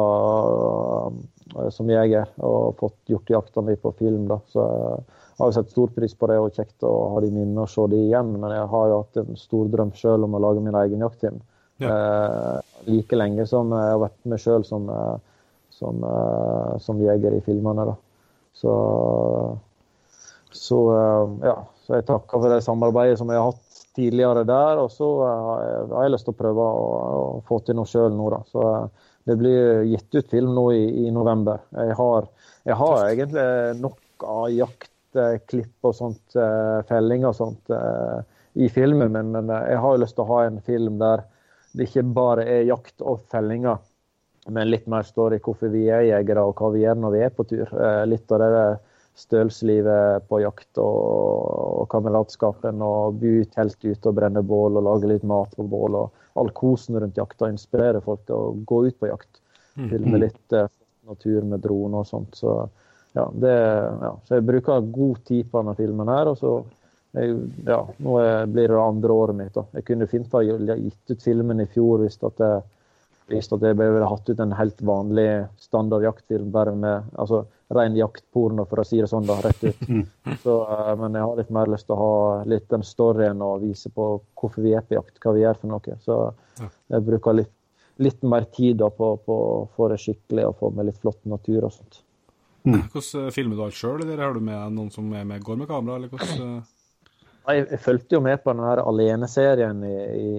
som 1.71 1.89
jeger. 1.91 2.27
Og 2.43 2.77
fått 2.79 3.13
gjort 3.13 3.33
jakta 3.37 3.63
mi 3.65 3.77
på 3.79 3.93
film. 3.99 4.27
da. 4.31 4.39
Så 4.51 4.65
jeg 4.65 5.39
har 5.39 5.51
jo 5.51 5.57
satt 5.59 5.73
stor 5.73 5.93
pris 5.95 6.17
på 6.17 6.29
det, 6.31 6.39
og 6.41 6.57
kjekt 6.57 6.87
å 6.87 6.91
ha 7.13 7.23
de 7.23 7.31
minnene 7.31 7.65
og 7.65 7.71
se 7.71 7.87
de 7.91 8.01
igjen. 8.09 8.35
Men 8.41 8.57
jeg 8.57 8.67
har 8.73 8.91
jo 8.91 9.01
hatt 9.03 9.23
en 9.23 9.39
stor 9.39 9.71
drøm 9.73 9.95
sjøl 9.97 10.27
om 10.27 10.37
å 10.37 10.43
lage 10.49 10.63
min 10.63 10.77
egen 10.85 11.07
jaktteam. 11.07 11.41
Ja. 11.81 11.89
like 12.85 13.17
lenge 13.17 13.41
som 13.49 13.71
jeg 13.73 13.89
har 13.89 13.97
vært 14.03 14.27
med 14.29 14.37
sjøl 14.37 14.61
som, 14.67 14.83
som, 15.73 16.03
som 16.83 16.99
jeger 17.01 17.33
i 17.33 17.41
filmene. 17.41 17.87
da. 17.89 17.95
Så, 18.53 18.73
så, 20.51 20.79
ja, 21.43 21.57
så 21.85 21.97
jeg 21.97 22.07
takker 22.07 22.41
for 22.41 22.53
det 22.53 22.63
samarbeidet 22.65 23.19
som 23.21 23.31
jeg 23.31 23.41
har 23.41 23.53
hatt 23.53 23.83
tidligere 23.97 24.43
der. 24.47 24.81
Og 24.83 24.91
så 24.93 25.09
har 25.23 25.63
jeg, 25.65 25.87
har 25.93 26.07
jeg 26.07 26.15
lyst 26.15 26.27
til 26.29 26.35
å 26.35 26.41
prøve 26.41 26.67
å, 26.67 26.83
å 27.21 27.39
få 27.47 27.61
til 27.65 27.79
noe 27.79 27.89
sjøl 27.89 28.13
nå, 28.15 28.29
da. 28.33 28.41
Så 28.51 28.67
det 29.29 29.37
blir 29.39 29.83
gitt 29.89 30.17
ut 30.17 30.31
film 30.31 30.53
nå 30.57 30.67
i, 30.75 30.85
i 31.05 31.13
november. 31.13 31.63
Jeg 31.77 31.97
har, 31.99 32.29
jeg 32.67 32.77
har 32.79 33.01
egentlig 33.07 33.49
nok 33.81 34.27
av 34.27 34.47
jaktklipp 34.53 35.89
og 35.89 35.97
sånt, 35.97 36.37
felling 36.89 37.27
og 37.29 37.37
sånt 37.37 37.73
i 38.53 38.67
filmen, 38.69 39.13
men, 39.13 39.31
men 39.33 39.53
jeg 39.53 39.79
har 39.81 39.95
jo 39.95 40.01
lyst 40.01 40.17
til 40.17 40.25
å 40.25 40.33
ha 40.33 40.41
en 40.47 40.59
film 40.65 40.97
der 41.01 41.23
det 41.71 41.87
ikke 41.87 42.03
bare 42.11 42.43
er 42.51 42.65
jakt 42.67 43.03
og 43.05 43.21
fellinger 43.31 43.79
men 44.47 44.71
litt 44.71 44.87
mer 44.89 45.05
story 45.05 45.37
hvorfor 45.43 45.69
vi 45.73 45.85
er 45.93 46.07
jegere 46.07 46.45
og 46.47 46.55
hva 46.57 46.71
vi 46.73 46.81
gjør 46.81 46.97
når 46.97 47.13
vi 47.13 47.19
er 47.25 47.35
på 47.35 47.45
tur. 47.49 47.69
Litt 48.09 48.31
av 48.33 48.41
det 48.41 48.63
stølslivet 49.19 50.27
på 50.29 50.39
jakt 50.41 50.79
og, 50.81 51.85
kameratskapen 51.91 52.81
og 52.85 53.19
by 53.21 53.41
telt 53.51 53.79
ute 53.83 54.09
og 54.09 54.17
brenne 54.17 54.43
bål 54.45 54.79
og 54.79 54.87
lage 54.87 55.09
litt 55.11 55.25
mat 55.27 55.53
på 55.57 55.65
bål. 55.67 55.97
og 56.03 56.39
All 56.39 56.51
kosen 56.55 56.99
rundt 57.01 57.19
jakta 57.19 57.51
inspirerer 57.51 58.03
folk 58.05 58.23
til 58.25 58.37
å 58.37 58.53
gå 58.67 58.85
ut 58.87 58.99
på 58.99 59.11
jakt. 59.11 59.41
Filme 59.75 60.19
litt 60.19 60.55
eh, 60.55 60.69
natur 61.07 61.47
med 61.47 61.63
drone 61.63 62.01
og 62.01 62.07
sånt. 62.07 62.35
Så, 62.39 62.55
ja, 63.17 63.27
det, 63.43 63.55
ja. 64.03 64.11
så 64.27 64.37
jeg 64.37 64.47
bruker 64.47 64.91
god 64.93 65.23
tid 65.27 65.49
på 65.51 65.61
denne 65.61 65.75
filmen 65.79 66.11
her. 66.11 66.31
og 66.31 66.39
så 66.39 66.57
jeg, 67.17 67.35
ja, 67.67 67.81
Nå 67.99 68.17
blir 68.47 68.71
det 68.71 68.79
andre 68.79 69.15
året 69.23 69.37
mitt. 69.37 69.53
da. 69.55 69.65
Jeg 69.75 69.87
kunne 69.89 70.07
fint 70.11 70.37
ha 70.37 70.43
gitt 70.43 71.11
ut 71.11 71.23
filmen 71.23 71.63
i 71.63 71.67
fjor 71.71 72.05
hvis 72.05 72.19
at 72.23 72.39
det 72.39 72.53
visst 73.31 73.53
at 73.55 73.63
jeg 73.65 73.77
ville 73.79 74.07
hatt 74.07 74.29
ut 74.29 74.43
en 74.43 74.53
helt 74.57 74.83
vanlig 74.85 75.29
standard 75.61 76.05
jaktfilm 76.05 76.51
bare 76.53 76.73
med 76.75 77.15
altså, 77.19 77.43
ren 77.71 77.95
jaktporno, 77.95 78.65
for 78.69 78.83
å 78.83 78.85
si 78.87 78.99
det 78.99 79.09
sånn, 79.11 79.27
da, 79.27 79.39
rett 79.43 79.63
ut. 79.63 79.81
Så, 80.43 80.57
uh, 80.67 80.91
men 80.99 81.15
jeg 81.17 81.25
har 81.27 81.39
litt 81.39 81.55
mer 81.55 81.71
lyst 81.71 81.87
til 81.87 81.95
å 81.95 82.01
ha 82.01 82.13
litt 82.49 82.67
den 82.71 82.85
storyen 82.87 83.41
og 83.45 83.63
vise 83.63 83.91
på 83.93 84.11
hvorfor 84.39 84.65
vi 84.65 84.75
er 84.75 84.85
på 84.85 84.97
jakt, 84.97 85.17
hva 85.23 85.35
vi 85.37 85.45
gjør 85.45 85.59
for 85.63 85.73
noe. 85.73 85.97
Så 86.03 86.21
jeg 86.61 87.07
bruker 87.07 87.39
litt, 87.39 87.53
litt 88.01 88.23
mer 88.27 88.47
tid 88.53 88.79
da, 88.81 88.91
på, 88.91 89.13
på 89.25 89.41
å 89.47 89.57
få 89.75 89.91
det 89.93 90.01
skikkelig 90.03 90.49
og 90.49 90.57
få 90.59 90.71
med 90.75 90.89
litt 90.89 91.01
flott 91.01 91.21
natur 91.29 91.69
og 91.69 91.75
sånt. 91.75 92.03
Hvordan 92.61 93.31
filmer 93.33 93.57
du 93.57 93.63
alt 93.65 93.77
sjøl, 93.77 94.03
eller 94.03 94.21
har 94.21 94.35
du 94.35 94.43
med 94.45 94.75
noen 94.75 94.91
som 94.93 95.07
er 95.17 95.25
med, 95.25 95.41
går 95.45 95.63
med 95.63 95.69
kamera? 95.71 95.97
eller 95.97 96.11
hvordan... 96.11 96.61
Jeg, 97.49 97.65
jeg 97.71 97.81
fulgte 97.81 98.15
jo 98.15 98.21
med 98.21 98.43
på 98.43 98.53
den 98.53 98.61
her 98.61 98.83
Alene-serien 98.85 99.81
i, 99.87 99.95
i, 100.13 100.31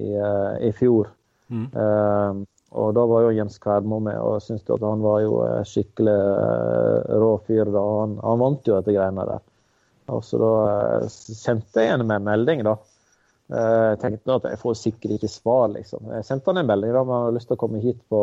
i, 0.68 0.70
fjor. 0.78 1.10
Mm. 1.50 1.64
Uh, 1.74 2.44
og 2.72 2.94
da 2.96 3.04
var 3.08 3.26
jo 3.26 3.34
Jens 3.36 3.58
Kværmo 3.60 3.98
med, 4.00 4.16
og 4.16 4.38
jeg 4.38 4.44
syntes 4.46 4.70
at 4.72 4.84
han 4.86 5.02
var 5.04 5.20
jo 5.24 5.40
skikkelig 5.68 6.14
uh, 6.14 7.18
rå 7.20 7.32
fyr. 7.46 7.68
da. 7.68 7.82
Han, 8.00 8.16
han, 8.22 8.40
vant 8.40 8.68
jo 8.68 8.78
dette 8.78 8.94
greiene 8.96 9.26
der. 9.28 9.42
Og 10.12 10.24
så 10.26 10.40
da 10.40 10.52
sendte 11.12 11.84
jeg 11.84 11.92
henne 11.92 12.06
med 12.08 12.22
en 12.22 12.30
melding, 12.30 12.64
da. 12.66 12.78
Jeg 13.52 13.98
tenkte 14.00 14.36
at 14.38 14.46
jeg 14.48 14.60
får 14.62 14.76
sikkert 14.80 15.18
ikke 15.18 15.28
svar, 15.28 15.66
liksom. 15.74 16.08
Jeg 16.16 16.24
sendte 16.24 16.48
han 16.48 16.62
en 16.62 16.70
melding 16.70 16.94
da, 16.94 17.02
om 17.04 17.12
han 17.12 17.26
hadde 17.26 17.36
lyst 17.36 17.50
til 17.50 17.58
å 17.58 17.60
komme 17.60 17.82
hit 17.82 17.98
på, 18.12 18.20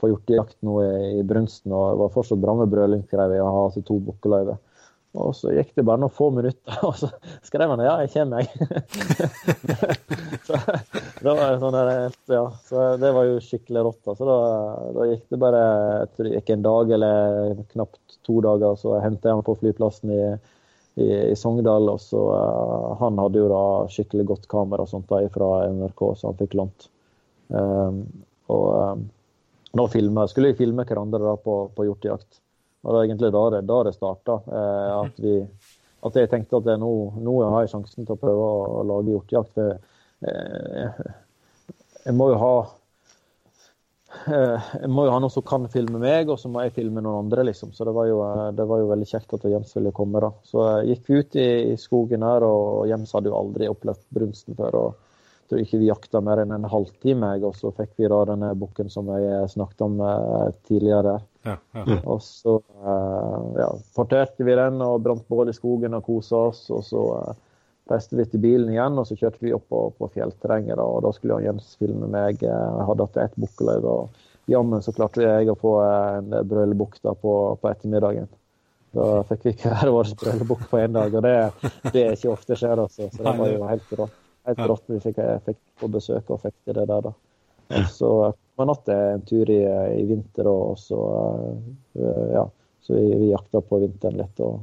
på 0.00 0.10
hjortejakt 0.10 0.56
nå 0.64 0.78
i, 0.80 0.94
i 1.20 1.26
Brunsten. 1.28 1.74
Og 1.74 1.90
det 1.92 2.00
var 2.00 2.14
fortsatt 2.16 2.40
bra 2.40 2.56
med 2.62 2.72
brøling, 2.72 3.04
i 3.04 3.18
jeg, 3.18 3.42
ha 3.44 3.50
har 3.50 3.66
altså 3.68 3.84
to 3.84 3.98
bukkeløyver. 4.08 4.56
Og 5.14 5.30
så 5.38 5.52
gikk 5.54 5.70
det 5.78 5.84
bare 5.86 6.02
noen 6.02 6.12
få 6.12 6.28
minutter, 6.34 6.78
og 6.88 6.96
så 6.98 7.10
skrev 7.46 7.70
han 7.70 7.82
ja, 7.84 7.94
jeg 8.02 8.10
kommer, 8.16 8.42
jeg. 8.42 8.50
så, 10.48 10.58
det 11.20 11.34
var 11.38 11.60
sånn 11.62 11.76
der, 11.76 11.92
ja, 12.34 12.42
så 12.66 12.86
det 12.98 13.12
var 13.14 13.28
jo 13.28 13.36
skikkelig 13.44 13.84
rått. 13.86 14.02
Altså. 14.10 14.26
da, 14.26 14.38
da, 14.96 15.06
gikk 15.12 15.28
det 15.30 15.40
bare 15.44 15.62
jeg 15.68 16.10
tror 16.10 16.28
det 16.28 16.34
gikk 16.34 16.52
en 16.56 16.66
dag 16.66 16.92
eller 16.98 17.62
knapt 17.76 18.18
to 18.26 18.40
dager, 18.42 18.74
så 18.80 18.98
hentet 19.04 19.30
jeg 19.30 19.38
han 19.38 19.46
på 19.46 19.56
flyplassen 19.62 20.14
i, 20.16 20.20
i, 20.98 21.08
i 21.30 21.38
Sogndal. 21.38 21.92
Og 21.94 22.02
så 22.02 22.20
uh, 22.34 22.92
Han 22.98 23.20
hadde 23.22 23.42
jo 23.44 23.50
da 23.52 23.64
skikkelig 23.94 24.26
godt 24.32 24.50
kamera 24.50 24.86
og 24.86 24.90
sånt 24.90 25.06
da 25.12 25.22
fra 25.34 25.68
NRK, 25.70 26.06
så 26.18 26.32
han 26.32 26.40
fikk 26.42 26.58
lånt. 26.58 26.88
Um, 27.54 28.02
og 28.50 28.66
um, 28.74 29.10
nå 29.78 29.86
filmet, 29.92 30.30
skulle 30.32 30.52
vi 30.52 30.64
filme 30.64 30.86
hverandre 30.88 31.22
da 31.22 31.36
på, 31.38 31.68
på 31.74 31.86
hjortejakt. 31.86 32.40
Og 32.84 32.92
det 32.92 32.96
var 32.98 33.04
egentlig 33.06 33.32
da 33.32 33.42
det, 33.54 33.60
da 33.68 33.80
det 33.86 33.96
starta. 33.96 34.38
Eh, 34.60 34.94
at, 35.00 35.20
at 36.08 36.16
jeg 36.20 36.30
tenkte 36.30 36.60
at 36.60 36.70
nå, 36.80 36.92
nå 37.16 37.36
har 37.48 37.64
jeg 37.64 37.72
sjansen 37.72 38.04
til 38.04 38.16
å 38.16 38.20
prøve 38.20 38.48
å, 38.48 38.64
å 38.80 38.86
lage 38.92 39.14
hjortejakt. 39.14 39.54
For 39.56 39.76
eh, 40.28 41.12
jeg 42.04 42.16
må 42.18 42.28
jo 42.34 42.40
ha 42.42 42.52
eh, 44.28 44.68
jeg 44.82 44.92
må 44.92 45.06
jo 45.08 45.14
ha 45.14 45.22
noen 45.24 45.32
som 45.32 45.46
kan 45.48 45.64
filme 45.72 46.02
meg, 46.02 46.28
og 46.28 46.36
så 46.40 46.52
må 46.52 46.66
jeg 46.66 46.76
filme 46.76 47.00
noen 47.00 47.24
andre. 47.24 47.48
liksom. 47.48 47.72
Så 47.72 47.88
det 47.88 47.96
var 47.96 48.10
jo, 48.10 48.20
det 48.52 48.68
var 48.68 48.84
jo 48.84 48.92
veldig 48.92 49.08
kjekt 49.14 49.32
at 49.38 49.48
Jens 49.48 49.72
ville 49.78 49.94
komme. 49.96 50.20
da. 50.20 50.34
Så 50.44 50.68
gikk 50.90 51.08
vi 51.08 51.22
ut 51.22 51.40
i, 51.40 51.48
i 51.72 51.80
skogen 51.80 52.26
her, 52.26 52.44
og 52.44 52.84
Jens 52.92 53.16
hadde 53.16 53.32
jo 53.32 53.40
aldri 53.40 53.72
opplevd 53.72 54.04
brunsten 54.12 54.60
før. 54.60 54.80
og 54.84 54.92
jeg 54.92 55.13
tror 55.54 55.62
ikke 55.62 55.78
vi 55.78 55.88
jakta 55.88 56.20
mer 56.24 56.42
enn 56.42 56.52
en 56.56 56.66
halvtime, 56.66 57.30
og 57.46 57.54
så 57.54 57.70
fikk 57.76 57.94
vi 58.00 58.10
da 58.10 58.24
denne 58.26 58.50
bukken 58.58 58.90
som 58.90 59.06
jeg 59.14 59.46
snakket 59.52 59.84
om 59.86 60.00
tidligere. 60.66 61.20
Ja, 61.44 61.58
ja. 61.76 61.98
Og 62.08 62.22
så 62.24 62.56
uh, 62.58 63.52
ja, 63.60 63.68
parterte 63.94 64.46
vi 64.46 64.56
den 64.56 64.80
og 64.82 65.02
brant 65.04 65.26
bål 65.28 65.52
i 65.52 65.56
skogen 65.56 65.94
og 65.94 66.06
kosa 66.06 66.46
oss. 66.48 66.64
Og 66.74 66.82
så 66.86 67.02
uh, 67.20 67.34
reiste 67.92 68.16
vi 68.18 68.26
til 68.32 68.42
bilen 68.42 68.72
igjen, 68.72 68.98
og 68.98 69.06
så 69.06 69.18
kjørte 69.20 69.44
vi 69.44 69.52
opp 69.54 69.68
på, 69.70 69.82
på 69.98 70.08
fjellterrenget. 70.16 70.78
Da, 70.80 70.86
og 70.88 71.04
da 71.04 71.12
skulle 71.14 71.42
Jens 71.44 71.74
filme 71.78 72.08
meg. 72.10 72.42
Jeg 72.42 72.88
hadde 72.88 73.06
hatt 73.06 73.20
ett 73.26 73.36
bukkeløyve, 73.44 73.98
og 74.00 74.50
jammen 74.50 74.82
så 74.84 74.96
klarte 74.96 75.22
jeg 75.22 75.52
å 75.52 75.58
få 75.60 75.76
en 75.84 76.34
brølebukk 76.48 76.98
på, 77.04 77.36
på 77.60 77.70
ettermiddagen. 77.70 78.26
Da 78.94 79.22
fikk 79.28 79.48
vi 79.50 79.56
hver 79.60 79.90
vår 79.90 80.16
brølebukk 80.18 80.66
på 80.70 80.82
én 80.82 80.96
dag, 80.96 81.14
og 81.14 81.24
det, 81.26 81.38
det 81.92 82.08
er 82.08 82.18
ikke 82.18 82.34
ofte 82.34 82.56
skjer. 82.58 82.80
Altså. 82.88 83.10
Så 83.12 83.22
det 83.22 83.38
var 83.38 83.52
jo 83.52 83.64
helt 83.68 83.96
rått. 84.00 84.20
Helt 84.44 84.64
rått 84.68 84.90
vi 84.92 85.00
fikk, 85.00 85.20
fikk 85.46 85.60
på 85.80 85.88
besøk 85.92 86.30
og 86.34 86.42
fikk 86.42 86.56
til 86.64 86.76
det 86.76 86.88
der, 86.90 87.06
da. 87.08 87.14
Ja. 87.72 87.86
så 87.88 88.08
kom 88.56 88.68
natt 88.68 88.88
en 88.92 89.22
tur 89.24 89.48
i, 89.50 89.62
i 89.96 90.02
vinter, 90.04 90.48
og 90.50 90.76
så 90.78 90.98
ja, 92.34 92.44
så 92.84 92.94
vi, 92.98 93.06
vi 93.22 93.30
jakta 93.30 93.62
på 93.64 93.78
vinteren 93.80 94.18
litt. 94.20 94.42
Og, 94.44 94.60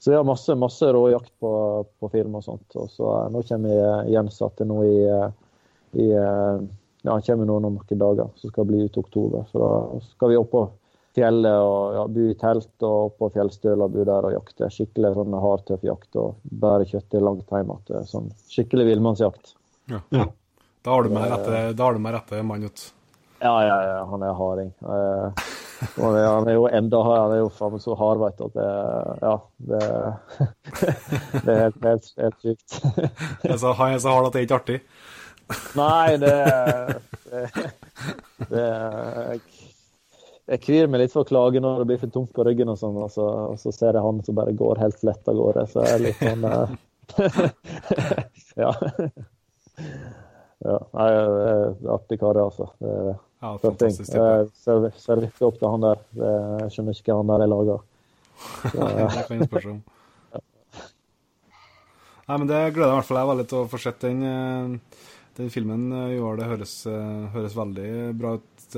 så 0.00 0.10
vi 0.10 0.16
har 0.16 0.26
masse, 0.26 0.54
masse 0.58 0.88
rå 0.92 1.04
jakt 1.12 1.32
på, 1.38 1.52
på 2.00 2.10
film 2.10 2.34
og 2.40 2.44
sånt. 2.44 2.66
Og 2.74 2.90
så 2.90 3.14
nå 3.30 3.42
kommer 3.46 4.08
Jens 4.10 4.40
til 4.40 4.66
nå 4.66 4.82
i, 4.88 4.98
i 6.02 6.08
ja, 6.10 7.12
han 7.12 7.22
kommer 7.22 7.46
nå 7.46 7.58
om 7.60 7.68
noen 7.68 8.00
dager, 8.02 8.32
så 8.36 8.50
skal 8.50 8.66
bli 8.68 8.82
ut 8.84 8.96
i 8.96 9.02
oktober. 9.04 9.46
Så 9.52 9.62
da 9.62 10.00
skal 10.10 10.32
vi 10.32 10.40
opp 10.40 10.50
på 10.52 10.64
fjellet 11.16 11.56
og 11.64 11.94
ja, 11.96 12.04
bo 12.14 12.26
i 12.30 12.34
telt 12.38 12.84
og 12.86 13.16
på 13.18 13.28
fjellstøla 13.34 13.88
bo 13.90 14.04
der 14.06 14.28
og 14.28 14.34
jakte. 14.36 14.68
Skikkelig 14.70 15.14
sånn 15.16 15.34
hard, 15.42 15.64
tøff 15.68 15.82
jakt 15.86 16.16
og 16.20 16.36
bære 16.62 16.86
kjøttet 16.92 17.24
langt 17.26 17.50
hjem 17.50 17.72
igjen. 17.74 18.06
Sånn 18.10 18.28
skikkelig 18.50 18.86
villmannsjakt. 18.92 19.54
Ja. 19.90 20.00
Ja. 20.14 20.28
Da 20.84 20.94
har 20.94 21.04
du 21.04 21.10
meg 21.12 21.26
rette, 21.28 21.64
da 21.76 21.84
har 21.88 21.96
du 21.98 22.00
meg 22.00 22.14
rette 22.16 22.42
mann 22.46 22.62
ut. 22.64 22.86
Ja, 23.42 23.54
ja, 23.64 23.76
ja, 23.88 23.98
han 24.08 24.22
er 24.24 24.36
harding. 24.36 24.70
Eh, 24.84 25.44
han 25.96 26.16
er- 26.16 26.26
han 26.28 26.48
er 26.48 26.54
jo 26.58 26.66
enda 26.68 26.98
han 27.04 27.32
er 27.32 27.38
jo 27.40 27.48
faen 27.56 27.80
så 27.80 27.94
hard, 27.96 28.18
vet 28.20 28.36
du, 28.36 28.44
at 28.44 28.54
det 28.54 28.70
Ja, 29.22 29.34
det, 29.70 29.80
det 31.44 31.54
er 31.54 31.60
helt, 31.64 31.84
helt, 31.84 32.10
helt 32.20 32.40
sykt. 32.44 32.80
Altså, 33.50 33.72
han 33.78 33.94
er 33.94 33.98
så 34.04 34.12
hard 34.14 34.26
at 34.28 34.32
det 34.36 34.40
er 34.42 34.46
ikke 34.48 34.60
artig. 34.60 34.80
Nei, 35.76 36.16
det 36.20 36.34
Det, 37.30 37.42
det 38.50 38.62
jeg, 38.64 39.40
jeg 40.50 40.60
kvir 40.64 40.88
meg 40.90 41.00
litt 41.04 41.12
for 41.14 41.22
å 41.24 41.28
klage 41.28 41.60
når 41.62 41.78
det 41.82 41.86
blir 41.90 42.00
for 42.02 42.10
tungt 42.14 42.32
på 42.34 42.44
ryggen, 42.46 42.68
og 42.72 42.78
sånn, 42.80 42.96
og 42.98 43.10
så, 43.14 43.26
og 43.52 43.58
så 43.62 43.70
ser 43.74 43.94
jeg 43.98 44.02
han 44.04 44.18
som 44.26 44.34
bare 44.38 44.52
går 44.58 44.80
helt 44.82 45.02
lett 45.06 45.28
av 45.30 45.38
gårde. 45.38 45.64
Så 45.70 45.84
er 45.86 46.02
litt 46.02 46.18
sånn 46.20 46.44
eh, 46.50 46.68
Ja. 48.60 48.70
ja. 50.66 50.76
Nei, 50.92 51.10
artig 51.94 52.18
kar, 52.20 52.38
altså. 52.42 52.70
Det 52.82 52.94
Ja, 53.40 53.54
fantastisk. 53.62 54.10
Jeg 54.12 54.50
ser- 54.60 54.90
ser 55.00 55.20
virkelig 55.22 55.46
opp 55.48 55.58
til 55.62 55.70
han 55.72 55.80
der. 55.86 56.02
Jeg 56.60 56.74
skjønner 56.74 56.98
ikke 56.98 57.14
hva 57.14 57.22
han 57.22 57.30
der 57.32 57.42
er 57.46 57.52
laga. 57.54 57.78
Det 58.66 59.24
kan 59.30 59.40
jeg 59.46 59.70
om. 59.70 59.80
Nei, 62.28 62.36
men 62.38 62.46
det 62.46 62.58
gleder 62.74 62.90
jeg 62.90 62.92
i 62.92 62.98
hvert 63.00 63.08
fall 63.08 63.18
jeg 63.22 63.30
veldig 63.32 63.46
til 63.50 63.58
å 63.62 63.68
få 63.72 63.78
sett 63.82 64.04
den, 64.04 64.20
eh, 64.22 65.00
den 65.40 65.48
filmen. 65.50 65.88
eh, 65.92 66.12
Joar, 66.18 66.36
det 66.38 66.46
høres, 66.50 66.74
eh, 66.86 67.24
høres 67.34 67.56
veldig 67.58 67.88
bra 68.20 68.34
ut. 68.38 68.76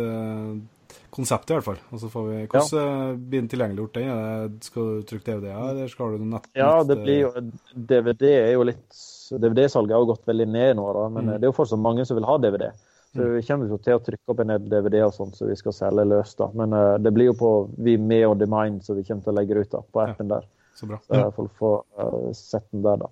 Eh, 0.93 1.09
Konseptet, 1.13 1.51
i 1.51 1.57
hvert 1.59 1.65
fall. 1.67 1.81
Og 1.93 2.01
så 2.01 2.09
får 2.13 2.29
vi 2.29 2.37
Hvordan 2.53 2.79
eh, 2.83 3.17
blir 3.17 3.41
den 3.43 3.49
tilgjengeliggjort, 3.53 3.95
den? 3.99 4.53
Det- 4.53 4.65
Skal 4.71 4.83
du 4.83 5.03
trykke 5.11 5.25
DVD-er, 5.41 5.71
eller 5.73 5.89
skal 5.93 6.17
du 6.19 6.25
nett... 6.25 6.47
Ja, 6.57 6.83
det 6.85 6.97
blir 7.03 7.21
jo 7.27 7.33
DVD 7.75 8.25
er 8.37 8.53
jo 8.55 8.63
litt 8.71 9.03
DVD-salget 9.33 9.95
har 9.97 10.03
jo 10.05 10.11
gått 10.13 10.27
veldig 10.29 10.47
ned 10.53 10.77
nå, 10.77 10.87
da, 10.93 11.09
men 11.09 11.25
Mm. 11.25 11.35
det 11.41 11.47
er 11.47 11.51
jo 11.53 11.57
fortsatt 11.57 11.81
mange 11.81 12.05
som 12.07 12.17
vil 12.19 12.25
ha 12.29 12.39
DVD. 12.39 12.71
Så 13.13 13.27
vi 13.29 13.43
kommer 13.45 13.69
jo 13.69 13.77
til 13.77 13.93
å 13.99 14.01
trykke 14.01 14.33
opp 14.33 14.39
en 14.41 14.49
del 14.55 14.69
DVD 14.73 15.03
og 15.05 15.13
som 15.13 15.33
så 15.37 15.45
vi 15.49 15.55
skal 15.57 15.73
selge 15.77 16.05
løs. 16.09 16.35
da. 16.35 16.47
Men 16.57 16.73
uh, 16.73 16.97
det 16.97 17.13
blir 17.13 17.27
jo 17.29 17.35
på 17.37 17.51
Vi 17.77 17.99
med 18.01 18.25
on 18.27 18.39
demand, 18.41 18.81
så 18.85 18.95
vi 18.97 19.03
kommer 19.05 19.23
til 19.27 19.33
å 19.33 19.37
legge 19.37 19.59
ut 19.61 19.71
da, 19.71 19.83
på 19.85 20.01
appen 20.01 20.29
der. 20.29 20.47
Så 20.75 20.87
bra. 20.89 20.97
Så 21.05 21.21
folk 21.37 21.53
får 21.59 21.83
få 21.99 22.25
eh, 22.25 22.33
sett 22.33 22.65
den 22.73 22.83
der, 22.87 22.97
da. 23.05 23.11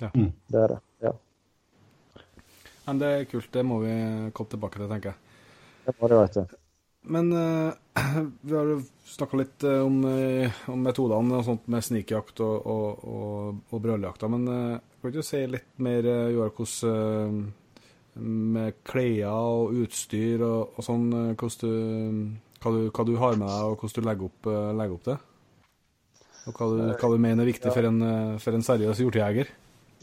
Ja. 0.00 0.08
Mm. 0.16 0.30
Det 0.48 0.62
er 0.62 0.68
det. 0.72 0.78
Ja. 1.04 1.12
Men 2.86 2.98
det 3.02 3.10
er 3.18 3.24
kult. 3.30 3.50
Det 3.52 3.62
må 3.68 3.78
vi 3.84 3.92
komme 4.34 4.50
tilbake 4.54 4.80
til, 4.80 4.88
tenker 4.90 5.12
jeg. 5.12 5.18
Det 5.86 5.94
må 6.00 6.08
det, 6.10 6.18
vet 6.22 6.38
du. 6.40 6.56
Men 7.02 7.32
uh, 7.32 7.72
vi 8.40 8.56
har 8.56 8.68
jo 8.70 8.82
snakka 9.12 9.36
litt 9.36 9.64
eh, 9.66 9.80
om, 9.84 9.98
eh, 10.08 10.60
om 10.72 10.80
metodene 10.80 11.36
og 11.36 11.44
sånt 11.44 11.66
med 11.68 11.84
snikjakt 11.84 12.40
og, 12.40 12.68
og, 12.72 13.02
og, 13.04 13.58
og 13.68 13.82
brøljakta. 13.84 14.30
Men 14.32 14.46
uh, 14.48 14.78
kan 15.02 15.12
du 15.12 15.20
si 15.26 15.42
litt 15.50 15.74
mer, 15.82 16.06
Joar, 16.32 16.54
hvordan 16.56 17.42
uh, 17.42 18.22
med 18.22 18.78
klær 18.86 19.26
og 19.32 19.74
utstyr 19.82 20.44
og, 20.46 20.78
og 20.78 20.86
sånn, 20.86 21.10
hvordan 21.36 21.60
du, 21.60 22.56
hva, 22.62 22.72
du, 22.72 22.80
hva 22.88 23.06
du 23.08 23.12
har 23.20 23.36
med 23.40 23.50
deg, 23.50 23.66
og 23.66 23.82
hvordan 23.82 23.98
du 23.98 24.08
legger 24.08 24.30
opp, 24.30 24.50
legger 24.78 24.96
opp 24.96 25.10
det? 25.10 25.18
Og 26.42 26.56
hva 26.56 26.70
du, 26.70 26.80
hva 27.02 27.12
du 27.12 27.26
mener 27.26 27.44
er 27.44 27.52
viktig 27.52 27.72
for 27.72 27.88
en, 27.88 28.00
for 28.42 28.56
en 28.56 28.66
seriøs 28.66 29.00
hjortejeger? 29.02 29.52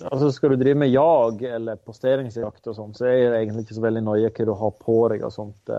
Altså, 0.09 0.29
Skal 0.31 0.53
du 0.53 0.61
drive 0.61 0.79
med 0.79 0.93
jag 0.93 1.43
eller 1.43 1.81
posteringsjakt, 1.85 2.69
og 2.71 2.77
sånt, 2.77 2.97
så 2.97 3.09
er 3.09 3.25
det 3.31 3.41
egentlig 3.41 3.67
ikke 3.67 3.77
så 3.77 3.85
veldig 3.87 4.05
nøye 4.05 4.31
hva 4.31 4.47
du 4.47 4.55
har 4.61 4.77
på 4.85 5.01
deg. 5.13 5.25
og 5.27 5.33
sånt. 5.35 5.75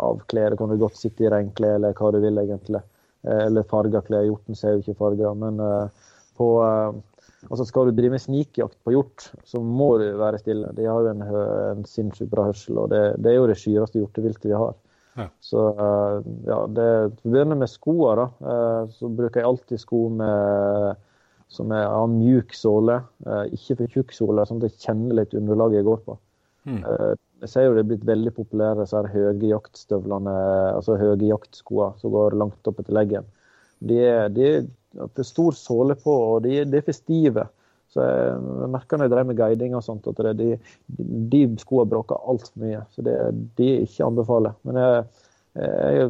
Av 0.00 0.22
klær. 0.30 0.52
Det 0.52 0.60
kan 0.60 0.72
du 0.72 0.80
godt 0.80 0.96
sitte 0.96 1.26
i 1.26 1.30
regnklær 1.32 1.76
eller 1.76 1.96
hva 1.98 2.12
du 2.14 2.20
vil, 2.22 2.40
egentlig. 2.40 2.80
Eh, 3.22 3.46
eller 3.46 3.66
farga 3.68 4.02
klær. 4.02 4.26
Hjorten 4.26 4.58
ser 4.58 4.76
jo 4.76 4.84
ikke 4.84 4.98
farger. 4.98 5.34
Men 5.38 5.60
eh, 5.62 6.08
på, 6.38 6.48
eh, 6.64 7.28
altså 7.50 7.66
skal 7.68 7.90
du 7.90 7.98
drive 7.98 8.16
med 8.16 8.24
snikjakt 8.24 8.78
på 8.84 8.96
hjort, 8.96 9.28
så 9.48 9.62
må 9.62 9.94
du 10.02 10.08
være 10.20 10.40
stille. 10.42 10.72
De 10.78 10.88
har 10.88 11.04
jo 11.04 11.12
en, 11.12 11.22
en 11.76 11.84
sinnssykt 11.88 12.32
bra 12.32 12.48
hørsel, 12.50 12.80
og 12.82 12.90
det, 12.94 13.04
det 13.22 13.32
er 13.32 13.40
jo 13.40 13.50
det 13.50 13.60
skyreste 13.60 14.00
hjorteviltet 14.00 14.50
vi 14.50 14.58
har. 14.58 14.74
Ja. 15.12 15.28
Så 15.44 15.62
ja, 16.48 16.58
det 16.72 16.90
begynner 17.20 17.58
med 17.60 17.68
skoene. 17.68 18.30
da. 18.40 18.86
Så 18.96 19.10
bruker 19.12 19.42
jeg 19.42 19.48
alltid 19.50 19.82
sko 19.82 20.06
med 20.08 21.08
som 21.52 21.68
er 21.76 21.84
av 21.84 22.06
mjuk 22.08 22.54
såle, 22.56 22.94
ikke 23.52 23.74
for 23.82 23.92
tjukk 23.92 24.14
såle, 24.16 24.46
sånn 24.48 24.62
at 24.62 24.70
jeg 24.70 24.86
kjenner 24.86 25.18
litt 25.18 25.34
underlaget 25.36 25.82
jeg 25.82 25.84
går 25.90 25.98
på. 26.06 26.14
Mm. 26.64 26.78
Jeg 27.42 27.50
ser 27.50 27.64
jo 27.66 27.72
det 27.74 27.82
er 27.82 27.88
blitt 27.90 28.04
veldig 28.06 28.32
populære 28.36 28.84
så 28.86 29.00
her 29.02 29.08
høye 29.16 29.48
jaktstøvlene, 29.50 30.34
altså 30.76 30.94
høye 31.00 31.16
jaktskoene 31.26 31.98
som 31.98 32.12
går 32.14 32.36
langt 32.38 32.68
opp 32.70 32.78
etter 32.82 32.94
leggen. 32.94 33.26
De 33.82 33.96
er, 34.06 34.28
de 34.30 34.44
er 34.46 34.68
for 35.16 35.26
stor 35.26 35.56
såle 35.58 35.96
på, 35.98 36.14
og 36.36 36.44
de, 36.44 36.60
er- 36.62 36.68
de 36.70 36.78
er 36.78 36.86
for 36.86 36.94
stive. 36.94 37.48
Så 37.92 38.00
jeg 38.06 38.68
merker 38.72 38.96
når 38.96 39.08
jeg 39.08 39.12
drev 39.12 39.26
med 39.28 39.36
guiding 39.40 39.74
og 39.76 39.82
sånt, 39.84 40.06
at 40.08 40.20
de, 40.38 40.52
de 41.34 41.40
skoene 41.60 41.90
bråker 41.90 42.22
altfor 42.30 42.62
mye. 42.62 42.84
Så 42.94 43.02
det, 43.04 43.16
de 43.58 43.66
er 43.74 43.82
ikke 43.88 44.06
anbefaler. 44.06 44.54
Men 44.64 44.78
jeg, 44.80 45.02
jeg 45.58 46.06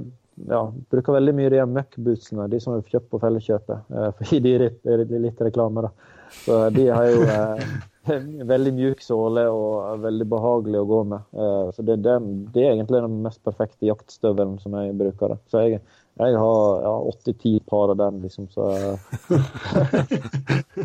ja, 0.52 0.60
bruker 0.92 1.16
veldig 1.16 1.34
mye 1.40 1.50
de 1.56 1.64
møkkbootsene, 1.72 2.46
de 2.52 2.60
som 2.62 2.76
er 2.76 2.84
kjøpt 2.92 3.08
på 3.10 3.22
Felleskjøpet. 3.24 3.88
eh, 3.96 4.10
Fordi 4.20 4.42
de 4.44 4.52
er 4.58 4.66
litt, 4.66 4.78
er 4.86 5.02
litt 5.26 5.42
reklame, 5.48 5.88
da. 5.88 5.90
Så 6.44 6.60
de 6.76 6.86
har 6.92 7.08
jo 7.10 7.24
eh, 7.24 7.66
veldig 8.52 8.72
mjuk 8.74 9.02
såle 9.04 9.44
og 9.52 10.02
veldig 10.02 10.26
behagelig 10.30 10.80
å 10.82 10.88
gå 10.90 11.00
med. 11.12 11.26
Eh, 11.32 11.66
så 11.76 11.80
det, 11.86 11.98
det, 12.04 12.18
det 12.54 12.64
er 12.64 12.72
egentlig 12.74 13.02
den 13.04 13.18
mest 13.24 13.42
perfekte 13.46 13.88
jaktstøvelen 13.88 14.58
som 14.62 14.70
jeg 14.78 14.96
bruker. 14.98 15.36
Så 15.52 15.64
jeg, 15.64 15.80
jeg 16.20 16.32
har 16.42 16.86
ja, 16.86 16.94
åtte-ti 17.12 17.52
par 17.70 17.86
av 17.94 18.00
den, 18.00 18.14
liksom. 18.24 18.44
Så, 18.52 18.62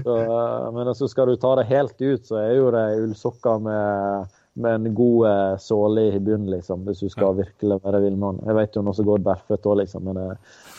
så, 0.06 0.16
eh, 0.16 0.66
men 0.78 0.84
altså, 0.86 1.10
skal 1.10 1.32
du 1.32 1.36
ta 1.42 1.56
det 1.60 1.70
helt 1.72 1.98
ut, 2.02 2.24
så 2.28 2.42
er 2.44 2.52
jo 2.60 2.74
det 2.76 2.90
ullsokker 3.06 3.64
med 3.66 4.36
med 4.58 4.74
en 4.74 4.88
god 4.98 5.28
eh, 5.30 5.56
såle 5.62 6.08
i 6.16 6.18
bunnen, 6.18 6.48
liksom, 6.50 6.82
hvis 6.88 7.04
du 7.06 7.12
skal 7.14 7.36
virkelig 7.38 7.76
være 7.84 8.00
villmann. 8.02 8.40
Jeg 8.42 8.58
vet 8.58 8.74
jo 8.74 8.82
noe 8.82 8.98
som 8.98 9.06
går 9.06 9.22
bærføtt 9.28 9.68
òg, 9.70 9.76
liksom, 9.84 10.10
men 10.10 10.18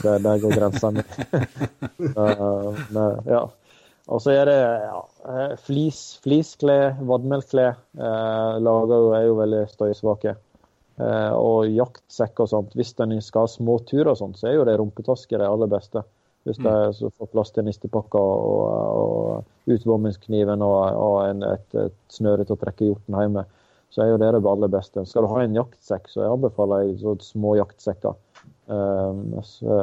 der 0.03 0.41
går 0.43 0.57
grensa 0.57 0.91
mi. 0.97 1.05
ja. 3.31 3.45
Og 4.09 4.23
så 4.25 4.33
er 4.33 4.49
det 4.49 4.59
ja, 4.59 5.01
eh, 5.29 5.55
flis, 5.61 6.03
flisklær, 6.25 6.97
vadmelklær. 7.05 7.77
Eh, 7.99 8.55
lager 8.65 9.11
er 9.19 9.27
jo 9.27 9.35
veldig 9.37 9.65
støysvake. 9.69 10.33
Eh, 10.99 11.35
og 11.37 11.69
jaktsekk 11.71 12.41
og 12.43 12.49
sånt. 12.51 12.73
Hvis 12.79 12.95
en 13.05 13.13
skal 13.23 13.45
ha 13.45 13.53
små 13.53 13.79
turer 13.87 14.15
og 14.15 14.19
sånt, 14.23 14.41
så 14.41 14.49
er 14.49 14.57
jo 14.57 14.65
det 14.67 14.79
rumpetasker 14.81 15.39
det 15.39 15.51
aller 15.51 15.71
beste. 15.71 16.03
Hvis 16.49 16.61
det 16.65 16.73
er, 16.73 16.93
så 16.97 17.11
får 17.13 17.29
plass 17.35 17.51
til 17.53 17.67
nistepakka 17.67 18.19
og, 18.19 18.63
og 19.03 19.75
utvarmingskniven 19.75 20.63
og, 20.65 20.79
og 20.97 21.17
en, 21.27 21.45
et, 21.45 21.75
et 21.77 21.97
snøre 22.15 22.47
til 22.47 22.57
å 22.57 22.61
trekke 22.63 22.89
hjorten 22.89 23.19
hjemme, 23.19 23.45
så 23.93 24.05
er 24.05 24.13
jo 24.15 24.21
det 24.23 24.31
det 24.33 24.41
aller 24.49 24.73
beste. 24.73 25.05
Skal 25.05 25.27
du 25.27 25.33
ha 25.35 25.43
en 25.45 25.59
jaktsekk, 25.59 26.09
så 26.09 26.23
jeg 26.25 26.33
anbefaler 26.33 26.87
jeg 26.87 27.19
små 27.27 27.59
jaktsekker. 27.59 28.17
eh, 28.73 29.45
så, 29.45 29.77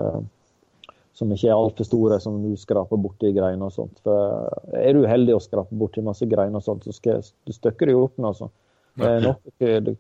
som 1.15 1.31
ikke 1.31 1.47
er 1.47 1.55
altfor 1.55 1.87
store, 1.87 2.19
som 2.19 2.41
du 2.43 2.55
skraper 2.59 2.99
borti 2.99 3.31
greiner 3.35 3.69
og 3.69 3.73
sånt. 3.75 4.01
For 4.03 4.49
er 4.75 4.95
du 4.95 5.05
uheldig 5.05 5.37
og 5.37 5.43
skraper 5.45 5.79
borti 5.79 6.03
masse 6.03 6.27
greiner 6.27 6.59
og 6.59 6.65
sånt, 6.65 6.83
så 6.87 6.95
skal, 6.95 7.23
du 7.47 7.55
støkker 7.55 7.87
du 7.87 7.95
hjorten, 7.95 8.27
altså. 8.27 8.51
Er 8.95 9.23
nok, 9.23 9.41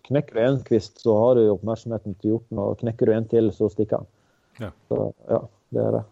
knekker 0.07 0.37
du 0.37 0.41
en 0.43 0.61
kvist, 0.63 1.01
så 1.03 1.15
har 1.19 1.35
du 1.35 1.49
oppmerksomheten 1.51 2.15
til 2.19 2.35
hjorten, 2.35 2.59
og 2.63 2.77
knekker 2.79 3.09
du 3.09 3.15
en 3.15 3.27
til, 3.31 3.51
så 3.55 3.67
stikker 3.71 4.03
han. 4.03 4.11
Ja. 4.59 4.69
Så 4.87 4.99
ja, 5.27 5.39
det 5.75 5.83
er 5.83 5.97
det. 5.97 6.03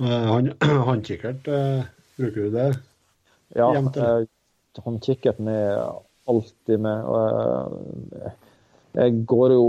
Eh, 0.00 0.26
Han, 0.30 0.52
Håndkikkert, 0.88 1.48
eh, 1.48 1.82
bruker 2.18 2.46
du 2.46 2.54
det? 2.54 2.68
Ja, 3.58 3.70
eh, 3.74 4.26
håndkikkerten 4.78 5.50
er 5.50 5.82
alltid 6.30 6.80
med. 6.80 7.04
og 7.04 8.14
eh, 8.22 8.38
jeg 8.96 9.22
går 9.30 9.54
jo 9.54 9.64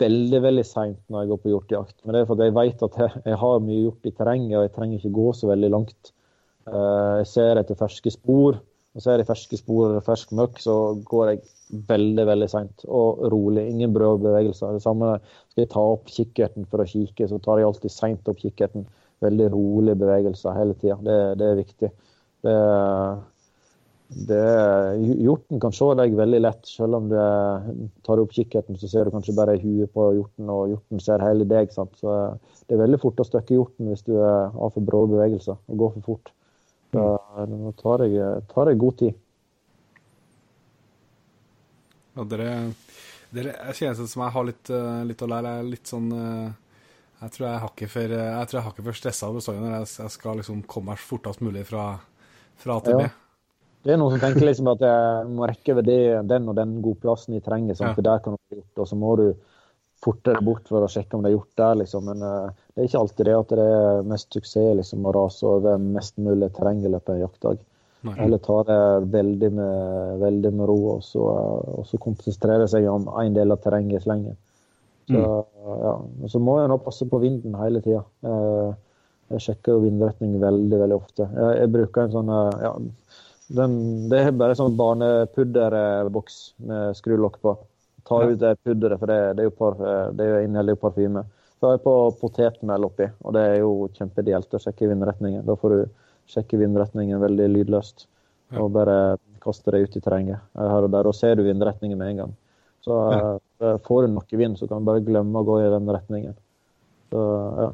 veldig 0.00 0.40
veldig 0.44 0.64
seint 0.66 1.00
når 1.08 1.22
jeg 1.22 1.30
går 1.32 1.40
på 1.42 1.52
hjortejakt. 1.52 1.96
Men 2.04 2.14
det 2.14 2.22
er 2.22 2.30
fordi 2.30 2.48
jeg 2.48 2.56
vet 2.58 2.82
at 2.84 2.98
jeg, 3.00 3.36
har 3.42 3.60
mye 3.64 3.82
hjort 3.82 4.08
i 4.08 4.14
terrenget, 4.14 4.56
og 4.58 4.66
jeg 4.66 4.74
trenger 4.74 4.98
ikke 4.98 5.18
gå 5.18 5.28
så 5.36 5.50
veldig 5.50 5.70
langt. 5.72 6.12
Eh, 6.68 7.14
jeg 7.22 7.30
ser 7.32 7.60
etter 7.62 7.78
ferske 7.80 8.12
spor. 8.12 8.60
Og 8.96 9.04
ser 9.04 9.20
jeg 9.20 9.28
ferske 9.28 9.58
spor 9.60 9.92
eller 9.92 10.04
fersk 10.04 10.32
møkk, 10.34 10.56
så 10.64 10.74
går 11.06 11.30
jeg 11.30 11.42
veldig 11.88 12.24
veldig 12.26 12.48
seint 12.50 12.84
og 12.88 13.20
rolig. 13.30 13.66
Ingen 13.70 13.92
brød 13.94 14.24
bevegelser. 14.24 14.74
Det 14.74 14.82
samme 14.82 15.12
skal 15.52 15.62
jeg 15.62 15.72
ta 15.74 15.84
opp 15.94 16.08
kikkerten 16.10 16.66
for 16.70 16.82
å 16.82 16.88
kikke, 16.88 17.28
så 17.30 17.38
tar 17.44 17.60
jeg 17.60 17.68
alltid 17.68 17.94
seint 17.94 18.30
opp 18.32 18.40
kikkerten. 18.42 18.88
Veldig 19.24 19.48
rolige 19.54 19.98
bevegelser 20.02 20.56
hele 20.56 20.76
tida. 20.80 20.96
Det, 21.04 21.18
det 21.38 21.46
er 21.46 21.60
viktig. 21.60 21.92
Det, 22.46 22.56
det, 24.08 24.44
hjorten 25.20 25.60
kan 25.60 25.74
se 25.76 25.86
deg 26.00 26.16
veldig 26.16 26.40
lett, 26.40 26.64
selv 26.64 26.96
om 26.96 27.10
du 27.10 27.16
tar 28.06 28.22
opp 28.22 28.32
kikkerten, 28.32 28.78
så 28.80 28.88
ser 28.88 29.04
du 29.04 29.12
kanskje 29.12 29.36
bare 29.36 29.58
huet 29.60 29.92
på 29.92 30.06
hjorten, 30.16 30.48
og 30.48 30.72
hjorten 30.72 31.02
ser 31.04 31.24
hele 31.24 31.44
deg. 31.48 31.68
Sant? 31.74 31.92
Så 32.00 32.14
det 32.64 32.76
er 32.76 32.84
veldig 32.86 33.00
fort 33.02 33.20
å 33.20 33.28
støkke 33.28 33.58
hjorten 33.58 33.92
hvis 33.92 34.06
du 34.08 34.14
har 34.16 34.72
for 34.72 34.84
brå 34.84 35.04
bevegelser 35.12 35.60
og 35.60 35.82
går 35.84 35.94
for 35.98 36.06
fort. 36.12 36.32
Så 36.88 37.04
det 37.52 37.74
tar 37.82 38.04
deg, 38.06 38.16
tar 38.48 38.70
deg 38.70 38.80
god 38.80 38.98
tid. 39.02 39.20
Ja, 42.16 42.24
dere, 42.26 42.48
dere 43.30 43.52
Jeg 43.68 43.78
kjenner 43.78 44.08
som 44.08 44.24
jeg 44.24 44.34
har 44.34 44.48
litt, 44.48 44.72
eh, 44.72 45.04
litt 45.06 45.22
å 45.22 45.28
lære. 45.30 45.52
Jeg 45.52 45.66
er 45.66 45.70
litt 45.76 45.92
sånn 45.92 46.08
eh, 46.16 46.48
Jeg 47.20 47.34
tror 47.34 47.44
jeg 47.46 47.60
har 47.62 47.72
ikke 47.74 47.92
for, 47.92 48.16
eh, 48.16 48.32
jeg 48.32 48.48
tror 48.48 48.58
jeg 48.58 48.62
er 48.64 48.68
hakket 48.72 48.88
for 48.88 48.98
stressa 49.04 49.32
bestandig 49.36 49.62
når 49.66 49.76
jeg, 49.76 49.88
jeg 50.00 50.16
skal 50.16 50.40
liksom 50.40 50.64
komme 50.66 50.94
meg 50.94 51.04
fortest 51.12 51.44
mulig 51.44 51.66
fra, 51.68 51.88
fra 52.58 52.78
A 52.78 52.86
til 52.88 53.02
B. 53.02 53.06
Ja. 53.06 53.27
Det 53.88 53.94
er 53.94 54.00
noen 54.02 54.12
som 54.12 54.20
tenker 54.20 54.44
liksom 54.44 54.66
at 54.68 54.82
jeg 54.84 55.28
må 55.32 55.46
rekke 55.48 55.78
ved 55.78 55.86
det, 55.88 56.00
den 56.28 56.48
og 56.52 56.58
den 56.58 56.74
godplassen 56.84 57.38
i 57.38 57.40
terrenget, 57.40 57.78
sånn, 57.78 57.94
Ja. 57.94 57.96
for 57.96 58.04
der 58.04 58.18
kan 58.20 58.34
du 58.34 58.38
bli 58.50 58.58
gjort, 58.58 58.82
og 58.84 58.88
så 58.90 58.98
må 59.00 59.14
du 59.16 59.28
fortere 60.04 60.42
bort 60.44 60.68
for 60.68 60.84
å 60.84 60.90
sjekke 60.92 61.16
om 61.16 61.22
det 61.24 61.30
er 61.30 61.36
gjort 61.38 61.54
der, 61.56 61.78
liksom. 61.80 62.04
Men 62.10 62.20
uh, 62.22 62.50
det 62.74 62.82
er 62.82 62.90
ikke 62.90 63.00
alltid 63.00 63.30
det 63.30 63.36
at 63.38 63.54
det 63.56 63.64
er 63.64 64.02
mest 64.10 64.36
suksess 64.36 64.76
liksom, 64.82 65.06
å 65.08 65.14
rase 65.16 65.48
over 65.48 65.80
mest 65.80 66.20
mulig 66.20 66.50
terreng 66.58 66.84
i 66.84 66.92
løpet 66.92 67.08
av 67.08 67.16
en 67.16 67.24
jaktdag. 67.24 67.62
Nei. 68.06 68.16
Eller 68.26 68.42
ta 68.44 68.58
det 68.68 68.82
veldig 69.16 69.50
med, 69.56 70.20
veldig 70.20 70.52
med 70.60 70.68
ro, 70.70 70.76
og 70.92 71.00
så, 71.02 71.24
og 71.80 71.88
så 71.88 71.98
konsentrere 72.02 72.68
seg 72.70 72.86
om 72.92 73.08
én 73.24 73.34
del 73.34 73.56
av 73.56 73.62
terrenget 73.64 74.02
i 74.02 74.04
slengen. 74.04 74.36
Så, 75.08 75.22
ja. 75.80 75.94
Så 76.28 76.38
må 76.44 76.58
nå 76.68 76.76
passe 76.84 77.08
på 77.08 77.18
vinden 77.22 77.56
hele 77.56 77.80
tida. 77.80 78.04
Jeg 79.32 79.44
sjekker 79.44 79.76
jo 79.76 79.84
vindretning 79.84 80.36
veldig, 80.40 80.78
veldig 80.84 80.96
ofte. 80.96 81.26
Jeg, 81.32 81.56
jeg 81.62 81.72
bruker 81.72 82.04
en 82.04 82.14
sånn 82.14 82.30
eh, 82.32 82.62
ja, 82.64 82.72
den, 83.48 83.74
Det 84.10 84.20
er 84.20 84.36
bare 84.36 84.56
sånn 84.58 84.76
barnepudderboks 84.78 86.38
med 86.68 86.96
skrulokk 86.98 87.40
på. 87.44 87.54
Ta 88.08 88.22
ut 88.24 88.38
det 88.40 88.54
pudderet, 88.64 89.00
for 89.00 89.10
det, 89.10 89.18
det, 89.36 89.44
er 89.44 89.48
jo 89.50 89.56
par, 89.56 89.76
det 90.16 90.24
er 90.24 90.30
jo 90.30 90.44
inneholder 90.46 90.76
jo 90.76 90.82
parfyme. 90.82 91.24
Så 91.58 91.66
har 91.66 91.74
jeg 91.76 91.84
på 91.84 91.94
potetmel 92.20 92.86
oppi, 92.86 93.08
og 93.26 93.34
det 93.34 93.42
er 93.44 93.56
jo 93.60 93.72
kjempedielt 93.96 94.54
å 94.54 94.60
sjekke 94.62 94.88
vindretningen. 94.88 95.42
Da 95.44 95.56
får 95.58 95.74
du 95.74 95.80
sjekke 96.28 96.60
vindretningen 96.60 97.20
veldig 97.20 97.48
lydløst 97.56 98.06
og 98.56 98.70
bare 98.72 99.18
kaste 99.42 99.72
det 99.74 99.80
ut 99.84 99.96
i 99.98 100.02
terrenget. 100.02 100.44
Her 100.56 100.86
og 100.86 100.92
der, 100.92 101.08
og 101.08 101.16
ser 101.16 101.36
du 101.36 101.44
vindretningen 101.44 101.98
med 101.98 102.12
en 102.12 102.22
gang. 102.22 102.36
Så 102.84 102.96
ja. 103.12 103.74
får 103.84 104.06
du 104.06 104.14
noe 104.14 104.40
vind, 104.40 104.56
så 104.58 104.68
kan 104.70 104.80
du 104.80 104.88
bare 104.88 105.04
glemme 105.04 105.40
å 105.40 105.46
gå 105.46 105.58
i 105.60 105.72
den 105.72 105.90
retningen. 105.92 106.36
Så, 107.12 107.24
ja. 107.58 107.68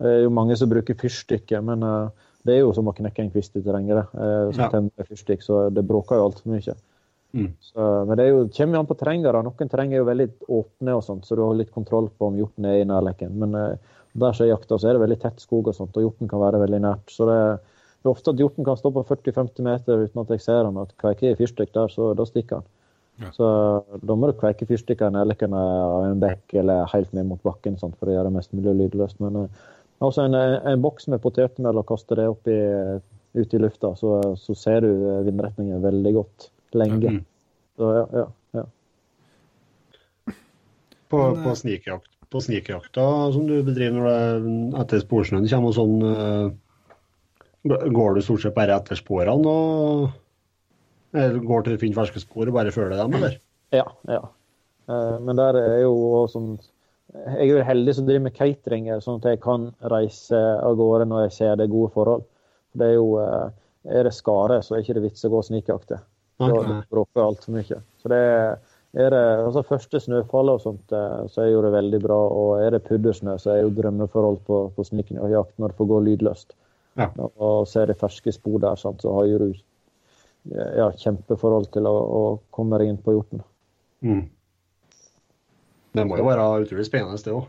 Det 0.00 0.10
er 0.10 0.22
jo 0.24 0.32
mange 0.32 0.56
som 0.56 0.70
bruker 0.70 0.96
fyrstikker, 0.96 1.60
men 1.64 1.84
eh, 1.84 2.28
det 2.46 2.54
er 2.56 2.62
jo 2.62 2.72
som 2.76 2.88
å 2.88 2.94
knekke 2.96 3.24
en 3.24 3.30
kvist 3.34 3.56
i 3.58 3.62
terrenget. 3.64 4.08
Eh, 4.14 4.52
som 4.54 4.64
Ja. 4.64 4.70
tenner 4.72 5.08
fyrstikk, 5.08 5.42
så 5.44 5.68
det 5.72 5.84
bråker 5.86 6.16
jo 6.16 6.28
altfor 6.30 6.52
mye. 6.54 6.74
Mm. 7.32 7.52
Så, 7.62 8.06
men 8.08 8.16
det 8.18 8.28
jo, 8.28 8.48
kommer 8.56 8.74
jo 8.74 8.80
an 8.80 8.88
på 8.90 8.98
terrenget. 8.98 9.36
Noen 9.46 9.68
terreng 9.70 9.92
er 9.92 10.00
jo 10.00 10.08
veldig 10.08 10.28
åpne, 10.48 10.96
og 10.96 11.04
sånt, 11.06 11.26
så 11.26 11.36
du 11.36 11.42
har 11.44 11.54
litt 11.54 11.70
kontroll 11.70 12.08
på 12.10 12.26
om 12.26 12.38
hjorten 12.40 12.64
er 12.66 12.80
i 12.80 12.88
nærleken. 12.88 13.36
Men 13.38 13.54
eh, 13.54 13.76
der 14.18 14.32
som 14.32 14.46
er 14.46 14.54
jakta, 14.54 14.78
så 14.78 14.88
er 14.88 14.96
det 14.98 15.04
veldig 15.04 15.20
tett 15.20 15.38
skog, 15.44 15.68
og 15.68 15.76
sånt, 15.76 15.96
og 15.96 16.02
hjorten 16.02 16.28
kan 16.28 16.40
være 16.42 16.62
veldig 16.64 16.80
nært. 16.82 17.12
Så 17.12 17.28
det, 17.28 17.38
det 18.02 18.08
er 18.08 18.14
ofte 18.16 18.32
at 18.34 18.40
hjorten 18.42 18.66
kan 18.66 18.80
stå 18.80 18.90
på 18.96 19.04
40-50 19.06 19.62
meter 19.62 20.04
uten 20.08 20.24
at 20.24 20.34
jeg 20.34 20.40
ser 20.48 20.64
han. 20.64 20.80
At 20.82 20.96
kveiker 20.98 21.30
i 21.30 21.38
fyrstikk 21.38 21.72
der, 21.76 21.92
så 21.92 22.14
da 22.18 22.26
stikker 22.26 22.62
han. 22.62 22.70
Ja. 23.20 23.30
Så 23.36 23.46
da 24.00 24.14
må 24.16 24.30
du 24.30 24.38
kveike 24.40 24.64
fyrstikker 24.64 25.10
i 25.10 25.12
nærheten 25.12 25.52
av 25.52 26.06
en 26.06 26.22
bekk 26.22 26.54
eller 26.56 26.88
helt 26.88 27.12
ned 27.12 27.26
mot 27.28 27.42
bakken 27.44 27.76
sånt, 27.76 27.98
for 28.00 28.08
å 28.08 28.14
gjøre 28.14 28.30
det 28.30 28.36
mest 28.38 28.54
mulig 28.56 28.72
lydløst. 28.78 29.20
Men 29.20 29.42
eh, 29.44 29.66
altså 30.00 30.26
en, 30.26 30.36
en 30.36 30.84
boks 30.84 31.08
med 31.12 31.22
potetmel 31.22 31.80
og 31.80 31.88
kaste 31.88 32.18
det 32.18 32.28
opp 32.30 32.48
i, 32.50 32.60
ut 33.36 33.56
i 33.56 33.62
lufta, 33.62 33.94
så, 33.98 34.20
så 34.40 34.56
ser 34.58 34.84
du 34.84 34.90
eh, 34.90 35.24
vindretningen 35.26 35.82
veldig 35.84 36.14
godt 36.16 36.50
lenge. 36.76 37.18
Mm. 37.18 37.24
Så 37.80 37.90
ja, 37.96 38.06
ja, 38.20 38.26
ja. 38.60 38.64
På, 41.10 41.26
eh, 41.30 41.44
på 41.44 41.54
snikjakt 41.58 42.10
på 42.30 42.40
snikjakta 42.44 43.04
som 43.34 43.46
du 43.48 43.56
bedriver 43.66 43.96
når 43.96 44.06
det 44.06 44.80
etter 44.84 45.00
sporsnøen 45.02 45.48
kommer 45.50 45.72
og 45.72 45.76
sånn, 45.76 45.96
eh, 46.06 47.80
går 47.90 48.16
du 48.16 48.22
stort 48.22 48.44
sett 48.44 48.54
bare 48.54 48.76
etter 48.78 48.98
sporene 48.98 49.50
og 49.50 50.10
eller 51.10 51.40
går 51.42 51.64
til 51.66 51.74
å 51.74 51.80
finne 51.80 51.98
ferske 51.98 52.22
spor 52.22 52.46
og 52.46 52.54
bare 52.54 52.70
følger 52.70 52.94
dem, 52.94 53.16
eller? 53.18 53.32
Ja, 53.74 53.82
ja. 54.06 54.20
Eh, 54.86 55.16
Men 55.26 55.40
der 55.40 55.58
er 55.58 55.80
jo 55.82 56.22
sånn 56.30 56.52
Jeg 57.10 57.42
er 57.42 57.48
jo 57.48 57.62
heldig 57.66 57.94
som 57.96 58.06
driver 58.06 58.26
med 58.28 58.36
catering, 58.36 58.88
sånn 59.02 59.18
at 59.18 59.32
jeg 59.32 59.40
kan 59.42 59.70
reise 59.90 60.38
av 60.62 60.76
gårde 60.78 61.08
når 61.10 61.24
jeg 61.26 61.36
ser 61.38 61.56
det 61.58 61.66
er 61.66 61.72
gode 61.72 61.90
forhold. 61.96 62.26
Det 62.78 62.86
er 62.86 62.96
jo 62.98 63.08
eh, 63.22 63.48
Er 63.90 64.04
det 64.04 64.12
skare, 64.12 64.58
så 64.62 64.76
er 64.76 64.82
ikke 64.82 64.98
det 64.98 65.06
vits 65.06 65.24
å 65.24 65.30
gå 65.32 65.40
snikjakte. 65.42 65.96
Da 66.40 66.82
bråker 66.92 67.22
altfor 67.24 67.54
mye. 67.56 67.78
Så 68.00 68.10
det 68.12 68.18
er, 68.18 68.58
er 68.92 69.14
det 69.14 69.22
altså 69.46 69.62
første 69.64 70.00
snøfallet 70.04 70.58
og 70.58 70.64
sånt, 70.64 70.92
eh, 70.92 71.22
så 71.32 71.42
er 71.44 71.50
jo 71.54 71.62
det 71.64 71.72
veldig 71.74 72.00
bra. 72.04 72.18
Og 72.42 72.50
er 72.60 72.76
det 72.76 72.82
puddersnø, 72.84 73.38
så 73.40 73.54
er 73.54 73.62
jo 73.62 73.72
drømmeforhold 73.78 74.42
på, 74.46 74.60
på 74.76 74.86
snikjakt 74.86 75.56
når 75.56 75.72
det 75.72 75.78
får 75.80 75.90
gå 75.94 76.00
lydløst. 76.10 76.54
Ja. 77.00 77.08
Og 77.40 77.64
ser 77.70 77.88
det 77.88 77.98
ferske 78.00 78.34
spor 78.36 78.60
der, 78.60 78.76
sant, 78.76 79.00
så 79.00 79.14
har 79.16 79.28
jo 79.30 79.40
du 79.46 79.48
ja, 80.52 80.90
kjempeforhold 81.00 81.70
til 81.74 81.88
å, 81.88 81.94
å 81.94 82.22
komme 82.54 82.80
deg 82.80 82.92
inn 82.92 83.00
på 83.00 83.16
hjorten. 83.16 83.42
Mm. 84.04 84.26
Det 85.96 86.06
må 86.06 86.18
jo 86.20 86.26
være 86.28 86.46
utrolig 86.64 86.86
spennende, 86.86 87.18
det 87.24 87.34
òg. 87.34 87.48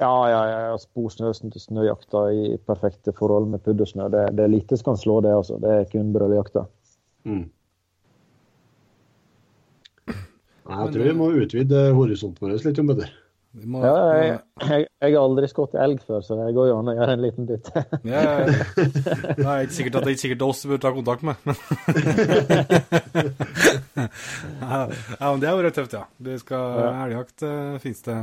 Ja, 0.00 0.12
ja, 0.30 0.42
ja. 0.50 0.76
Sporsnø 0.80 1.30
til 1.36 1.60
snøjakta 1.60 2.24
i 2.34 2.56
perfekte 2.66 3.12
forhold 3.14 3.50
med 3.52 3.62
puddersnø. 3.62 4.08
Det, 4.12 4.24
det 4.36 4.46
er 4.46 4.54
lite 4.54 4.78
som 4.78 4.92
kan 4.92 5.00
slå 5.00 5.20
det, 5.24 5.34
altså. 5.36 5.58
Det 5.62 5.74
er 5.74 5.90
kun 5.92 6.12
brøljakta. 6.14 6.64
Mm. 7.28 7.44
Nei, 10.08 10.78
jeg 10.78 10.94
tror 10.94 11.04
vi 11.04 11.18
må 11.18 11.28
utvide 11.42 11.82
horisonten 11.96 12.46
vår 12.46 12.56
litt, 12.56 12.78
Jon 12.78 12.90
Petter. 12.90 13.12
Må, 13.52 13.82
Ja, 13.84 13.96
jeg, 14.16 14.36
jeg, 14.64 14.86
jeg 15.02 15.12
har 15.12 15.20
aldri 15.26 15.48
skutt 15.50 15.74
elg 15.76 16.00
før, 16.06 16.22
så 16.24 16.38
det 16.38 16.54
går 16.56 16.70
jo 16.70 16.76
an 16.78 16.88
å 16.88 16.94
gjøre 16.96 17.12
en 17.18 17.20
liten 17.20 17.44
dytt. 17.50 17.66
ja, 18.08 18.22
ja, 18.22 18.46
ja. 18.48 18.64
Det 19.36 19.44
er 19.44 19.66
ikke 19.66 19.76
sikkert 19.76 19.98
at 19.98 20.06
det 20.06 20.08
er 20.08 20.14
ikke 20.14 20.22
sikkert 20.22 20.40
er 20.40 20.46
oss 20.48 20.62
du 20.62 20.68
burde 20.70 20.84
ta 20.86 20.92
kontakt 20.96 21.22
med. 21.28 21.36
Ja, 24.62 24.88
ja, 25.20 25.26
men 25.30 25.40
det 25.42 25.48
har 25.50 25.58
vært 25.60 25.76
tøft, 25.76 25.92
ja. 25.96 26.04
Vi 26.22 26.36
skal 26.40 26.78
Ja. 26.80 26.88
Elgjakt 27.06 27.44
uh, 27.46 27.76
fins 27.82 28.00
det, 28.06 28.16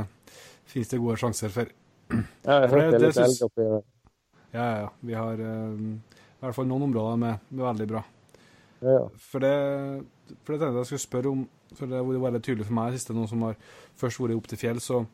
finnes 0.70 0.90
det 0.90 0.98
gode 1.02 1.16
sjanser 1.20 1.52
for. 1.54 1.70
Jeg 2.10 2.50
har 2.50 2.66
For 2.68 2.76
det- 2.76 2.84
hørt 2.84 2.90
det 2.90 2.96
er 2.96 2.98
det 2.98 3.06
litt 3.06 3.18
syns- 3.20 3.38
elg 3.38 3.46
oppi 3.46 3.62
der. 3.70 3.82
ja, 4.56 4.66
ja. 4.82 4.88
Vi 5.06 5.14
har 5.14 5.34
eh, 5.46 5.70
i 5.78 6.42
hvert 6.42 6.56
fall 6.56 6.66
noen 6.70 6.88
områder 6.88 7.16
med, 7.22 7.38
med 7.50 7.64
veldig 7.68 7.86
bra. 7.92 8.02
ja, 8.82 8.96
ja. 8.98 9.06
For 9.30 9.38
det, 9.46 9.54
for 10.42 10.52
det 10.52 10.60
tenkte 10.64 10.82
jeg 10.82 10.90
skulle 10.90 11.06
spørre 11.06 11.30
om, 11.36 11.46
for 11.76 11.86
det 11.86 11.96
har 12.00 12.04
vært 12.10 12.24
veldig 12.26 12.42
tydelig 12.42 12.66
for 12.66 12.74
meg 12.80 12.96
siste, 12.98 13.14
noen 13.14 13.28
som 13.30 13.42
har 13.46 13.54
først 14.00 14.20
vært 14.24 14.36
opp 14.40 14.48
til 14.50 14.58
fjells 14.58 14.90
og 14.90 15.06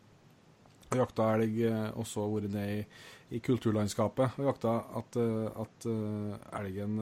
og 0.92 1.00
jakta 1.02 1.32
elg, 1.36 1.58
eh, 1.66 1.88
også 1.98 2.28
vært 2.30 2.52
nede 2.54 2.76
i, 2.78 2.84
i 3.36 3.42
kulturlandskapet 3.42 4.38
og 4.40 4.52
jakta 4.52 4.76
at, 5.00 5.18
eh, 5.20 5.64
at 5.64 5.88
eh, 5.90 6.38
elgen 6.60 7.00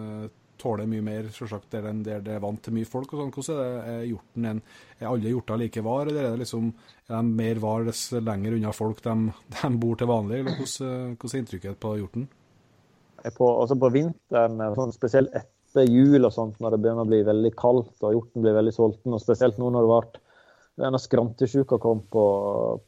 tåler 0.61 0.87
mye 0.87 1.03
mer, 1.03 1.29
selvsagt, 1.35 1.67
der, 1.73 1.89
den, 1.89 2.05
der 2.07 2.23
det 2.25 2.37
er 2.37 2.43
vant 2.43 2.61
til 2.63 2.77
mye 2.77 2.87
folk 2.89 3.11
og 3.13 3.21
sånn. 3.21 3.33
Hvordan 3.35 3.59
er, 3.59 3.73
det, 3.75 3.95
er 3.95 4.05
hjorten 4.13 4.47
en, 4.49 4.61
er 5.01 5.09
alle 5.11 5.33
hjorter 5.33 5.59
like 5.61 5.83
var, 5.85 6.09
eller 6.09 6.29
er 6.29 6.37
det 6.37 6.45
liksom 6.45 6.71
er 6.71 7.17
de 7.17 7.35
mer 7.43 7.61
var 7.61 7.89
dess 7.89 8.05
lenger 8.15 8.57
unna 8.57 8.73
folk 8.73 9.03
de, 9.05 9.17
de 9.57 9.73
bor 9.83 9.99
til 10.01 10.11
vanlig, 10.11 10.41
eller 10.41 10.61
hvordan, 10.61 11.19
hvordan 11.19 11.35
er 11.35 11.43
inntrykket 11.43 11.83
på 11.83 11.97
hjorten? 12.01 12.29
På, 13.35 13.49
altså 13.63 13.77
på 13.81 13.89
vinteren, 13.89 14.61
sånn 14.77 14.93
spesielt 14.93 15.33
etter 15.35 15.89
jul 15.89 16.29
og 16.29 16.33
sånt, 16.33 16.59
når 16.61 16.75
det 16.75 16.81
begynner 16.85 17.07
å 17.07 17.09
bli 17.09 17.23
veldig 17.27 17.53
kaldt 17.59 18.05
og 18.05 18.13
hjorten 18.15 18.45
blir 18.45 18.57
veldig 18.57 18.75
sulten, 18.77 19.17
og 19.17 19.23
spesielt 19.23 19.59
nå 19.59 19.71
når 19.73 19.87
det 19.87 19.91
ble 19.91 20.24
denne 20.81 20.99
skrantesjuka 20.99 21.79
kom 21.79 22.03
på, 22.11 22.25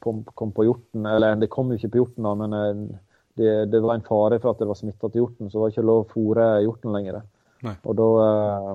på, 0.00 0.14
kom 0.34 0.52
på 0.52 0.66
hjorten, 0.66 1.06
eller 1.06 1.36
det 1.40 1.50
kom 1.52 1.70
jo 1.70 1.78
ikke 1.78 1.92
på 1.94 2.02
hjorten, 2.02 2.26
da, 2.26 2.34
men 2.38 2.56
eh, 2.58 3.00
det, 3.38 3.56
det 3.72 3.82
var 3.84 3.98
en 3.98 4.06
fare 4.06 4.40
for 4.42 4.54
at 4.54 4.62
det 4.62 4.68
var 4.70 4.78
smitta 4.78 5.10
til 5.10 5.22
hjorten, 5.22 5.50
så 5.50 5.58
det 5.58 5.64
var 5.64 5.74
ikke 5.74 5.88
lov 5.90 6.04
å 6.04 6.08
fôre 6.10 6.46
hjorten 6.64 6.96
lenger. 6.96 7.20
Nei. 7.66 7.74
Og 7.84 7.98
da, 7.98 8.08
eh, 8.24 8.72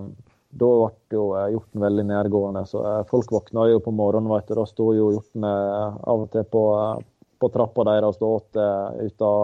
da 0.62 0.70
ble 0.78 1.18
jo 1.18 1.26
eh, 1.40 1.50
hjorten 1.56 1.88
veldig 1.88 2.06
nærgående. 2.12 2.64
Så 2.70 2.84
folk 3.10 3.34
våkna 3.34 3.68
jo 3.72 3.82
på 3.84 3.94
morgenen, 3.96 4.32
vet 4.32 4.48
du. 4.52 4.56
Da 4.60 4.68
sto 4.70 4.92
jo 4.96 5.10
hjortene 5.16 5.52
av 5.98 6.28
og 6.28 6.32
til 6.34 6.48
på, 6.48 6.64
på 7.42 7.52
trappa 7.52 7.88
deres 7.92 8.22
og 8.22 8.38
åt 8.38 8.62
ut 9.02 9.28
av 9.28 9.44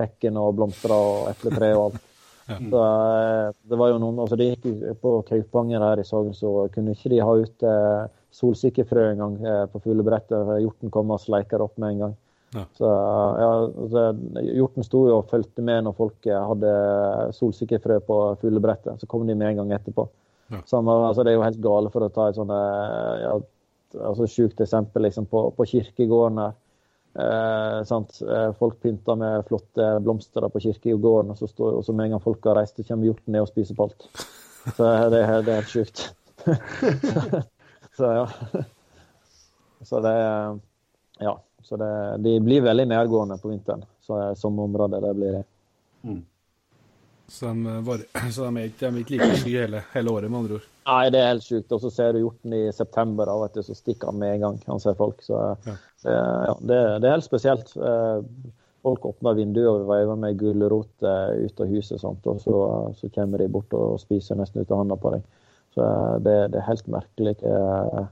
hekken 0.00 0.40
og 0.40 0.56
blomstra 0.58 0.96
og 0.96 1.30
epletre 1.30 1.70
og 1.76 1.86
alt. 1.86 2.02
Så 2.70 2.80
eh, 2.82 3.54
det 3.70 3.78
var 3.80 3.92
jo 3.92 4.00
noen, 4.02 4.18
altså 4.20 4.36
de 4.36 4.50
gikk 4.50 4.66
På 5.00 5.14
Kaupanger 5.24 5.80
her 5.80 6.02
i 6.02 6.04
Sogn 6.04 6.34
så 6.36 6.66
kunne 6.74 6.92
ikke 6.92 7.14
de 7.14 7.22
ha 7.24 7.36
ute 7.40 7.70
eh, 8.42 9.02
en 9.04 9.22
gang 9.22 9.38
eh, 9.46 9.64
på 9.70 9.80
fuglebrettet. 9.84 10.52
Hjorten 10.62 10.90
kom 10.90 11.10
og 11.14 11.22
sleiket 11.22 11.60
opp 11.60 11.78
med 11.78 11.94
en 11.94 12.04
gang. 12.04 12.16
Ja. 12.54 12.64
Så 12.78 12.90
ja, 13.38 13.70
så, 13.90 14.02
Hjorten 14.46 14.86
sto 14.86 15.00
jo 15.08 15.16
og 15.18 15.30
fulgte 15.30 15.62
med 15.66 15.86
når 15.86 15.96
folk 15.98 16.28
eh, 16.28 16.44
hadde 16.50 16.74
solsikkefrø 17.34 17.98
på 18.06 18.18
fuglebrettet. 18.42 19.00
Så 19.00 19.10
kom 19.10 19.26
de 19.26 19.34
med 19.34 19.52
en 19.52 19.62
gang 19.62 19.74
etterpå. 19.78 20.06
Ja. 20.52 20.60
Så, 20.66 20.82
altså, 20.82 21.24
det 21.24 21.32
er 21.32 21.38
jo 21.38 21.46
helt 21.46 21.62
gale 21.64 21.90
for 21.90 22.04
å 22.04 22.12
ta 22.12 22.28
et 22.28 22.38
sånt 22.38 22.52
eh, 22.54 23.24
ja, 23.24 23.32
altså, 24.00 24.28
sjukt 24.30 24.60
eksempel 24.60 25.06
liksom, 25.06 25.26
på, 25.30 25.48
på 25.56 25.66
kirkegården 25.72 26.42
her. 26.44 26.54
Eh? 27.14 27.80
Eh, 27.80 28.52
Folk 28.58 28.80
pynter 28.82 29.18
med 29.18 29.46
flotte 29.48 29.88
blomster 30.04 30.48
på 30.50 30.62
kirkegården, 30.66 31.30
og 31.34 31.38
så, 31.38 31.50
står, 31.50 31.78
og 31.78 31.86
så 31.86 31.94
med 31.94 32.08
en 32.08 32.16
gang 32.16 32.24
folk 32.24 32.46
har 32.50 32.58
reist, 32.58 32.76
så 32.76 32.86
kommer 32.88 33.10
hjorten 33.10 33.34
ned 33.34 33.46
og 33.46 33.50
spiser 33.52 33.78
på 33.78 33.88
alt. 33.88 34.08
Så 34.76 34.86
eh, 34.88 35.10
det, 35.12 35.18
det 35.44 35.52
er 35.52 35.58
helt 35.60 35.74
sjukt. 35.74 36.06
så 37.96 38.12
ja. 38.20 38.28
Så 39.84 40.00
det 40.00 40.14
Ja. 41.20 41.34
Så 41.64 41.76
det, 41.80 42.16
de 42.20 42.40
blir 42.44 42.60
veldig 42.60 42.84
nedgående 42.88 43.38
på 43.40 43.48
vinteren. 43.48 43.84
Så 44.04 44.16
er 44.20 44.34
område 44.60 45.00
det 45.00 45.14
blir 45.16 45.32
det. 45.32 45.44
Mm. 46.04 46.18
Så 47.28 47.46
de, 47.46 47.76
var, 47.86 48.02
så 48.34 48.44
de 48.50 48.58
er 48.60 48.68
ikke, 48.68 48.90
de 48.90 48.90
er 48.90 49.04
ikke 49.04 49.14
like 49.16 49.36
sky 49.40 49.54
hele, 49.62 49.80
hele 49.94 50.12
året, 50.12 50.30
med 50.30 50.42
andre 50.42 50.58
ord. 50.58 50.66
Nei, 50.84 51.06
det 51.14 51.22
er 51.22 51.30
helt 51.30 51.46
sjukt. 51.46 51.72
Og 51.72 51.80
så 51.80 51.90
ser 51.94 52.12
du 52.12 52.20
hjorten 52.20 52.52
i 52.58 52.66
september, 52.76 53.24
da, 53.30 53.38
vet 53.46 53.56
du, 53.56 53.62
så 53.64 53.76
stikker 53.78 54.12
han 54.12 54.20
med 54.20 54.34
en 54.34 54.44
gang. 54.44 54.58
Han 54.68 54.82
ser 54.84 54.98
folk. 54.98 55.24
Så 55.24 55.38
Ja. 55.64 55.76
det, 56.04 56.18
ja, 56.18 56.54
det, 56.60 56.80
det 57.00 57.08
er 57.08 57.16
helt 57.16 57.30
spesielt. 57.30 57.72
Eh, 57.76 58.20
Folk 58.84 59.06
åpner 59.08 59.32
vinduet 59.32 59.70
og 59.70 59.86
veiver 59.88 60.18
med 60.20 60.36
gulrot 60.36 61.06
eh, 61.08 61.46
ut 61.46 61.60
av 61.64 61.70
huset, 61.72 61.96
sant? 62.02 62.26
og 62.28 62.42
så, 62.42 62.56
så 62.98 63.08
kommer 63.14 63.40
de 63.40 63.46
bort 63.48 63.72
og 63.72 63.94
spiser 64.02 64.36
nesten 64.36 64.60
ut 64.60 64.68
av 64.74 64.82
hånda 64.82 64.98
på 65.00 65.14
deg. 65.14 65.22
Så 65.74 65.84
eh, 65.84 66.18
det, 66.24 66.36
det 66.54 66.60
er 66.60 66.68
helt 66.68 66.90
merkelig 66.92 67.34
eh, 67.42 68.02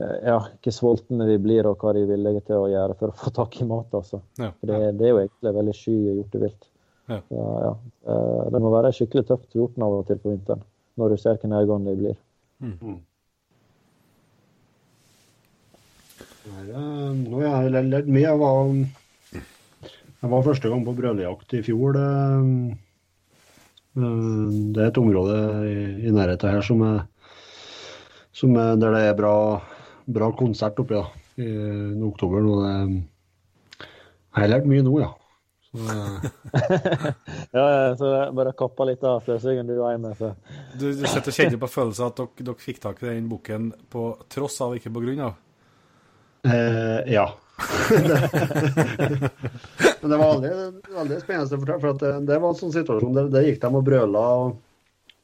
eh, 0.00 0.16
ja, 0.26 0.38
hvor 0.40 0.76
sultne 0.76 1.28
de 1.28 1.38
blir, 1.42 1.68
og 1.68 1.80
hva 1.80 1.94
de 1.96 2.04
er 2.04 2.10
villige 2.12 2.44
til 2.48 2.60
å 2.60 2.70
gjøre 2.70 2.96
for 3.00 3.12
å 3.12 3.18
få 3.22 3.32
tak 3.36 3.60
i 3.60 3.68
mat. 3.68 3.92
altså. 3.96 4.22
Ja. 4.40 4.50
ja. 4.50 4.52
det, 4.72 4.80
det 5.00 5.08
er 5.08 5.14
jo 5.14 5.22
egentlig 5.24 5.56
veldig 5.60 5.76
sky 5.76 5.96
hjortevilt. 6.08 6.70
Ja. 7.10 7.20
Så, 7.28 7.44
ja. 7.66 7.76
eh, 8.12 8.42
Det 8.54 8.62
må 8.62 8.72
være 8.74 8.92
skikkelig 8.96 9.26
tøft 9.30 9.48
for 9.50 9.62
hjorten 9.64 9.86
av 9.86 10.00
og 10.00 10.08
til 10.10 10.20
på 10.22 10.34
vinteren, 10.34 10.66
når 11.00 11.14
du 11.14 11.22
ser 11.22 11.40
hvor 11.40 11.54
nedgående 11.54 11.94
de 11.94 12.04
blir. 12.04 12.18
Nei, 16.50 16.66
eh, 16.68 17.10
Nå 17.24 17.42
har 17.46 17.66
jeg 17.66 17.88
lært 17.88 18.10
mye. 18.10 18.26
Jeg 18.26 18.38
var, 18.40 18.70
jeg 20.20 20.30
var 20.34 20.46
første 20.46 20.70
gang 20.72 20.86
på 20.86 20.94
brøljakt 21.00 21.56
i 21.56 21.64
fjor. 21.66 21.96
Det, 21.96 22.06
det 23.94 24.82
er 24.82 24.90
et 24.90 24.98
område 25.00 25.38
i, 25.66 26.10
nærheten 26.14 26.54
her 26.54 26.62
som 26.62 26.82
er, 26.86 27.00
som 28.32 28.54
er 28.56 28.76
der 28.78 28.94
det 28.94 29.06
er 29.08 29.16
bra, 29.18 29.34
bra 30.06 30.30
konsert 30.38 30.78
oppi 30.78 30.94
da, 30.94 31.06
i, 31.40 31.48
i 31.96 32.04
oktober. 32.06 32.44
Nå 32.44 32.60
det, 32.62 32.74
jeg 34.30 34.44
har 34.44 34.52
lært 34.52 34.68
mye 34.70 34.84
nå, 34.86 34.94
ja. 35.02 35.10
Så, 35.70 35.78
eh, 35.86 37.12
Ja, 37.56 37.96
så 37.98 38.10
bare 38.34 38.54
kappa 38.58 38.86
litt 38.86 39.02
av 39.06 39.22
sløsingen 39.26 39.66
du 39.66 39.76
var 39.80 39.98
med. 39.98 40.16
Så. 40.18 40.32
Du, 40.78 40.90
du 40.94 41.04
sitter 41.06 41.30
og 41.32 41.36
kjenner 41.36 41.62
på 41.62 41.70
følelsen 41.70 42.06
at 42.06 42.18
dere, 42.22 42.46
dere 42.46 42.62
fikk 42.62 42.82
tak 42.82 43.02
i 43.02 43.10
den 43.10 43.30
boken 43.30 43.72
på 43.90 44.12
tross 44.30 44.60
av, 44.62 44.76
ikke 44.78 44.92
på 44.94 45.02
grunn 45.02 45.22
av. 45.26 45.38
Eh, 46.46 47.10
ja. 47.12 47.26
Men 50.00 50.10
det 50.10 50.16
var 50.16 50.40
veldig, 50.40 50.52
veldig 50.96 51.20
spennende, 51.20 51.58
for, 51.58 51.72
for 51.82 51.90
at 51.92 52.02
det, 52.02 52.12
det 52.30 52.38
var 52.40 52.50
en 52.54 52.60
sånn 52.60 52.74
situasjon 52.74 53.16
der, 53.16 53.30
der 53.32 53.46
gikk 53.46 53.60
de 53.62 53.70
og 53.70 53.86
brøla. 53.86 54.24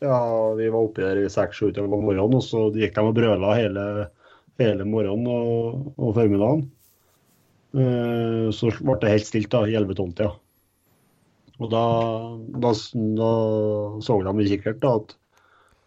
Ja, 0.04 0.20
vi 0.58 0.68
var 0.68 0.80
oppe 0.82 1.04
der 1.04 1.22
i 1.22 1.28
seks-sju 1.32 1.70
timer 1.72 1.96
om 1.96 2.04
morgenen, 2.08 2.36
og 2.36 2.44
så 2.44 2.66
gikk 2.76 2.96
de 2.98 3.04
og 3.08 3.16
brøla 3.16 3.54
hele, 3.56 3.84
hele 4.60 4.88
morgenen 4.88 5.28
og, 5.32 5.92
og 5.96 6.16
formiddagen. 6.18 6.66
Eh, 7.76 8.48
så 8.56 8.72
ble 8.80 8.98
det 9.02 9.14
helt 9.14 9.28
stilt 9.28 9.52
da, 9.52 9.64
i 9.68 9.76
11-12-tida. 9.78 10.32
Og 11.56 11.70
da, 11.72 11.84
da, 12.60 12.72
da 13.16 13.30
så 14.04 14.18
de 14.26 14.44
i 14.44 14.50
kikkert 14.52 14.82
da, 14.82 14.92
at, 14.98 15.14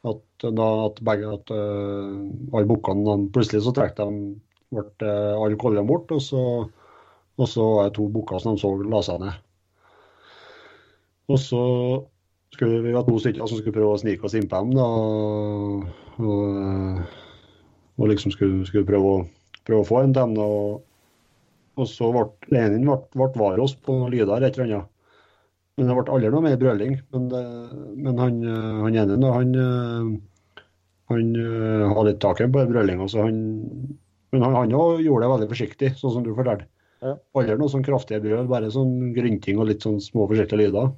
at, 0.10 0.24
da, 0.58 0.68
at 0.88 1.02
begge 1.06 1.34
at, 1.36 1.52
uh, 1.54 2.16
alle 2.56 2.70
bukkene 2.70 3.18
Plutselig 3.36 3.62
så 3.68 3.74
trakk 3.78 3.94
de 4.00 4.08
ble 4.74 4.86
uh, 5.06 5.40
alle 5.42 5.58
kollene 5.60 5.88
bort, 5.88 6.12
og 6.16 6.22
så, 6.24 6.42
og 7.40 7.50
så 7.50 7.66
var 7.76 7.90
det 7.90 7.98
to 7.98 8.08
bukker 8.14 8.42
som 8.44 8.58
de 8.58 8.62
så 8.62 8.74
la 8.84 9.02
seg 9.06 9.24
ned. 9.24 9.46
Og 11.30 11.40
så 11.42 11.64
skulle 12.54 12.82
vi 12.84 12.94
ha 12.96 13.04
to 13.06 13.18
stykker 13.22 13.46
som 13.46 13.60
skulle 13.60 13.76
prøve 13.76 13.96
å 13.96 14.02
snike 14.02 14.26
oss 14.26 14.36
innpå 14.38 14.62
dem. 14.64 14.76
da, 14.78 14.86
og, 14.86 15.90
og, 16.26 17.02
og 18.00 18.12
liksom 18.12 18.34
skulle, 18.34 18.66
skulle 18.68 18.88
prøve, 18.90 19.18
å, 19.20 19.60
prøve 19.68 19.84
å 19.84 19.90
få 19.90 20.04
en 20.04 20.16
til 20.16 20.24
dem. 20.24 20.38
og, 20.42 20.86
og 21.80 21.88
så 21.88 22.10
ble 22.12 22.26
Lenin 22.52 22.90
ble 22.90 23.30
var 23.38 23.62
oss 23.64 23.76
på 23.78 23.96
noen 23.96 24.12
lyder 24.14 24.44
et 24.44 24.58
eller 24.58 24.66
annet. 24.68 24.96
Men 25.80 25.88
det 25.88 25.96
ble 25.96 26.12
aldri 26.12 26.32
noe 26.34 26.44
mer 26.44 26.58
brøling. 26.60 26.98
Men, 27.14 27.30
det, 27.32 27.44
men 28.04 28.20
han, 28.20 28.42
eh, 28.44 28.80
han 28.84 28.98
ene 29.00 29.34
han, 29.38 29.54
eh, 29.64 30.64
han 31.14 31.30
eh, 31.40 31.86
hadde 31.94 32.08
litt 32.10 32.20
taket 32.26 32.52
på 32.52 32.66
brølinga, 32.74 33.08
så 33.08 33.30
han 33.30 33.40
Men 34.34 34.46
han, 34.46 34.58
han 34.60 34.74
gjorde 35.04 35.26
det 35.26 35.32
veldig 35.34 35.50
forsiktig, 35.52 35.92
sånn 36.00 36.16
som 36.18 36.26
du 36.26 36.34
fortalte. 36.38 36.70
Ja. 37.00 37.16
Aldri 37.40 37.56
noe 37.60 37.72
sånn 37.72 37.86
kraftige 37.86 38.20
brøl, 38.24 38.48
bare 38.52 38.72
sånn 38.74 39.14
grynting 39.16 39.60
og 39.62 39.70
litt 39.70 39.86
sånn 39.86 40.02
små 40.04 40.28
forsiktige 40.30 40.66
lyder. 40.66 40.92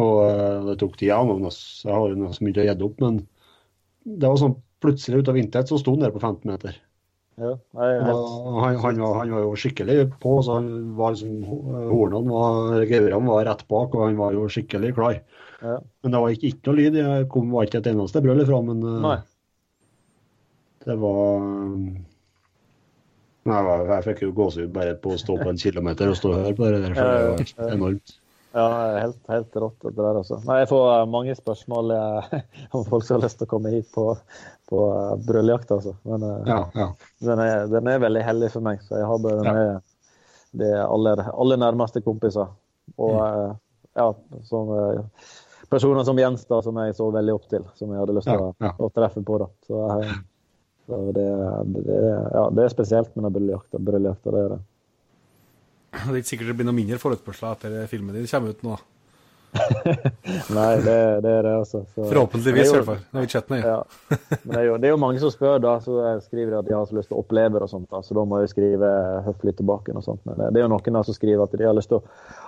Og 0.00 0.14
eh, 0.24 0.62
det 0.70 0.78
tok 0.80 0.96
tid. 0.96 1.12
Altså, 1.12 1.88
jeg 1.88 1.92
har 1.94 2.14
jo 2.14 2.30
så 2.32 2.46
mye 2.46 2.62
å 2.62 2.68
gjette 2.70 2.86
opp, 2.88 3.02
men 3.04 3.20
det 4.08 4.30
var 4.30 4.40
sånn 4.40 4.56
plutselig 4.82 5.22
ut 5.22 5.30
av 5.30 5.38
intet 5.38 5.70
så 5.70 5.78
sto 5.78 5.94
han 5.94 6.02
der 6.06 6.14
på 6.14 6.22
15 6.22 6.48
meter. 6.48 6.80
Ja, 7.40 7.54
jeg 7.56 8.00
helt, 8.04 8.32
han, 8.60 8.74
han, 8.82 8.98
var, 9.00 9.14
han 9.22 9.30
var 9.32 9.44
jo 9.46 9.52
skikkelig 9.56 10.02
på, 10.20 10.34
så 10.44 10.58
han 10.58 10.66
var 10.98 11.14
liksom, 11.14 11.38
hornene 11.88 12.28
var, 12.28 12.82
gevirene 12.84 13.30
var 13.30 13.46
rett 13.48 13.62
bak, 13.72 13.94
og 13.96 14.04
han 14.04 14.18
var 14.18 14.36
jo 14.36 14.44
skikkelig 14.52 14.92
klar. 14.98 15.22
ja. 15.62 15.78
Men 16.04 16.12
det 16.12 16.20
var 16.20 16.34
ikke, 16.34 16.50
ikke 16.50 16.68
noe 16.68 16.78
lyd. 16.80 16.98
Jeg 17.00 17.28
kom 17.32 17.54
var 17.54 17.68
ikke 17.68 17.80
et 17.80 17.88
eneste 17.94 18.20
brøl 18.24 18.44
ifra, 18.44 18.60
men 18.66 18.84
eh, 18.84 18.98
Nei. 19.06 19.16
Det 20.86 20.96
var 21.02 21.46
Nei, 23.42 23.58
jeg, 23.66 23.86
jeg 23.90 24.04
fikk 24.06 24.20
jo 24.22 24.32
gåsehud 24.38 24.74
bare 24.74 24.94
på 25.02 25.16
å 25.16 25.18
stå 25.18 25.34
på 25.40 25.48
en 25.50 25.58
kilometer 25.58 26.10
og 26.12 26.18
stå 26.18 26.30
her 26.36 26.52
bare 26.54 26.54
på 26.54 26.68
det 26.70 26.82
der. 26.84 26.92
For 26.94 27.08
det 27.08 27.56
var 27.58 27.72
enormt. 27.74 28.12
Ja, 28.52 28.66
helt, 29.00 29.18
helt 29.32 29.56
rått 29.56 29.80
det 29.86 29.94
der, 29.96 30.18
altså. 30.20 30.36
Nei, 30.46 30.58
jeg 30.60 30.68
får 30.70 30.84
eh, 30.92 31.06
mange 31.10 31.34
spørsmål 31.34 31.94
om 32.76 32.84
folk 32.86 33.06
som 33.06 33.16
har 33.16 33.24
lyst 33.24 33.40
til 33.40 33.48
å 33.48 33.50
komme 33.54 33.72
hit 33.72 33.88
på, 33.94 34.04
på 34.70 34.82
uh, 34.92 35.14
brøljakt, 35.26 35.72
altså. 35.74 35.94
Men 36.06 36.26
eh, 36.28 36.50
Ja, 36.52 36.58
ja. 36.76 36.88
den, 37.24 37.42
er, 37.42 37.64
den 37.72 37.88
er 37.90 38.02
veldig 38.04 38.22
heldig 38.28 38.50
for 38.52 38.66
meg, 38.68 38.84
så 38.86 39.00
jeg 39.00 39.08
har 39.08 39.22
bare 39.24 39.46
med 39.48 39.80
de 40.62 40.68
aller, 40.84 41.24
aller 41.32 41.62
nærmeste 41.64 42.04
kompiser. 42.04 42.52
Og 43.00 43.16
eh, 43.24 43.54
ja, 43.98 44.06
som, 44.46 44.70
personer 45.72 46.04
som 46.06 46.20
Jens, 46.20 46.44
da, 46.46 46.60
som 46.62 46.76
jeg 46.84 46.94
så 47.00 47.08
veldig 47.14 47.34
opp 47.40 47.48
til, 47.50 47.64
som 47.80 47.90
jeg 47.90 48.04
hadde 48.04 48.18
lyst 48.20 48.28
til 48.28 48.38
Ja, 48.38 48.52
ja. 48.68 48.74
å 48.76 48.92
treffe 48.92 49.24
på. 49.24 49.40
da. 49.42 49.48
Så, 49.66 49.80
eh, 49.96 50.12
så 50.86 50.98
det, 51.16 51.26
det, 51.86 51.98
ja, 52.34 52.44
det 52.50 52.64
er 52.64 52.72
spesielt 52.72 53.12
med 53.16 53.26
den 53.28 53.34
brøljakta. 53.36 53.78
Brøljakta, 53.78 54.32
det 54.34 54.40
er 54.46 54.54
det. 54.56 54.60
Det 55.92 56.08
er 56.08 56.22
ikke 56.22 56.30
sikkert 56.32 56.48
det 56.52 56.56
blir 56.58 56.66
noe 56.70 56.76
mindre 56.78 56.98
forespørsler 57.02 57.54
etter 57.58 57.86
filmen 57.90 58.16
din 58.16 58.26
kommer 58.30 58.54
ut 58.56 58.64
nå. 58.66 58.78
Nei, 60.56 60.70
det, 60.80 60.94
det 61.20 61.28
er 61.28 61.42
det, 61.44 61.50
altså. 61.58 61.82
Så, 61.92 62.06
Forhåpentligvis, 62.08 62.70
i 62.70 62.70
er 62.72 62.78
hvert 62.78 62.86
fall. 62.88 63.02
Når 63.12 63.24
vi 63.26 63.30
chatter 63.34 63.56
er. 63.58 63.66
Ja. 63.68 64.16
Men 64.46 64.54
det 64.54 64.60
er, 64.62 64.64
jo, 64.70 64.76
det 64.80 64.88
er 64.88 64.94
jo 64.94 65.00
mange 65.02 65.20
som 65.20 65.32
spør, 65.34 65.58
da, 65.60 65.74
så 65.84 65.98
skriver 66.24 66.54
de 66.54 66.58
at 66.62 66.68
de 66.70 66.74
har 66.76 66.86
så 66.88 66.96
lyst 66.96 67.10
til 67.12 67.18
å 67.18 67.20
oppleve 67.20 67.58
det 67.60 67.66
og 67.66 67.72
sånt. 67.74 67.88
da, 67.92 68.00
Så 68.06 68.16
da 68.16 68.24
må 68.28 68.40
jeg 68.40 68.52
skrive 68.54 68.92
høflig 69.28 69.54
tilbake. 69.60 69.92
og 69.92 70.06
sånt. 70.06 70.22
Men 70.28 70.40
det, 70.40 70.48
det 70.56 70.62
er 70.62 70.66
jo 70.66 70.72
noen 70.72 70.96
da 70.98 71.04
som 71.04 71.18
skriver 71.18 71.44
at 71.44 71.56
de 71.60 71.68
har, 71.68 71.76
lyst 71.76 71.92
til 71.92 72.00
å, 72.00 72.04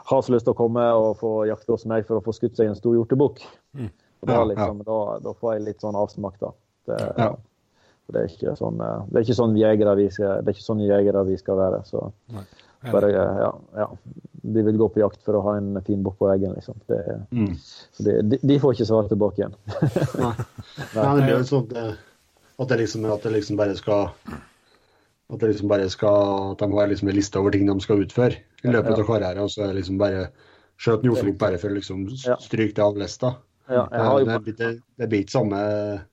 har 0.09 0.24
så 0.24 0.32
lyst 0.32 0.48
til 0.48 0.56
å 0.56 0.61
komme 0.65 0.86
og 0.97 1.11
få 1.20 1.35
jakte 1.51 1.77
hos 1.77 1.85
meg 1.93 2.09
for 2.09 2.20
å 2.20 2.24
få 2.24 2.32
skutt 2.36 2.56
seg 2.56 2.73
en 2.73 2.78
stor 2.81 2.97
hjortebukk. 2.97 3.44
Mm. 3.77 3.90
Da, 4.24 4.39
Ja, 4.39 4.44
liksom, 4.48 4.81
da, 4.89 4.98
da 5.20 5.36
får 5.36 5.59
jeg 5.59 5.66
litt 5.69 5.85
sånn 5.85 6.01
avsmak, 6.01 6.40
da. 6.40 6.55
Det, 6.89 7.02
Ja. 7.20 7.35
Det, 8.12 8.20
er 8.20 8.28
ikke 8.28 8.56
sånn, 8.59 8.81
eh, 8.81 9.01
det 9.10 9.16
er 9.16 9.24
ikke 9.24 9.39
sånn 9.40 9.56
jegere 9.56 9.94
vi 9.97 10.09
det 10.44 10.55
sånn 10.68 10.81
vi 11.26 11.36
skal 11.40 11.56
være. 11.56 11.85
så 11.89 12.12
Nei. 12.32 12.44
bare, 12.93 13.10
ja, 13.12 13.52
ja. 13.76 13.86
De 14.44 14.62
vil 14.62 14.76
gå 14.76 14.89
på 14.93 15.01
jakt 15.01 15.22
for 15.24 15.35
å 15.39 15.43
ha 15.43 15.56
en 15.56 15.81
fin 15.86 16.02
bukk 16.05 16.18
på 16.18 16.28
veggen. 16.28 16.52
liksom. 16.55 16.74
Det, 16.86 16.98
Mm. 17.32 17.55
så 17.56 18.05
det, 18.05 18.28
de, 18.28 18.39
de 18.43 18.59
får 18.59 18.74
ikke 18.74 18.86
svare 18.86 19.09
tilbake 19.09 19.39
igjen. 19.40 19.55
Nei. 20.20 20.35
Nei, 20.94 21.20
det 21.24 21.31
er 21.32 21.39
jo 21.39 21.47
sånn 21.48 21.64
at 21.64 21.70
det, 21.74 21.97
at 22.60 22.68
liksom, 22.78 23.05
at 23.12 23.22
det 23.22 23.32
liksom 23.32 23.56
bare 23.56 23.74
skal 23.76 24.10
at 25.32 25.40
det 25.40 25.48
liksom 25.55 25.68
bare 25.68 25.89
skal, 25.90 26.52
at 26.52 26.59
de 26.60 26.68
har 26.76 26.86
liksom 26.90 27.09
en 27.09 27.16
liste 27.16 27.39
over 27.40 27.51
ting 27.51 27.64
de 27.66 27.81
skal 27.81 28.02
utføre 28.05 28.36
i 28.62 28.68
løpet 28.68 28.93
Ja. 28.93 29.01
av 29.01 29.06
karrieren. 29.09 29.43
Og 29.43 29.48
så 29.51 29.62
er 29.64 29.72
det 29.72 29.76
liksom 29.81 29.97
bare 29.98 30.28
skjøt 30.78 31.01
en 31.02 31.10
jordflok 31.10 31.39
bare 31.39 31.59
for 31.59 31.70
å 31.70 31.74
liksom 31.78 32.05
stryke 32.44 32.74
det 32.76 32.85
av 32.85 32.97
lista. 33.01 33.36
Ja, 33.70 33.89
jeg 33.90 34.01
har 34.05 34.18
jo 34.20 34.24
det, 34.26 34.55
ikke- 34.55 34.81
det 34.98 35.09
blir 35.09 35.24
ikke 35.24 35.31
samme 35.39 36.05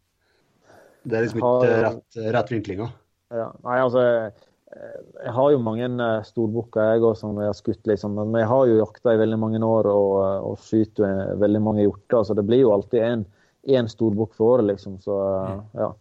Det 1.04 1.18
er 1.18 1.26
liksom 1.26 1.42
Har- 1.42 1.66
ikke 1.66 1.82
rett, 1.88 2.20
rett 2.36 2.52
vinklinga. 2.54 2.90
Ja, 3.32 3.48
nei, 3.64 3.78
altså, 3.80 4.02
eh, 4.04 4.92
jeg 5.24 5.34
har 5.38 5.52
jo 5.52 5.62
mange 5.64 5.88
eh, 5.88 6.24
storbukker 6.28 6.94
jeg 6.94 7.02
òg 7.08 7.16
som 7.18 7.40
jeg 7.40 7.48
har 7.50 7.58
skutt, 7.58 7.82
liksom. 7.88 8.16
Men 8.20 8.42
jeg 8.42 8.50
har 8.52 8.68
jo 8.68 8.78
jakta 8.82 9.16
i 9.16 9.22
veldig 9.22 9.40
mange 9.40 9.62
år 9.64 9.88
og, 9.92 10.14
eh, 10.26 10.38
og 10.52 10.60
skyter 10.60 11.36
veldig 11.42 11.62
mange 11.64 11.86
hjorter. 11.86 12.26
Så 12.28 12.36
det 12.38 12.46
blir 12.46 12.66
jo 12.66 12.74
alltid 12.76 13.02
en, 13.08 13.26
en 13.80 13.88
storbukk 13.92 14.36
for 14.38 14.58
året, 14.58 14.68
liksom. 14.74 15.00
Så 15.02 15.18
eh, 15.18 15.60
ja. 15.82 15.92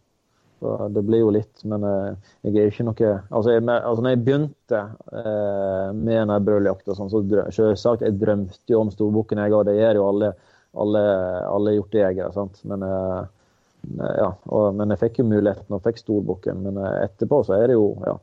Så 0.61 0.75
det 0.93 1.03
blir 1.09 1.23
jo 1.23 1.31
litt. 1.33 1.63
Men 1.65 1.85
eh, 1.89 2.31
jeg 2.45 2.57
er 2.59 2.67
jo 2.69 2.73
ikke 2.75 2.89
noe 2.91 3.11
Altså, 3.31 3.55
jeg, 3.55 3.65
altså 3.71 4.03
når 4.05 4.11
jeg 4.13 4.25
begynte 4.27 4.81
eh, 5.23 5.89
med 5.97 6.15
denne 6.19 6.39
brøljakta, 6.45 6.97
sånn, 6.99 7.09
så 7.13 7.23
drø, 7.25 7.47
selvsagt, 7.55 8.05
jeg 8.05 8.19
drømte 8.21 8.75
jo 8.75 8.83
om 8.85 8.91
storbukken, 8.93 9.41
jeg 9.41 9.55
òg. 9.57 9.65
Det 9.71 9.79
gjør 9.79 10.01
jo 10.03 10.09
alle, 10.11 10.33
alle, 10.85 11.05
alle 11.49 11.77
hjortejegere. 11.79 12.33
sant? 12.37 12.61
Men 12.69 12.85
eh, 12.85 13.23
ja, 13.99 14.29
og, 14.53 14.75
men 14.77 14.93
jeg 14.95 15.01
fikk 15.05 15.21
jo 15.23 15.29
muligheten 15.31 15.77
og 15.77 15.83
fikk 15.85 16.01
storbukken. 16.03 16.61
Men 16.67 16.81
eh, 16.85 16.99
etterpå 17.07 17.43
så 17.49 17.57
er 17.57 17.71
det 17.71 17.77
jo 17.79 17.87
ja, 18.07 18.17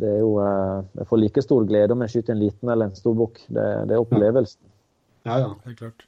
det 0.00 0.10
er 0.14 0.18
jo, 0.22 0.32
eh, 0.44 0.82
Jeg 1.00 1.08
får 1.10 1.20
like 1.22 1.44
stor 1.44 1.64
glede 1.68 1.96
om 1.96 2.04
jeg 2.06 2.14
skyter 2.14 2.36
en 2.36 2.42
liten 2.42 2.72
eller 2.72 2.90
en 2.90 2.98
stor 2.98 3.16
bukk. 3.18 3.40
Det, 3.48 3.66
det 3.90 3.96
er 3.96 4.02
opplevelsen. 4.04 4.60
Ja, 5.28 5.38
ja. 5.42 5.50
Helt 5.66 5.78
klart. 5.80 6.06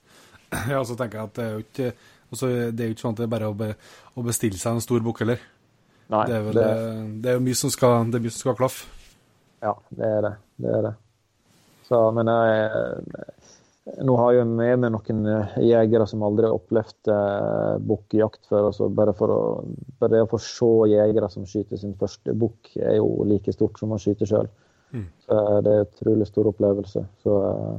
Ja, 0.68 0.82
så 0.84 0.96
tenker 0.96 1.18
jeg 1.22 1.30
at 1.30 1.36
det 1.38 1.44
er 1.44 1.52
jo 1.56 1.64
ikke 1.64 1.92
også, 2.32 2.48
det 2.72 2.84
er 2.84 2.90
jo 2.90 2.94
ikke 2.96 3.04
sånn 3.04 3.14
at 3.16 3.20
det 3.22 3.24
er 3.26 3.32
bare 3.32 3.48
å, 3.48 3.54
be, 3.56 3.70
å 4.16 4.24
bestille 4.24 4.56
seg 4.60 4.76
en 4.76 4.84
stor 4.84 5.02
bukk 5.04 5.22
heller. 5.24 5.40
Nei, 6.12 6.26
Det 6.28 6.34
er 6.36 6.42
vel 6.44 6.58
det, 6.58 6.66
det 7.24 7.30
er 7.32 7.38
jo 7.38 7.44
mye 7.44 7.56
som 7.56 7.72
skal, 7.72 8.02
det 8.12 8.18
er 8.18 8.24
mye 8.24 8.32
som 8.34 8.44
skal 8.44 8.56
klaffe. 8.58 8.88
ja, 9.64 9.72
det 9.96 10.08
er 10.18 10.20
det. 10.26 10.32
Det 10.64 10.74
er 10.76 10.82
det. 10.88 10.92
Så, 11.88 11.98
men 12.16 12.28
jeg, 12.32 12.84
nå 13.82 14.14
har 14.16 14.32
jeg 14.36 14.46
med 14.46 14.78
meg 14.84 14.92
noen 14.94 15.22
eh, 15.26 15.54
jegere 15.66 16.06
som 16.06 16.22
aldri 16.22 16.46
har 16.46 16.54
opplevd 16.54 17.10
eh, 17.10 17.78
bukkjakt 17.82 18.46
før. 18.46 18.68
Altså 18.70 18.88
bare, 18.94 19.14
for 19.18 19.32
å, 19.34 19.38
bare 19.98 20.14
det 20.16 20.20
å 20.26 20.30
få 20.30 20.38
se 20.42 20.68
jegere 20.92 21.30
som 21.32 21.46
skyter 21.48 21.80
sin 21.80 21.96
første 21.98 22.34
bukk, 22.38 22.76
er 22.78 23.00
jo 23.00 23.24
like 23.26 23.52
stort 23.54 23.80
som 23.82 23.94
å 23.94 23.98
skyte 24.02 24.28
sjøl. 24.30 24.46
Mm. 24.94 25.08
Eh, 25.08 25.56
det 25.66 25.72
er 25.72 25.80
en 25.82 25.88
utrolig 25.88 26.28
stor 26.30 26.50
opplevelse. 26.52 27.02
Så 27.24 27.38
eh, 27.48 27.74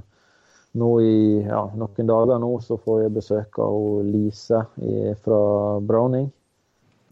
nå 0.81 0.91
i 1.05 1.15
ja, 1.45 1.63
noen 1.77 2.07
dager 2.09 2.39
nå 2.41 2.51
så 2.65 2.79
får 2.81 3.03
jeg 3.05 3.15
besøk 3.19 3.59
av 3.61 3.79
Lise 4.09 4.63
i, 4.81 5.13
fra 5.23 5.39
Browning. 5.85 6.27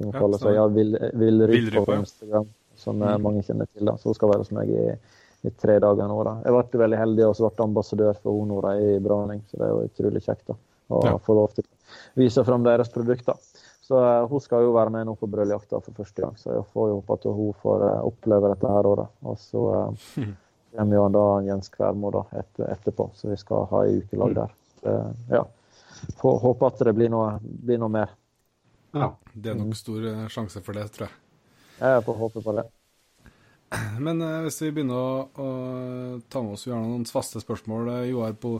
Hun 0.01 0.09
Ja, 0.11 0.17
kaller 0.19 0.41
seg 0.41 0.55
ja, 0.57 0.63
Villrypa 0.67 1.11
Villryp 1.21 1.55
Villryp, 1.59 1.85
på. 1.85 1.97
Instagram, 2.01 2.47
som 2.75 3.01
eh, 3.05 3.15
Mm. 3.15 3.21
mange 3.23 3.43
kjenner 3.45 3.67
til. 3.71 3.85
da. 3.85 3.95
Så 4.01 4.09
hun 4.09 4.17
skal 4.17 4.31
være 4.33 4.43
hos 4.43 4.51
meg 4.57 4.67
i, 4.73 4.85
i 5.41 5.49
tre 5.57 5.79
dager 5.81 6.07
nå. 6.07 6.19
da. 6.27 6.35
Jeg 6.45 6.53
ble 6.71 6.81
veldig 6.83 6.99
heldig 6.99 7.25
og 7.27 7.35
så 7.37 7.49
ble 7.49 7.65
ambassadør 7.65 8.19
for 8.21 8.37
Honora 8.37 8.75
i 8.77 8.99
Braning, 9.01 9.41
så 9.49 9.57
det 9.57 9.67
er 9.67 9.71
jo 9.73 9.87
utrolig 9.89 10.21
kjekt 10.25 10.47
da. 10.51 10.57
å 10.91 11.01
Ja. 11.07 11.17
få 11.17 11.33
lov 11.37 11.53
til 11.55 11.63
å 11.65 12.19
vise 12.19 12.43
fram 12.45 12.63
deres 12.63 12.89
produkter. 12.93 13.39
Så 13.81 13.97
uh, 13.99 14.27
hun 14.29 14.39
skal 14.39 14.63
jo 14.63 14.73
være 14.75 14.91
med 14.93 15.07
nå 15.07 15.15
på 15.19 15.27
brøljakta 15.27 15.81
for 15.81 15.97
første 15.97 16.21
gang, 16.21 16.35
så 16.39 16.53
jeg 16.53 16.67
får 16.71 16.89
jo 16.89 16.99
håpe 17.01 17.13
at 17.17 17.25
hun 17.25 17.53
får 17.63 17.81
uh, 17.83 18.05
oppleve 18.07 18.51
dette 18.53 18.69
her 18.69 18.87
året. 18.87 19.09
Og 19.27 19.39
så 19.41 19.63
uh, 19.73 20.27
kommer 20.77 20.95
jo 20.95 21.07
da 21.15 21.23
Jens 21.47 21.71
Kvermo 21.73 22.11
da 22.13 22.21
etter, 22.39 22.69
etterpå, 22.71 23.09
så 23.15 23.31
vi 23.33 23.39
skal 23.41 23.65
ha 23.71 23.81
ei 23.87 23.97
ukelag 24.03 24.35
der. 24.37 24.53
Eh, 24.87 25.09
ja. 25.35 25.41
Får 26.21 26.39
håpe 26.45 26.69
at 26.69 26.79
det 26.87 26.93
blir 26.95 27.09
noe, 27.11 27.33
blir 27.43 27.77
noe 27.81 27.91
mer. 27.91 28.13
Ja. 28.95 29.11
Det 29.33 29.51
er 29.51 29.59
nok 29.59 29.75
stor 29.75 30.07
sjanse 30.31 30.61
for 30.63 30.73
det, 30.77 30.87
tror 30.95 31.09
jeg. 31.09 31.17
Jeg 31.81 32.05
får 32.07 32.17
håpe 32.21 32.41
på 32.45 32.55
det. 32.55 32.63
Men 34.03 34.21
eh, 34.21 34.39
hvis 34.45 34.59
vi 34.65 34.71
begynner 34.75 34.97
å, 34.97 35.11
å 35.31 35.49
ta 36.31 36.41
med 36.43 36.57
oss 36.57 36.67
gjerne 36.67 36.89
noen 36.89 37.07
faste 37.07 37.41
spørsmål, 37.43 37.91
eh, 37.93 38.09
Joar, 38.11 38.35
på, 38.39 38.57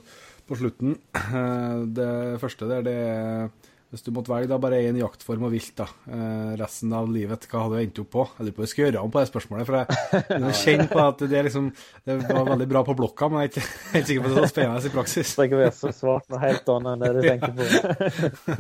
på 0.47 0.59
slutten. 0.59 0.97
Eh, 1.31 1.83
det 1.95 2.39
første 2.41 2.67
der, 2.67 2.81
det 2.83 2.93
er 3.07 3.70
hvis 3.91 4.05
du 4.05 4.11
måtte 4.15 4.31
velge 4.31 4.47
da 4.47 4.55
bare 4.61 4.77
én 4.87 4.95
jaktform 4.95 5.43
og 5.49 5.51
vilt 5.51 5.73
da, 5.75 5.85
eh, 6.07 6.51
resten 6.61 6.93
av 6.95 7.09
livet, 7.11 7.43
hva 7.51 7.65
hadde 7.65 7.75
du 7.75 7.81
endt 7.83 7.99
opp 7.99 8.09
på? 8.13 8.23
Jeg 8.37 8.45
lurer 8.47 8.55
på 8.55 8.61
om 8.61 8.65
jeg 8.65 8.71
skal 8.71 8.85
gjøre 8.85 9.01
om 9.03 9.11
på 9.11 9.19
det 9.19 9.27
spørsmålet, 9.27 9.67
for 9.67 9.79
jeg 9.81 10.21
jeg 10.31 10.59
kjenner 10.61 10.87
på 10.93 11.01
at 11.03 11.23
det, 11.33 11.41
liksom, 11.49 11.67
det 12.07 12.15
var 12.29 12.47
veldig 12.47 12.67
bra 12.71 12.83
på 12.87 12.95
blokka, 13.01 13.27
men 13.27 13.43
jeg 13.43 13.49
er 13.49 13.51
ikke 13.51 13.65
helt 13.97 14.07
sikker 14.07 14.23
på 14.23 14.29
at 14.29 14.37
det 14.37 14.45
var 14.45 14.53
spennende 14.53 14.87
i 14.87 14.93
praksis. 14.95 15.33
Det 15.33 15.35
trenger 15.41 15.51
ikke 15.51 15.61
være 15.65 15.75
så 15.81 15.93
svart 15.97 16.31
noe 16.31 16.41
helt 16.45 16.71
annet 16.75 16.93
enn 16.93 17.03
det 17.03 17.11
du 17.11 17.21
tenker 17.27 17.51
på. 17.59 17.67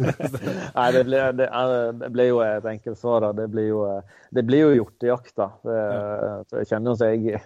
Nei, 0.81 0.89
det 0.97 1.05
blir, 1.07 1.39
det, 1.39 1.49
det 2.03 2.11
blir 2.17 2.31
jo 2.33 2.43
et 2.49 2.69
enkelt 2.75 2.99
svar. 2.99 3.23
da. 3.23 3.31
Det 3.39 3.47
blir 3.55 3.71
jo, 3.71 3.81
det 4.35 4.45
blir 4.51 4.65
jo 4.65 4.77
hjortejakt, 4.81 5.33
da. 5.39 5.49
Det, 5.63 5.79
jeg 6.59 6.71
kjenner 6.73 6.91
jo 6.91 6.99
at 6.99 7.07
jeg, 7.07 7.41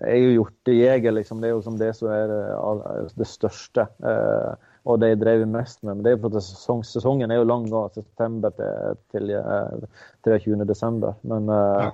jeg 0.00 0.16
er 0.16 0.20
jo 0.24 0.34
hjortejeger, 0.38 1.20
liksom. 1.20 1.44
Det 1.44 1.50
er 1.52 1.56
jo 1.58 1.64
som 1.68 1.76
det 1.76 1.92
som 2.00 2.08
er 2.16 2.32
det, 2.32 3.08
det 3.20 3.28
største. 3.36 3.90
eh, 4.00 4.68
Og 4.82 4.98
det 4.98 5.12
jeg 5.12 5.20
drev 5.20 5.44
mest 5.46 5.82
med. 5.82 5.96
Men 5.96 6.04
det 6.04 6.10
er 6.10 6.16
jo 6.16 6.22
for 6.24 6.38
at 6.38 6.46
sesong, 6.46 6.80
sesongen 6.86 7.30
er 7.30 7.38
jo 7.38 7.46
lang 7.46 7.68
nå, 7.70 7.84
september 7.94 8.54
til, 8.56 8.96
til 9.14 9.30
eh, 9.38 9.84
23. 10.26 10.56
desember. 10.66 11.14
Men 11.30 11.46
ja. 11.52 11.92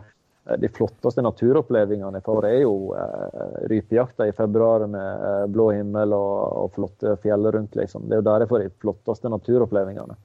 de 0.62 0.70
flotteste 0.73 1.24
naturopplevelsene 1.24 2.20
jeg 2.20 2.24
får, 2.24 2.48
er 2.48 2.62
jo 2.62 2.73
uh, 2.97 3.59
rypejakta 3.69 4.31
i 4.31 4.32
februar 4.36 4.86
med 4.89 5.27
eh, 5.28 5.44
blå 5.52 5.69
himmel 5.77 6.16
og, 6.16 6.39
og 6.62 6.73
flotte 6.78 7.19
fjell 7.24 7.51
rundt. 7.52 7.77
liksom. 7.77 8.09
Det 8.09 8.16
er 8.16 8.23
jo 8.23 8.28
der 8.31 8.47
jeg 8.47 8.52
får 8.55 8.65
de 8.65 8.73
flotteste 8.81 9.35
naturopplevelsene. 9.36 10.16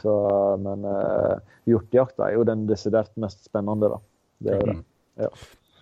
Så, 0.00 0.14
men 0.60 0.84
eh, 0.84 1.36
hjortejakta 1.68 2.28
er 2.28 2.36
jo 2.36 2.44
den 2.48 2.66
desidert 2.68 3.12
mest 3.20 3.44
spennende, 3.48 3.88
da. 3.92 4.00
Det 4.40 4.52
er 4.54 4.60
jo 4.60 4.72
det. 4.72 4.78
Ja. 5.20 5.30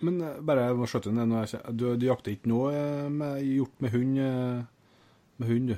Men 0.05 0.21
eh, 0.23 0.39
bare 0.45 0.69
må 0.77 0.87
skjøtte 0.89 1.11
inn 1.11 1.19
det, 1.33 1.61
du, 1.75 1.91
du 1.99 2.07
jakter 2.07 2.35
ikke 2.35 2.51
nå 2.51 2.63
eh, 2.71 3.07
med 3.11 3.43
hjort 3.43 3.83
med 3.83 3.95
hund, 3.95 4.17
eh, 4.23 4.59
med 5.41 5.51
hund, 5.51 5.73
du? 5.73 5.77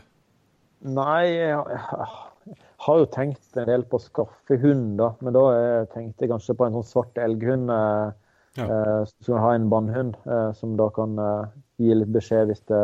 Nei, 0.81 1.27
jeg, 1.29 1.61
jeg 1.69 2.55
har 2.85 2.97
jo 3.03 3.05
tenkt 3.13 3.57
en 3.61 3.67
del 3.69 3.83
på 3.85 3.99
å 3.99 4.01
skaffe 4.01 4.57
hund, 4.63 4.95
da. 4.97 5.11
Men 5.21 5.35
da 5.35 5.43
eh, 5.53 5.83
tenkte 5.93 6.25
jeg 6.25 6.31
kanskje 6.33 6.55
på 6.57 6.65
en 6.65 6.79
sånn 6.79 6.87
svart 6.89 7.21
elghund. 7.21 7.69
Eh, 7.69 8.17
Ja. 8.59 8.65
eh, 8.67 9.05
skal 9.23 9.37
ha 9.39 9.53
en 9.55 9.69
bannhund, 9.71 10.17
eh, 10.27 10.49
som 10.59 10.73
da 10.75 10.89
kan 10.91 11.13
eh, 11.23 11.45
gi 11.79 11.93
litt 11.95 12.09
beskjed 12.11 12.49
hvis 12.49 12.59
det, 12.67 12.81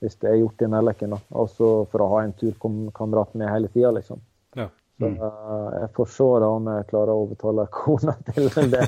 hvis 0.00 0.16
det 0.22 0.30
er 0.30 0.38
gjort 0.38 0.62
i 0.64 0.68
nedlekken. 0.72 1.10
da. 1.12 1.18
Altså 1.42 1.68
for 1.92 2.00
å 2.00 2.06
ha 2.14 2.22
en 2.24 2.32
turkamerat 2.32 3.34
med 3.36 3.50
hele 3.52 3.68
tida, 3.74 3.90
liksom. 3.92 4.22
Ja. 4.56 4.70
Så 4.98 5.10
eh, 5.12 5.68
jeg 5.82 5.90
får 5.98 6.08
se 6.14 6.30
da 6.40 6.48
om 6.56 6.70
jeg 6.72 6.88
klarer 6.88 7.12
å 7.12 7.26
overtale 7.26 7.66
kona 7.76 8.14
til 8.30 8.48
det. 8.72 8.86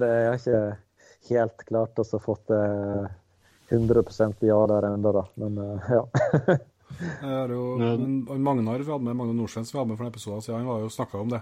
det 0.00 0.08
er 0.08 0.38
ikke 0.38 0.62
helt 1.28 1.66
klart 1.68 2.00
å 2.00 2.06
få 2.14 2.22
fått 2.30 2.50
eh, 2.56 3.04
100% 3.76 4.48
ja 4.48 4.62
der 4.72 4.88
ennå, 4.94 5.12
da. 5.12 5.26
Men 5.44 5.60
ja. 5.92 6.06
Har 7.20 7.48
jo, 7.48 7.78
Ja. 7.80 7.96
men 7.96 8.42
Magnar 8.42 8.78
vi 8.78 8.90
hadde 8.90 9.04
med, 9.04 9.16
Magnar 9.16 9.34
Nordsveen 9.34 9.64
som 9.64 9.76
vi 9.76 9.80
hadde 9.80 9.88
med 9.90 9.98
for 9.98 10.04
en 10.06 10.12
episode 10.12 10.42
siden, 10.44 10.58
han 10.60 10.66
var 10.68 10.80
jo 10.80 10.88
snakka 10.92 11.20
om 11.20 11.28
det. 11.30 11.40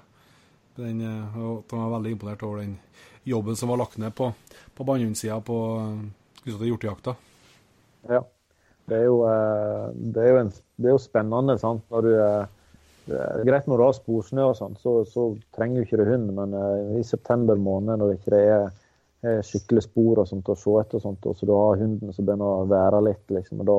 Den, 0.78 1.00
eh, 1.02 1.38
og 1.38 1.64
at 1.64 1.70
han 1.74 1.90
var 1.90 1.98
veldig 1.98 2.12
imponert 2.14 2.42
over 2.46 2.60
den 2.62 2.78
jobben 3.26 3.56
som 3.56 3.68
var 3.68 3.80
lagt 3.80 3.98
ned 3.98 4.14
på, 4.14 4.32
på 4.76 4.84
Bannhundsida 4.86 5.40
på 5.44 5.56
eh, 5.82 6.52
hjortejakta. 6.68 7.16
Ja. 8.08 8.22
Det 8.88 8.96
er 8.96 9.04
jo, 9.04 9.18
eh, 9.28 9.88
det 10.14 10.22
er 10.22 10.30
jo, 10.32 10.36
en, 10.44 10.52
det 10.78 10.86
er 10.88 10.94
jo 10.94 11.02
spennende. 11.02 11.58
sant? 11.60 11.82
Når 11.90 12.02
du, 12.06 12.12
eh, 12.14 12.46
det 13.08 13.18
er 13.18 13.44
greit 13.48 13.66
når 13.68 13.76
du 13.80 13.84
har 13.84 13.96
sporsnø 13.96 14.46
og 14.52 14.56
sånn, 14.56 14.76
så, 14.80 14.94
så 15.08 15.26
trenger 15.56 15.80
du 15.82 15.84
ikke 15.88 15.98
du 16.00 16.06
hund. 16.08 16.30
Men 16.38 16.54
eh, 16.54 17.00
i 17.00 17.02
september 17.04 17.56
måned, 17.60 17.98
når 17.98 18.12
det 18.14 18.20
ikke 18.20 18.38
er 18.38 18.70
skikkelig 19.22 19.82
spor 19.82 20.20
og 20.22 20.28
sånt 20.30 20.48
å 20.48 20.54
se 20.58 20.74
etter, 20.80 21.00
og 21.00 21.02
sånt, 21.02 21.24
og 21.26 21.34
så 21.36 21.46
du 21.48 21.54
har 21.56 21.80
hunden 21.80 22.12
som 22.14 22.26
begynner 22.26 22.60
å 22.62 22.68
være 22.70 23.00
litt, 23.08 23.24
liksom, 23.34 23.64
og 23.64 23.66
da, 23.66 23.78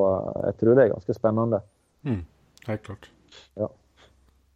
jeg 0.49 0.57
tror 0.59 0.75
det 0.75 0.83
er 0.83 0.91
ganske 0.95 1.15
spennende. 1.15 1.61
Mm, 2.03 2.25
helt 2.67 2.83
klart. 2.89 3.07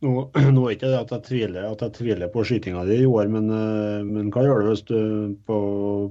Nå, 0.03 0.11
nå 0.55 0.65
er 0.67 0.75
ikke 0.75 0.91
det 0.91 0.99
at 0.99 1.15
jeg 1.15 1.25
tviler, 1.29 1.69
at 1.69 1.85
jeg 1.85 1.95
tviler 2.01 2.31
på 2.33 2.43
skytinga 2.43 2.83
di 2.89 2.99
i 3.05 3.07
år, 3.07 3.31
men, 3.31 3.47
eh, 3.55 4.03
men 4.03 4.29
hva 4.33 4.43
gjør 4.43 4.65
du 4.65 4.69
hvis 4.73 4.85
du 4.89 4.99
på, 5.47 5.57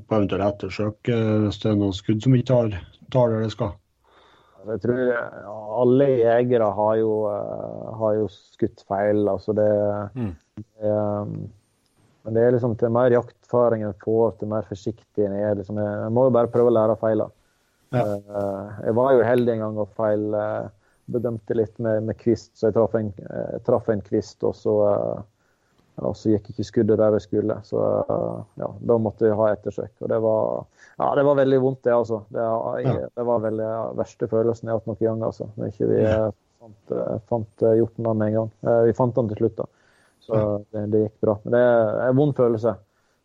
på 0.09 0.17
eventuelle 0.17 0.49
ettersøk 0.49 1.13
eh, 1.13 1.37
hvis 1.45 1.61
det 1.61 1.73
er 1.75 1.79
noen 1.83 1.97
skudd 1.97 2.25
som 2.25 2.37
ikke 2.39 2.49
tar, 2.55 2.77
tar 3.13 3.35
der 3.35 3.45
det 3.45 3.53
skal? 3.53 3.75
Jeg 4.63 4.79
tror 4.85 5.01
ja, 5.11 5.23
alle 5.83 6.07
jegere 6.23 6.69
har 6.79 6.95
jo, 7.01 7.15
eh, 7.29 7.89
har 7.99 8.15
jo 8.21 8.29
skutt 8.33 8.85
feil. 8.89 9.27
altså 9.29 9.53
det, 9.59 9.71
Mm. 10.15 10.33
det 10.81 10.97
Men 12.23 12.37
det 12.37 12.43
er 12.45 12.55
liksom 12.55 12.77
til 12.79 12.93
mer 12.95 13.11
jakterfaring 13.11 13.83
en 13.83 13.97
får, 14.05 14.37
til 14.39 14.51
mer 14.53 14.67
forsiktig 14.69 15.25
en 15.27 15.35
er. 15.35 15.57
Liksom, 15.59 15.81
jeg, 15.83 15.97
jeg 16.05 16.13
må 16.15 16.29
jo 16.29 16.35
bare 16.37 16.51
prøve 16.53 16.71
å 16.71 16.77
lære 16.77 16.95
av 16.95 17.03
feilene. 17.03 17.35
Ja. 17.93 18.05
Uh, 18.07 18.69
jeg 18.87 18.95
var 18.97 19.17
jo 19.17 19.27
heldig 19.27 19.53
en 19.53 19.65
gang 19.67 19.81
og 19.83 19.91
feil 19.99 20.23
uh, 20.33 20.71
bedømte 21.13 21.57
litt 21.59 21.75
med, 21.83 22.07
med 22.07 22.17
kvist, 22.21 22.55
så 22.57 22.71
jeg 22.71 22.77
traff 22.79 22.95
en, 22.97 23.11
uh, 23.27 23.59
traf 23.67 23.91
en 23.93 24.01
kvist, 24.07 24.39
og 24.47 24.55
så, 24.57 24.77
eh, 24.87 25.19
og 26.01 26.15
så 26.17 26.31
gikk 26.33 26.53
ikke 26.53 26.65
skuddet 26.65 27.01
der 27.03 27.13
det 27.13 27.21
skulle. 27.25 27.59
Så 27.67 27.83
eh, 27.83 28.39
ja, 28.63 28.69
da 28.89 28.97
måtte 29.03 29.27
jeg 29.29 29.37
ha 29.37 29.51
ettersøk. 29.53 29.91
Og 30.01 30.09
det 30.09 30.21
var, 30.25 30.65
ja, 30.97 31.11
det 31.19 31.27
var 31.27 31.37
veldig 31.43 31.59
vondt, 31.67 31.83
det, 31.85 31.93
altså. 31.93 32.23
Det, 32.33 32.47
jeg, 32.87 33.11
det 33.19 33.27
var 33.29 33.45
veldig 33.45 33.67
den 33.67 33.99
verste 34.01 34.31
følelsen 34.31 34.71
jeg 34.71 34.73
har 34.73 34.81
hatt 34.81 34.89
noen 34.89 35.03
gang, 35.05 35.27
altså. 35.29 35.51
Når 35.59 35.75
ikke 35.75 35.91
vi 35.91 36.01
eh, 36.07 36.31
fant, 36.63 36.97
eh, 36.97 37.15
fant 37.29 37.67
eh, 37.67 37.77
hjorten 37.83 38.09
med 38.09 38.27
en 38.31 38.39
gang. 38.39 38.51
Eh, 38.65 38.81
Vi 38.89 38.97
fant 39.03 39.19
den 39.19 39.29
til 39.35 39.43
slutt, 39.43 39.59
da. 39.61 39.69
Så 40.23 40.39
det, 40.71 40.87
det 40.93 41.01
gikk 41.07 41.21
bra. 41.25 41.35
Men 41.45 41.55
det 41.57 41.61
er 41.67 42.09
en 42.09 42.17
vond 42.17 42.35
følelse. 42.39 42.77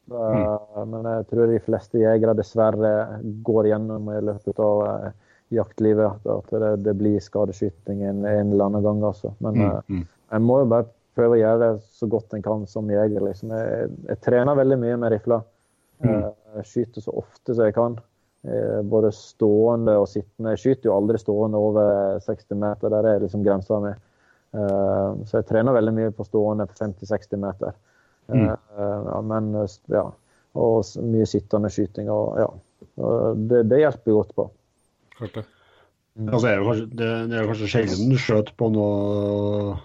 Mm. 0.08 0.92
Men 0.94 1.08
jeg 1.12 1.26
tror 1.30 1.50
de 1.52 1.60
fleste 1.66 2.00
jegere 2.00 2.34
dessverre 2.40 2.92
går 3.44 3.68
gjennom 3.74 4.08
i 4.16 4.22
løpet 4.24 4.62
av 4.64 4.84
eh, 4.88 5.10
jaktlivet 5.58 6.26
at 6.32 6.54
det, 6.64 6.70
det 6.86 6.94
blir 7.00 7.20
skadeskyting 7.24 8.02
en, 8.08 8.24
en 8.26 8.54
eller 8.54 8.66
annen 8.70 8.86
gang. 8.86 9.04
Altså. 9.12 9.34
Men 9.44 9.62
eh, 9.62 9.82
Mm. 9.92 10.06
jeg 10.32 10.42
må 10.48 10.62
jo 10.64 10.70
bare 10.74 10.88
prøve 11.18 11.38
å 11.38 11.42
gjøre 11.42 11.60
det 11.66 11.84
så 12.00 12.08
godt 12.12 12.34
en 12.38 12.46
kan 12.46 12.66
som 12.70 12.90
jeger. 12.92 13.22
Liksom. 13.26 13.52
Jeg, 13.58 13.92
jeg 14.10 14.22
trener 14.26 14.58
veldig 14.60 14.78
mye 14.86 14.98
med 15.04 15.14
rifla. 15.16 15.42
Eh, 16.04 16.28
Jeg 16.58 16.66
skyter 16.72 17.04
så 17.06 17.14
ofte 17.22 17.54
som 17.54 17.66
jeg 17.68 17.76
kan. 17.78 18.00
Både 18.88 19.10
stående 19.12 19.98
og 20.00 20.06
sittende. 20.08 20.54
Jeg 20.56 20.62
skyter 20.62 20.88
jo 20.88 20.94
aldri 20.96 21.18
stående 21.20 21.60
over 21.60 22.20
60 22.24 22.56
meter. 22.62 22.90
Der 22.94 23.08
er 23.10 23.20
liksom 23.26 23.42
grensa 23.44 23.80
mi. 23.84 23.92
Eh, 24.58 25.26
Så 25.30 25.42
jeg 25.42 25.50
trener 25.52 25.76
veldig 25.78 25.94
mye 25.98 26.14
på 26.16 26.26
stående 26.28 26.68
på 26.70 26.80
50-60 26.82 27.44
meter. 27.44 27.76
Mm. 28.28 28.44
ja, 28.44 29.20
men 29.24 29.46
ja, 29.88 30.02
og 30.60 30.90
mye 31.00 31.28
sittende 31.30 31.70
skyting. 31.72 32.10
og 32.12 32.42
ja. 32.42 32.48
Det, 33.38 33.62
det 33.72 33.80
hjelper 33.80 34.18
godt 34.18 34.34
på. 34.36 34.50
Klart 35.16 35.38
det. 35.40 35.44
Altså, 36.26 36.48
er 36.50 36.58
det, 36.58 36.66
kanskje, 36.66 36.88
det, 36.98 37.12
det 37.30 37.38
er 37.38 37.48
kanskje 37.52 37.70
sjelden 37.70 38.10
du 38.10 38.18
skjøter 38.18 38.56
på 38.58 38.72
noe 38.74 39.78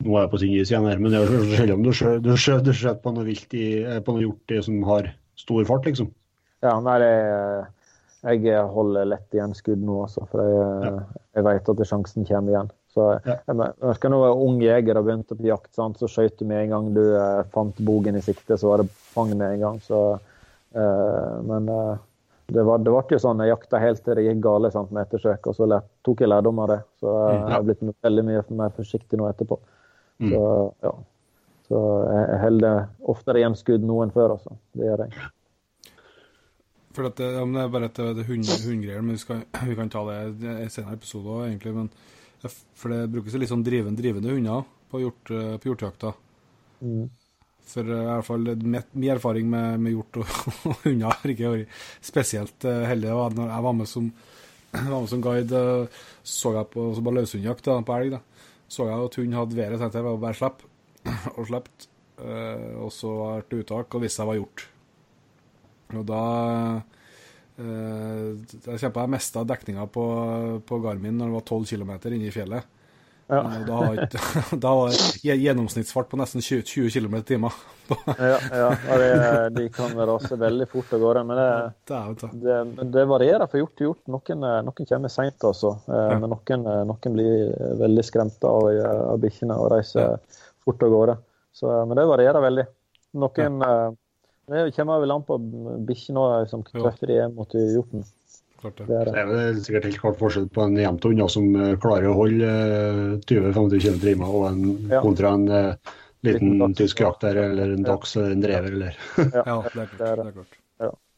Nå 0.00 0.14
er 0.16 0.24
jeg 0.24 0.30
på 0.32 0.38
sin 0.40 0.54
is 0.56 0.70
igjen 0.72 0.86
her, 0.88 0.96
men 0.98 1.12
det 1.12 1.18
er 1.18 1.28
kanskje 1.28 1.58
sjelden 1.58 1.84
du 1.84 1.90
skjøter, 1.92 2.22
du 2.24 2.30
skjøt, 2.40 2.62
du 2.64 2.70
skjøt 2.72 3.02
på 3.04 3.12
noe 3.12 3.26
vilt 3.26 3.54
i, 3.54 3.66
eh, 3.84 3.98
på 4.00 4.14
noe 4.16 4.24
hjort 4.24 4.54
i 4.56 4.62
som 4.64 4.78
har 4.88 5.10
stor 5.38 5.66
fart, 5.68 5.84
liksom. 5.86 6.08
Ja, 6.64 6.72
nei, 6.84 6.94
det, 7.02 7.10
jeg 8.24 8.64
holder 8.72 9.10
lett 9.12 9.36
igjen 9.36 9.52
skudd 9.56 9.84
nå, 9.84 9.98
altså, 10.06 10.24
for 10.32 10.40
jeg, 10.48 10.94
jeg 11.36 11.46
vet 11.50 11.70
at 11.74 11.84
sjansen 11.92 12.26
kommer 12.28 12.54
igjen. 12.54 12.72
Så 12.94 13.06
Ja. 13.24 13.38
jeg 13.46 13.72
husker 13.80 14.10
da 14.10 14.32
ung 14.34 14.60
jeger 14.60 14.98
og 14.98 15.06
begynte 15.06 15.36
på 15.38 15.46
jakt, 15.46 15.72
sant, 15.74 15.98
så 15.98 16.08
skøyt 16.10 16.38
du 16.38 16.44
med 16.44 16.64
en 16.64 16.70
gang 16.70 16.94
du 16.94 17.02
eh, 17.14 17.42
fant 17.54 17.76
bogen 17.78 18.16
i 18.18 18.22
sikte, 18.24 18.58
så 18.58 18.72
var 18.72 18.82
det 18.82 18.90
fang 18.90 19.30
med 19.36 19.54
en 19.54 19.60
gang. 19.60 19.80
Så, 19.80 20.18
eh, 20.74 21.36
men 21.46 21.68
eh, 21.68 21.96
det, 22.50 22.64
var, 22.66 22.82
det 22.82 22.90
ble 22.90 23.14
jo 23.14 23.22
sånn, 23.22 23.44
Jeg 23.44 23.54
jakta 23.54 23.78
helt 23.78 24.02
til 24.04 24.18
det 24.18 24.26
gikk 24.26 24.42
galt 24.42 24.72
sant, 24.74 24.90
med 24.90 25.06
ettersøk, 25.06 25.46
og 25.46 25.54
så 25.54 25.70
lær, 25.70 25.86
tok 26.02 26.24
jeg 26.24 26.32
lærdom 26.32 26.58
av 26.58 26.68
det. 26.74 26.80
Så 26.98 27.14
jeg 27.30 27.54
har 27.54 27.62
blitt 27.62 27.86
veldig 28.02 28.26
mye 28.26 28.44
mer 28.50 28.74
forsiktig 28.74 29.20
nå 29.20 29.30
etterpå. 29.30 29.60
Mm. 30.20 30.32
Så 30.34 30.44
ja. 30.82 30.94
Så 31.70 31.80
jeg 32.10 32.38
holder 32.42 32.88
oftere 33.12 33.38
igjen 33.38 33.54
skudd 33.54 33.84
nå 33.86 34.00
enn 34.02 34.10
før, 34.10 34.34
altså. 34.34 34.56
Det 34.74 34.88
gjør 34.88 35.04
jeg. 35.04 35.28
For 36.90 37.06
det, 37.06 37.28
ja, 37.36 37.44
det 37.46 37.60
er 37.62 37.68
bare 37.70 37.86
et 37.86 38.00
det 38.00 38.24
er 38.24 38.26
hund, 38.26 38.48
hundgreier, 38.64 39.04
men 39.06 39.14
vi, 39.14 39.20
skal, 39.22 39.44
vi 39.68 39.76
kan 39.78 39.92
ta 39.92 40.02
det 40.08 40.16
i 40.42 40.48
en 40.64 40.72
senere 40.74 40.96
episode 40.98 41.30
òg, 41.30 41.44
egentlig. 41.46 41.76
Men, 41.76 41.92
for 42.48 42.92
det 42.92 43.08
brukes 43.12 43.36
litt 43.36 43.50
sånn 43.50 43.64
drivende, 43.66 44.00
drivende 44.00 44.32
hunder 44.32 44.64
på, 44.90 45.02
hjort, 45.02 45.32
eh, 45.34 45.56
på 45.60 45.70
hjortejakta. 45.70 46.14
Mm. 46.80 47.10
For 47.70 47.86
eh, 47.86 48.02
i 48.02 48.08
hvert 48.08 48.26
fall 48.26 48.48
min 48.64 49.10
erfaring 49.12 49.50
med, 49.50 49.80
med 49.84 49.94
hjort 49.94 50.22
og, 50.22 50.34
og 50.70 50.86
hunder 50.86 51.12
har 51.12 51.34
ikke 51.34 51.52
vært 51.54 51.78
spesielt 52.04 52.68
eh, 52.68 52.86
heldig. 52.90 53.12
Når 53.36 53.52
jeg 53.54 53.66
var 53.68 53.78
med 53.82 53.90
som, 53.90 54.08
var 54.72 54.96
med 54.96 55.12
som 55.12 55.24
guide, 55.24 55.62
så 56.22 56.56
jeg 56.56 56.70
på, 56.72 56.90
så 56.96 57.04
på 57.04 57.14
løshundjakt 57.18 57.70
på 57.86 57.98
elg. 57.98 58.16
da, 58.16 58.50
Så 58.68 58.88
jeg 58.88 59.06
at 59.06 59.20
hunden 59.20 59.38
hadde 59.38 59.60
været, 59.60 59.80
tenkte 59.82 60.02
jeg 60.02 60.20
bare 60.26 60.40
slipp. 60.40 60.66
Og. 61.40 61.54
Eh, 62.20 62.72
og 62.76 62.90
så 62.92 63.10
ble 63.48 63.48
det 63.48 63.64
uttak, 63.64 63.94
og 63.94 64.02
viste 64.04 64.20
seg 64.20 64.28
var 64.28 64.40
hjort. 64.40 64.66
Og 65.96 66.04
da 66.06 66.24
Jeg 67.60 68.80
kjempa 68.80 69.04
jeg 69.06 69.10
av 69.40 69.48
dekninga 69.50 69.86
på, 69.92 70.04
på 70.66 70.78
Garmin 70.84 71.18
når 71.18 71.30
det 71.30 71.38
var 71.38 71.48
12 71.48 71.64
km 71.74 71.90
inne 72.14 72.28
i 72.30 72.34
fjellet. 72.34 72.68
Ja. 73.30 73.44
Eh, 73.46 73.60
Da, 73.66 73.80
da 74.64 74.72
var 74.74 74.90
gjennomsnittsfart 75.22 76.08
på 76.10 76.18
nesten 76.18 76.42
20, 76.42 76.62
20 76.66 76.90
km 76.90 77.14
i 77.20 77.22
timen. 77.22 77.50
Ja, 78.18 78.36
ja, 78.54 78.66
det, 78.98 79.48
de 79.56 79.64
kan 79.74 79.96
rase 80.06 80.36
veldig 80.38 80.66
fort 80.70 80.92
av 80.94 81.00
gårde. 81.02 81.22
Men 81.26 81.40
det, 81.40 81.46
Dæven 81.90 82.42
det, 82.42 82.58
det 82.94 83.02
varierer 83.10 83.50
fra 83.50 83.58
hjort 83.58 83.72
til 83.78 83.88
hjort. 83.88 84.02
Noen, 84.14 84.44
eh, 84.46 84.60
noen 84.66 84.86
kommer 84.92 85.10
seint, 85.10 85.46
altså. 85.46 85.72
Eh, 85.88 86.04
Ja. 86.12 86.18
Men 86.22 86.30
noen, 86.30 86.66
eh, 86.70 86.84
noen 86.86 87.16
blir 87.16 87.50
veldig 87.82 88.04
skremte 88.06 88.46
av, 88.50 88.68
eh, 88.70 89.00
av 89.14 89.18
bikkjene 89.22 89.58
og 89.58 89.72
reiser 89.74 90.20
fort 90.62 90.82
av 90.86 90.94
gårde. 90.94 91.16
Så, 91.54 91.66
eh, 91.70 91.82
men 91.86 91.98
det 91.98 92.06
varierer 92.12 92.46
veldig. 92.46 92.66
Noen 93.18 93.62
eh, 93.66 93.90
Det 94.50 94.72
kommer 94.74 95.02
vel 95.02 95.12
an 95.14 95.22
på 95.26 95.36
bikkjene 95.86 96.24
som 96.50 96.64
treffer 96.66 97.10
de 97.10 97.18
er 97.22 97.30
mot 97.34 97.52
hjorten. 97.54 98.02
Klart 98.60 98.80
det. 98.80 98.86
Det 98.90 99.16
er 99.16 99.28
vel 99.30 99.60
sikkert 99.64 99.86
helt 99.88 100.00
klart 100.02 100.18
forskjell 100.20 100.48
på 100.52 100.64
en 100.66 100.76
jevnthund 100.76 101.20
da, 101.22 101.28
som 101.32 101.46
eh, 101.56 101.76
klarer 101.80 102.10
å 102.10 102.16
holde 102.18 102.48
eh, 102.50 103.12
20-25 103.30 103.54
km 103.54 103.94
i 103.94 104.00
timen, 104.04 104.26
og 104.28 104.48
en, 104.50 104.64
Ja. 104.90 105.00
kontra 105.04 105.32
en 105.38 105.46
uh, 105.48 105.92
liten 106.26 106.56
Liten 106.58 106.74
tysk 106.76 107.00
jakter 107.00 107.38
eller 107.40 107.72
en 107.76 107.86
dachs 107.86 108.16
eller 108.16 108.34
en 108.34 108.42
drever. 108.44 108.74
Eller. 108.76 108.98
Ja, 109.16 109.44
Ja, 109.46 109.56
det 109.62 109.86
er 109.86 109.94
klart. 109.94 109.96
det 109.98 110.10
er 110.10 110.26
er 110.26 110.34
klart. 110.34 110.58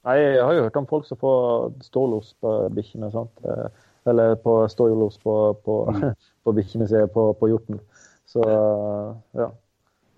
Jeg 0.03 0.43
har 0.43 0.53
jo 0.57 0.63
hørt 0.67 0.77
om 0.77 0.87
folk 0.91 1.07
som 1.07 1.19
får 1.19 1.73
stålos 1.87 2.35
på 2.43 2.55
bikkjene. 2.75 3.11
Eh, 3.47 3.67
Eller 4.11 4.35
på 4.35 4.69
stålos 4.69 5.19
på, 5.23 5.35
på, 5.65 5.77
på 6.45 6.53
bikkjene 6.53 6.89
sine 6.91 7.07
på, 7.09 7.29
på 7.39 7.49
hjorten. 7.49 7.79
Så 8.27 8.43
ja. 9.39 9.51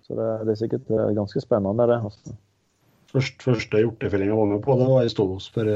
Så 0.05 0.13
det, 0.17 0.29
det 0.45 0.53
er 0.53 0.59
sikkert 0.61 0.89
eh, 0.93 1.11
ganske 1.17 1.41
spennende, 1.41 1.87
det. 1.89 1.97
altså. 2.01 2.35
Først, 3.15 3.37
første 3.45 3.79
hjortefelling 3.79 4.27
jeg 4.27 4.39
var 4.39 4.49
med 4.49 4.59
på, 4.65 4.75
det 4.79 4.89
var 4.89 5.05
i 5.07 5.11
Stålos 5.11 5.47
for, 5.55 5.69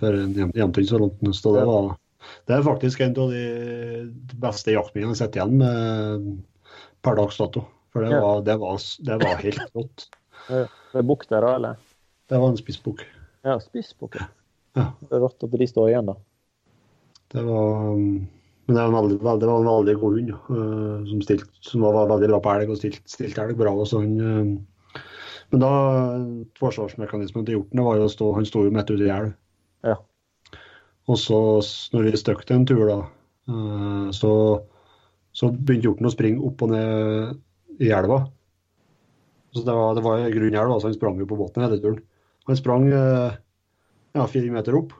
for 0.00 0.16
en 0.18 0.32
jem- 0.34 0.74
så 0.82 0.98
langt. 0.98 1.20
Det, 1.22 1.66
var, 1.68 1.92
det 2.48 2.56
er 2.56 2.66
faktisk 2.66 3.04
en 3.04 3.14
av 3.22 3.30
de 3.30 3.44
beste 4.42 4.74
jaktminnene 4.74 5.14
jeg 5.14 5.20
sett 5.22 5.38
igjen 5.38 5.54
med 5.60 6.28
per 7.04 7.18
dags 7.20 7.38
dato. 7.38 7.62
For 7.94 8.02
det 8.02 8.18
var, 8.18 8.40
det 8.42 8.56
var, 8.58 8.78
det 9.06 9.18
var 9.22 9.42
helt 9.44 9.76
rått. 9.78 10.06
Det 10.48 10.98
er 10.98 11.06
bukk 11.06 11.28
der 11.30 11.46
òg, 11.46 11.60
eller? 11.60 11.82
Det 12.26 12.40
var 12.42 12.50
en 12.50 12.58
spissbukk. 12.58 13.04
Ja, 13.46 13.58
spissbukk. 13.62 14.18
ja. 14.18 14.88
Det 14.98 15.12
er 15.14 15.22
rått 15.22 15.44
at 15.46 15.54
de 15.54 15.68
står 15.70 15.92
igjen, 15.92 16.08
da. 16.10 16.16
Det 17.34 17.44
var 17.46 17.92
um, 17.94 18.24
Men 18.66 18.74
det 18.74 18.80
var 18.80 18.88
en 18.88 18.96
veldig, 18.98 19.18
veldig, 19.22 19.48
veldig 19.68 19.94
god 20.00 20.18
hund, 20.18 20.30
eh, 20.34 21.08
som, 21.10 21.22
stilt, 21.22 21.50
som 21.62 21.84
var 21.84 22.08
veldig 22.10 22.30
bra 22.32 22.38
på 22.42 22.52
elg 22.56 22.72
og 22.72 22.78
stilte 22.80 23.02
stilt 23.12 23.38
elg 23.42 23.58
bra. 23.60 23.74
Og 23.76 23.86
sånn 23.90 24.14
men 25.52 25.62
da 25.62 25.72
forsvarsmekanismen 26.60 27.46
til 27.46 27.58
hjorten 27.58 27.80
det 27.80 27.86
var 27.86 27.98
jo 27.98 28.06
å 28.08 28.12
stå 28.12 28.30
Han 28.38 28.46
sto 28.48 28.64
jo 28.64 28.72
midt 28.74 28.90
ute 28.90 29.04
i 29.04 29.12
elv. 29.12 29.34
Ja. 29.84 29.98
Og 31.10 31.20
så, 31.20 31.40
når 31.92 32.08
vi 32.08 32.20
støkte 32.20 32.56
en 32.56 32.64
tur, 32.68 32.84
da, 32.88 32.98
eh, 33.52 34.08
så, 34.16 34.32
så 35.36 35.50
begynte 35.52 35.90
hjorten 35.90 36.08
å 36.08 36.14
springe 36.14 36.44
opp 36.48 36.64
og 36.64 36.72
ned 36.72 37.84
i 37.84 37.92
elva. 37.92 38.22
Så 39.54 39.62
det 39.62 39.74
var, 39.76 39.94
det 39.94 40.02
var 40.06 40.24
grunn 40.34 40.58
elv, 40.58 40.76
så 40.80 40.90
han 40.90 40.96
sprang 40.96 41.20
jo 41.20 41.28
på 41.30 41.38
båten 41.38 41.66
hele 41.66 41.78
turen. 41.82 42.00
Han 42.48 42.58
sprang 42.58 42.88
eh, 42.90 43.36
ja, 44.16 44.26
fire 44.30 44.50
meter 44.54 44.76
opp, 44.80 44.94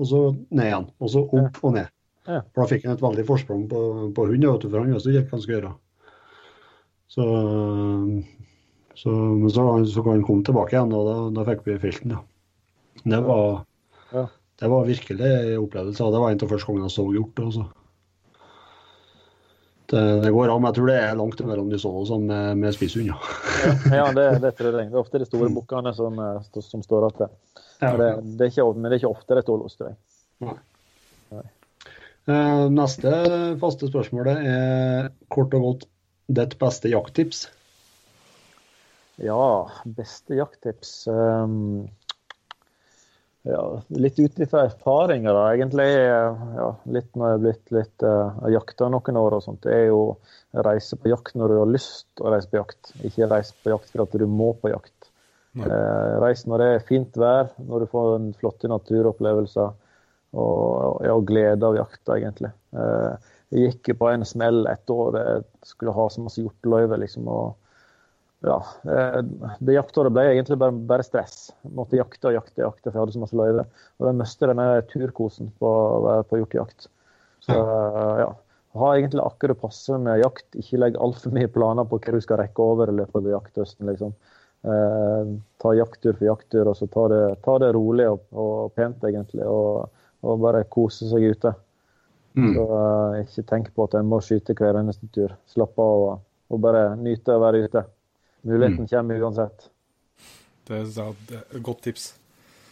og 0.00 0.08
så 0.08 0.22
ned 0.48 0.66
igjen. 0.70 0.90
Og 0.98 1.12
så 1.12 1.24
opp 1.26 1.60
og 1.62 1.76
ned. 1.76 1.92
Ja. 2.28 2.42
For 2.52 2.62
da 2.62 2.68
fikk 2.70 2.86
han 2.86 2.96
et 2.96 3.04
veldig 3.04 3.26
forsprang 3.28 3.64
på, 3.70 3.84
på 4.16 4.26
hund, 4.32 4.48
for 4.64 4.80
han 4.80 4.92
visste 4.94 5.14
ikke 5.14 5.28
hva 5.28 5.36
han 5.36 5.44
skulle 5.44 5.58
gjøre. 5.58 5.72
Så, 7.10 7.24
så, 8.98 9.10
men 9.12 9.50
så, 9.50 9.64
så 9.86 10.02
kan 10.04 10.22
han 10.26 10.44
tilbake 10.44 10.74
igjen, 10.74 10.92
og 10.96 11.06
da, 11.06 11.16
da 11.38 11.44
fikk 11.48 11.62
vi 11.68 11.78
felt 11.82 12.02
den, 12.04 12.16
ja. 12.16 12.22
Det 13.04 13.20
var, 13.24 13.60
Ja. 14.12 14.24
det 14.60 14.68
var 14.68 14.84
virkelig 14.88 15.28
en 15.30 15.62
opplevelse. 15.62 16.04
og 16.04 16.12
Det 16.12 16.20
var 16.20 16.30
en 16.34 16.40
av 16.44 16.50
første 16.50 16.66
gangene 16.68 16.88
jeg 16.88 16.96
så 16.96 17.04
hjort. 17.14 17.38
Også. 17.46 17.62
Det, 19.90 20.02
det 20.22 20.30
går 20.34 20.50
an, 20.52 20.60
men 20.62 20.68
jeg 20.70 20.76
tror 20.76 20.90
det 20.90 20.96
er 21.02 21.16
langt 21.18 21.40
mellom 21.48 21.70
de 21.72 21.78
så 21.82 21.90
sånn 22.06 22.26
med, 22.28 22.58
med 22.60 22.74
spisshund. 22.76 23.08
Ja. 23.10 23.16
Ja, 23.90 24.04
det, 24.14 24.26
det 24.44 24.52
tror 24.58 24.76
jeg. 24.78 24.90
Det 24.90 24.98
er 24.98 25.00
ofte 25.00 25.22
de 25.22 25.26
store 25.30 25.48
bukkene 25.54 25.94
som, 25.96 26.18
eh, 26.22 26.60
som 26.62 26.84
står 26.84 27.08
igjen. 27.08 27.32
Ja. 27.80 27.94
Det, 27.96 28.10
det 28.36 28.46
er 28.46 28.52
ikke, 28.52 28.66
men 28.76 28.86
det 28.90 28.98
er 28.98 29.00
ikke 29.00 29.14
ofte 29.16 29.38
det 29.38 29.46
står 29.46 29.62
los, 29.64 29.78
tror 29.80 29.94
jeg. 29.94 30.60
Eh, 32.30 32.66
Neste 32.74 33.14
faste 33.62 33.88
spørsmålet 33.90 34.44
er 34.50 35.08
kort 35.32 35.56
og 35.56 35.64
godt 35.66 35.88
ditt 36.30 36.54
beste 36.60 36.92
jakttips. 36.92 37.46
Ja, 39.20 39.68
beste 39.84 40.38
jakttips 40.38 41.04
um, 41.12 41.88
ja, 43.44 43.64
Litt 43.88 44.18
ut 44.20 44.38
ifra 44.40 44.66
erfaringer, 44.68 45.36
da. 45.36 45.44
Egentlig 45.54 45.88
ja, 45.92 46.70
litt 46.92 47.10
når 47.16 47.26
jeg 47.26 47.36
har 47.36 47.44
blitt 47.44 47.74
litt 47.76 48.04
uh, 48.04 48.40
jakta 48.52 48.88
noen 48.92 49.20
år 49.20 49.36
og 49.38 49.44
sånt. 49.44 49.62
Det 49.64 49.76
er 49.76 49.86
jo 49.90 50.02
reise 50.66 50.96
på 51.00 51.12
jakt 51.12 51.36
når 51.38 51.52
du 51.52 51.58
har 51.62 51.70
lyst 51.72 52.24
å 52.24 52.32
reise 52.32 52.50
på 52.52 52.60
jakt. 52.60 52.92
Ikke 53.04 53.28
reise 53.30 53.56
på 53.60 53.72
jakt 53.72 53.92
for 53.92 54.04
at 54.04 54.16
du 54.16 54.26
må 54.28 54.52
på 54.60 54.72
jakt. 54.72 55.00
Eh, 55.58 56.12
reis 56.22 56.44
når 56.46 56.62
det 56.62 56.66
er 56.72 56.84
fint 56.86 57.16
vær, 57.18 57.48
når 57.66 57.82
du 57.82 57.90
får 57.90 58.12
en 58.16 58.28
flotte 58.38 58.70
naturopplevelser. 58.70 59.72
Og, 60.30 61.00
ja, 61.02 61.16
glede 61.26 61.66
av 61.66 61.74
jakta, 61.74 62.14
egentlig. 62.14 62.52
Eh, 62.70 63.30
jeg 63.50 63.72
gikk 63.72 63.96
på 63.98 64.10
en 64.12 64.26
smell 64.26 64.62
et 64.70 64.92
år. 64.94 65.18
Jeg 65.18 65.72
skulle 65.72 65.94
ha 65.96 66.06
så 66.06 66.22
masse 66.22 66.42
hjorteløyve, 66.42 67.00
liksom. 67.02 67.26
og 67.26 67.56
ja, 68.40 68.56
eh, 68.88 69.18
det 69.60 69.74
jaktåret 69.76 70.14
ble 70.16 70.24
egentlig 70.30 70.56
bare, 70.60 70.72
bare 70.72 71.04
stress. 71.04 71.50
Jeg 71.64 71.74
måtte 71.76 71.98
jakte 71.98 72.30
og 72.30 72.38
jakte, 72.38 72.62
jakte, 72.62 72.86
for 72.88 72.96
jeg 72.96 73.02
hadde 73.02 73.16
så 73.16 73.24
masse 73.24 73.36
løyve. 73.36 73.66
Og 74.00 74.08
jeg 74.08 74.18
mistet 74.20 74.48
denne 74.48 74.68
turkosen 74.88 75.50
på 75.60 75.72
være 76.06 76.24
på 76.30 76.40
hjortejakt. 76.40 76.88
Så 77.44 77.56
eh, 77.56 78.22
ja. 78.24 78.30
Ha 78.78 78.88
egentlig 78.94 79.18
akkurat 79.24 79.58
passe 79.58 79.96
med 79.98 80.20
jakt. 80.22 80.46
Ikke 80.54 80.78
legg 80.78 80.98
altfor 81.02 81.34
mye 81.34 81.50
planer 81.50 81.88
på 81.90 81.98
hva 81.98 82.14
du 82.14 82.20
skal 82.22 82.38
rekke 82.38 82.62
over 82.62 82.92
i 82.92 82.96
løpet 83.00 83.18
av 83.18 83.32
jakthøsten. 83.34 83.90
liksom. 83.90 84.14
Eh, 84.62 85.32
ta 85.60 85.72
jakttur 85.74 86.14
for 86.14 86.28
jakttur, 86.28 86.70
og 86.70 86.78
så 86.78 86.86
ta 86.86 87.08
det, 87.10 87.22
ta 87.44 87.58
det 87.60 87.72
rolig 87.76 88.06
og, 88.08 88.24
og 88.30 88.72
pent, 88.78 89.04
egentlig. 89.04 89.44
Og, 89.44 89.90
og 90.24 90.40
bare 90.40 90.64
kose 90.70 91.10
seg 91.10 91.28
ute. 91.34 91.52
Mm. 92.38 92.52
Så 92.54 92.66
eh, 92.80 93.22
ikke 93.26 93.48
tenk 93.52 93.72
på 93.74 93.90
at 93.90 94.00
en 94.00 94.08
må 94.08 94.24
skyte 94.24 94.56
hver 94.56 94.80
eneste 94.80 95.10
tur. 95.12 95.34
Slapp 95.50 95.76
av 95.82 96.04
og, 96.08 96.28
og 96.48 96.62
bare 96.62 96.92
nyte 96.96 97.36
å 97.36 97.42
være 97.42 97.66
ute. 97.66 97.88
Muligheten 98.42 98.88
kommer 98.88 99.22
uansett. 99.22 99.70
Det 100.68 100.82
er 100.82 101.16
et 101.40 101.62
godt 101.64 101.82
tips. 101.88 102.12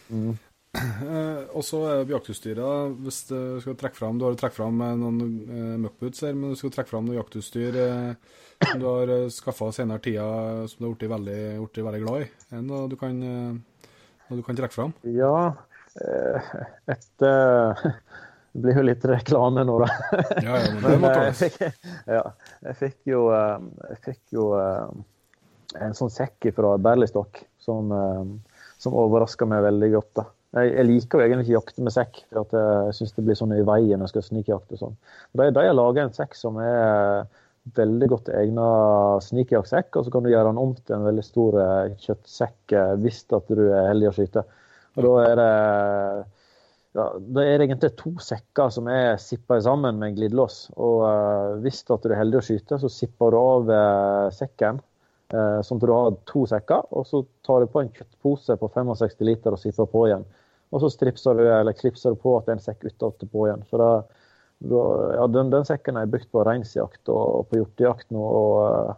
Mm. 0.09 0.37
Eh, 0.69 1.39
og 1.57 1.63
så 1.65 1.79
er 1.89 2.11
jaktutstyret. 2.11 2.97
Hvis 3.01 3.23
du 3.25 3.37
skal 3.63 3.73
trekke 3.79 3.97
fram, 3.97 4.19
Du 4.19 4.27
har 4.27 4.35
trukket 4.37 4.59
fram 4.59 4.81
eh, 4.85 4.91
noen 5.01 5.21
eh, 5.49 5.77
muckboots 5.81 6.21
her, 6.27 6.35
men 6.37 6.53
du 6.53 6.59
skal 6.59 6.69
trekke 6.75 6.91
fram 6.91 7.07
noe 7.07 7.17
jaktutstyr 7.17 7.79
eh, 7.81 8.35
som 8.67 8.83
du 8.83 8.85
har 8.85 9.13
eh, 9.15 9.31
skaffa 9.33 9.71
senere 9.73 10.03
tida 10.05 10.27
som 10.69 10.83
du 10.83 10.85
har 10.85 10.93
blitt 10.93 11.09
veldig, 11.09 11.39
blitt 11.63 11.81
veldig 11.87 12.03
glad 12.03 12.21
i. 12.21 12.29
Er 12.51 12.55
det 12.59 12.63
noe 12.67 12.85
du 12.91 12.95
kan, 13.01 13.17
eh, 13.17 13.89
noe 14.29 14.37
du 14.37 14.45
kan 14.45 14.61
trekke 14.61 14.77
fram? 14.77 14.93
Ja, 15.09 15.33
eh, 16.05 16.53
etter 16.95 17.73
Det 18.53 18.63
blir 18.63 18.79
jo 18.79 18.85
litt 18.85 19.03
reklame 19.05 19.61
nå, 19.65 19.75
da. 19.81 19.89
Ja, 20.41 20.55
ja, 20.57 20.69
men 20.73 20.85
det 20.85 20.95
må 21.03 21.11
tåles. 21.13 21.41
jeg 21.45 21.73
ja, 22.19 22.23
jeg 22.65 22.79
fikk 22.79 23.11
jo, 23.11 23.27
jeg 23.33 23.99
fikk 24.05 24.37
jo 24.37 24.51
en 25.77 25.95
sånn 25.97 26.11
sekk 26.13 26.49
fra 26.55 26.75
Berlistokk 26.81 27.43
som, 27.61 27.91
eh, 27.93 28.61
som 28.81 28.97
overraska 28.97 29.47
meg 29.49 29.65
veldig 29.67 29.91
godt. 29.97 30.13
da. 30.21 30.25
Jeg, 30.57 30.71
jeg 30.73 30.87
liker 30.87 31.19
jo 31.19 31.25
egentlig 31.27 31.45
ikke 31.45 31.57
jakte 31.59 31.85
med 31.85 31.93
sekk, 31.93 32.23
for 32.31 32.41
at 32.41 32.55
jeg 32.57 32.95
syns 32.97 33.13
det 33.17 33.25
blir 33.27 33.37
sånn 33.37 33.53
i 33.53 33.65
veien 33.67 33.99
når 33.99 34.09
jeg 34.09 34.15
skal 34.15 34.27
snikjakte. 34.31 34.79
og 34.79 34.81
sånn. 34.81 34.97
De, 35.37 35.51
de 35.53 35.67
har 35.67 35.77
laga 35.77 36.07
en 36.07 36.15
sekk 36.15 36.33
som 36.37 36.57
er 36.63 37.27
veldig 37.77 38.07
godt 38.09 38.31
egna 38.33 38.65
snikjaktsekk, 39.21 39.93
og 39.99 40.05
så 40.05 40.13
kan 40.13 40.25
du 40.25 40.31
gjøre 40.31 40.49
den 40.49 40.61
om 40.61 40.73
til 40.77 40.95
en 40.97 41.05
veldig 41.05 41.25
stor 41.25 41.59
eh, 41.61 41.93
kjøttsekk 42.01 42.75
eh, 42.75 42.97
hvis 43.03 43.21
at 43.35 43.53
du 43.53 43.63
er 43.67 43.89
heldig 43.91 44.09
å 44.09 44.15
skyte. 44.17 44.45
Og 44.97 45.05
da 45.05 45.15
er 45.27 45.39
det 45.39 45.49
ja, 46.97 47.05
det 47.21 47.43
er 47.45 47.61
egentlig 47.61 47.91
to 47.99 48.15
sekker 48.23 48.71
som 48.73 48.87
er 48.89 49.19
sippa 49.21 49.59
sammen 49.61 49.99
med 49.99 50.09
en 50.09 50.15
glidelås. 50.17 50.55
Og 50.73 51.03
uh, 51.05 51.59
hvis 51.61 51.83
du 51.85 51.93
er 51.93 52.17
heldig 52.17 52.39
å 52.39 52.45
skyte, 52.47 52.79
så 52.81 52.89
sipper 52.89 53.35
du 53.35 53.37
av 53.37 53.69
uh, 53.69 54.31
sekken. 54.33 54.81
Uh, 55.29 55.59
sånn 55.61 55.77
at 55.77 55.85
du 55.85 55.91
har 55.93 56.15
to 56.25 56.43
sekker, 56.49 56.87
og 56.89 57.03
så 57.05 57.21
tar 57.45 57.61
du 57.61 57.69
på 57.69 57.83
en 57.83 57.91
kjøttpose 57.93 58.55
på 58.57 58.69
65 58.73 59.19
liter 59.27 59.53
og 59.53 59.61
sitter 59.61 59.89
på 59.89 60.07
igjen. 60.07 60.23
Og 60.73 60.81
så 60.83 60.89
stripser 60.93 61.37
du, 61.37 61.43
eller 61.49 61.77
klipser 61.77 62.15
du 62.15 62.21
på 62.21 62.33
at 62.37 62.47
det 62.47 62.55
er 62.55 62.57
en 62.57 62.65
sekk 62.65 62.87
utenpå 62.87 63.45
igjen. 63.45 63.61
For 63.69 63.81
da, 63.81 63.91
ja, 65.17 65.27
den, 65.29 65.51
den, 65.53 65.67
sekken 65.69 65.97
er 65.97 66.09
brukt 66.09 66.29
på 66.33 66.43
reinsjakt 66.45 67.09
og, 67.09 67.21
og 67.39 67.47
på 67.49 67.61
hjortejakt 67.61 68.09
nå. 68.13 68.21
og 68.21 68.97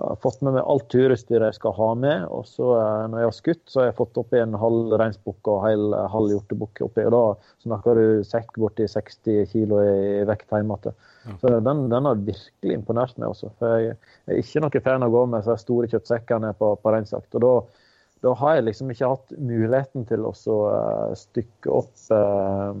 jeg 0.00 0.14
har 0.14 0.20
fått 0.22 0.40
med 0.46 0.54
meg 0.56 0.64
alt 0.64 0.86
turutstyret 0.92 1.50
jeg 1.50 1.58
skal 1.58 1.74
ha 1.76 1.88
med. 2.00 2.24
Og 2.32 2.46
så 2.48 2.70
eh, 2.78 3.06
når 3.12 3.20
jeg 3.20 3.28
har 3.28 3.36
skutt, 3.36 3.62
så 3.68 3.82
har 3.82 3.90
jeg 3.90 3.98
fått 3.98 4.20
oppi 4.22 4.40
en 4.40 4.56
halv 4.58 4.94
reinsbukk 5.00 5.50
og 5.52 5.66
en 5.68 5.86
halv 6.14 6.32
hjortebukk 6.34 6.80
oppi. 6.86 7.04
Og 7.04 7.12
da 7.14 7.22
snakker 7.66 8.00
du 8.00 8.24
sekk 8.26 8.56
borti 8.60 8.88
60 8.88 9.50
kilo 9.52 9.82
i 9.84 10.24
vekt 10.28 10.48
hjemme 10.54 10.78
igjen. 10.80 10.96
Så 11.40 11.52
den, 11.52 11.82
den, 11.92 12.08
har 12.08 12.22
virkelig 12.24 12.76
imponert 12.76 13.18
meg 13.20 13.34
også. 13.34 13.50
For 13.60 13.76
jeg, 13.76 13.98
er 14.26 14.40
ikke 14.40 14.62
noen 14.64 14.84
fan 14.86 15.04
av 15.04 15.12
å 15.12 15.18
gå 15.18 15.24
med 15.34 15.44
så 15.44 15.56
store 15.60 15.90
kjøttsekkene 15.92 16.54
på, 16.56 16.72
på 16.80 16.94
reinsjakt. 16.94 17.36
Og 17.36 17.44
da, 17.44 17.50
da, 18.24 18.32
har 18.40 18.56
jeg 18.56 18.68
liksom 18.70 18.94
ikke 18.94 19.10
hatt 19.12 19.34
muligheten 19.36 20.06
til 20.08 20.24
å 20.24 20.32
uh, 20.32 21.12
stykke 21.18 21.74
opp 21.76 21.92
uh, 22.14 22.72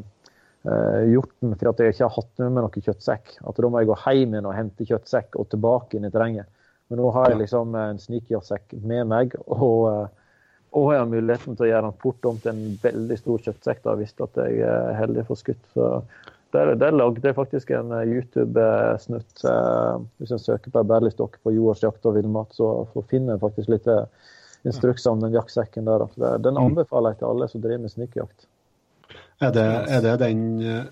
uh, 0.64 1.02
hjorten 1.10 1.52
fordi 1.52 1.90
jeg 1.90 1.98
ikke 1.98 2.08
har 2.08 2.16
hatt 2.16 2.32
med 2.40 2.56
meg 2.56 2.64
noen 2.64 2.88
kjøttsekk. 2.88 3.36
At 3.44 3.60
da 3.60 3.72
må 3.72 3.82
jeg 3.82 3.92
gå 3.92 4.00
hjem 4.06 4.38
igjen 4.38 4.48
og 4.48 4.56
hente 4.56 4.88
kjøttsekk 4.88 5.36
og 5.36 5.52
tilbake 5.52 6.00
inn 6.00 6.08
i 6.08 6.14
terrenget. 6.14 6.48
Men 6.90 6.98
nå 6.98 7.12
har 7.14 7.30
jeg 7.30 7.44
liksom 7.44 7.76
en 7.78 8.00
snikjærsekk 8.02 8.74
med 8.82 9.06
meg, 9.12 9.36
og, 9.46 9.84
eh, 9.92 10.34
og 10.74 10.90
jeg 10.90 11.02
har 11.02 11.10
muligheten 11.10 11.56
til 11.56 11.68
å 11.68 11.70
gjøre 11.70 11.86
den 11.86 12.00
fort 12.02 12.26
om 12.26 12.40
til 12.42 12.50
en 12.52 12.76
veldig 12.82 13.18
stor 13.18 13.46
kjøttsekk 13.46 13.82
da, 13.86 13.94
hvis 14.00 14.14
at 14.26 14.40
jeg 14.42 14.60
er 14.66 14.98
heldig 14.98 15.24
for 15.28 15.38
skutt. 15.38 15.62
Så 15.74 15.90
der, 16.54 16.74
der 16.78 16.96
lagde 16.98 17.22
jeg 17.22 17.38
faktisk 17.38 17.70
en 17.78 17.94
eh, 17.94 18.10
YouTube-snutt. 18.10 19.44
Eh, 19.46 19.94
hvis 20.18 20.34
en 20.34 20.42
søker 20.42 20.74
på 20.74 20.82
Berlistokk 20.90 21.38
på 21.46 21.54
jordsjakt 21.54 22.10
og 22.10 22.18
villmat, 22.18 22.58
så 22.58 22.72
finner 23.10 23.36
en 23.36 23.42
faktisk 23.42 23.70
litt 23.70 23.86
instrukser 24.66 25.14
om 25.14 25.22
den 25.22 25.38
jaktsekken 25.38 25.86
der. 25.86 26.08
Den 26.42 26.58
mm. 26.58 26.64
anbefaler 26.64 27.14
jeg 27.14 27.22
til 27.22 27.30
alle 27.30 27.48
som 27.48 27.62
driver 27.62 27.86
med 27.86 27.94
snikjakt. 27.94 28.50
Er 29.40 29.54
det, 29.54 29.62
er, 29.88 30.02
det 30.04 30.18
den, 30.20 30.42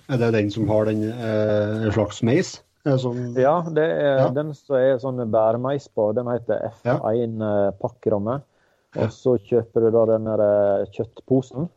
er 0.08 0.22
det 0.22 0.30
den 0.32 0.48
som 0.50 0.70
har 0.70 0.86
den 0.88 1.02
eh, 1.10 1.90
slags 1.92 2.22
meis? 2.24 2.54
Sånn... 2.86 3.32
Ja, 3.36 3.56
det 3.74 3.84
er 3.84 4.20
ja. 4.22 4.28
den 4.34 4.52
som 4.56 4.76
er 4.78 5.00
sånn 5.02 5.20
bæremeis 5.32 5.88
på. 5.92 6.10
Den 6.16 6.30
heter 6.30 6.70
F1 6.70 6.86
ja. 6.88 6.98
Eh, 7.48 7.70
pakkramme. 7.80 8.38
Og 8.98 9.10
så 9.12 9.34
kjøper 9.44 9.84
du 9.84 9.90
da 9.94 10.04
den 10.14 10.28
der 10.30 10.86
kjøttposen. 10.94 11.68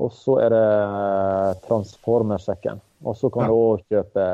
Og 0.00 0.12
så 0.16 0.38
er 0.42 0.52
det 0.52 0.66
eh, 0.66 1.52
transformersekken. 1.68 2.82
Og 3.06 3.16
så 3.18 3.30
kan 3.32 3.46
ja. 3.46 3.52
du 3.52 3.56
òg 3.56 3.86
kjøpe 3.92 4.26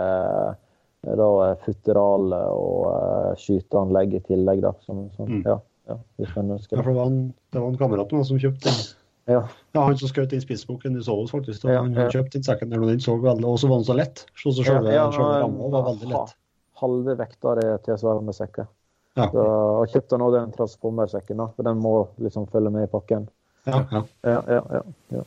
da 1.18 1.28
futteral 1.62 2.32
og 2.34 3.38
skyteanlegg 3.38 4.18
i 4.18 4.22
tillegg, 4.26 4.64
da. 4.64 4.74
Som, 4.84 5.06
som, 5.14 5.30
mm. 5.30 5.44
ja, 5.46 5.58
ja. 5.88 5.98
Ja, 6.18 6.82
det 6.82 6.82
var 6.84 7.06
en, 7.06 7.20
det 7.54 7.60
var 7.62 7.68
en 7.70 7.78
kamerat 7.80 8.12
som 8.26 8.40
kjøpte 8.40 8.66
den. 8.66 8.80
Ja. 9.28 9.42
ja, 9.76 9.82
han 9.84 9.98
som 10.00 10.08
skjøt 10.08 10.30
den 10.32 10.40
spissbukken 10.40 10.96
i 10.96 11.02
oss 11.04 11.32
faktisk. 11.34 11.66
Ja, 11.68 11.82
han 11.82 11.92
ja. 11.92 12.06
kjøpte 12.08 12.38
den 12.38 12.46
sekken 12.46 12.70
der, 12.72 12.80
og 12.80 12.88
den 12.88 13.02
så 13.04 13.18
veldig, 13.20 13.44
og 13.44 13.58
så 13.60 13.68
var 13.68 13.82
den 13.82 13.88
så 13.90 13.96
lett. 13.98 14.22
Så, 14.32 14.54
så 14.56 14.64
selve, 14.64 14.94
ja, 14.94 15.04
ja, 15.12 15.26
ramma 15.42 15.68
var 15.74 15.84
veldig 15.90 16.08
lett. 16.14 16.36
Halve 16.80 17.16
vekta 17.18 17.56
er 17.60 17.82
tilsvarende 17.84 18.32
sekker. 18.36 18.70
Ja. 19.18 19.26
Så, 19.28 19.42
og 19.42 19.92
kjøpte 19.92 20.20
nå 20.20 20.30
den 20.32 20.54
transformersekken, 20.54 21.42
for 21.56 21.68
den 21.68 21.82
må 21.82 21.92
liksom 22.22 22.46
følge 22.52 22.72
med 22.72 22.86
i 22.86 22.90
pakken. 22.92 23.28
Ja, 23.68 23.82
ja. 23.92 24.02
ja, 24.22 24.38
ja, 24.48 24.62
ja, 24.78 24.82
ja. 25.18 25.24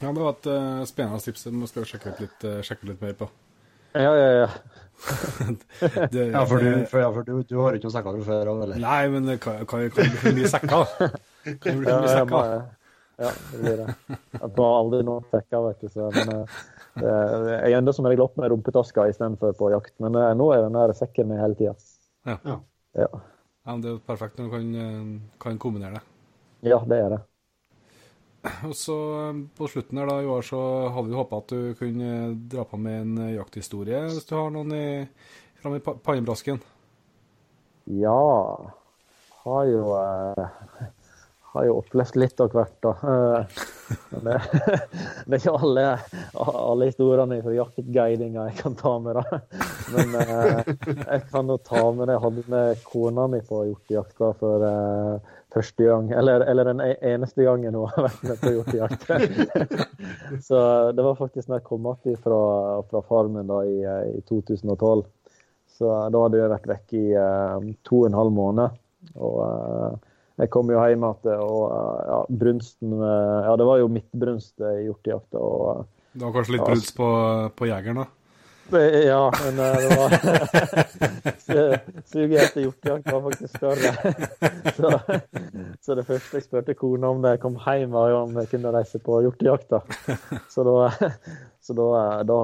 det 0.00 0.14
var 0.16 0.32
et 0.32 0.48
uh, 0.50 0.82
spennende 0.88 1.22
tips 1.22 1.46
som 1.46 1.60
vi 1.62 1.68
skal 1.70 1.86
sjekke 1.86 2.14
ut 2.16 2.24
litt, 2.24 2.46
uh, 2.48 2.58
sjekke 2.66 2.90
litt 2.90 3.04
mer 3.04 3.14
på. 3.20 3.30
Ja, 3.94 4.10
ja, 4.10 4.32
ja. 4.42 4.48
det, 6.10 6.24
ja, 6.32 6.42
for, 6.48 6.58
du, 6.58 6.82
for, 6.90 6.98
ja, 7.04 7.12
for 7.14 7.22
du, 7.22 7.38
du 7.46 7.56
har 7.60 7.76
ikke 7.76 7.86
noen 7.86 7.94
sekker 7.94 8.18
fra 8.18 8.26
før 8.26 8.50
av, 8.56 8.66
eller? 8.66 8.82
Nei, 8.82 9.00
men 9.12 9.30
hva, 9.30 9.38
kan, 9.38 9.62
kan, 9.70 9.86
kan 9.94 10.18
bli 10.24 10.34
mye 10.40 10.50
sekker. 10.50 11.14
Kan 11.62 11.82
bli 11.82 11.92
mye 11.92 12.08
sekker. 12.10 12.64
Ja, 13.16 13.30
det 13.52 13.60
blir 13.62 13.78
det. 13.80 13.92
Jeg 14.36 14.50
tar 14.58 14.74
aldri 14.76 14.98
noen 15.06 15.28
sekker, 15.30 15.62
vet 15.68 15.84
du. 15.84 15.92
Så, 15.92 16.08
men, 16.12 16.42
uh, 17.00 17.46
jeg 17.54 17.78
ender 17.78 17.96
som 17.96 18.08
regel 18.08 18.26
opp 18.26 18.34
med 18.40 18.50
rumpetaska 18.52 19.06
istedenfor 19.12 19.54
på 19.56 19.70
jakt. 19.72 19.94
Men 20.04 20.18
uh, 20.18 20.32
nå 20.36 20.50
er 20.52 20.66
den 20.66 20.76
der 20.76 20.92
sekken 20.98 21.30
med 21.30 21.40
hele 21.40 21.56
tida. 21.56 21.72
Ja. 22.28 22.36
Ja. 22.42 22.58
ja. 23.06 23.08
Det 23.80 23.88
er 23.88 23.96
jo 23.96 24.02
perfekt 24.04 24.36
når 24.38 24.50
du 24.50 24.52
kan, 24.58 25.16
kan 25.42 25.62
kombinere 25.62 25.96
det. 25.98 26.04
Ja, 26.66 26.82
det 26.84 27.00
er 27.06 27.16
det. 27.16 27.22
Og 28.68 28.76
så 28.78 28.96
På 29.56 29.66
slutten 29.70 29.98
her 29.98 30.06
da, 30.10 30.20
i 30.22 30.30
år 30.30 30.44
så 30.46 30.60
hadde 30.94 31.10
vi 31.10 31.18
håpa 31.18 31.40
at 31.42 31.52
du 31.52 31.74
kunne 31.78 32.10
dra 32.50 32.66
på 32.68 32.78
med 32.78 33.00
en 33.02 33.30
jakthistorie, 33.34 34.04
hvis 34.12 34.28
du 34.28 34.36
har 34.36 34.52
noen 34.54 34.74
i, 34.76 34.86
fram 35.62 35.76
i 35.78 35.82
pannebrasken? 35.82 36.60
Ja. 37.96 38.20
Har 39.42 39.66
jo 39.70 39.82
eh, 39.94 40.86
har 41.56 41.66
jo 41.68 41.78
opplevd 41.80 42.18
litt 42.20 42.40
av 42.42 42.52
hvert, 42.54 42.76
da. 42.84 42.92
Eh, 43.12 43.62
men 44.10 44.26
det, 44.26 44.36
det 45.26 45.36
er 45.36 45.40
ikke 45.40 45.54
alle, 45.56 45.84
alle 46.42 46.88
historiene 46.90 47.38
fra 47.44 47.54
jaktguidinga 47.54 48.46
jeg 48.50 48.58
kan 48.60 48.76
ta 48.78 48.92
med, 49.02 49.18
da. 49.20 49.40
Men 49.94 50.14
eh, 50.20 50.70
jeg 51.00 51.24
kan 51.30 51.52
jo 51.52 51.58
ta 51.64 51.82
med 51.96 52.08
det 52.08 52.16
jeg 52.16 52.24
hadde 52.26 52.46
med 52.52 52.84
kona 52.86 53.26
mi 53.32 53.42
på 53.46 53.62
hjortejakta 53.70 54.30
for 54.40 54.66
eh, 54.68 55.34
første 55.56 55.88
gang. 55.88 56.10
Eller, 56.12 56.46
eller, 56.50 56.72
den 56.72 56.82
e-, 56.84 56.98
eneste 57.14 57.46
gangen 57.46 57.76
hun 57.78 57.92
har 57.94 58.08
vært 58.08 58.24
med 58.28 58.42
på 58.42 58.54
hjortejakt. 58.56 59.06
Så 60.48 60.58
det 60.92 61.06
var 61.06 61.20
faktisk 61.20 61.48
når 61.48 61.60
jeg 61.60 61.68
kom 61.68 61.86
tilbake 61.86 62.18
fra, 62.24 62.40
fra 62.90 63.04
farmen 63.08 63.48
da 63.48 63.62
i, 63.64 63.78
i 64.16 64.24
2012. 64.28 65.06
Så 65.76 65.94
da 66.12 66.20
hadde 66.24 66.40
jeg 66.40 66.52
vært 66.52 66.68
vekk 66.70 66.92
i 66.96 67.06
to 67.84 68.02
og 68.02 68.06
en 68.08 68.16
halv 68.16 68.32
måned. 68.32 68.84
Og 69.20 69.98
jeg 70.36 70.52
kom 70.52 70.70
jo 70.72 70.80
hjem 70.82 71.06
igjen, 71.08 71.42
og 71.44 71.62
ja, 72.10 72.20
brunsten 72.42 72.98
Ja, 73.00 73.54
det 73.56 73.66
var 73.68 73.80
jo 73.80 73.88
midtbrunst 73.92 74.60
i 74.60 74.86
hjortejakta. 74.86 75.40
Og, 75.40 75.86
det 76.16 76.24
var 76.24 76.36
kanskje 76.36 76.56
litt 76.56 76.66
brunst 76.66 76.94
på, 76.96 77.08
på 77.56 77.68
jegeren, 77.70 78.04
da? 78.04 78.10
Ja, 79.06 79.32
men 79.44 79.58
eh, 79.62 79.76
det 79.76 79.96
var 79.96 80.10
Suget 82.10 82.42
etter 82.42 82.64
hjortejakt 82.64 83.12
var 83.12 83.22
faktisk 83.22 83.56
større. 83.56 83.92
Så, 84.76 84.90
så, 85.80 85.94
det 85.94 86.04
første 86.04 86.36
jeg 86.36 86.44
spurte 86.44 86.74
kona 86.76 87.08
om 87.14 87.22
da 87.22 87.34
jeg 87.34 87.40
kom 87.44 87.54
hjem, 87.62 87.94
var 87.94 88.10
jo 88.10 88.18
om 88.26 88.34
jeg 88.40 88.50
kunne 88.50 88.72
reise 88.74 88.98
på 89.00 89.20
hjortejakta. 89.24 89.80
Så, 90.52 90.64
da, 90.66 90.90
så 91.62 91.76
da, 91.78 91.86
da, 92.28 92.36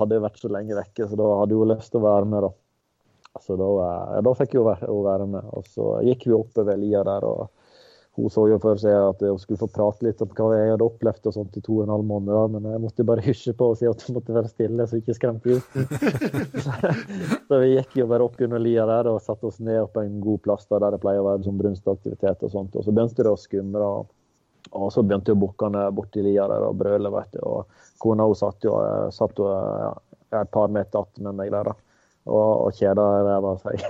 hadde 0.00 0.18
jeg 0.18 0.24
vært 0.26 0.42
så 0.42 0.50
lenge 0.52 0.76
vekke, 0.76 1.06
så 1.08 1.16
da 1.16 1.28
hadde 1.40 1.56
hun 1.56 1.70
lyst 1.72 1.92
til 1.94 2.02
å 2.02 2.04
være 2.04 2.28
med, 2.28 2.44
da. 2.44 2.52
Så 3.40 3.56
da, 3.56 3.64
eh, 4.16 4.22
da 4.22 4.34
fikk 4.34 4.54
hun 4.58 4.68
være, 4.68 4.92
være, 5.08 5.26
med. 5.26 5.50
Og 5.56 5.66
så 5.66 5.96
gikk 6.06 6.28
vi 6.28 6.36
oppover 6.36 6.78
lia 6.80 7.02
der. 7.06 7.24
og 7.24 7.48
Hun 8.18 8.28
så 8.30 8.44
jo 8.50 8.58
for 8.60 8.80
seg 8.80 8.92
at 8.92 9.22
hun 9.24 9.38
skulle 9.40 9.62
få 9.62 9.70
prate 9.72 10.04
litt 10.04 10.20
om 10.20 10.28
hva 10.36 10.50
jeg 10.52 10.74
hadde 10.74 10.84
opplevd 10.84 11.28
og 11.30 11.36
sånt 11.38 11.56
i 11.56 11.62
to 11.64 11.78
og 11.78 11.86
en 11.86 11.94
halv 11.94 12.08
måned. 12.10 12.56
Men 12.56 12.70
jeg 12.74 12.82
måtte 12.82 13.06
bare 13.08 13.24
hysje 13.24 13.54
på 13.56 13.70
og 13.72 13.78
si 13.80 13.88
at 13.88 14.04
hun 14.06 14.18
måtte 14.18 14.36
være 14.36 14.52
stille, 14.52 14.86
så 14.88 15.00
ikke 15.00 15.16
skremte 15.16 15.54
gutten. 15.54 15.86
så 17.48 17.60
vi 17.62 17.70
gikk 17.72 17.96
jo 18.02 18.08
bare 18.10 18.26
opp 18.26 18.40
under 18.44 18.60
lia 18.60 18.84
der 18.90 19.08
og 19.14 19.22
satte 19.24 19.48
oss 19.48 19.62
ned 19.64 19.86
på 19.94 20.04
en 20.04 20.18
god 20.24 20.42
plass 20.44 20.68
der 20.68 20.90
det 20.92 21.00
pleier 21.04 21.24
å 21.24 21.30
være 21.30 21.46
sånn 21.46 21.60
brunstaktivitet 21.62 22.44
og 22.44 22.52
sånt. 22.52 22.76
Og 22.76 22.84
så 22.84 22.92
begynte 22.92 23.24
det 23.24 23.32
å 23.32 23.40
skumre. 23.40 23.92
Og 24.72 24.92
så 24.92 25.02
begynte 25.04 25.32
jo 25.32 25.40
bukkene 25.40 25.86
borti 25.96 26.20
lia 26.24 26.44
der 26.52 26.68
og 26.68 26.76
brøle, 26.84 27.08
vet 27.16 27.32
du. 27.32 27.40
Og 27.48 27.80
kona 28.02 28.28
hun 28.28 28.36
satt 28.36 28.68
jo, 28.68 28.76
satt 29.12 29.40
jo 29.40 29.48
ja, 29.48 29.94
et 30.42 30.50
par 30.50 30.68
meter 30.68 30.98
att 30.98 31.18
med 31.18 31.34
meg 31.34 31.50
der. 31.52 31.64
da 31.64 31.74
og, 32.28 32.68
og 32.68 32.78
kjeda 32.78 33.08
ræva 33.26 33.56
seg. 33.62 33.82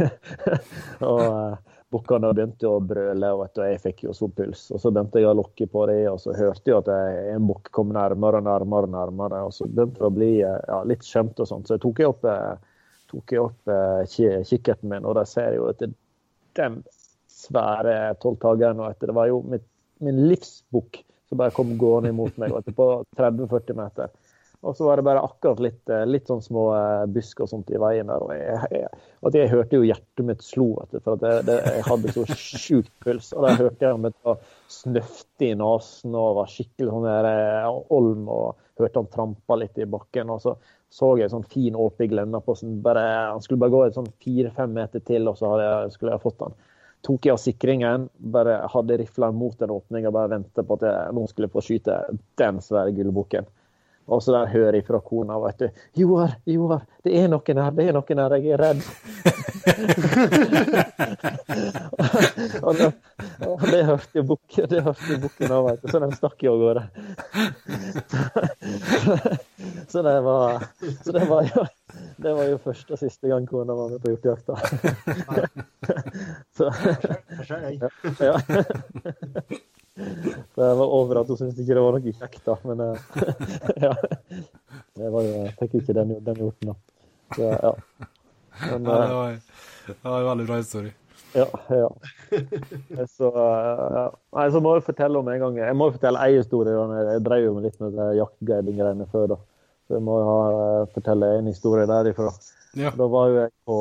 og 1.11 1.21
uh, 1.21 1.73
bukkene 1.93 2.33
begynte 2.33 2.69
å 2.69 2.81
brøle, 2.81 3.31
og, 3.37 3.45
og 3.59 3.69
jeg 3.69 3.81
fikk 3.83 4.05
jo 4.07 4.15
så 4.17 4.29
puls. 4.33 4.65
Og 4.73 4.81
så 4.81 4.93
begynte 4.93 5.21
jeg 5.21 5.29
å 5.29 5.37
lokke 5.37 5.69
på 5.71 5.85
det, 5.91 6.01
og 6.11 6.19
så 6.23 6.35
hørte 6.37 6.73
jeg 6.73 6.81
at 6.81 6.91
en 7.35 7.49
bukk 7.49 7.69
kom 7.75 7.93
nærmere 7.95 8.41
og 8.41 8.49
nærmere. 8.49 8.89
og 8.89 8.95
nærmere, 8.97 9.43
Og 9.49 9.55
så 9.57 9.69
begynte 9.69 10.01
det 10.01 10.09
å 10.09 10.15
bli 10.15 10.33
eh, 10.41 10.59
ja, 10.71 10.81
litt 10.89 11.05
skjemt 11.07 11.43
og 11.43 11.51
sånt. 11.51 11.69
Så 11.69 11.77
jeg 11.77 11.85
tok 11.85 12.03
jeg 12.03 12.13
opp, 12.15 12.25
uh, 12.25 12.89
tok 13.13 13.37
jeg 13.37 13.45
opp 13.45 13.73
uh, 13.73 14.43
kikkerten 14.49 14.93
min, 14.95 15.05
og 15.09 15.19
der 15.21 15.29
ser 15.29 15.53
jeg 15.53 15.61
jo 15.61 15.69
etter 15.73 15.93
den 16.59 16.83
svære 17.33 17.97
tolvtageren. 18.25 18.81
Og 18.81 18.93
etter 18.95 19.13
det 19.13 19.19
var 19.19 19.29
jo 19.29 19.43
mitt, 19.53 19.69
min 20.03 20.25
livsbukk 20.31 21.03
som 21.29 21.41
bare 21.41 21.55
kom 21.57 21.77
gående 21.81 22.13
imot 22.13 22.37
meg 22.41 22.53
og 22.53 22.61
etterpå 22.61 22.89
30-40 23.17 23.79
meter. 23.79 24.11
Og 24.63 24.77
så 24.79 24.87
var 24.87 24.99
det 24.99 25.07
bare 25.07 25.23
akkurat 25.27 25.59
litt, 25.63 25.81
eh, 25.91 26.05
litt 26.07 26.29
sånn 26.31 26.43
små 26.45 26.69
eh, 26.77 27.05
busker 27.11 27.47
og 27.47 27.51
sånt 27.51 27.71
i 27.75 27.81
veien 27.83 28.11
der. 28.13 28.23
Og 28.23 28.31
jeg, 28.37 28.59
jeg, 28.71 29.01
og 29.19 29.39
jeg 29.39 29.51
hørte 29.51 29.81
jo 29.81 29.87
hjertet 29.89 30.27
mitt 30.29 30.45
slo, 30.47 30.69
vet 30.79 30.95
du, 30.95 31.01
for 31.03 31.19
det, 31.19 31.33
det, 31.49 31.57
jeg 31.67 31.87
hadde 31.89 32.15
så 32.15 32.27
sjukt 32.39 32.93
puls. 33.03 33.33
Og 33.35 33.47
da 33.47 33.57
hørte 33.59 33.89
jeg 33.89 33.97
ham 33.97 34.37
snøfte 34.71 35.49
i 35.49 35.57
nesen 35.59 36.15
og 36.15 36.37
var 36.39 36.53
skikkelig 36.53 36.95
sånn 36.95 37.09
der 37.09 37.31
eh, 37.33 37.81
olm. 37.99 38.29
Og 38.31 38.79
hørte 38.79 39.03
han 39.03 39.11
trampa 39.11 39.59
litt 39.59 39.83
i 39.83 39.89
bakken. 39.91 40.31
Og 40.31 40.45
så 40.47 40.55
så 40.93 41.15
jeg 41.17 41.25
en 41.25 41.39
sånn 41.39 41.49
fin 41.49 41.77
åpen 41.79 42.11
glenne 42.11 42.39
på 42.45 42.53
sånn 42.59 42.77
bare, 42.85 43.01
Han 43.33 43.41
skulle 43.41 43.63
bare 43.63 43.73
gå 43.73 43.81
et 43.87 43.97
sånn 43.97 44.11
fire-fem 44.21 44.75
meter 44.77 45.01
til, 45.01 45.25
og 45.31 45.39
så 45.41 45.55
jeg, 45.57 45.95
skulle 45.95 46.13
jeg 46.13 46.21
fått 46.21 46.45
han. 46.45 46.57
tok 47.03 47.27
jeg 47.27 47.33
av 47.33 47.41
sikringen, 47.41 48.05
bare 48.35 48.59
hadde 48.71 48.99
rifla 49.01 49.33
mot 49.35 49.57
den 49.59 49.73
åpninga, 49.75 50.13
bare 50.15 50.35
venta 50.37 50.63
på 50.63 50.77
at 50.77 50.85
jeg 50.87 51.17
nå 51.17 51.25
skulle 51.31 51.49
få 51.51 51.65
skyte 51.65 51.97
den 52.39 52.61
svære 52.63 52.93
gullbukken. 52.95 53.49
Og 54.07 54.23
så 54.23 54.33
der 54.35 54.47
hører 54.51 54.75
jeg 54.79 54.87
fra 54.87 54.99
kona 55.05 55.39
vet 55.43 55.59
du, 55.61 55.69
'Joar, 55.97 56.31
Joar, 56.47 56.83
det 57.05 57.13
er 57.19 57.29
noen 57.31 57.59
her, 57.63 57.71
det 57.77 57.89
er 57.89 57.93
noen 57.97 58.19
her, 58.23 58.35
jeg 58.37 58.47
er 58.53 58.59
redd'. 58.63 58.83
og, 62.67 62.75
det, 62.77 62.93
og 63.47 63.61
det 63.71 63.85
hørte 63.87 64.19
jo 64.19 64.23
bukken, 64.33 64.69
det 64.71 64.83
hørte 64.83 65.19
bukken 65.23 65.55
òg, 65.55 65.63
vet 65.69 65.83
du, 65.83 65.89
så 65.93 65.99
den 66.03 66.17
stakk 66.19 66.43
jo 66.43 66.51
av 66.55 66.59
gårde. 66.65 66.83
så 69.93 70.03
det 70.03 70.19
var 70.27 70.67
Så 71.05 71.13
det 71.15 71.29
var 71.31 71.43
jo 71.47 71.67
det 72.23 72.33
var 72.35 72.45
jo 72.45 72.59
første 72.63 72.95
og 72.95 72.99
siste 73.01 73.29
gang 73.29 73.47
kona 73.49 73.75
var 73.75 73.89
med 73.93 74.01
på 74.03 74.13
hjortejakta. 74.13 74.55
så 76.57 76.65
ja. 78.23 78.37
Så 80.55 80.65
jeg 80.65 80.79
var 80.79 80.95
over 80.99 81.21
at 81.21 81.29
hun 81.29 81.39
syntes 81.41 81.61
ikke 81.61 81.77
det 81.77 81.85
var 81.85 81.99
noe 81.99 82.15
kjekt, 82.17 82.41
da. 82.47 82.57
Men 82.69 82.83
ja. 83.85 83.93
Det 84.97 85.13
var 85.13 85.29
jo, 85.29 85.37
jeg 85.43 85.55
fikk 85.61 85.79
ikke 85.83 85.97
den, 86.01 86.17
den 86.25 86.43
hjorten, 86.43 86.73
da. 86.73 86.77
Så, 87.37 87.53
ja. 87.53 87.77
Men, 88.63 88.89
ja, 88.89 88.99
det, 89.01 89.15
var, 89.17 89.39
det 89.89 89.97
var 90.05 90.19
en 90.19 90.29
veldig 90.31 90.49
bra 90.49 90.59
historie. 90.61 90.95
Ja. 91.33 91.47
ja. 91.69 91.89
Så, 93.09 93.29
ja. 93.33 94.05
Nei, 94.37 94.49
så 94.53 94.61
må 94.65 94.75
jeg 94.77 94.85
fortelle 94.85 95.21
om 95.21 95.29
en 95.33 95.41
gang 95.41 95.57
Jeg 95.63 95.77
må 95.81 95.89
fortelle 95.95 96.21
én 96.29 96.43
historie. 96.43 96.75
Jeg 97.09 97.25
drev 97.25 97.47
jo 97.47 97.55
litt 97.65 97.79
med 97.81 98.01
jaktguiding-greiene 98.19 99.09
før. 99.13 99.33
da. 99.35 99.39
Så 99.87 99.97
jeg 99.97 100.05
må 100.05 100.19
ha, 100.27 100.37
fortelle 100.95 101.31
en 101.39 101.49
historie 101.51 101.89
derifra. 101.89 102.33
Ja. 102.73 102.89
Da 102.97 103.07
var 103.13 103.29
jo 103.29 103.35
jeg 103.37 103.51
på 103.69 103.79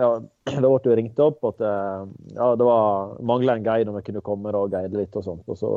Ja, 0.00 0.08
da 0.64 0.68
ble 0.68 0.78
jeg 0.80 0.96
ringt 0.96 1.18
opp 1.20 1.44
at 1.50 1.60
ja, 1.60 2.46
det 2.56 2.66
var 2.66 3.18
mangla 3.20 3.58
en 3.58 3.66
guide 3.66 3.90
om 3.92 3.98
jeg 4.00 4.06
kunne 4.06 4.22
komme 4.24 4.52
og 4.56 4.72
guide 4.72 4.96
litt 4.96 5.16
og 5.20 5.26
sånt. 5.26 5.48
Og 5.52 5.58
så 5.60 5.72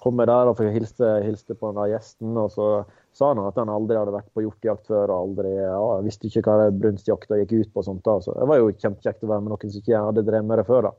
kom 0.00 0.22
jeg 0.22 0.30
der 0.30 0.50
og 0.50 0.56
fikk 0.56 0.72
hilse, 0.72 1.10
hilste 1.26 1.56
på 1.56 1.72
den 1.72 1.80
der 1.82 1.92
gjesten. 1.96 2.32
og 2.40 2.48
så 2.54 2.70
sa 3.16 3.32
han 3.32 3.42
at 3.44 3.58
han 3.60 3.72
aldri 3.72 3.96
hadde 3.96 4.14
vært 4.14 4.32
på 4.36 4.44
hjortejakt 4.44 4.88
før 4.88 5.12
og 5.12 5.18
aldri 5.18 5.52
ja, 5.56 5.84
visste 6.04 6.28
ikke 6.28 6.44
hva 6.48 6.70
brunstjakta 6.72 7.40
gikk 7.42 7.54
ut 7.56 7.70
på. 7.72 7.82
og 7.82 7.88
sånt 7.90 8.04
da. 8.04 8.18
Så 8.24 8.36
Det 8.36 8.48
var 8.48 8.60
jo 8.60 8.72
kjempekjekt 8.72 9.24
å 9.24 9.32
være 9.32 9.44
med 9.44 9.54
noen 9.54 9.70
som 9.70 9.84
ikke 9.84 10.04
hadde 10.08 10.26
drevet 10.26 10.50
med 10.50 10.60
det 10.62 10.66
før. 10.68 10.90
da. 10.90 10.94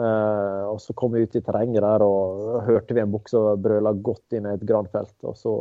Uh, 0.00 0.64
og 0.70 0.80
Så 0.80 0.94
kom 0.94 1.14
vi 1.14 1.22
ut 1.26 1.34
i 1.34 1.42
terrenget 1.42 1.82
der 1.82 2.02
og 2.06 2.60
hørte 2.66 2.94
vi 2.94 3.02
en 3.02 3.10
bukse 3.10 3.34
som 3.34 3.62
brøla 3.62 3.92
godt 3.98 4.38
inn 4.38 4.46
i 4.46 4.54
et 4.54 4.66
granfelt. 4.66 5.16
og 5.24 5.38
Så 5.38 5.54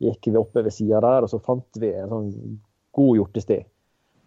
gikk 0.00 0.32
vi 0.32 0.40
oppe 0.40 0.64
ved 0.64 0.72
sida 0.72 1.00
der, 1.04 1.24
og 1.24 1.32
så 1.32 1.40
fant 1.44 1.80
vi 1.80 1.92
en 1.92 2.12
sånn 2.12 2.32
god 2.96 3.16
hjortesti. 3.16 3.60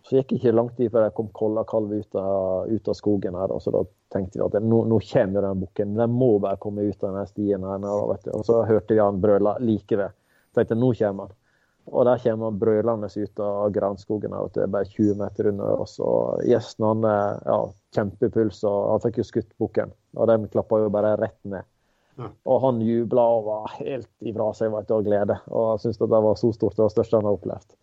Så 0.03 0.17
gikk 0.17 0.33
ikke 0.35 0.51
lang 0.51 0.69
tid 0.75 0.91
før 0.91 1.05
jeg 1.05 1.15
kom 1.15 1.29
kollakalv 1.35 1.93
ut, 1.95 2.15
ut, 2.15 2.87
av 2.91 2.95
skogen 2.97 3.37
her. 3.39 3.51
og 3.55 3.61
så 3.63 3.71
Da 3.71 3.85
tenkte 4.11 4.39
vi 4.39 4.43
at 4.45 4.57
nå, 4.63 4.81
nå 4.91 4.99
kommer 5.11 5.47
den 5.47 5.61
bukken. 5.63 5.93
Den 5.95 6.11
må 6.11 6.33
bare 6.43 6.59
komme 6.59 6.83
ut 6.83 7.03
av 7.03 7.13
denne 7.13 7.27
stien. 7.29 7.63
her. 7.63 7.87
Og 7.87 8.43
så 8.45 8.65
hørte 8.67 8.97
vi 8.97 8.99
han 8.99 9.21
brøla 9.23 9.57
like 9.63 9.95
ved 9.97 10.11
tenkte 10.53 10.77
nå 10.77 10.93
kommer 10.97 11.27
han. 11.27 11.39
Og 11.91 12.05
der 12.07 12.21
kommer 12.23 12.47
han 12.47 12.59
brølende 12.59 13.09
ut 13.11 13.39
av 13.43 13.71
granskogen. 13.75 14.35
Det 14.55 14.63
er 14.63 14.71
bare 14.71 14.87
20 14.87 15.17
meter 15.19 15.49
under 15.51 15.81
oss. 15.83 15.97
Og 15.99 16.39
gjesten 16.47 16.85
han 16.87 17.03
ja, 17.43 17.57
kjempepuls, 17.95 18.61
og 18.69 18.77
han 18.93 19.03
fikk 19.03 19.19
jo 19.19 19.27
skutt 19.27 19.51
bukken. 19.59 19.91
Og 20.15 20.29
den 20.31 20.47
klappa 20.53 20.79
jo 20.79 20.93
bare 20.93 21.17
rett 21.19 21.39
ned. 21.43 21.67
Og 22.45 22.59
han 22.61 22.79
jubla 22.85 23.25
og 23.35 23.47
var 23.49 23.71
helt 23.81 24.11
ifra 24.21 24.51
seg 24.55 24.71
vet 24.71 24.87
du, 24.87 24.95
av 24.95 25.03
glede. 25.03 25.37
Og 25.51 25.81
syntes 25.81 25.99
at 25.99 26.13
det 26.13 26.23
var 26.29 26.39
så 26.39 26.53
stort. 26.55 26.77
Det 26.77 26.85
var 26.85 26.93
største 26.95 27.19
han 27.19 27.27
har 27.27 27.39
opplevd. 27.39 27.75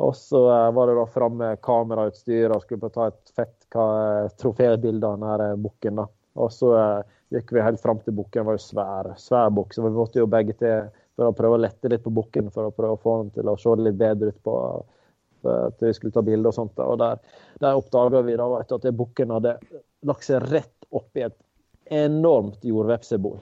Og 0.00 0.16
så 0.16 0.40
eh, 0.48 0.72
var 0.72 0.88
det 0.88 0.96
da 0.96 1.06
framme 1.10 1.50
kamerautstyr 1.62 2.54
og 2.54 2.64
skulle 2.64 2.90
ta 2.92 3.10
et 3.10 3.32
fett 3.36 3.56
trofébilde 4.40 5.06
av 5.06 5.18
denne 5.20 5.50
bukken. 5.60 6.00
da. 6.00 6.06
Og 6.40 6.52
så 6.54 6.72
eh, 6.78 7.18
gikk 7.36 7.52
vi 7.54 7.64
helt 7.64 7.82
fram 7.82 8.00
til 8.04 8.16
bukken. 8.16 8.40
Det 8.40 8.48
var 8.48 8.56
jo 8.56 8.64
svær, 8.64 9.10
svær 9.20 9.52
bukk, 9.54 9.74
så 9.74 9.84
vi 9.84 9.92
måtte 9.94 10.22
jo 10.22 10.30
begge 10.30 10.56
til 10.60 10.88
for 11.18 11.28
å 11.28 11.36
prøve 11.36 11.58
å 11.58 11.60
lette 11.66 11.90
litt 11.92 12.04
på 12.06 12.14
bukken 12.16 12.48
for 12.54 12.70
å 12.70 12.74
prøve 12.74 12.96
å 12.96 13.02
få 13.02 13.18
den 13.22 13.34
til 13.34 13.50
å 13.52 13.58
se 13.60 13.76
litt 13.76 13.98
bedre 14.00 14.32
ut 14.32 14.42
på 14.46 14.56
at 15.50 15.82
vi 15.84 15.92
skulle 15.96 16.14
ta 16.14 16.22
bilde 16.24 16.48
og 16.48 16.56
sånt. 16.56 16.80
Og 16.80 16.96
der, 17.00 17.20
der 17.60 17.76
oppdaga 17.76 18.22
vi 18.24 18.36
da, 18.40 18.48
at 18.60 18.90
bukken 18.96 19.36
hadde 19.36 19.56
lagt 20.08 20.24
seg 20.24 20.48
rett 20.48 20.88
oppi 20.96 21.26
et 21.26 21.36
enormt 21.92 22.64
jordvepsebol. 22.64 23.36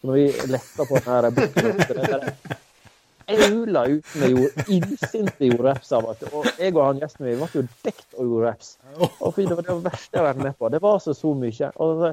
Så 0.00 0.10
når 0.10 0.20
vi 0.20 0.52
letta 0.52 0.86
på 0.86 1.00
denne 1.06 1.34
bukken 1.34 2.62
aula 3.28 3.86
ut 3.88 4.14
med 4.20 4.34
jord, 4.34 4.62
illsinte 4.68 5.48
jordvepser. 5.48 6.06
Og 6.30 6.48
jeg 6.58 6.74
og 6.74 6.84
han 6.84 7.02
gjesten 7.02 7.26
min 7.26 7.40
ble 7.40 7.50
jo 7.54 7.64
dekt 7.86 8.16
av 8.18 8.28
jordreps. 8.28 8.76
Og 8.98 9.40
det 9.40 9.50
var 9.50 9.66
det 9.68 9.76
verste 9.88 10.16
jeg 10.16 10.22
har 10.22 10.30
vært 10.30 10.44
med 10.44 10.58
på. 10.58 10.70
Det 10.74 10.80
var 10.84 11.02
så, 11.04 11.16
så 11.16 11.34
mye. 11.38 11.70
Og 11.84 12.06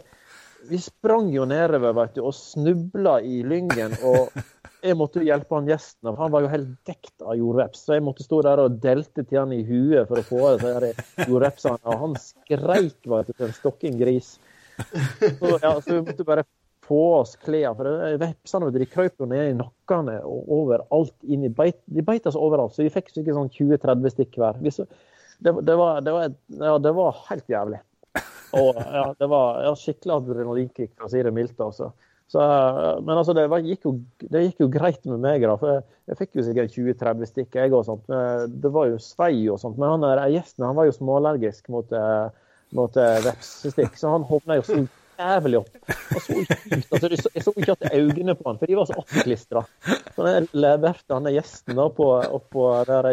vi 0.69 0.77
sprang 0.81 1.31
jo 1.33 1.45
nedover 1.49 1.95
vet 1.97 2.15
du, 2.17 2.23
og 2.27 2.35
snubla 2.38 3.19
i 3.25 3.41
lyngen. 3.47 3.95
Og 4.05 4.33
jeg 4.81 4.97
måtte 4.97 5.21
jo 5.21 5.27
hjelpe 5.27 5.57
han 5.57 5.69
gjesten, 5.69 6.09
for 6.09 6.21
han 6.23 6.33
var 6.33 6.45
jo 6.45 6.53
helt 6.53 6.71
dekt 6.89 7.25
av 7.25 7.35
jordreps. 7.38 7.83
Så 7.85 7.97
jeg 7.97 8.05
måtte 8.05 8.25
stå 8.25 8.41
der 8.45 8.63
og 8.63 8.79
delte 8.83 9.25
til 9.25 9.41
han 9.41 9.53
i 9.55 9.61
huet 9.65 10.09
for 10.09 10.21
å 10.21 10.25
få 10.25 10.41
av 10.51 10.63
disse 10.63 11.27
jordrepsene. 11.27 11.81
Og 11.85 12.05
han 12.05 12.17
skreik 12.21 12.97
til 13.03 13.45
en 13.47 13.59
stokking 13.59 13.99
gris. 14.01 14.35
Så, 14.81 15.57
ja, 15.61 15.75
så 15.77 15.93
vi 15.93 16.01
måtte 16.07 16.25
bare 16.25 16.45
få 16.91 17.01
oss 17.22 17.38
klær. 17.39 17.72
For 17.80 18.19
vepsene 18.22 18.72
de 18.76 18.89
krøp 18.89 19.23
jo 19.23 19.30
ned 19.31 19.53
i 19.53 19.57
nakkene 19.59 20.19
og 20.27 20.51
overalt. 20.59 21.15
inn 21.23 21.47
i 21.47 21.53
beit, 21.53 21.80
De 21.88 22.03
beit 22.05 22.27
oss 22.27 22.39
overalt, 22.39 22.76
så 22.76 22.84
vi 22.84 22.91
fikk 22.93 23.13
sikkert 23.13 23.39
sånn 23.39 23.53
20-30 23.55 24.15
stikk 24.18 24.38
hver. 24.41 24.59
Det, 24.61 25.55
det, 25.55 25.76
var, 25.80 26.03
det, 26.05 26.13
var, 26.13 26.35
ja, 26.59 26.77
det 26.77 26.93
var 26.99 27.26
helt 27.30 27.49
jævlig. 27.49 27.81
Og 28.59 28.76
ja, 28.76 29.07
det 29.18 29.27
var 29.31 29.61
ja, 29.63 29.76
skikkelig 29.80 30.18
adrenalinkick, 30.18 30.95
for 30.97 31.07
å 31.07 31.11
si 31.13 31.23
det 31.23 31.31
mildt. 31.35 31.59
altså. 31.63 31.93
Så, 32.31 32.43
men 33.03 33.18
altså, 33.18 33.34
det, 33.35 33.47
var, 33.51 33.63
gikk 33.63 33.88
jo, 33.88 33.95
det, 34.22 34.45
gikk 34.45 34.61
jo, 34.63 34.69
greit 34.72 35.01
med 35.07 35.23
meg, 35.23 35.43
da. 35.47 35.57
For 35.59 35.73
jeg, 35.73 35.84
jeg 36.11 36.19
fikk 36.19 36.38
jo 36.38 36.45
sikkert 36.47 36.77
20-30 36.77 37.31
stikk, 37.31 37.57
jeg 37.59 37.76
og 37.76 37.88
sånt. 37.88 38.11
Det 38.63 38.72
var 38.72 38.91
jo 38.91 39.01
svei 39.03 39.34
og 39.51 39.59
sånt. 39.63 39.80
Men 39.80 39.95
han 39.95 40.05
der 40.05 40.23
gjesten 40.31 40.68
han 40.68 40.77
var 40.77 40.88
jo 40.88 40.95
småallergisk 40.95 41.72
mot, 41.73 41.91
eh, 41.95 42.51
mot 42.77 42.99
eh, 42.99 43.19
vepsestikk, 43.26 43.99
så 43.99 44.13
han 44.15 44.27
hovna 44.27 44.59
jo 44.61 44.68
så 44.68 44.80
jævlig 45.22 45.60
opp. 45.61 45.72
Og 46.11 46.23
så 46.26 46.38
ut, 46.41 46.52
altså, 46.91 47.31
jeg 47.35 47.45
så 47.45 47.53
ikke 47.56 47.76
at 47.77 47.88
øynene 47.93 48.35
på 48.38 48.48
han, 48.49 48.60
for 48.60 48.72
de 48.72 48.77
var 48.80 48.89
så 48.89 48.98
oppklistra. 49.02 49.64
Så 50.15 50.27
jeg 50.27 50.48
leverte 50.57 51.18
han 51.18 51.30
gjesten 51.31 51.80
da 51.80 51.88
på, 51.95 52.07
oppå 52.39 52.68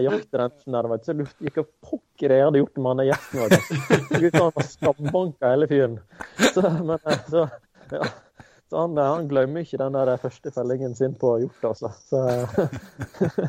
jaktrensen 0.05 0.79
der, 0.79 0.91
vet, 0.93 1.07
så 1.07 1.17
lurte 1.17 1.49
jeg 1.49 1.57
hva 1.57 1.67
pokker 1.91 2.35
jeg 2.35 2.47
hadde 2.49 2.63
gjort 2.63 2.81
med 2.81 2.95
han 2.95 3.11
gjesten. 3.11 3.45
Vet. 3.45 4.39
Han 4.39 4.57
var 4.57 4.71
skambanka 4.73 5.53
hele 5.53 5.69
fyren. 5.71 6.01
Så, 6.55 6.65
men, 6.65 6.99
eh, 6.99 7.23
så, 7.31 7.47
ja. 7.95 8.11
Så 8.69 8.83
han, 8.85 8.99
eh, 8.99 9.11
han, 9.15 9.29
glemmer 9.31 9.65
ikke 9.65 9.81
den 9.81 9.97
der 9.97 10.17
første 10.21 10.53
fellingen 10.53 10.95
sin 10.95 11.15
på 11.19 11.39
hjort, 11.45 11.65
altså. 11.71 11.93
Så, 12.09 12.23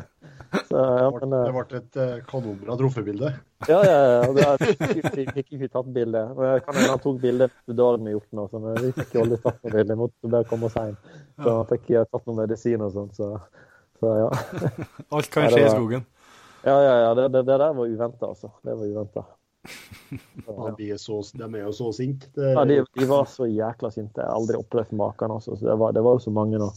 Så, 0.50 0.76
ja, 0.76 1.10
men, 1.14 1.30
det 1.30 1.52
ble 1.54 1.78
et 1.78 1.98
uh, 2.00 2.14
kanonbra 2.26 2.74
trofébilde. 2.78 3.28
Ja, 3.68 3.78
ja, 3.86 3.98
ja. 4.34 4.48
Vi 4.58 5.26
fikk 5.36 5.52
ikke 5.54 5.68
tatt 5.70 5.90
bilde. 5.94 6.24
Han 6.34 7.02
tok 7.04 7.20
bilde 7.22 7.46
med 7.70 8.10
hjorten, 8.10 8.40
også, 8.42 8.62
men 8.64 8.80
vi 8.82 8.90
fikk 8.96 9.14
aldri 9.22 9.38
tatt 9.44 9.60
noe 9.62 9.74
bilde. 9.76 9.98
Måtte 10.00 10.32
bare 10.32 10.48
komme 10.50 10.70
sein. 10.74 10.96
Så 11.38 11.54
han 11.54 11.68
fikk 11.70 11.86
ikke 11.86 12.06
tatt 12.10 12.26
noe 12.26 12.40
medisin 12.40 12.82
og 12.82 12.96
sånn, 12.96 13.12
så, 13.14 13.30
så, 14.00 14.14
ja. 14.24 14.30
Alt 15.14 15.30
kan 15.30 15.46
skje 15.54 15.68
i 15.68 15.70
skogen. 15.70 16.06
Ja, 16.66 16.74
ja, 16.74 16.96
ja. 17.04 17.12
Det, 17.14 17.28
det, 17.36 17.44
det 17.46 17.60
der 17.62 17.76
var 17.78 17.94
uventa, 17.94 18.32
altså. 18.32 18.50
Det 18.66 18.74
var 18.74 18.90
uventa. 18.90 19.26
Ja. 20.46 20.74
De, 20.78 20.90
er 20.90 20.96
så, 20.96 21.20
de 21.36 21.46
er 21.46 21.62
jo 21.66 21.72
så 21.76 21.92
sinte. 21.94 22.30
Ja, 22.40 22.64
de, 22.64 22.80
de, 22.96 23.06
var 23.06 23.28
så 23.30 23.46
jækla 23.46 23.92
sinte. 23.94 24.22
Jeg 24.22 24.26
har 24.26 24.38
aldri 24.38 24.58
opplevd 24.58 24.96
maken. 24.96 25.36
Altså. 25.36 25.54
Så 25.56 25.68
det, 25.68 25.76
var, 25.78 25.92
det 25.94 26.02
var 26.04 26.18
jo 26.18 26.24
så 26.24 26.32
mange 26.34 26.58
nå. 26.60 26.70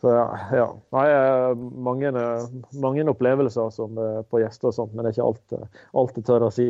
Så 0.00 0.10
ja. 0.12 0.38
ja. 0.52 0.66
Nei, 0.92 1.04
eh, 1.08 1.54
mange, 1.56 2.10
eh, 2.10 2.48
mange, 2.82 3.04
opplevelser 3.08 3.70
som, 3.72 3.96
eh, 3.96 4.18
på 4.28 4.42
gjester 4.42 4.68
og 4.68 4.74
sånt, 4.76 4.92
men 4.92 5.06
det 5.06 5.10
er 5.10 5.16
ikke 5.16 5.28
alt, 5.30 5.54
alt 6.02 6.18
jeg 6.20 6.26
tør 6.28 6.44
å 6.44 6.50
si. 6.52 6.66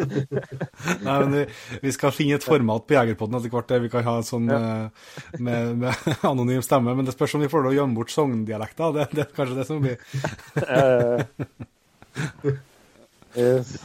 Nei, 1.06 1.16
men 1.20 1.34
vi, 1.34 1.44
vi, 1.84 1.92
skal 1.92 2.14
finne 2.16 2.40
et 2.40 2.46
format 2.46 2.86
på 2.88 2.96
Jegerpodden 2.96 3.36
etter 3.36 3.52
hvert 3.52 3.68
der 3.68 3.84
vi 3.84 3.92
kan 3.92 4.06
ha 4.08 4.16
en 4.22 4.26
sånn 4.26 4.48
ja. 4.48 4.62
med, 5.36 5.76
med, 5.84 6.08
anonym 6.32 6.64
stemme. 6.64 6.96
Men 6.96 7.04
det 7.04 7.14
spørs 7.18 7.36
om 7.36 7.44
vi 7.44 7.52
får 7.52 7.68
lov 7.68 7.74
å 7.74 7.78
gjemme 7.82 8.00
bort 8.00 8.16
sogndialekter. 8.16 8.96
Det, 8.96 9.08
det 9.12 9.26
er 9.26 9.36
kanskje 9.36 9.60
det 9.60 9.68
som 9.68 9.84
blir 9.84 10.00
yes. 13.36 13.76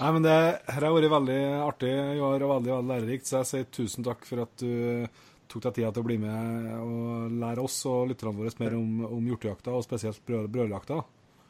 Nei, 0.00 0.10
men 0.16 0.24
det 0.24 0.36
her 0.70 0.86
har 0.86 0.94
vært 0.94 1.12
veldig 1.12 1.40
artig 1.64 1.90
i 1.92 2.22
år 2.24 2.44
og 2.44 2.54
veldig, 2.54 2.72
veldig 2.72 2.90
lærerikt, 2.92 3.28
så 3.28 3.40
jeg 3.40 3.50
sier 3.50 3.70
tusen 3.74 4.06
takk 4.06 4.24
for 4.28 4.44
at 4.46 4.62
du 4.62 5.06
tok 5.50 5.64
deg 5.66 5.80
tida 5.80 5.90
til 5.92 6.04
å 6.04 6.06
bli 6.06 6.16
med 6.22 6.68
og 6.78 7.38
lære 7.42 7.64
oss 7.64 7.80
og 7.90 8.10
lytterne 8.12 8.36
våre 8.36 8.52
mer 8.62 8.76
om, 8.78 9.00
om 9.18 9.30
hjortejakta, 9.32 9.74
og 9.74 9.84
spesielt 9.84 10.22
brødjakta. 10.22 10.52
brøljakta. 10.54 11.00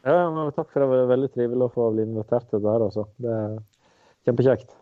Ja, 0.09 0.31
men 0.32 0.53
takk 0.57 0.70
for 0.73 0.81
det. 0.81 0.89
Det 0.89 1.01
var 1.03 1.11
veldig 1.12 1.31
trivelig 1.35 1.66
å 1.66 1.73
få 1.74 1.89
bli 1.95 2.07
invitert 2.09 2.49
til 2.51 2.62
det 2.65 2.73
her. 2.73 2.85
Også. 2.87 3.07
Det 3.20 3.35
er 3.37 3.57
kjempekjekt. 4.28 4.77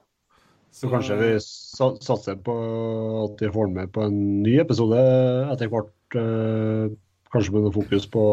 Så, 0.68 0.84
så 0.84 0.90
kanskje 0.92 1.16
vi 1.18 1.30
satser 1.42 2.38
på 2.44 2.54
at 3.24 3.42
vi 3.42 3.50
får 3.54 3.70
med 3.74 3.92
på 3.94 4.04
en 4.06 4.18
ny 4.44 4.58
episode 4.62 5.00
etter 5.48 5.72
hvert. 5.72 5.94
Eh, 6.18 6.94
kanskje 7.32 7.56
med 7.56 7.66
noe 7.66 7.74
fokus 7.74 8.06
på, 8.12 8.24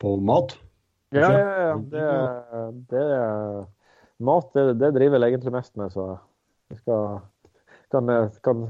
på 0.00 0.14
mat? 0.22 0.54
Ja, 1.14 1.30
ja, 1.30 1.66
ja. 1.68 1.74
Det, 1.92 2.06
det, 2.90 3.04
mat 4.24 4.50
det, 4.56 4.66
det 4.80 4.90
driver 4.96 5.22
jeg 5.22 5.34
egentlig 5.34 5.54
mest 5.54 5.74
med. 5.78 5.92
så 5.94 6.16
Skal, 6.80 7.20
kan, 7.92 8.14
kan 8.42 8.64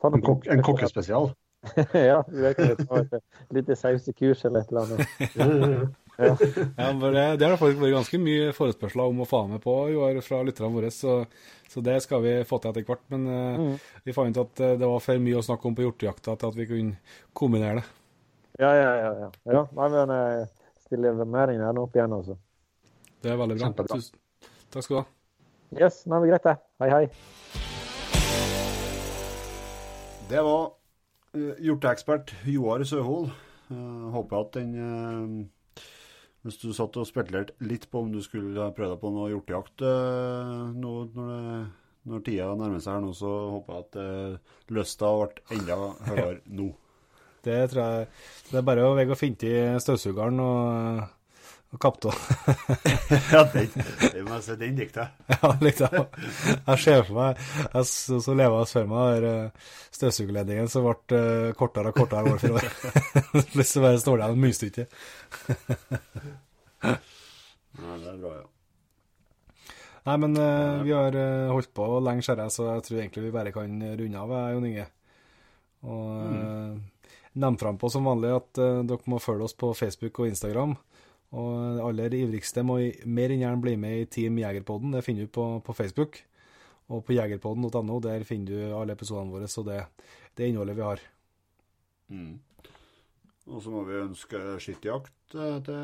ta 0.00 0.12
En, 0.12 0.22
kok 0.24 0.46
en 0.50 0.62
kokkespesial. 0.64 1.32
ja, 2.10 2.22
vi 2.26 2.54
ta 2.54 3.02
et 3.02 3.18
lite 3.54 3.76
sausekurs 3.78 4.44
eller 4.44 4.64
et 4.64 4.72
eller 4.72 4.86
annet. 4.86 5.98
Ja, 6.20 6.36
ja, 6.76 6.92
det, 6.92 7.22
det 7.40 7.46
har 7.48 7.56
faktisk 7.56 7.80
vært 7.80 7.94
ganske 7.94 8.18
mye 8.20 8.50
forespørsler 8.52 9.08
om 9.08 9.22
å 9.24 9.26
få 9.26 9.38
med 9.48 9.62
på 9.64 9.72
i 9.88 9.94
år 9.96 10.18
fra 10.20 10.42
lytterne 10.44 10.68
våre, 10.74 10.90
så, 10.92 11.22
så 11.72 11.80
det 11.82 11.94
skal 12.04 12.20
vi 12.20 12.34
få 12.46 12.58
til 12.60 12.68
etter 12.68 12.84
hvert. 12.84 13.00
Men 13.14 13.24
eh, 13.32 13.86
vi 14.04 14.12
fant 14.12 14.36
ut 14.36 14.42
at 14.42 14.60
eh, 14.60 14.74
det 14.76 14.90
var 14.90 15.00
for 15.00 15.22
mye 15.24 15.40
å 15.40 15.44
snakke 15.46 15.70
om 15.70 15.78
på 15.78 15.86
hjortejakta 15.86 16.36
til 16.36 16.52
at 16.52 16.58
vi 16.60 16.68
kunne 16.68 17.16
kombinere 17.32 17.80
det. 17.80 17.86
Ja, 18.60 18.74
ja, 18.76 18.92
ja. 19.00 19.12
ja. 19.22 19.30
ja 19.56 19.64
nei, 19.72 19.88
men 19.94 20.12
jeg 20.18 20.44
stiller 20.92 21.24
med 21.24 21.48
deg 21.48 21.56
gjerne 21.56 21.82
opp 21.86 21.96
igjen, 21.96 22.12
altså. 22.18 22.36
Det 23.22 23.30
er 23.32 23.38
veldig 23.40 23.56
bra. 23.56 23.68
Kjempebra. 23.70 23.96
Tusen, 23.96 24.18
takk 24.74 24.84
skal 24.84 24.96
du 24.96 25.00
ha. 25.00 25.06
Yes, 25.72 26.02
nå 26.04 26.18
er 26.18 26.20
det 26.24 26.32
greit 26.32 26.46
det. 26.50 26.56
Hei, 26.82 26.88
hei. 26.92 27.04
Det 30.28 30.42
var 30.44 30.62
uh, 31.36 31.54
hjorteekspert 31.64 32.34
Joar 32.48 32.84
Søhol. 32.88 33.30
Uh, 33.72 34.10
håper 34.12 34.42
at 34.42 34.58
den 34.58 34.74
uh, 34.76 35.84
Hvis 36.42 36.58
du 36.60 36.72
satt 36.76 36.96
og 36.98 37.06
spekulerte 37.08 37.54
litt 37.64 37.86
på 37.88 38.02
om 38.02 38.10
du 38.12 38.20
skulle 38.24 38.68
prøve 38.76 38.92
deg 38.92 39.00
på 39.00 39.12
noe 39.14 39.30
hjortejakt 39.30 39.84
uh, 39.86 40.68
nå 40.74 40.92
når, 41.14 41.30
det, 41.30 41.62
når 42.10 42.24
tida 42.26 42.50
nærmer 42.58 42.82
seg 42.82 42.98
her 42.98 43.04
nå, 43.06 43.14
så 43.16 43.30
håper 43.54 43.78
jeg 43.78 43.86
at 43.86 43.92
uh, 44.02 44.56
lysta 44.76 45.12
ble 45.22 45.56
enda 45.56 45.78
høyere 46.10 46.40
nå. 46.58 46.68
Det 47.42 47.58
tror 47.72 47.82
jeg 47.82 48.06
Det 48.50 48.60
er 48.60 48.64
bare 48.66 48.86
å 48.86 48.94
vegge 48.98 49.14
og 49.14 49.18
finne 49.18 49.50
i 49.50 49.82
støvsugeren 49.82 50.40
og, 50.44 51.02
og 51.72 51.80
kappe 51.82 52.12
av. 52.12 52.18
ja, 53.34 53.42
den, 53.54 53.70
må 54.26 54.36
jeg 54.36 54.44
si, 54.46 54.56
den 54.60 54.78
likte 54.78 55.06
jeg. 55.06 55.10
Ja, 55.32 55.52
liksom. 55.64 55.96
Jeg 56.66 56.82
ser 56.84 57.04
for 57.08 57.18
meg 57.18 57.40
jeg, 57.40 57.84
Så, 57.90 58.20
så 58.26 58.36
lever 58.38 58.60
jeg 58.60 58.72
før 58.74 58.92
meg 58.92 59.10
der, 59.16 59.28
eh, 59.30 59.74
støvsugerledningen 59.98 60.70
som 60.72 60.86
ble 60.86 61.20
eh, 61.20 61.50
kortere 61.58 61.92
og 61.92 61.98
kortere 62.02 62.36
år 62.36 62.42
for 62.44 62.60
år. 62.60 62.70
Plutselig 63.54 63.86
bare 63.86 64.02
står 64.04 64.20
det 64.20 64.24
igjen 64.26 64.38
et 64.38 64.46
munnstykke. 64.46 64.88
Ja, 66.82 67.94
det 67.96 68.10
er 68.10 68.18
bra, 68.20 68.34
ja. 68.36 68.48
Nei, 70.02 70.16
men 70.18 70.34
uh, 70.34 70.82
vi 70.82 70.90
har 70.90 71.14
uh, 71.14 71.52
holdt 71.54 71.70
på 71.76 71.84
lenge, 72.02 72.24
ser 72.26 72.40
jeg, 72.42 72.50
så 72.50 72.72
jeg 72.72 72.82
tror 72.86 72.98
egentlig 72.98 73.22
vi 73.28 73.34
bare 73.36 73.52
kan 73.54 73.76
runde 74.00 74.22
av, 74.24 74.32
Jon 74.50 74.66
Inge. 74.66 74.86
Og 75.86 76.08
uh, 76.26 76.80
nevne 77.32 77.60
fram 77.60 77.78
på 77.80 77.90
som 77.92 78.08
vanlig 78.08 78.32
at 78.36 78.60
uh, 78.60 78.82
dere 78.86 79.10
må 79.10 79.20
følge 79.22 79.48
oss 79.48 79.56
på 79.58 79.72
Facebook 79.76 80.20
og 80.20 80.32
Instagram. 80.32 80.76
Og 81.32 81.52
det 81.78 81.84
aller 81.86 82.14
ivrigste 82.18 82.64
må 82.66 82.76
mer 83.08 83.32
enn 83.32 83.40
gjerne 83.40 83.62
bli 83.64 83.72
med 83.80 84.02
i 84.02 84.08
Team 84.12 84.36
Jegerpodden. 84.42 84.92
Det 84.92 85.04
finner 85.06 85.24
du 85.24 85.32
på, 85.32 85.46
på 85.64 85.74
Facebook. 85.76 86.20
Og 86.92 87.00
på 87.06 87.16
jegerpodden.no. 87.16 88.00
Der 88.04 88.24
finner 88.28 88.52
du 88.52 88.74
alle 88.76 88.92
episodene 88.92 89.32
våre 89.32 89.48
og 89.48 89.68
det, 89.68 89.78
det 90.36 90.50
innholdet 90.50 90.76
vi 90.76 90.84
har. 90.84 91.04
Mm. 92.12 92.34
Og 93.48 93.62
så 93.64 93.72
må 93.72 93.86
vi 93.88 93.96
ønske 94.02 94.40
skittjakt 94.62 95.34
eh, 95.34 95.56
til 95.66 95.78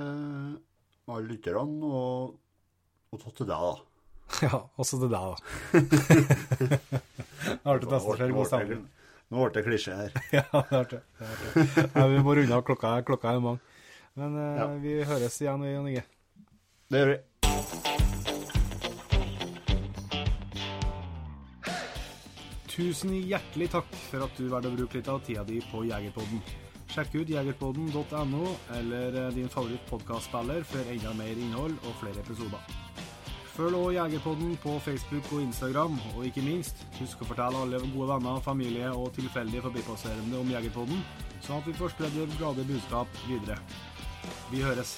alle 1.08 1.30
lytterne, 1.30 1.88
og, 1.88 2.36
og 3.14 3.24
til 3.24 3.48
deg, 3.48 3.56
da. 3.56 3.76
Ja, 4.44 4.60
også 4.76 5.00
til 5.00 5.10
deg, 5.10 5.32
da. 5.32 5.36
Du 7.80 7.88
seg 7.88 8.28
i 8.28 8.34
God 8.36 8.46
stemning. 8.50 8.84
Nå 9.28 9.44
ble 9.44 9.50
det 9.58 9.64
klisjé 9.66 9.96
her. 9.96 10.14
Ja, 10.38 10.44
det 10.70 10.84
ble. 10.92 11.00
Det. 11.18 11.88
Ja, 11.94 12.06
vi 12.08 12.22
må 12.24 12.34
runde 12.38 12.54
av. 12.56 12.62
Klokka, 12.64 12.94
klokka 13.04 13.34
er 13.34 13.42
mange. 13.44 13.60
Men 14.18 14.36
uh, 14.36 14.56
Ja. 14.58 14.68
vi 14.82 14.94
høres 15.04 15.40
igjen, 15.42 15.64
Jan 15.68 15.88
Inge. 15.92 16.04
Det 16.88 17.02
gjør 17.02 17.12
vi. 17.12 17.18
Tusen 22.72 23.12
hjertelig 23.26 23.68
takk 23.74 23.88
for 24.08 24.22
at 24.24 24.36
du 24.38 24.48
valgte 24.52 24.70
å 24.70 24.76
bruke 24.78 25.00
litt 25.00 25.08
av 25.10 25.20
tida 25.26 25.44
di 25.44 25.58
på 25.72 25.82
Jegerpodden. 25.88 26.40
Sjekk 26.88 27.18
ut 27.20 27.28
jegerpodden.no 27.34 28.44
eller 28.78 29.10
din 29.36 29.50
favoritt 29.52 29.82
favorittpodkastspiller 29.90 30.64
for 30.70 30.92
enda 30.94 31.12
mer 31.18 31.36
innhold 31.36 31.76
og 31.84 31.98
flere 32.00 32.22
episoder. 32.24 32.87
Følg 33.58 33.74
også 33.74 33.90
Jegerpodden 33.90 34.52
på 34.62 34.78
Facebook 34.78 35.32
og 35.32 35.40
Instagram, 35.42 35.96
og 36.16 36.26
ikke 36.28 36.44
minst, 36.46 36.84
husk 37.00 37.24
å 37.24 37.26
fortelle 37.26 37.58
alle 37.64 37.80
gode 37.82 38.06
venner, 38.12 38.38
familie 38.44 38.92
og 38.94 39.10
tilfeldige 39.16 39.64
forbipasserende 39.64 40.38
om 40.38 40.52
Jegerpodden, 40.54 41.02
sånn 41.42 41.58
at 41.58 41.66
vi 41.66 41.74
får 41.74 41.96
spredd 41.96 42.14
det 42.14 42.28
glade 42.38 42.68
budskap 42.70 43.18
videre. 43.26 43.58
Vi 44.52 44.62
høres. 44.62 44.94